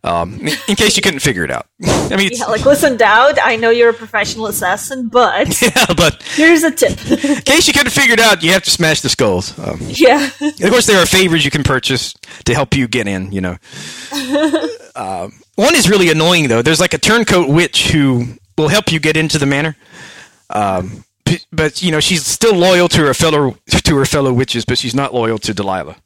um, 0.04 0.38
in, 0.68 0.76
case 0.76 0.96
you 0.96 1.02
couldn't 1.02 1.20
figure 1.20 1.44
it 1.44 1.50
out. 1.50 1.66
I 1.84 2.16
mean, 2.16 2.30
Yeah, 2.32 2.46
like 2.46 2.64
listen, 2.64 2.96
Daud. 2.96 3.38
I 3.38 3.56
know 3.56 3.70
you're 3.70 3.90
a 3.90 3.94
professional 3.94 4.46
assassin, 4.46 5.08
but 5.08 5.60
yeah, 5.62 5.86
but 5.96 6.22
here's 6.34 6.62
a 6.62 6.70
tip. 6.70 6.90
in 7.10 7.42
case 7.42 7.66
you 7.66 7.72
couldn't 7.72 7.90
figure 7.90 8.14
it 8.14 8.20
out, 8.20 8.42
you 8.42 8.52
have 8.52 8.62
to 8.64 8.70
smash 8.70 9.00
the 9.00 9.08
skulls. 9.08 9.58
Um, 9.58 9.78
yeah, 9.80 10.30
Of 10.40 10.70
course, 10.70 10.86
there 10.86 11.02
are 11.02 11.06
favors 11.06 11.44
you 11.44 11.50
can 11.50 11.64
purchase 11.64 12.14
to 12.44 12.54
help 12.54 12.74
you 12.76 12.86
get 12.86 13.08
in. 13.08 13.32
You 13.32 13.40
know, 13.40 13.56
uh, 14.94 15.28
one 15.56 15.74
is 15.74 15.90
really 15.90 16.10
annoying 16.10 16.48
though. 16.48 16.62
There's 16.62 16.80
like 16.80 16.94
a 16.94 16.98
turncoat 16.98 17.48
witch 17.48 17.90
who 17.90 18.38
will 18.56 18.68
help 18.68 18.92
you 18.92 19.00
get 19.00 19.16
into 19.16 19.38
the 19.38 19.46
manor, 19.46 19.76
um, 20.50 21.04
but 21.52 21.82
you 21.82 21.90
know 21.90 22.00
she's 22.00 22.24
still 22.26 22.54
loyal 22.54 22.88
to 22.88 23.00
her 23.06 23.14
fellow 23.14 23.56
to 23.84 23.96
her 23.96 24.04
fellow 24.06 24.32
witches, 24.32 24.64
but 24.64 24.78
she's 24.78 24.94
not 24.94 25.12
loyal 25.14 25.38
to 25.38 25.54
Delilah. 25.54 25.96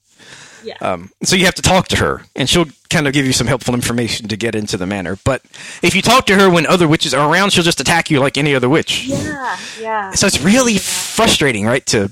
yeah. 0.65 0.77
Um, 0.81 1.11
so 1.23 1.37
you 1.37 1.45
have 1.47 1.55
to 1.57 1.63
talk 1.63 1.89
to 1.89 1.97
her, 1.97 2.23
and 2.37 2.49
she'll 2.49 2.67
kind 2.91 3.07
of 3.07 3.13
give 3.13 3.25
you 3.27 3.33
some 3.33 3.47
helpful 3.47 3.75
information 3.75 4.29
to 4.29 4.37
get 4.37 4.55
into 4.55 4.77
the 4.77 4.87
manor. 4.87 5.19
But 5.25 5.43
if 5.83 5.95
you 5.95 6.03
talk 6.03 6.27
to 6.27 6.35
her 6.39 6.49
when 6.51 6.67
other 6.67 6.87
witches 6.87 7.15
are 7.15 7.31
around, 7.31 7.51
she'll 7.53 7.65
just 7.65 7.81
attack 7.81 8.11
you 8.11 8.21
like 8.21 8.37
any 8.39 8.55
other 8.55 8.69
witch. 8.69 9.05
yeah, 9.07 9.57
yeah, 9.81 10.11
So 10.13 10.27
it's 10.27 10.41
really 10.41 10.79
frustrating, 10.79 11.65
right? 11.67 11.85
To 11.87 12.11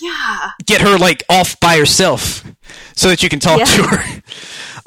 yeah. 0.00 0.50
get 0.66 0.80
her 0.80 0.98
like 0.98 1.22
off 1.28 1.58
by 1.60 1.76
herself 1.78 2.44
so 2.96 3.08
that 3.08 3.22
you 3.22 3.28
can 3.28 3.38
talk 3.38 3.58
Yeah. 3.60 3.64
to 3.66 3.82
her 3.84 4.22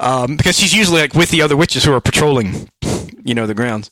um, 0.00 0.36
because 0.36 0.58
she's 0.58 0.74
usually 0.74 1.00
like 1.00 1.14
with 1.14 1.30
the 1.30 1.40
other 1.42 1.56
witches 1.56 1.84
who 1.84 1.92
are 1.94 2.00
patrolling 2.00 2.68
you 3.24 3.34
know 3.34 3.46
the 3.46 3.54
grounds 3.54 3.90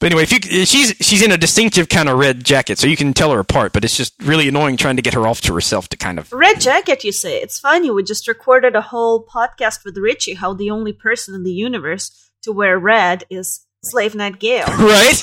but 0.00 0.06
anyway 0.06 0.22
if 0.24 0.32
you 0.32 0.64
she's 0.64 0.94
she's 1.00 1.22
in 1.22 1.30
a 1.30 1.38
distinctive 1.38 1.88
kind 1.88 2.08
of 2.08 2.18
red 2.18 2.42
jacket 2.42 2.78
so 2.78 2.86
you 2.86 2.96
can 2.96 3.12
tell 3.12 3.30
her 3.30 3.38
apart 3.38 3.72
but 3.72 3.84
it's 3.84 3.96
just 3.96 4.14
really 4.22 4.48
annoying 4.48 4.76
trying 4.76 4.96
to 4.96 5.02
get 5.02 5.14
her 5.14 5.26
off 5.26 5.40
to 5.40 5.54
herself 5.54 5.88
to 5.88 5.96
kind 5.96 6.18
of 6.18 6.30
Red 6.32 6.60
jacket, 6.60 7.04
you 7.04 7.12
say? 7.12 7.42
It's 7.42 7.60
funny. 7.60 7.90
We 7.90 8.02
just 8.02 8.26
recorded 8.26 8.74
a 8.74 8.80
whole 8.80 9.22
podcast 9.24 9.84
with 9.84 9.98
Richie. 9.98 10.34
How 10.34 10.54
the 10.54 10.70
only 10.70 10.94
person 10.94 11.34
in 11.34 11.42
the 11.42 11.52
universe 11.52 12.30
to 12.42 12.52
wear 12.52 12.78
red 12.78 13.24
is 13.28 13.66
Slave 13.84 14.14
Knight 14.14 14.40
Gael. 14.40 14.66
right 14.78 15.20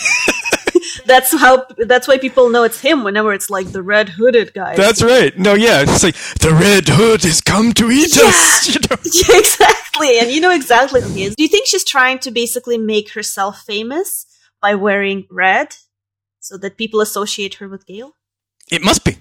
That's 1.07 1.33
how. 1.33 1.65
That's 1.77 2.07
why 2.07 2.19
people 2.19 2.49
know 2.49 2.63
it's 2.63 2.81
him. 2.81 3.03
Whenever 3.03 3.33
it's 3.33 3.49
like 3.49 3.71
the 3.71 3.81
red 3.81 4.09
hooded 4.09 4.53
guy. 4.53 4.75
that's 4.75 5.01
right 5.01 5.37
no 5.37 5.53
yeah 5.53 5.81
it's 5.81 6.03
like 6.03 6.15
the 6.39 6.51
red 6.53 6.87
hood 6.87 7.23
has 7.23 7.41
come 7.41 7.73
to 7.73 7.89
eat 7.89 8.15
us 8.15 8.67
you 8.73 8.79
know? 8.81 8.97
Yeah, 9.03 9.39
exactly. 9.39 10.19
And 10.19 10.29
you 10.29 10.39
know 10.39 10.51
exactly 10.51 11.01
who 11.01 11.09
he 11.09 11.23
is. 11.23 11.35
Do 11.35 11.43
you 11.43 11.49
think 11.49 11.67
she's 11.67 11.83
trying 11.83 12.19
to 12.19 12.31
basically 12.31 12.77
make 12.77 13.13
herself 13.13 13.63
famous 13.63 14.26
by 14.61 14.75
wearing 14.75 15.27
red 15.29 15.75
so 16.39 16.57
that 16.57 16.77
people 16.77 17.01
associate 17.01 17.55
her 17.55 17.67
with 17.67 17.85
Gael? 17.85 18.13
it 18.71 18.83
must 18.83 19.03
be 19.05 19.17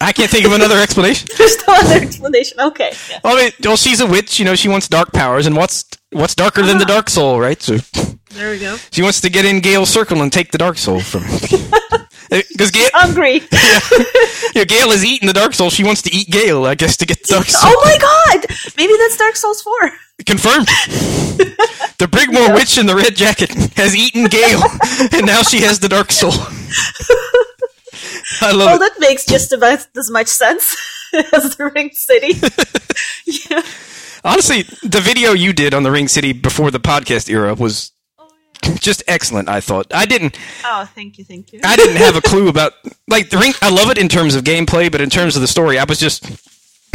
i 0.00 0.12
can't 0.12 0.30
think 0.30 0.44
of 0.46 0.52
another 0.52 0.78
explanation 0.78 1.26
There's 1.38 1.56
no 1.66 1.74
other 1.74 1.96
explanation. 2.02 2.58
Okay. 2.60 2.92
Yeah. 3.10 3.20
well, 3.24 3.36
I 3.36 3.42
mean, 3.44 3.52
well 3.64 3.76
she's 3.76 4.00
a 4.00 4.06
witch 4.06 4.38
you 4.38 4.44
know 4.44 4.54
she 4.54 4.68
wants 4.68 4.88
dark 4.88 5.12
powers 5.12 5.46
and 5.46 5.56
what's 5.56 5.84
what's 6.10 6.34
darker 6.34 6.62
than 6.62 6.78
the 6.78 6.84
Ah. 6.84 6.88
dark 6.96 7.08
soul 7.10 7.40
right 7.40 7.60
so 7.62 7.78
There 8.36 8.50
we 8.50 8.58
go. 8.58 8.76
She 8.90 9.00
wants 9.02 9.20
to 9.22 9.30
get 9.30 9.44
in 9.46 9.60
Gael's 9.60 9.88
circle 9.88 10.20
and 10.20 10.30
take 10.30 10.52
the 10.52 10.58
Dark 10.58 10.76
Soul 10.76 11.00
from. 11.00 11.22
Because 12.28 12.70
Gael, 12.76 12.90
Hungry. 12.92 13.40
yeah, 14.54 14.64
Gael 14.64 14.90
is 14.92 15.06
eating 15.06 15.26
the 15.26 15.32
Dark 15.32 15.54
Soul. 15.54 15.70
She 15.70 15.82
wants 15.84 16.02
to 16.02 16.10
eat 16.14 16.28
Gael, 16.28 16.66
I 16.66 16.74
guess, 16.74 16.98
to 16.98 17.06
get 17.06 17.22
the 17.22 17.32
Dark 17.32 17.46
Soul. 17.46 17.70
oh 17.72 17.80
my 17.82 17.96
god! 17.96 18.44
Maybe 18.76 18.92
that's 18.98 19.16
Dark 19.16 19.36
Souls 19.36 19.62
4. 19.62 19.72
Confirmed. 20.26 20.66
the 21.96 22.06
Brigmore 22.10 22.52
witch 22.54 22.76
in 22.76 22.84
the 22.84 22.94
red 22.94 23.16
jacket 23.16 23.50
has 23.76 23.96
eaten 23.96 24.26
Gael, 24.26 24.60
and 25.16 25.24
now 25.24 25.40
she 25.42 25.60
has 25.62 25.78
the 25.80 25.88
Dark 25.88 26.12
Soul. 26.12 26.32
I 28.46 28.52
love 28.52 28.66
Well, 28.66 28.76
it. 28.76 28.92
that 28.94 29.00
makes 29.00 29.24
just 29.26 29.52
about 29.52 29.86
as 29.96 30.10
much 30.10 30.28
sense 30.28 30.76
as 31.32 31.56
the 31.56 31.70
Ring 31.74 31.90
City. 31.92 32.40
yeah. 33.50 33.62
Honestly, 34.24 34.62
the 34.82 35.00
video 35.00 35.32
you 35.32 35.52
did 35.52 35.74
on 35.74 35.82
the 35.82 35.90
Ring 35.90 36.08
City 36.08 36.32
before 36.32 36.70
the 36.70 36.80
podcast 36.80 37.28
era 37.28 37.54
was 37.54 37.92
just 38.80 39.02
excellent. 39.06 39.48
I 39.48 39.60
thought 39.60 39.86
I 39.94 40.06
didn't. 40.06 40.38
Oh, 40.64 40.88
thank 40.94 41.18
you, 41.18 41.24
thank 41.24 41.52
you. 41.52 41.60
I 41.64 41.76
didn't 41.76 41.96
have 41.96 42.16
a 42.16 42.20
clue 42.30 42.48
about 42.48 42.72
like 43.08 43.30
the 43.30 43.38
ring. 43.38 43.52
I 43.62 43.70
love 43.70 43.90
it 43.90 43.98
in 43.98 44.08
terms 44.08 44.34
of 44.34 44.42
gameplay, 44.44 44.90
but 44.90 45.00
in 45.00 45.10
terms 45.10 45.36
of 45.36 45.42
the 45.42 45.48
story, 45.48 45.78
I 45.78 45.84
was 45.84 45.98
just 46.00 46.24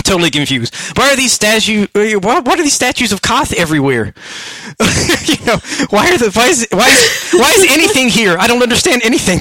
totally 0.03 0.32
confused. 0.32 0.76
Why 0.98 1.11
are 1.14 1.15
these 1.15 1.32
statues? 1.32 1.88
Why, 1.94 2.15
why 2.18 2.53
are 2.53 2.57
these 2.64 2.73
statues 2.73 3.11
of 3.14 3.22
Koth 3.22 3.53
everywhere? 3.53 4.14
you 5.26 5.45
know, 5.45 5.57
why 5.91 6.11
are 6.11 6.18
the 6.18 6.32
why 6.34 6.48
is 6.48 6.68
why 6.72 6.88
is 6.90 7.32
why 7.34 7.52
is 7.56 7.72
anything 7.72 8.10
here? 8.10 8.36
I 8.38 8.48
don't 8.48 8.64
understand 8.64 9.03
anything. 9.03 9.40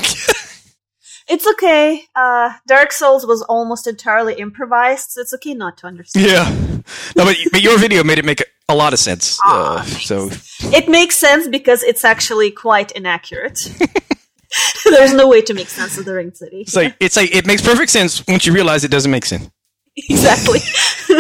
It's 1.31 1.47
okay. 1.47 2.03
Uh, 2.17 2.53
Dark 2.67 2.93
Souls 2.93 3.25
was 3.25 3.41
almost 3.43 3.87
entirely 3.87 4.35
improvised, 4.35 5.11
so 5.13 5.21
it's 5.21 5.33
okay 5.35 5.55
not 5.55 5.77
to 5.79 5.87
understand. 5.87 6.27
yeah, 6.27 6.51
no, 7.17 7.25
but 7.25 7.37
but 7.53 7.63
your 7.63 7.79
video 7.79 8.03
made 8.05 8.19
it 8.19 8.25
make 8.25 8.43
a, 8.69 8.75
lot 8.75 8.93
of 8.93 8.99
sense. 8.99 9.39
Aw, 9.45 9.79
Uh, 9.79 9.83
so 9.85 10.31
It 10.73 10.89
makes 10.89 11.17
sense 11.17 11.47
because 11.49 11.83
it's 11.85 12.05
actually 12.05 12.51
quite 12.51 12.91
inaccurate. 12.93 13.59
There's 14.85 15.13
no 15.13 15.29
way 15.29 15.41
to 15.43 15.55
make 15.55 15.69
sense 15.69 15.97
of 15.99 16.05
the 16.05 16.15
Ring 16.15 16.33
City. 16.35 16.63
it's 16.63 16.75
like 16.75 16.97
it's 17.01 17.17
like 17.17 17.33
it 17.35 17.47
makes 17.47 17.63
perfect 17.63 17.91
sense 17.91 18.25
once 18.27 18.45
you 18.47 18.53
realize 18.53 18.83
it 18.85 18.91
doesn't 18.91 19.11
make 19.13 19.25
sense. 19.27 19.49
exactly. 19.97 20.59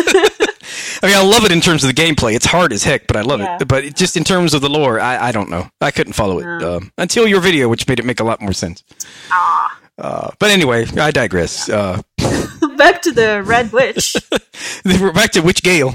I 1.03 1.07
mean, 1.07 1.16
I 1.16 1.23
love 1.23 1.45
it 1.45 1.53
in 1.53 1.61
terms 1.61 1.82
of 1.85 1.95
the 1.95 2.03
gameplay. 2.03 2.35
It's 2.35 2.47
hard 2.47 2.73
as 2.73 2.85
heck, 2.85 3.07
but 3.07 3.16
I 3.16 3.23
love 3.23 3.41
Yeah. 3.41 3.57
it. 3.61 3.66
But 3.69 3.85
it, 3.85 3.97
just 3.97 4.16
in 4.16 4.24
terms 4.24 4.55
of 4.55 4.61
the 4.61 4.69
lore, 4.69 5.01
I, 5.01 5.28
I 5.28 5.32
don't 5.32 5.49
know. 5.49 5.69
I 5.81 5.91
couldn't 5.91 6.12
follow 6.12 6.39
it 6.41 6.45
No. 6.45 6.77
um, 6.77 6.93
until 6.99 7.27
your 7.27 7.41
video, 7.41 7.69
which 7.69 7.87
made 7.89 7.99
it 7.99 8.05
make 8.05 8.20
a 8.20 8.24
lot 8.24 8.41
more 8.41 8.53
sense. 8.53 8.82
Ah. 9.31 9.78
Uh, 10.01 10.31
but 10.39 10.51
anyway, 10.51 10.87
I 10.97 11.11
digress. 11.11 11.69
Uh, 11.69 12.01
Back 12.77 13.03
to 13.03 13.13
the 13.13 13.43
Red 13.45 13.71
Witch. 13.73 14.17
we're 14.85 15.13
back 15.13 15.33
to 15.33 15.41
Witch 15.43 15.63
Gael. 15.63 15.89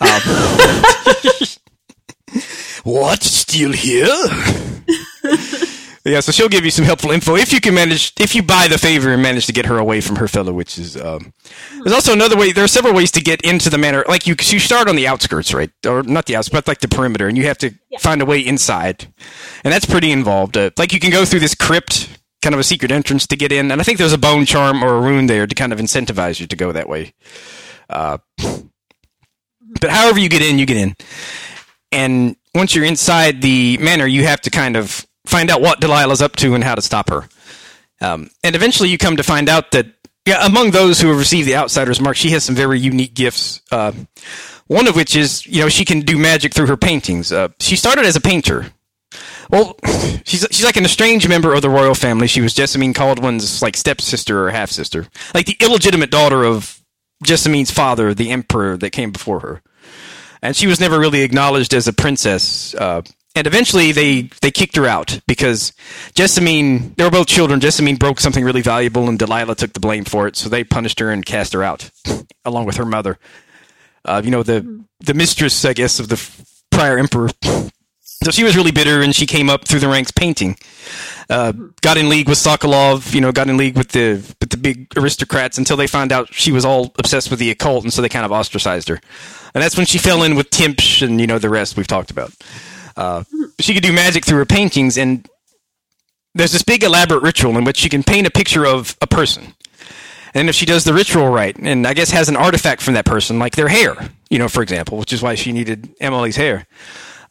Um, 0.00 0.20
what? 2.82 3.22
Still 3.22 3.72
here? 3.72 4.08
yeah, 6.04 6.18
so 6.20 6.32
she'll 6.32 6.48
give 6.48 6.64
you 6.64 6.72
some 6.72 6.84
helpful 6.84 7.12
info 7.12 7.36
if 7.36 7.52
you 7.52 7.60
can 7.60 7.74
manage, 7.74 8.12
if 8.18 8.34
you 8.34 8.42
buy 8.42 8.66
the 8.68 8.76
favor 8.78 9.12
and 9.12 9.22
manage 9.22 9.46
to 9.46 9.52
get 9.52 9.66
her 9.66 9.78
away 9.78 10.00
from 10.00 10.16
her 10.16 10.26
fellow 10.26 10.52
witches. 10.52 10.96
Um, 10.96 11.32
there's 11.84 11.94
also 11.94 12.12
another 12.12 12.36
way. 12.36 12.50
There 12.50 12.64
are 12.64 12.68
several 12.68 12.94
ways 12.94 13.12
to 13.12 13.20
get 13.20 13.42
into 13.42 13.70
the 13.70 13.78
manor. 13.78 14.04
Like 14.08 14.26
you, 14.26 14.34
you 14.38 14.58
start 14.58 14.88
on 14.88 14.96
the 14.96 15.06
outskirts, 15.06 15.54
right, 15.54 15.70
or 15.86 16.02
not 16.02 16.26
the 16.26 16.34
outskirts, 16.34 16.66
but 16.66 16.68
like 16.68 16.80
the 16.80 16.88
perimeter, 16.88 17.28
and 17.28 17.38
you 17.38 17.46
have 17.46 17.58
to 17.58 17.72
find 18.00 18.20
a 18.20 18.26
way 18.26 18.40
inside, 18.40 19.06
and 19.62 19.72
that's 19.72 19.86
pretty 19.86 20.10
involved. 20.10 20.56
Uh, 20.56 20.70
like 20.76 20.92
you 20.92 20.98
can 20.98 21.10
go 21.10 21.24
through 21.24 21.40
this 21.40 21.54
crypt, 21.54 22.08
kind 22.46 22.54
of 22.54 22.60
a 22.60 22.64
secret 22.64 22.92
entrance 22.92 23.26
to 23.26 23.34
get 23.34 23.50
in, 23.50 23.72
and 23.72 23.80
I 23.80 23.82
think 23.82 23.98
there's 23.98 24.12
a 24.12 24.18
bone 24.18 24.46
charm 24.46 24.84
or 24.84 24.94
a 24.94 25.00
rune 25.00 25.26
there 25.26 25.48
to 25.48 25.54
kind 25.56 25.72
of 25.72 25.80
incentivize 25.80 26.38
you 26.38 26.46
to 26.46 26.54
go 26.54 26.70
that 26.70 26.88
way. 26.88 27.12
Uh, 27.90 28.18
but 29.80 29.90
however 29.90 30.20
you 30.20 30.28
get 30.28 30.42
in, 30.42 30.56
you 30.56 30.64
get 30.64 30.76
in. 30.76 30.94
And 31.90 32.36
once 32.54 32.72
you're 32.72 32.84
inside 32.84 33.42
the 33.42 33.78
manor, 33.78 34.06
you 34.06 34.22
have 34.26 34.40
to 34.42 34.50
kind 34.50 34.76
of 34.76 35.04
find 35.26 35.50
out 35.50 35.60
what 35.60 35.80
Delilah's 35.80 36.22
up 36.22 36.36
to 36.36 36.54
and 36.54 36.62
how 36.62 36.76
to 36.76 36.82
stop 36.82 37.10
her. 37.10 37.28
Um, 38.00 38.30
and 38.44 38.54
eventually 38.54 38.90
you 38.90 38.96
come 38.96 39.16
to 39.16 39.24
find 39.24 39.48
out 39.48 39.72
that 39.72 39.88
yeah, 40.24 40.46
among 40.46 40.70
those 40.70 41.00
who 41.00 41.08
have 41.08 41.18
received 41.18 41.48
the 41.48 41.56
Outsider's 41.56 42.00
Mark, 42.00 42.14
she 42.14 42.30
has 42.30 42.44
some 42.44 42.54
very 42.54 42.78
unique 42.78 43.14
gifts. 43.14 43.60
Uh, 43.72 43.90
one 44.68 44.86
of 44.86 44.94
which 44.94 45.16
is, 45.16 45.44
you 45.48 45.62
know, 45.62 45.68
she 45.68 45.84
can 45.84 46.00
do 46.00 46.16
magic 46.16 46.54
through 46.54 46.66
her 46.66 46.76
paintings. 46.76 47.32
Uh, 47.32 47.48
she 47.58 47.74
started 47.74 48.04
as 48.04 48.14
a 48.14 48.20
painter. 48.20 48.66
Well, 49.50 49.76
she's 50.24 50.46
she's 50.50 50.64
like 50.64 50.76
an 50.76 50.84
estranged 50.84 51.28
member 51.28 51.54
of 51.54 51.62
the 51.62 51.70
royal 51.70 51.94
family. 51.94 52.26
She 52.26 52.40
was 52.40 52.54
Jessamine 52.54 52.94
Kaldwin's 52.94 53.62
like 53.62 53.76
stepsister 53.76 54.46
or 54.46 54.50
half 54.50 54.70
sister, 54.70 55.06
like 55.34 55.46
the 55.46 55.56
illegitimate 55.60 56.10
daughter 56.10 56.44
of 56.44 56.80
Jessamine's 57.22 57.70
father, 57.70 58.14
the 58.14 58.30
emperor 58.30 58.76
that 58.76 58.90
came 58.90 59.10
before 59.10 59.40
her. 59.40 59.62
And 60.42 60.54
she 60.54 60.66
was 60.66 60.80
never 60.80 60.98
really 60.98 61.22
acknowledged 61.22 61.74
as 61.74 61.88
a 61.88 61.92
princess. 61.92 62.74
Uh, 62.74 63.02
and 63.34 63.46
eventually 63.46 63.92
they 63.92 64.30
they 64.40 64.50
kicked 64.50 64.76
her 64.76 64.86
out 64.86 65.20
because 65.26 65.72
Jessamine 66.14 66.94
they 66.96 67.04
were 67.04 67.10
both 67.10 67.26
children. 67.26 67.60
Jessamine 67.60 67.96
broke 67.96 68.20
something 68.20 68.44
really 68.44 68.62
valuable, 68.62 69.08
and 69.08 69.18
Delilah 69.18 69.54
took 69.54 69.72
the 69.72 69.80
blame 69.80 70.04
for 70.04 70.26
it. 70.26 70.36
So 70.36 70.48
they 70.48 70.64
punished 70.64 71.00
her 71.00 71.10
and 71.10 71.24
cast 71.24 71.52
her 71.52 71.62
out 71.62 71.90
along 72.44 72.66
with 72.66 72.76
her 72.76 72.86
mother. 72.86 73.18
Uh, 74.04 74.22
you 74.24 74.30
know 74.30 74.42
the 74.42 74.84
the 75.00 75.14
mistress, 75.14 75.64
I 75.64 75.74
guess, 75.74 76.00
of 76.00 76.08
the 76.08 76.46
prior 76.70 76.96
emperor. 76.98 77.30
So 78.26 78.32
she 78.32 78.42
was 78.42 78.56
really 78.56 78.72
bitter, 78.72 79.02
and 79.02 79.14
she 79.14 79.24
came 79.24 79.48
up 79.48 79.68
through 79.68 79.78
the 79.78 79.86
ranks 79.86 80.10
painting. 80.10 80.56
Uh, 81.30 81.52
got 81.80 81.96
in 81.96 82.08
league 82.08 82.28
with 82.28 82.38
Sokolov, 82.38 83.14
you 83.14 83.20
know, 83.20 83.30
got 83.30 83.48
in 83.48 83.56
league 83.56 83.76
with 83.76 83.90
the 83.90 84.14
with 84.40 84.50
the 84.50 84.56
big 84.56 84.92
aristocrats 84.96 85.58
until 85.58 85.76
they 85.76 85.86
found 85.86 86.10
out 86.10 86.34
she 86.34 86.50
was 86.50 86.64
all 86.64 86.92
obsessed 86.98 87.30
with 87.30 87.38
the 87.38 87.52
occult, 87.52 87.84
and 87.84 87.92
so 87.92 88.02
they 88.02 88.08
kind 88.08 88.24
of 88.24 88.32
ostracized 88.32 88.88
her. 88.88 88.98
And 89.54 89.62
that's 89.62 89.76
when 89.76 89.86
she 89.86 89.98
fell 89.98 90.24
in 90.24 90.34
with 90.34 90.50
Timsh 90.50 91.06
and 91.06 91.20
you 91.20 91.28
know 91.28 91.38
the 91.38 91.48
rest 91.48 91.76
we've 91.76 91.86
talked 91.86 92.10
about. 92.10 92.32
Uh, 92.96 93.22
she 93.60 93.74
could 93.74 93.84
do 93.84 93.92
magic 93.92 94.26
through 94.26 94.38
her 94.38 94.44
paintings, 94.44 94.98
and 94.98 95.28
there's 96.34 96.50
this 96.50 96.64
big 96.64 96.82
elaborate 96.82 97.22
ritual 97.22 97.56
in 97.56 97.62
which 97.62 97.76
she 97.76 97.88
can 97.88 98.02
paint 98.02 98.26
a 98.26 98.30
picture 98.32 98.66
of 98.66 98.96
a 99.00 99.06
person. 99.06 99.54
And 100.34 100.48
if 100.48 100.56
she 100.56 100.66
does 100.66 100.82
the 100.82 100.92
ritual 100.92 101.28
right, 101.28 101.56
and 101.56 101.86
I 101.86 101.94
guess 101.94 102.10
has 102.10 102.28
an 102.28 102.34
artifact 102.34 102.82
from 102.82 102.94
that 102.94 103.04
person, 103.04 103.38
like 103.38 103.54
their 103.54 103.68
hair, 103.68 103.94
you 104.30 104.40
know, 104.40 104.48
for 104.48 104.64
example, 104.64 104.98
which 104.98 105.12
is 105.12 105.22
why 105.22 105.36
she 105.36 105.52
needed 105.52 105.94
Emily's 106.00 106.34
hair, 106.34 106.66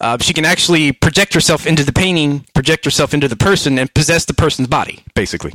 uh, 0.01 0.17
she 0.19 0.34
can 0.34 0.45
actually 0.45 0.91
project 0.91 1.34
herself 1.34 1.65
into 1.65 1.84
the 1.84 1.93
painting, 1.93 2.45
project 2.53 2.85
herself 2.85 3.13
into 3.13 3.27
the 3.27 3.35
person, 3.35 3.80
and 3.80 3.93
possess 3.93 4.26
the 4.26 4.34
person's 4.34 4.67
body, 4.67 5.03
basically. 5.13 5.53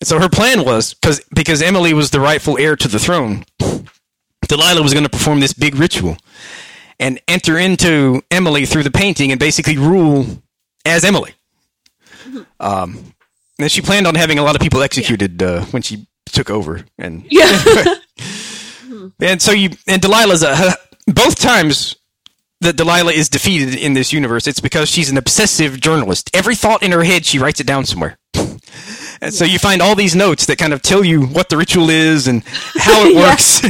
And 0.00 0.06
so 0.06 0.18
her 0.18 0.28
plan 0.28 0.64
was 0.64 0.94
because 0.94 1.20
because 1.34 1.62
Emily 1.62 1.94
was 1.94 2.10
the 2.10 2.20
rightful 2.20 2.58
heir 2.58 2.76
to 2.76 2.88
the 2.88 2.98
throne, 2.98 3.44
Delilah 4.46 4.82
was 4.82 4.92
going 4.92 5.04
to 5.04 5.10
perform 5.10 5.40
this 5.40 5.52
big 5.52 5.74
ritual 5.74 6.16
and 6.98 7.20
enter 7.28 7.58
into 7.58 8.22
Emily 8.30 8.66
through 8.66 8.82
the 8.82 8.90
painting 8.90 9.30
and 9.30 9.40
basically 9.40 9.76
rule 9.76 10.26
as 10.84 11.04
Emily. 11.04 11.34
Um, 12.60 13.14
and 13.58 13.70
she 13.70 13.80
planned 13.80 14.06
on 14.06 14.14
having 14.14 14.38
a 14.38 14.42
lot 14.42 14.54
of 14.54 14.60
people 14.60 14.82
executed 14.82 15.42
uh, 15.42 15.64
when 15.66 15.82
she 15.82 16.06
took 16.26 16.50
over, 16.50 16.84
and 16.98 17.24
Yeah. 17.30 17.94
and 19.20 19.40
so 19.40 19.52
you 19.52 19.70
and 19.86 20.02
Delilah's 20.02 20.42
a, 20.42 20.74
both 21.06 21.38
times 21.38 21.96
that 22.60 22.76
Delilah 22.76 23.12
is 23.12 23.28
defeated 23.28 23.74
in 23.74 23.92
this 23.94 24.12
universe, 24.12 24.46
it's 24.46 24.60
because 24.60 24.88
she's 24.88 25.10
an 25.10 25.16
obsessive 25.18 25.80
journalist. 25.80 26.30
Every 26.34 26.54
thought 26.54 26.82
in 26.82 26.92
her 26.92 27.04
head, 27.04 27.24
she 27.26 27.38
writes 27.38 27.60
it 27.60 27.66
down 27.66 27.84
somewhere. 27.86 28.18
And 29.18 29.32
so 29.32 29.46
you 29.46 29.58
find 29.58 29.80
all 29.80 29.94
these 29.94 30.14
notes 30.14 30.44
that 30.44 30.58
kind 30.58 30.74
of 30.74 30.82
tell 30.82 31.02
you 31.02 31.24
what 31.24 31.48
the 31.48 31.56
ritual 31.56 31.88
is 31.88 32.28
and 32.28 32.42
how 32.76 33.06
it 33.06 33.16
works 33.16 33.62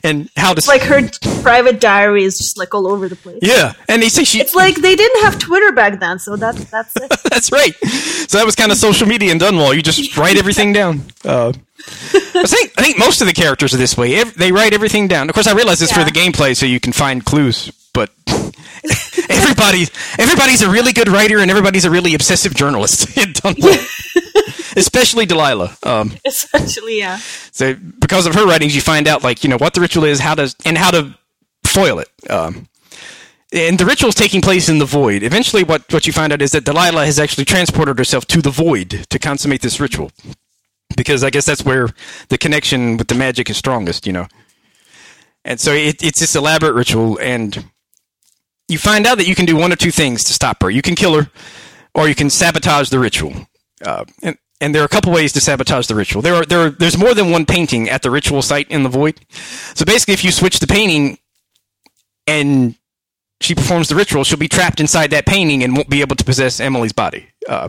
and 0.02 0.30
how 0.38 0.54
to. 0.54 0.66
like 0.66 0.80
her 0.82 1.02
private 1.42 1.80
diary 1.80 2.24
is 2.24 2.38
just 2.38 2.56
like 2.56 2.72
all 2.72 2.86
over 2.86 3.06
the 3.06 3.14
place. 3.16 3.40
yeah, 3.42 3.74
and 3.90 4.00
they 4.02 4.08
say 4.08 4.24
she. 4.24 4.40
It's 4.40 4.54
like 4.54 4.76
they 4.76 4.96
didn't 4.96 5.22
have 5.22 5.38
Twitter 5.38 5.70
back 5.72 6.00
then, 6.00 6.18
so 6.18 6.36
that's 6.36 6.64
that's 6.70 6.96
it. 6.96 7.12
That's 7.28 7.52
right. 7.52 7.74
So 7.84 8.38
that 8.38 8.46
was 8.46 8.54
kind 8.54 8.72
of 8.72 8.78
social 8.78 9.06
media 9.06 9.32
in 9.32 9.38
Dunwall. 9.38 9.74
You 9.76 9.82
just 9.82 10.16
write 10.16 10.38
everything 10.38 10.72
down. 10.72 11.02
Uh, 11.26 11.52
I 11.78 12.44
think 12.46 12.72
I 12.78 12.82
think 12.82 12.98
most 12.98 13.20
of 13.20 13.26
the 13.26 13.34
characters 13.34 13.74
are 13.74 13.78
this 13.78 13.98
way. 13.98 14.24
They 14.24 14.50
write 14.50 14.72
everything 14.72 15.08
down. 15.08 15.28
Of 15.28 15.34
course, 15.34 15.46
I 15.46 15.52
realize 15.52 15.78
this 15.78 15.90
Yeah. 15.94 16.04
for 16.04 16.10
the 16.10 16.18
gameplay, 16.18 16.56
so 16.56 16.64
you 16.64 16.80
can 16.80 16.92
find 16.94 17.22
clues. 17.22 17.70
But 17.96 18.12
everybody, 19.30 19.86
everybody's 20.18 20.60
a 20.60 20.68
really 20.70 20.92
good 20.92 21.08
writer, 21.08 21.38
and 21.38 21.50
everybody's 21.50 21.86
a 21.86 21.90
really 21.90 22.12
obsessive 22.14 22.54
journalist 22.54 23.16
in 23.16 23.32
Dunwall. 23.32 24.76
Especially 24.76 25.24
Delilah. 25.24 25.74
Um, 25.82 26.12
Essentially, 26.22 26.98
yeah. 26.98 27.16
so 27.52 27.74
because 27.74 28.26
of 28.26 28.34
her 28.34 28.44
writings, 28.46 28.74
you 28.74 28.82
find 28.82 29.08
out 29.08 29.24
like 29.24 29.42
you 29.42 29.48
know 29.48 29.56
what 29.56 29.72
the 29.72 29.80
ritual 29.80 30.04
is, 30.04 30.20
how 30.20 30.34
to 30.34 30.54
and 30.66 30.76
how 30.76 30.90
to 30.90 31.14
foil 31.64 31.98
it. 31.98 32.10
Um, 32.28 32.68
and 33.50 33.78
the 33.78 33.86
ritual 33.86 34.10
is 34.10 34.14
taking 34.14 34.42
place 34.42 34.68
in 34.68 34.78
the 34.78 34.84
void. 34.84 35.22
Eventually, 35.22 35.64
what 35.64 35.90
what 35.90 36.06
you 36.06 36.12
find 36.12 36.34
out 36.34 36.42
is 36.42 36.50
that 36.50 36.66
Delilah 36.66 37.06
has 37.06 37.18
actually 37.18 37.46
transported 37.46 37.96
herself 37.96 38.26
to 38.26 38.42
the 38.42 38.50
void 38.50 39.06
to 39.08 39.18
consummate 39.18 39.62
this 39.62 39.80
ritual, 39.80 40.10
because 40.98 41.24
I 41.24 41.30
guess 41.30 41.46
that's 41.46 41.64
where 41.64 41.88
the 42.28 42.36
connection 42.36 42.98
with 42.98 43.08
the 43.08 43.14
magic 43.14 43.48
is 43.48 43.56
strongest. 43.56 44.06
You 44.06 44.12
know, 44.12 44.26
and 45.46 45.58
so 45.58 45.72
it, 45.72 46.04
it's 46.04 46.20
this 46.20 46.36
elaborate 46.36 46.74
ritual, 46.74 47.18
and 47.20 47.70
you 48.68 48.78
find 48.78 49.06
out 49.06 49.18
that 49.18 49.28
you 49.28 49.34
can 49.34 49.46
do 49.46 49.56
one 49.56 49.72
or 49.72 49.76
two 49.76 49.90
things 49.90 50.24
to 50.24 50.32
stop 50.32 50.62
her. 50.62 50.70
You 50.70 50.82
can 50.82 50.94
kill 50.94 51.20
her, 51.20 51.30
or 51.94 52.08
you 52.08 52.14
can 52.14 52.30
sabotage 52.30 52.90
the 52.90 52.98
ritual. 52.98 53.32
Uh, 53.84 54.04
and 54.22 54.36
and 54.60 54.74
there 54.74 54.82
are 54.82 54.86
a 54.86 54.88
couple 54.88 55.12
ways 55.12 55.32
to 55.34 55.40
sabotage 55.40 55.86
the 55.86 55.94
ritual. 55.94 56.22
There 56.22 56.34
are 56.34 56.44
there 56.44 56.66
are, 56.66 56.70
there's 56.70 56.96
more 56.96 57.14
than 57.14 57.30
one 57.30 57.46
painting 57.46 57.88
at 57.88 58.02
the 58.02 58.10
ritual 58.10 58.42
site 58.42 58.68
in 58.70 58.82
the 58.82 58.88
void. 58.88 59.20
So 59.74 59.84
basically, 59.84 60.14
if 60.14 60.24
you 60.24 60.32
switch 60.32 60.58
the 60.60 60.66
painting 60.66 61.18
and 62.26 62.74
she 63.40 63.54
performs 63.54 63.88
the 63.88 63.94
ritual, 63.94 64.24
she'll 64.24 64.38
be 64.38 64.48
trapped 64.48 64.80
inside 64.80 65.10
that 65.10 65.26
painting 65.26 65.62
and 65.62 65.76
won't 65.76 65.90
be 65.90 66.00
able 66.00 66.16
to 66.16 66.24
possess 66.24 66.58
Emily's 66.58 66.92
body. 66.92 67.28
Uh, 67.48 67.68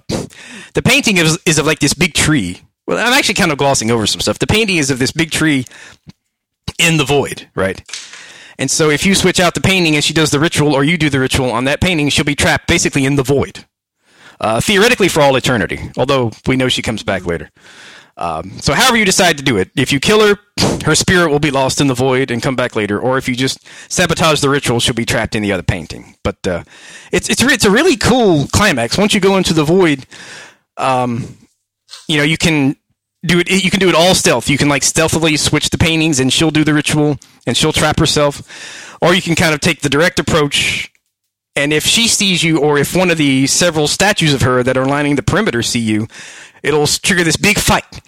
the 0.73 0.81
painting 0.83 1.17
is 1.17 1.37
is 1.45 1.59
of 1.59 1.65
like 1.65 1.79
this 1.79 1.93
big 1.93 2.13
tree. 2.13 2.61
Well, 2.87 2.97
I'm 2.97 3.13
actually 3.13 3.35
kind 3.35 3.51
of 3.51 3.57
glossing 3.57 3.91
over 3.91 4.07
some 4.07 4.21
stuff. 4.21 4.39
The 4.39 4.47
painting 4.47 4.77
is 4.77 4.89
of 4.89 4.97
this 4.97 5.11
big 5.11 5.31
tree 5.31 5.65
in 6.79 6.95
the 6.95 7.03
void, 7.03 7.49
right? 7.53 7.81
And 8.59 8.71
so 8.71 8.89
if 8.89 9.05
you 9.05 9.13
switch 9.13 9.39
out 9.39 9.53
the 9.53 9.61
painting 9.61 9.95
and 9.95 10.03
she 10.03 10.13
does 10.13 10.31
the 10.31 10.39
ritual, 10.39 10.73
or 10.73 10.83
you 10.83 10.97
do 10.97 11.09
the 11.09 11.19
ritual 11.19 11.51
on 11.51 11.65
that 11.65 11.81
painting, 11.81 12.09
she'll 12.09 12.25
be 12.25 12.35
trapped 12.35 12.67
basically 12.67 13.05
in 13.05 13.15
the 13.15 13.23
void. 13.23 13.65
Uh, 14.39 14.61
theoretically 14.61 15.07
for 15.07 15.21
all 15.21 15.35
eternity, 15.35 15.91
although 15.97 16.31
we 16.45 16.55
know 16.55 16.69
she 16.69 16.83
comes 16.83 17.01
back 17.01 17.25
later. 17.25 17.49
Um, 18.17 18.51
so, 18.59 18.73
however 18.73 18.97
you 18.97 19.05
decide 19.05 19.37
to 19.37 19.43
do 19.43 19.57
it, 19.57 19.69
if 19.75 19.91
you 19.91 19.99
kill 19.99 20.25
her, 20.27 20.39
her 20.85 20.95
spirit 20.95 21.29
will 21.29 21.39
be 21.39 21.51
lost 21.51 21.79
in 21.79 21.87
the 21.87 21.93
void 21.93 22.31
and 22.31 22.41
come 22.41 22.55
back 22.55 22.75
later, 22.75 22.99
or 22.99 23.17
if 23.17 23.29
you 23.29 23.35
just 23.35 23.59
sabotage 23.91 24.41
the 24.41 24.49
ritual, 24.49 24.79
she'll 24.79 24.95
be 24.95 25.05
trapped 25.05 25.35
in 25.35 25.43
the 25.43 25.51
other 25.51 25.63
painting. 25.63 26.15
But 26.23 26.47
uh, 26.47 26.63
it's 27.11 27.29
it's 27.29 27.43
it's 27.43 27.65
a 27.65 27.71
really 27.71 27.95
cool 27.95 28.47
climax. 28.47 28.97
Once 28.97 29.13
you 29.13 29.19
go 29.19 29.37
into 29.37 29.53
the 29.53 29.63
void, 29.63 30.07
um, 30.77 31.37
you 32.07 32.17
know 32.17 32.23
you 32.23 32.37
can 32.37 32.75
do 33.23 33.39
it. 33.39 33.49
You 33.49 33.69
can 33.69 33.79
do 33.79 33.89
it 33.89 33.95
all 33.95 34.15
stealth. 34.15 34.49
You 34.49 34.57
can 34.57 34.69
like 34.69 34.83
stealthily 34.83 35.37
switch 35.37 35.69
the 35.69 35.77
paintings, 35.77 36.19
and 36.19 36.33
she'll 36.33 36.51
do 36.51 36.63
the 36.63 36.73
ritual, 36.73 37.17
and 37.47 37.57
she'll 37.57 37.73
trap 37.73 37.97
herself, 37.97 38.95
or 39.01 39.15
you 39.15 39.21
can 39.23 39.33
kind 39.33 39.55
of 39.55 39.61
take 39.61 39.81
the 39.81 39.89
direct 39.89 40.19
approach 40.19 40.91
and 41.57 41.73
if 41.73 41.87
she 41.87 42.07
sees 42.07 42.43
you, 42.43 42.59
or 42.59 42.77
if 42.77 42.95
one 42.95 43.09
of 43.09 43.17
the 43.17 43.47
several 43.47 43.87
statues 43.87 44.31
of 44.31 44.43
her 44.43 44.61
that 44.61 44.77
are 44.77 44.85
lining 44.85 45.15
the 45.15 45.23
perimeter 45.23 45.63
see 45.63 45.79
you, 45.79 46.07
it'll 46.61 46.85
trigger 46.85 47.23
this 47.23 47.35
big 47.35 47.57
fight. 47.57 47.99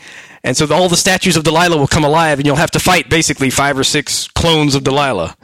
And 0.43 0.55
so 0.55 0.67
the, 0.67 0.75
all 0.75 0.87
the 0.87 0.95
statues 0.95 1.35
of 1.35 1.43
Delilah 1.43 1.77
will 1.77 1.87
come 1.87 2.03
alive, 2.03 2.37
and 2.37 2.45
you'll 2.45 2.57
have 2.57 2.69
to 2.71 2.79
fight 2.79 3.09
basically 3.09 3.49
five 3.49 3.77
or 3.77 3.83
six 3.83 4.27
clones 4.27 4.75
of 4.75 4.83
Delilah. 4.83 5.35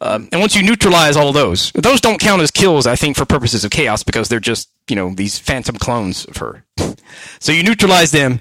Um, 0.00 0.28
and 0.30 0.40
once 0.40 0.54
you 0.54 0.62
neutralize 0.62 1.16
all 1.16 1.32
those, 1.32 1.72
those 1.72 2.00
don't 2.00 2.20
count 2.20 2.40
as 2.40 2.52
kills, 2.52 2.86
I 2.86 2.94
think, 2.94 3.16
for 3.16 3.24
purposes 3.24 3.64
of 3.64 3.72
chaos, 3.72 4.04
because 4.04 4.28
they're 4.28 4.38
just, 4.38 4.70
you 4.88 4.94
know, 4.94 5.12
these 5.12 5.36
phantom 5.36 5.74
clones 5.74 6.24
of 6.26 6.36
her. 6.36 6.64
so 7.40 7.50
you 7.50 7.64
neutralize 7.64 8.12
them, 8.12 8.40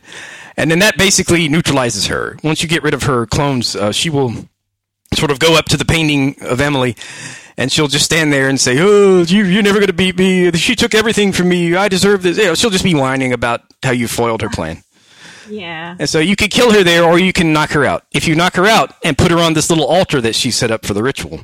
and 0.55 0.69
then 0.69 0.79
that 0.79 0.99
basically 0.99 1.49
neutralizes 1.49 2.05
her. 2.05 2.37
Once 2.43 2.61
you 2.61 2.69
get 2.69 2.83
rid 2.83 2.93
of 2.93 3.03
her 3.03 3.25
clones, 3.25 3.75
uh, 3.75 3.91
she 3.91 4.11
will 4.11 4.33
sort 5.15 5.31
of 5.31 5.39
go 5.39 5.57
up 5.57 5.65
to 5.65 5.77
the 5.77 5.85
painting 5.85 6.35
of 6.41 6.61
Emily, 6.61 6.95
and 7.57 7.71
she'll 7.71 7.87
just 7.87 8.05
stand 8.05 8.31
there 8.31 8.47
and 8.47 8.59
say, 8.59 8.77
"Oh, 8.79 9.23
you, 9.23 9.43
you're 9.45 9.63
never 9.63 9.79
going 9.79 9.87
to 9.87 9.93
beat 9.93 10.17
me. 10.17 10.51
She 10.53 10.75
took 10.75 10.93
everything 10.93 11.31
from 11.31 11.49
me. 11.49 11.75
I 11.75 11.87
deserve 11.87 12.23
this." 12.23 12.37
You 12.37 12.45
know, 12.45 12.55
she'll 12.55 12.69
just 12.69 12.83
be 12.83 12.95
whining 12.95 13.33
about 13.33 13.61
how 13.83 13.91
you 13.91 14.07
foiled 14.07 14.41
her 14.41 14.49
plan. 14.49 14.83
Yeah. 15.51 15.95
And 15.97 16.07
so 16.07 16.19
you 16.19 16.35
could 16.35 16.51
kill 16.51 16.71
her 16.73 16.83
there, 16.83 17.03
or 17.03 17.17
you 17.17 17.33
can 17.33 17.51
knock 17.53 17.71
her 17.71 17.83
out. 17.83 18.05
If 18.11 18.27
you 18.27 18.35
knock 18.35 18.55
her 18.55 18.67
out 18.67 18.93
and 19.03 19.17
put 19.17 19.31
her 19.31 19.39
on 19.39 19.53
this 19.53 19.71
little 19.71 19.87
altar 19.87 20.21
that 20.21 20.35
she 20.35 20.51
set 20.51 20.69
up 20.69 20.85
for 20.85 20.93
the 20.93 21.01
ritual, 21.01 21.41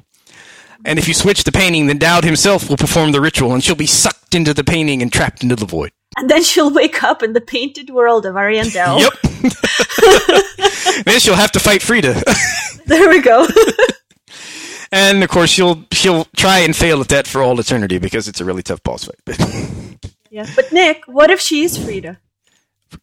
and 0.86 1.00
if 1.00 1.08
you 1.08 1.16
switch 1.16 1.44
the 1.44 1.52
painting, 1.52 1.88
then 1.88 1.98
Daud 1.98 2.24
himself 2.24 2.70
will 2.70 2.78
perform 2.78 3.14
the 3.14 3.20
ritual, 3.20 3.52
and 3.54 3.64
she'll 3.64 3.74
be 3.76 3.88
sucked 3.88 4.36
into 4.36 4.54
the 4.54 4.64
painting 4.64 5.02
and 5.02 5.12
trapped 5.12 5.42
into 5.42 5.56
the 5.56 5.66
void. 5.66 5.92
And 6.18 6.30
then 6.30 6.44
she'll 6.44 6.72
wake 6.72 7.04
up 7.04 7.22
in 7.24 7.34
the 7.34 7.42
painted 7.42 7.90
world 7.90 8.26
of 8.26 8.36
Ariandel. 8.36 9.00
Yep. 9.00 9.14
then 11.06 11.20
she'll 11.20 11.36
have 11.36 11.52
to 11.54 11.60
fight 11.60 11.82
Friede. 11.82 12.16
There 12.88 13.10
we 13.10 13.20
go. 13.22 13.48
And 14.92 15.24
of 15.24 15.30
course, 15.30 15.50
she'll 15.50 15.84
she'll 15.92 16.26
try 16.38 16.60
and 16.60 16.74
fail 16.76 17.02
at 17.02 17.10
that 17.10 17.28
for 17.28 17.42
all 17.42 17.60
eternity 17.60 17.98
because 17.98 18.28
it's 18.30 18.40
a 18.40 18.46
really 18.46 18.62
tough 18.62 18.82
boss 18.84 19.06
fight. 19.06 19.20
yeah. 20.30 20.46
But 20.56 20.72
Nick, 20.72 21.04
what 21.08 21.32
if 21.32 21.42
she's 21.42 21.76
Friede? 21.78 22.18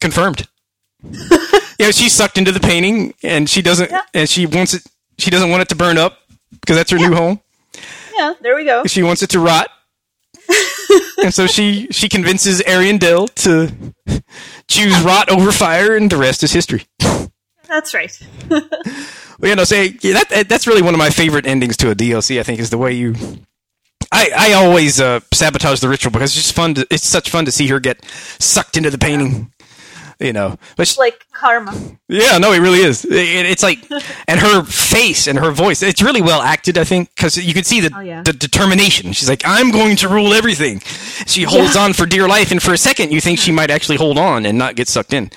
Confirmed. 0.01 0.47
yeah, 1.79 1.91
she's 1.91 2.15
sucked 2.15 2.39
into 2.39 2.53
the 2.53 2.61
painting, 2.61 3.13
and 3.23 3.51
she 3.51 3.61
doesn't, 3.61 3.91
Yeah. 3.91 4.03
and 4.15 4.29
she 4.29 4.47
wants 4.47 4.73
it. 4.73 4.83
She 5.19 5.31
doesn't 5.31 5.51
want 5.51 5.63
it 5.63 5.69
to 5.71 5.75
burn 5.75 5.99
up 5.99 6.17
because 6.61 6.77
that's 6.77 6.93
her 6.93 6.99
new 6.99 7.13
home. 7.15 7.41
Yeah, 8.17 8.35
there 8.41 8.55
we 8.57 8.65
go. 8.65 8.85
She 8.87 9.03
wants 9.03 9.23
it 9.23 9.31
to 9.31 9.41
rot, 9.41 9.69
and 11.23 11.33
so 11.33 11.47
she 11.47 11.89
she 11.91 12.09
convinces 12.09 12.61
Ariandel 12.63 13.33
to 13.35 14.23
choose 14.69 15.01
rot 15.03 15.31
over 15.31 15.53
fire, 15.53 15.97
and 15.97 16.11
the 16.11 16.17
rest 16.17 16.43
is 16.43 16.53
history. 16.53 16.85
That's 17.69 17.95
right. 17.95 18.19
Well, 19.43 19.49
you 19.49 19.57
know, 19.57 19.65
say 19.65 19.97
yeah, 20.03 20.15
that, 20.15 20.29
that 20.29 20.49
that's 20.49 20.69
really 20.69 20.83
one 20.83 20.95
of 20.95 20.99
my 20.99 21.11
favorite 21.11 21.47
endings 21.47 21.77
to 21.79 21.91
a 21.91 21.97
DLC. 21.97 22.39
I 22.39 22.45
think 22.45 22.61
is 22.61 22.71
the 22.71 22.79
way 22.79 22.93
you. 22.93 23.17
I, 24.13 24.31
I 24.37 24.53
always 24.53 25.01
uh, 25.01 25.21
sabotage 25.33 25.81
the 25.81 25.89
ritual 25.89 26.13
because 26.13 26.37
it's 26.37 26.45
just 26.45 26.55
fun. 26.55 26.75
To, 26.75 26.87
it's 26.91 27.09
such 27.09 27.29
fun 27.31 27.45
to 27.47 27.53
see 27.53 27.67
her 27.67 27.81
get 27.81 28.05
sucked 28.39 28.77
into 28.77 28.91
the 28.91 28.99
painting. 28.99 29.52
You 30.23 30.33
know, 30.33 30.57
but 30.77 30.87
she, 30.87 31.01
like 31.01 31.27
karma. 31.33 31.75
yeah, 32.09 32.39
no, 32.39 32.53
it 32.53 32.61
really 32.61 32.79
is. 32.79 33.05
It, 33.05 33.13
it's 33.47 33.63
like, 33.63 33.79
and 34.29 34.39
her 34.39 34.63
face 34.63 35.27
and 35.27 35.37
her 35.39 35.51
voice, 35.51 35.83
it's 35.83 36.01
really 36.01 36.23
well 36.23 36.41
acted, 36.41 36.79
I 36.79 36.85
think, 36.85 37.13
because 37.17 37.37
you 37.37 37.53
can 37.53 37.65
see 37.65 37.81
the, 37.81 37.91
Oh, 37.93 38.01
yeah. 38.01 38.23
the 38.23 38.33
determination. 38.33 39.13
She's 39.15 39.29
like, 39.29 39.43
I'm 39.45 39.73
going 39.73 39.97
to 39.97 40.09
rule 40.09 40.33
everything. 40.33 40.79
She 41.27 41.43
holds 41.43 41.75
Yeah. 41.75 41.83
on 41.83 41.93
for 41.93 42.07
dear 42.07 42.29
life, 42.29 42.53
and 42.53 42.63
for 42.63 42.73
a 42.73 42.79
second, 42.79 43.11
you 43.11 43.21
think 43.21 43.41
she 43.41 43.51
might 43.61 43.71
actually 43.71 43.97
hold 43.97 44.17
on 44.17 44.47
and 44.47 44.57
not 44.57 44.77
get 44.77 44.87
sucked 44.87 45.13
in. 45.13 45.31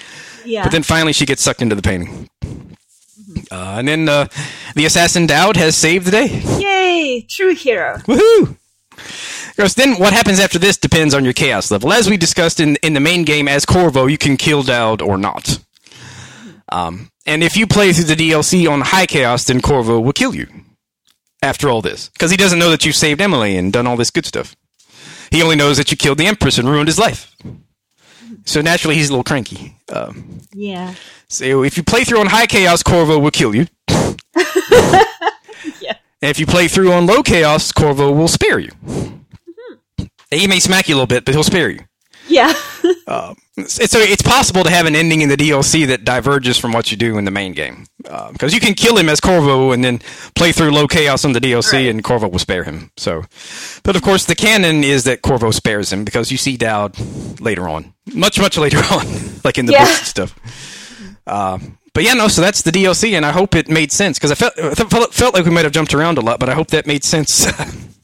Yeah. 0.45 0.61
But 0.63 0.71
then 0.71 0.83
finally, 0.83 1.13
she 1.13 1.25
gets 1.25 1.41
sucked 1.41 1.63
into 1.63 1.73
the 1.75 1.81
painting. 1.81 2.29
Uh, 3.51 3.75
and 3.79 3.87
then 3.87 4.07
uh, 4.07 4.27
the 4.75 4.85
assassin 4.85 5.25
Daud 5.25 5.57
has 5.57 5.75
saved 5.75 6.05
the 6.05 6.11
day. 6.11 6.27
Yay! 6.59 7.25
True 7.27 7.55
hero. 7.55 7.97
Woohoo! 8.05 8.55
Because 9.55 9.75
then 9.75 9.95
what 9.95 10.11
happens 10.13 10.39
after 10.39 10.59
this 10.59 10.77
depends 10.77 11.13
on 11.13 11.23
your 11.23 11.33
chaos 11.33 11.71
level. 11.71 11.93
As 11.93 12.09
we 12.09 12.17
discussed 12.17 12.59
in, 12.59 12.75
in 12.77 12.93
the 12.93 12.99
main 12.99 13.23
game, 13.23 13.47
as 13.47 13.65
Corvo, 13.65 14.05
you 14.07 14.17
can 14.17 14.35
kill 14.37 14.63
Daud 14.63 15.01
or 15.01 15.17
not. 15.17 15.59
Um, 16.69 17.09
and 17.25 17.41
if 17.43 17.55
you 17.55 17.65
play 17.67 17.93
through 17.93 18.05
the 18.05 18.15
DLC 18.15 18.69
on 18.69 18.81
high 18.81 19.05
chaos, 19.05 19.45
then 19.45 19.61
Corvo 19.61 19.99
will 19.99 20.11
kill 20.13 20.35
you 20.35 20.47
after 21.41 21.69
all 21.69 21.81
this. 21.81 22.09
Because 22.09 22.31
he 22.31 22.37
doesn't 22.37 22.59
know 22.59 22.69
that 22.69 22.85
you 22.85 22.91
saved 22.91 23.21
Emily 23.21 23.55
and 23.55 23.71
done 23.71 23.87
all 23.87 23.95
this 23.95 24.11
good 24.11 24.25
stuff. 24.25 24.55
He 25.31 25.41
only 25.41 25.55
knows 25.55 25.77
that 25.77 25.89
you 25.89 25.97
killed 25.97 26.17
the 26.17 26.27
Empress 26.27 26.57
and 26.57 26.67
ruined 26.69 26.87
his 26.89 26.99
life. 26.99 27.33
So 28.45 28.61
naturally, 28.61 28.95
he's 28.95 29.09
a 29.09 29.13
little 29.13 29.23
cranky. 29.23 29.75
Um, 29.91 30.41
Yeah. 30.53 30.93
so 31.27 31.63
if 31.63 31.77
you 31.77 31.83
play 31.83 32.03
through 32.03 32.19
on 32.19 32.27
high 32.27 32.45
chaos, 32.45 32.83
Corvo 32.83 33.17
will 33.19 33.31
kill 33.31 33.55
you. 33.55 33.67
Yeah. 35.81 35.95
And 36.21 36.29
if 36.29 36.39
you 36.39 36.45
play 36.45 36.67
through 36.67 36.91
on 36.91 37.05
low 37.05 37.23
chaos, 37.23 37.71
Corvo 37.71 38.11
will 38.11 38.27
spare 38.27 38.59
you. 38.59 38.71
He 40.31 40.47
may 40.47 40.59
smack 40.59 40.87
you 40.89 40.95
a 40.95 40.97
little 40.97 41.07
bit, 41.07 41.25
but 41.25 41.33
he'll 41.33 41.43
spare 41.43 41.69
you. 41.69 41.81
Yeah. 42.27 42.53
It's, 43.57 43.89
so 43.91 43.99
it's 43.99 44.21
possible 44.21 44.65
to 44.65 44.69
have 44.69 44.85
an 44.85 44.95
ending 44.97 45.21
in 45.21 45.29
the 45.29 45.37
DLC 45.37 45.87
that 45.87 46.03
diverges 46.03 46.57
from 46.57 46.73
what 46.73 46.91
you 46.91 46.97
do 46.97 47.17
in 47.17 47.23
the 47.23 47.31
main 47.31 47.53
game. 47.53 47.85
Because 48.03 48.53
you 48.53 48.59
can 48.59 48.73
kill 48.73 48.97
him 48.97 49.07
as 49.07 49.21
Corvo 49.21 49.71
and 49.71 49.81
then 49.81 49.99
play 50.35 50.51
through 50.51 50.71
low 50.71 50.87
chaos 50.87 51.23
on 51.23 51.31
the 51.31 51.39
DLC, 51.39 51.71
Right. 51.73 51.85
and 51.87 52.03
Corvo 52.03 52.27
will 52.27 52.39
spare 52.39 52.65
him. 52.65 52.91
So, 52.97 53.23
but 53.83 53.95
of 53.95 54.01
course, 54.01 54.25
the 54.25 54.35
canon 54.35 54.83
is 54.83 55.05
that 55.05 55.21
Corvo 55.21 55.51
spares 55.51 55.93
him 55.93 56.03
because 56.03 56.31
you 56.33 56.37
see 56.37 56.57
Daud 56.57 56.97
later 57.39 57.69
on, 57.69 57.93
much 58.13 58.37
much 58.41 58.57
later 58.57 58.79
on, 58.91 59.05
like 59.45 59.57
in 59.57 59.67
the 59.67 59.71
Yeah. 59.71 59.85
books 59.85 59.99
and 59.99 60.07
stuff. 60.07 61.19
Uh, 61.25 61.59
but 61.93 62.03
yeah, 62.03 62.13
no. 62.13 62.27
So 62.27 62.41
that's 62.41 62.61
the 62.63 62.71
DLC, 62.71 63.13
and 63.13 63.25
I 63.25 63.31
hope 63.31 63.55
it 63.55 63.69
made 63.69 63.93
sense 63.93 64.17
because 64.19 64.31
I 64.31 64.35
felt 64.35 64.59
I 64.59 64.73
felt 64.73 65.13
felt 65.13 65.33
like 65.33 65.45
we 65.45 65.51
might 65.51 65.63
have 65.63 65.71
jumped 65.73 65.93
around 65.93 66.17
a 66.17 66.21
lot, 66.21 66.41
but 66.41 66.49
I 66.49 66.55
hope 66.55 66.67
that 66.71 66.85
made 66.87 67.05
sense. 67.05 67.47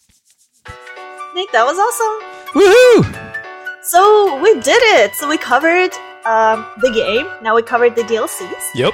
Nick, 1.42 1.52
that 1.54 1.66
was 1.66 1.80
awesome. 1.80 2.16
Woohoo! 2.54 3.82
So 3.82 4.40
we 4.44 4.54
did 4.62 4.80
it. 5.02 5.16
So 5.16 5.28
we 5.28 5.40
covered 5.40 5.92
um, 6.24 6.68
the 6.82 6.92
game. 6.94 7.26
Now 7.42 7.56
we 7.56 7.64
covered 7.64 7.96
the 7.96 8.04
DLCs. 8.04 8.62
Yep. 8.76 8.94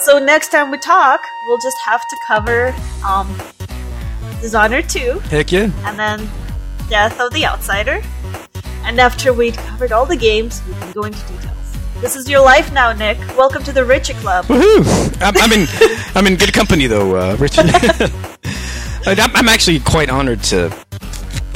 So 0.00 0.18
next 0.18 0.48
time 0.50 0.72
we 0.72 0.78
talk, 0.78 1.20
we'll 1.46 1.60
just 1.62 1.76
have 1.86 2.00
to 2.00 2.16
cover 2.26 2.74
um, 3.06 3.28
Dishonored 4.40 4.88
2 4.88 5.20
Heck 5.30 5.52
yeah. 5.52 5.70
and 5.84 5.96
then 5.96 6.28
Death 6.90 7.20
of 7.20 7.32
the 7.32 7.46
Outsider. 7.46 8.02
And 8.82 8.98
after 8.98 9.32
we'd 9.32 9.54
covered 9.54 9.92
all 9.92 10.04
the 10.04 10.16
games, 10.16 10.60
we 10.66 10.74
can 10.74 10.90
go 10.90 11.02
into 11.02 11.20
details. 11.28 11.78
This 12.00 12.16
is 12.16 12.28
your 12.28 12.40
life 12.44 12.72
now, 12.72 12.92
Nick. 12.92 13.18
Welcome 13.36 13.62
to 13.62 13.72
the 13.72 13.84
Richie 13.84 14.14
Club. 14.14 14.46
Woohoo! 14.46 14.82
I'm, 15.22 15.34
I'm 15.36 15.52
in 15.52 15.68
I'm 16.16 16.26
in 16.26 16.34
good 16.34 16.52
company 16.52 16.88
though, 16.88 17.14
uh, 17.14 17.36
Richard. 17.38 17.66
I'm, 19.06 19.36
I'm 19.36 19.48
actually 19.48 19.78
quite 19.78 20.10
honored 20.10 20.42
to, 20.44 20.76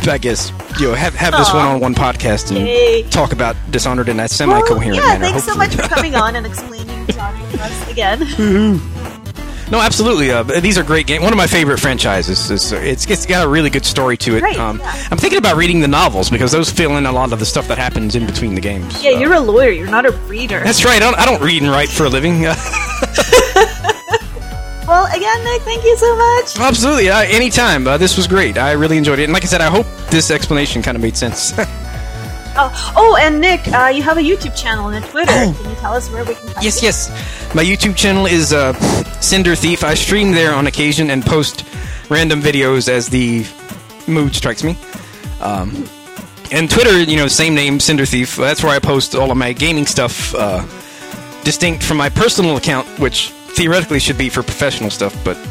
I 0.08 0.18
guess, 0.18 0.50
you 0.80 0.88
know, 0.88 0.94
have 0.94 1.14
have 1.14 1.32
this 1.32 1.52
one-on-one 1.54 1.94
podcast 1.94 2.54
and 2.56 2.66
Yay. 2.66 3.02
talk 3.04 3.32
about 3.32 3.56
Dishonored 3.70 4.08
in 4.08 4.16
that 4.18 4.30
semi-coherent 4.30 4.96
yeah, 4.96 5.06
manner. 5.18 5.24
thanks 5.26 5.44
so 5.44 5.54
much 5.56 5.74
for 5.74 5.82
coming 5.82 6.14
on 6.14 6.34
and 6.36 6.44
explaining 6.46 7.06
Dishonored 7.06 7.50
to 7.52 7.62
us 7.62 7.90
again. 7.90 8.80
No, 9.70 9.80
absolutely. 9.80 10.30
Uh, 10.30 10.42
these 10.42 10.76
are 10.76 10.82
great 10.82 11.06
games. 11.06 11.22
One 11.22 11.32
of 11.32 11.38
my 11.38 11.46
favorite 11.46 11.78
franchises. 11.78 12.50
It's, 12.50 12.72
it's 12.72 13.06
it's 13.10 13.24
got 13.24 13.46
a 13.46 13.48
really 13.48 13.70
good 13.70 13.86
story 13.86 14.18
to 14.18 14.36
it. 14.36 14.42
Right, 14.42 14.58
um, 14.58 14.80
yeah. 14.80 15.06
I'm 15.10 15.16
thinking 15.16 15.38
about 15.38 15.56
reading 15.56 15.80
the 15.80 15.88
novels 15.88 16.28
because 16.28 16.52
those 16.52 16.68
fill 16.70 16.98
in 16.98 17.06
a 17.06 17.12
lot 17.12 17.32
of 17.32 17.38
the 17.38 17.46
stuff 17.46 17.68
that 17.68 17.78
happens 17.78 18.14
in 18.14 18.26
between 18.26 18.54
the 18.54 18.60
games. 18.60 19.02
yeah, 19.02 19.12
Uh, 19.12 19.18
you're 19.20 19.32
a 19.32 19.40
lawyer. 19.40 19.70
You're 19.70 19.88
not 19.90 20.04
a 20.04 20.10
reader. 20.28 20.60
That's 20.62 20.84
right. 20.84 20.96
I 20.96 20.98
don't, 20.98 21.18
I 21.18 21.24
don't 21.24 21.40
read 21.40 21.62
and 21.62 21.70
write 21.70 21.88
for 21.88 22.04
a 22.04 22.10
living. 22.10 22.44
Well, 24.92 25.06
again, 25.06 25.42
Nick, 25.44 25.62
thank 25.62 25.82
you 25.84 25.96
so 25.96 26.14
much. 26.16 26.58
Absolutely, 26.60 27.08
uh, 27.08 27.20
anytime. 27.22 27.88
Uh, 27.88 27.96
this 27.96 28.14
was 28.18 28.26
great. 28.26 28.58
I 28.58 28.72
really 28.72 28.98
enjoyed 28.98 29.20
it, 29.20 29.24
and 29.24 29.32
like 29.32 29.42
I 29.42 29.46
said, 29.46 29.62
I 29.62 29.70
hope 29.70 29.86
this 30.10 30.30
explanation 30.30 30.82
kind 30.82 30.96
of 30.96 31.02
made 31.02 31.16
sense. 31.16 31.52
Oh, 32.54 32.92
oh 32.94 33.16
and 33.18 33.40
Nick, 33.40 33.66
uh, 33.68 33.86
you 33.88 34.02
have 34.02 34.18
a 34.18 34.20
YouTube 34.20 34.54
channel 34.54 34.88
and 34.88 35.02
a 35.02 35.08
Twitter. 35.08 35.32
Can 35.32 35.54
you 35.70 35.74
tell 35.76 35.94
us 35.94 36.10
where 36.10 36.22
we 36.22 36.34
can 36.34 36.44
find 36.48 36.58
Oh. 36.58 36.60
yes, 36.60 36.82
you? 36.82 36.88
yes. 36.88 37.54
My 37.54 37.64
YouTube 37.64 37.96
channel 37.96 38.26
is 38.26 38.52
uh, 38.52 38.74
Cynder 39.22 39.54
Thief. 39.54 39.82
I 39.82 39.94
stream 39.94 40.32
there 40.32 40.52
on 40.52 40.66
occasion 40.66 41.08
and 41.08 41.24
post 41.24 41.64
random 42.10 42.42
videos 42.42 42.90
as 42.90 43.08
the 43.08 43.46
mood 44.06 44.34
strikes 44.34 44.62
me. 44.62 44.76
Um, 45.40 45.88
and 46.50 46.68
Twitter, 46.70 47.02
you 47.02 47.16
know, 47.16 47.26
same 47.26 47.54
name, 47.54 47.80
Cynder 47.80 48.04
Thief. 48.04 48.36
That's 48.36 48.62
where 48.62 48.76
I 48.76 48.80
post 48.80 49.14
all 49.14 49.30
of 49.30 49.38
my 49.38 49.54
gaming 49.54 49.86
stuff, 49.86 50.34
uh, 50.34 50.60
distinct 51.44 51.82
from 51.82 51.96
my 51.96 52.10
personal 52.10 52.58
account, 52.58 52.86
which 52.98 53.32
theoretically 53.54 53.98
should 54.00 54.18
be 54.18 54.28
for 54.28 54.42
professional 54.42 54.90
stuff, 54.90 55.16
but. 55.24 55.36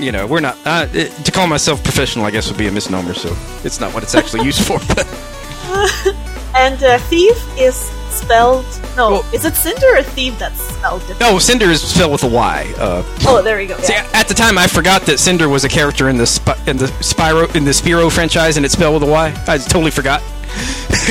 You 0.00 0.12
know, 0.12 0.26
we're 0.26 0.40
not. 0.40 0.56
Uh, 0.64 0.86
it, 0.94 1.10
to 1.26 1.30
call 1.30 1.46
myself 1.46 1.84
professional, 1.84 2.24
I 2.24 2.30
guess, 2.30 2.48
would 2.48 2.56
be 2.56 2.68
a 2.68 2.72
misnomer. 2.72 3.12
So 3.12 3.36
it's 3.64 3.80
not 3.80 3.92
what 3.92 4.02
it's 4.02 4.14
actually 4.14 4.46
used 4.46 4.62
for. 4.66 4.78
But 4.94 5.06
And 6.56 6.82
uh, 6.82 6.96
thief 7.10 7.36
is 7.58 7.74
spelled. 8.08 8.64
No, 8.96 9.10
Well- 9.10 9.26
is 9.34 9.44
it 9.44 9.54
cinder 9.56 9.86
or 9.98 10.02
thief 10.02 10.38
that's 10.38 10.58
spelled 10.58 11.00
different? 11.02 11.20
no, 11.20 11.38
Cinder 11.38 11.66
is 11.66 11.82
spelled 11.82 12.12
with 12.12 12.24
a 12.24 12.28
Y. 12.28 12.72
Uh, 12.78 13.02
Oh, 13.26 13.42
there 13.42 13.58
we 13.58 13.66
go. 13.66 13.76
See, 13.80 13.92
Yeah. 13.92 14.08
at 14.14 14.26
the 14.26 14.32
time, 14.32 14.56
I 14.56 14.66
forgot 14.68 15.02
that 15.02 15.18
Cynder 15.20 15.50
was 15.50 15.64
a 15.64 15.68
character 15.68 16.08
in 16.08 16.16
the 16.16 16.26
Sp- 16.26 16.56
in 16.66 16.78
the 16.78 16.86
Spyro 17.02 17.54
in 17.54 17.66
the 17.66 17.72
Spyro 17.72 18.10
franchise, 18.10 18.56
and 18.56 18.64
it's 18.64 18.72
spelled 18.74 18.94
with 18.94 19.02
a 19.06 19.12
Y. 19.12 19.34
I 19.46 19.58
totally 19.58 19.90
forgot. 19.90 20.22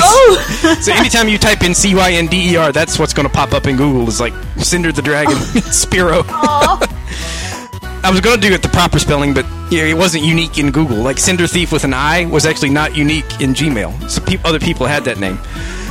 Oh, 0.01 0.77
So 0.81 0.93
anytime 0.93 1.27
you 1.27 1.37
type 1.37 1.63
in 1.63 1.73
C 1.73 1.95
Y 1.95 2.11
N 2.13 2.27
D 2.27 2.53
E 2.53 2.55
R, 2.55 2.71
that's 2.71 2.99
what's 2.99 3.13
going 3.13 3.27
to 3.27 3.33
pop 3.33 3.53
up 3.53 3.65
in 3.67 3.75
Google. 3.77 4.07
Is 4.07 4.19
like 4.19 4.33
Cynder 4.57 4.91
the 4.91 5.01
Dragon, 5.01 5.33
oh. 5.33 5.37
Spyro. 5.71 6.23
Aw. 6.27 8.01
I 8.01 8.11
was 8.11 8.21
going 8.21 8.39
to 8.39 8.47
do 8.47 8.53
it 8.53 8.61
the 8.61 8.69
proper 8.69 8.97
spelling, 8.97 9.33
but 9.33 9.45
yeah, 9.69 9.83
it 9.83 9.95
wasn't 9.95 10.23
unique 10.23 10.57
in 10.57 10.71
Google. 10.71 10.97
Like 10.97 11.17
Cinder 11.17 11.47
Thief 11.47 11.71
with 11.71 11.83
an 11.83 11.93
I 11.93 12.25
was 12.25 12.45
actually 12.45 12.69
not 12.69 12.95
unique 12.95 13.41
in 13.41 13.53
Gmail. 13.53 14.09
So 14.09 14.21
pe- 14.21 14.39
other 14.45 14.59
people 14.59 14.85
had 14.85 15.03
that 15.03 15.19
name. 15.19 15.37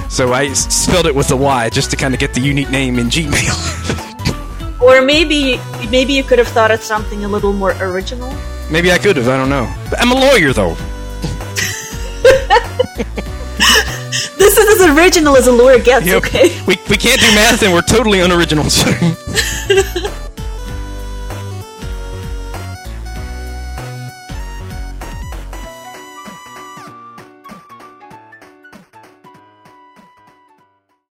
So 0.08 0.32
I 0.32 0.52
spelled 0.54 1.04
it 1.06 1.14
with 1.14 1.30
a 1.30 1.36
Y 1.36 1.68
just 1.68 1.90
to 1.90 1.96
kind 1.96 2.14
of 2.14 2.20
get 2.20 2.32
the 2.32 2.40
unique 2.40 2.70
name 2.70 2.98
in 2.98 3.08
Gmail. 3.08 4.80
or 4.80 5.02
maybe 5.02 5.60
maybe 5.90 6.14
you 6.14 6.22
could 6.22 6.38
have 6.38 6.48
thought 6.48 6.70
of 6.70 6.82
something 6.82 7.24
a 7.24 7.28
little 7.28 7.52
more 7.52 7.72
original. 7.82 8.32
Maybe 8.70 8.90
I 8.90 8.96
could 8.98 9.16
have. 9.16 9.28
I 9.28 9.36
don't 9.36 9.50
know. 9.50 9.72
I'm 9.98 10.10
a 10.10 10.14
lawyer, 10.14 10.52
though. 10.54 10.76
This 14.39 14.56
is 14.56 14.80
as 14.80 14.97
original 14.97 15.36
as 15.36 15.47
a 15.47 15.52
lure 15.52 15.78
gets. 15.78 16.06
Yep. 16.06 16.24
Okay. 16.24 16.60
We, 16.66 16.78
we 16.89 16.97
can't 16.97 17.20
do 17.20 17.26
math 17.35 17.62
and 17.62 17.72
we're 17.72 17.82
totally 17.82 18.20
unoriginal. 18.20 18.64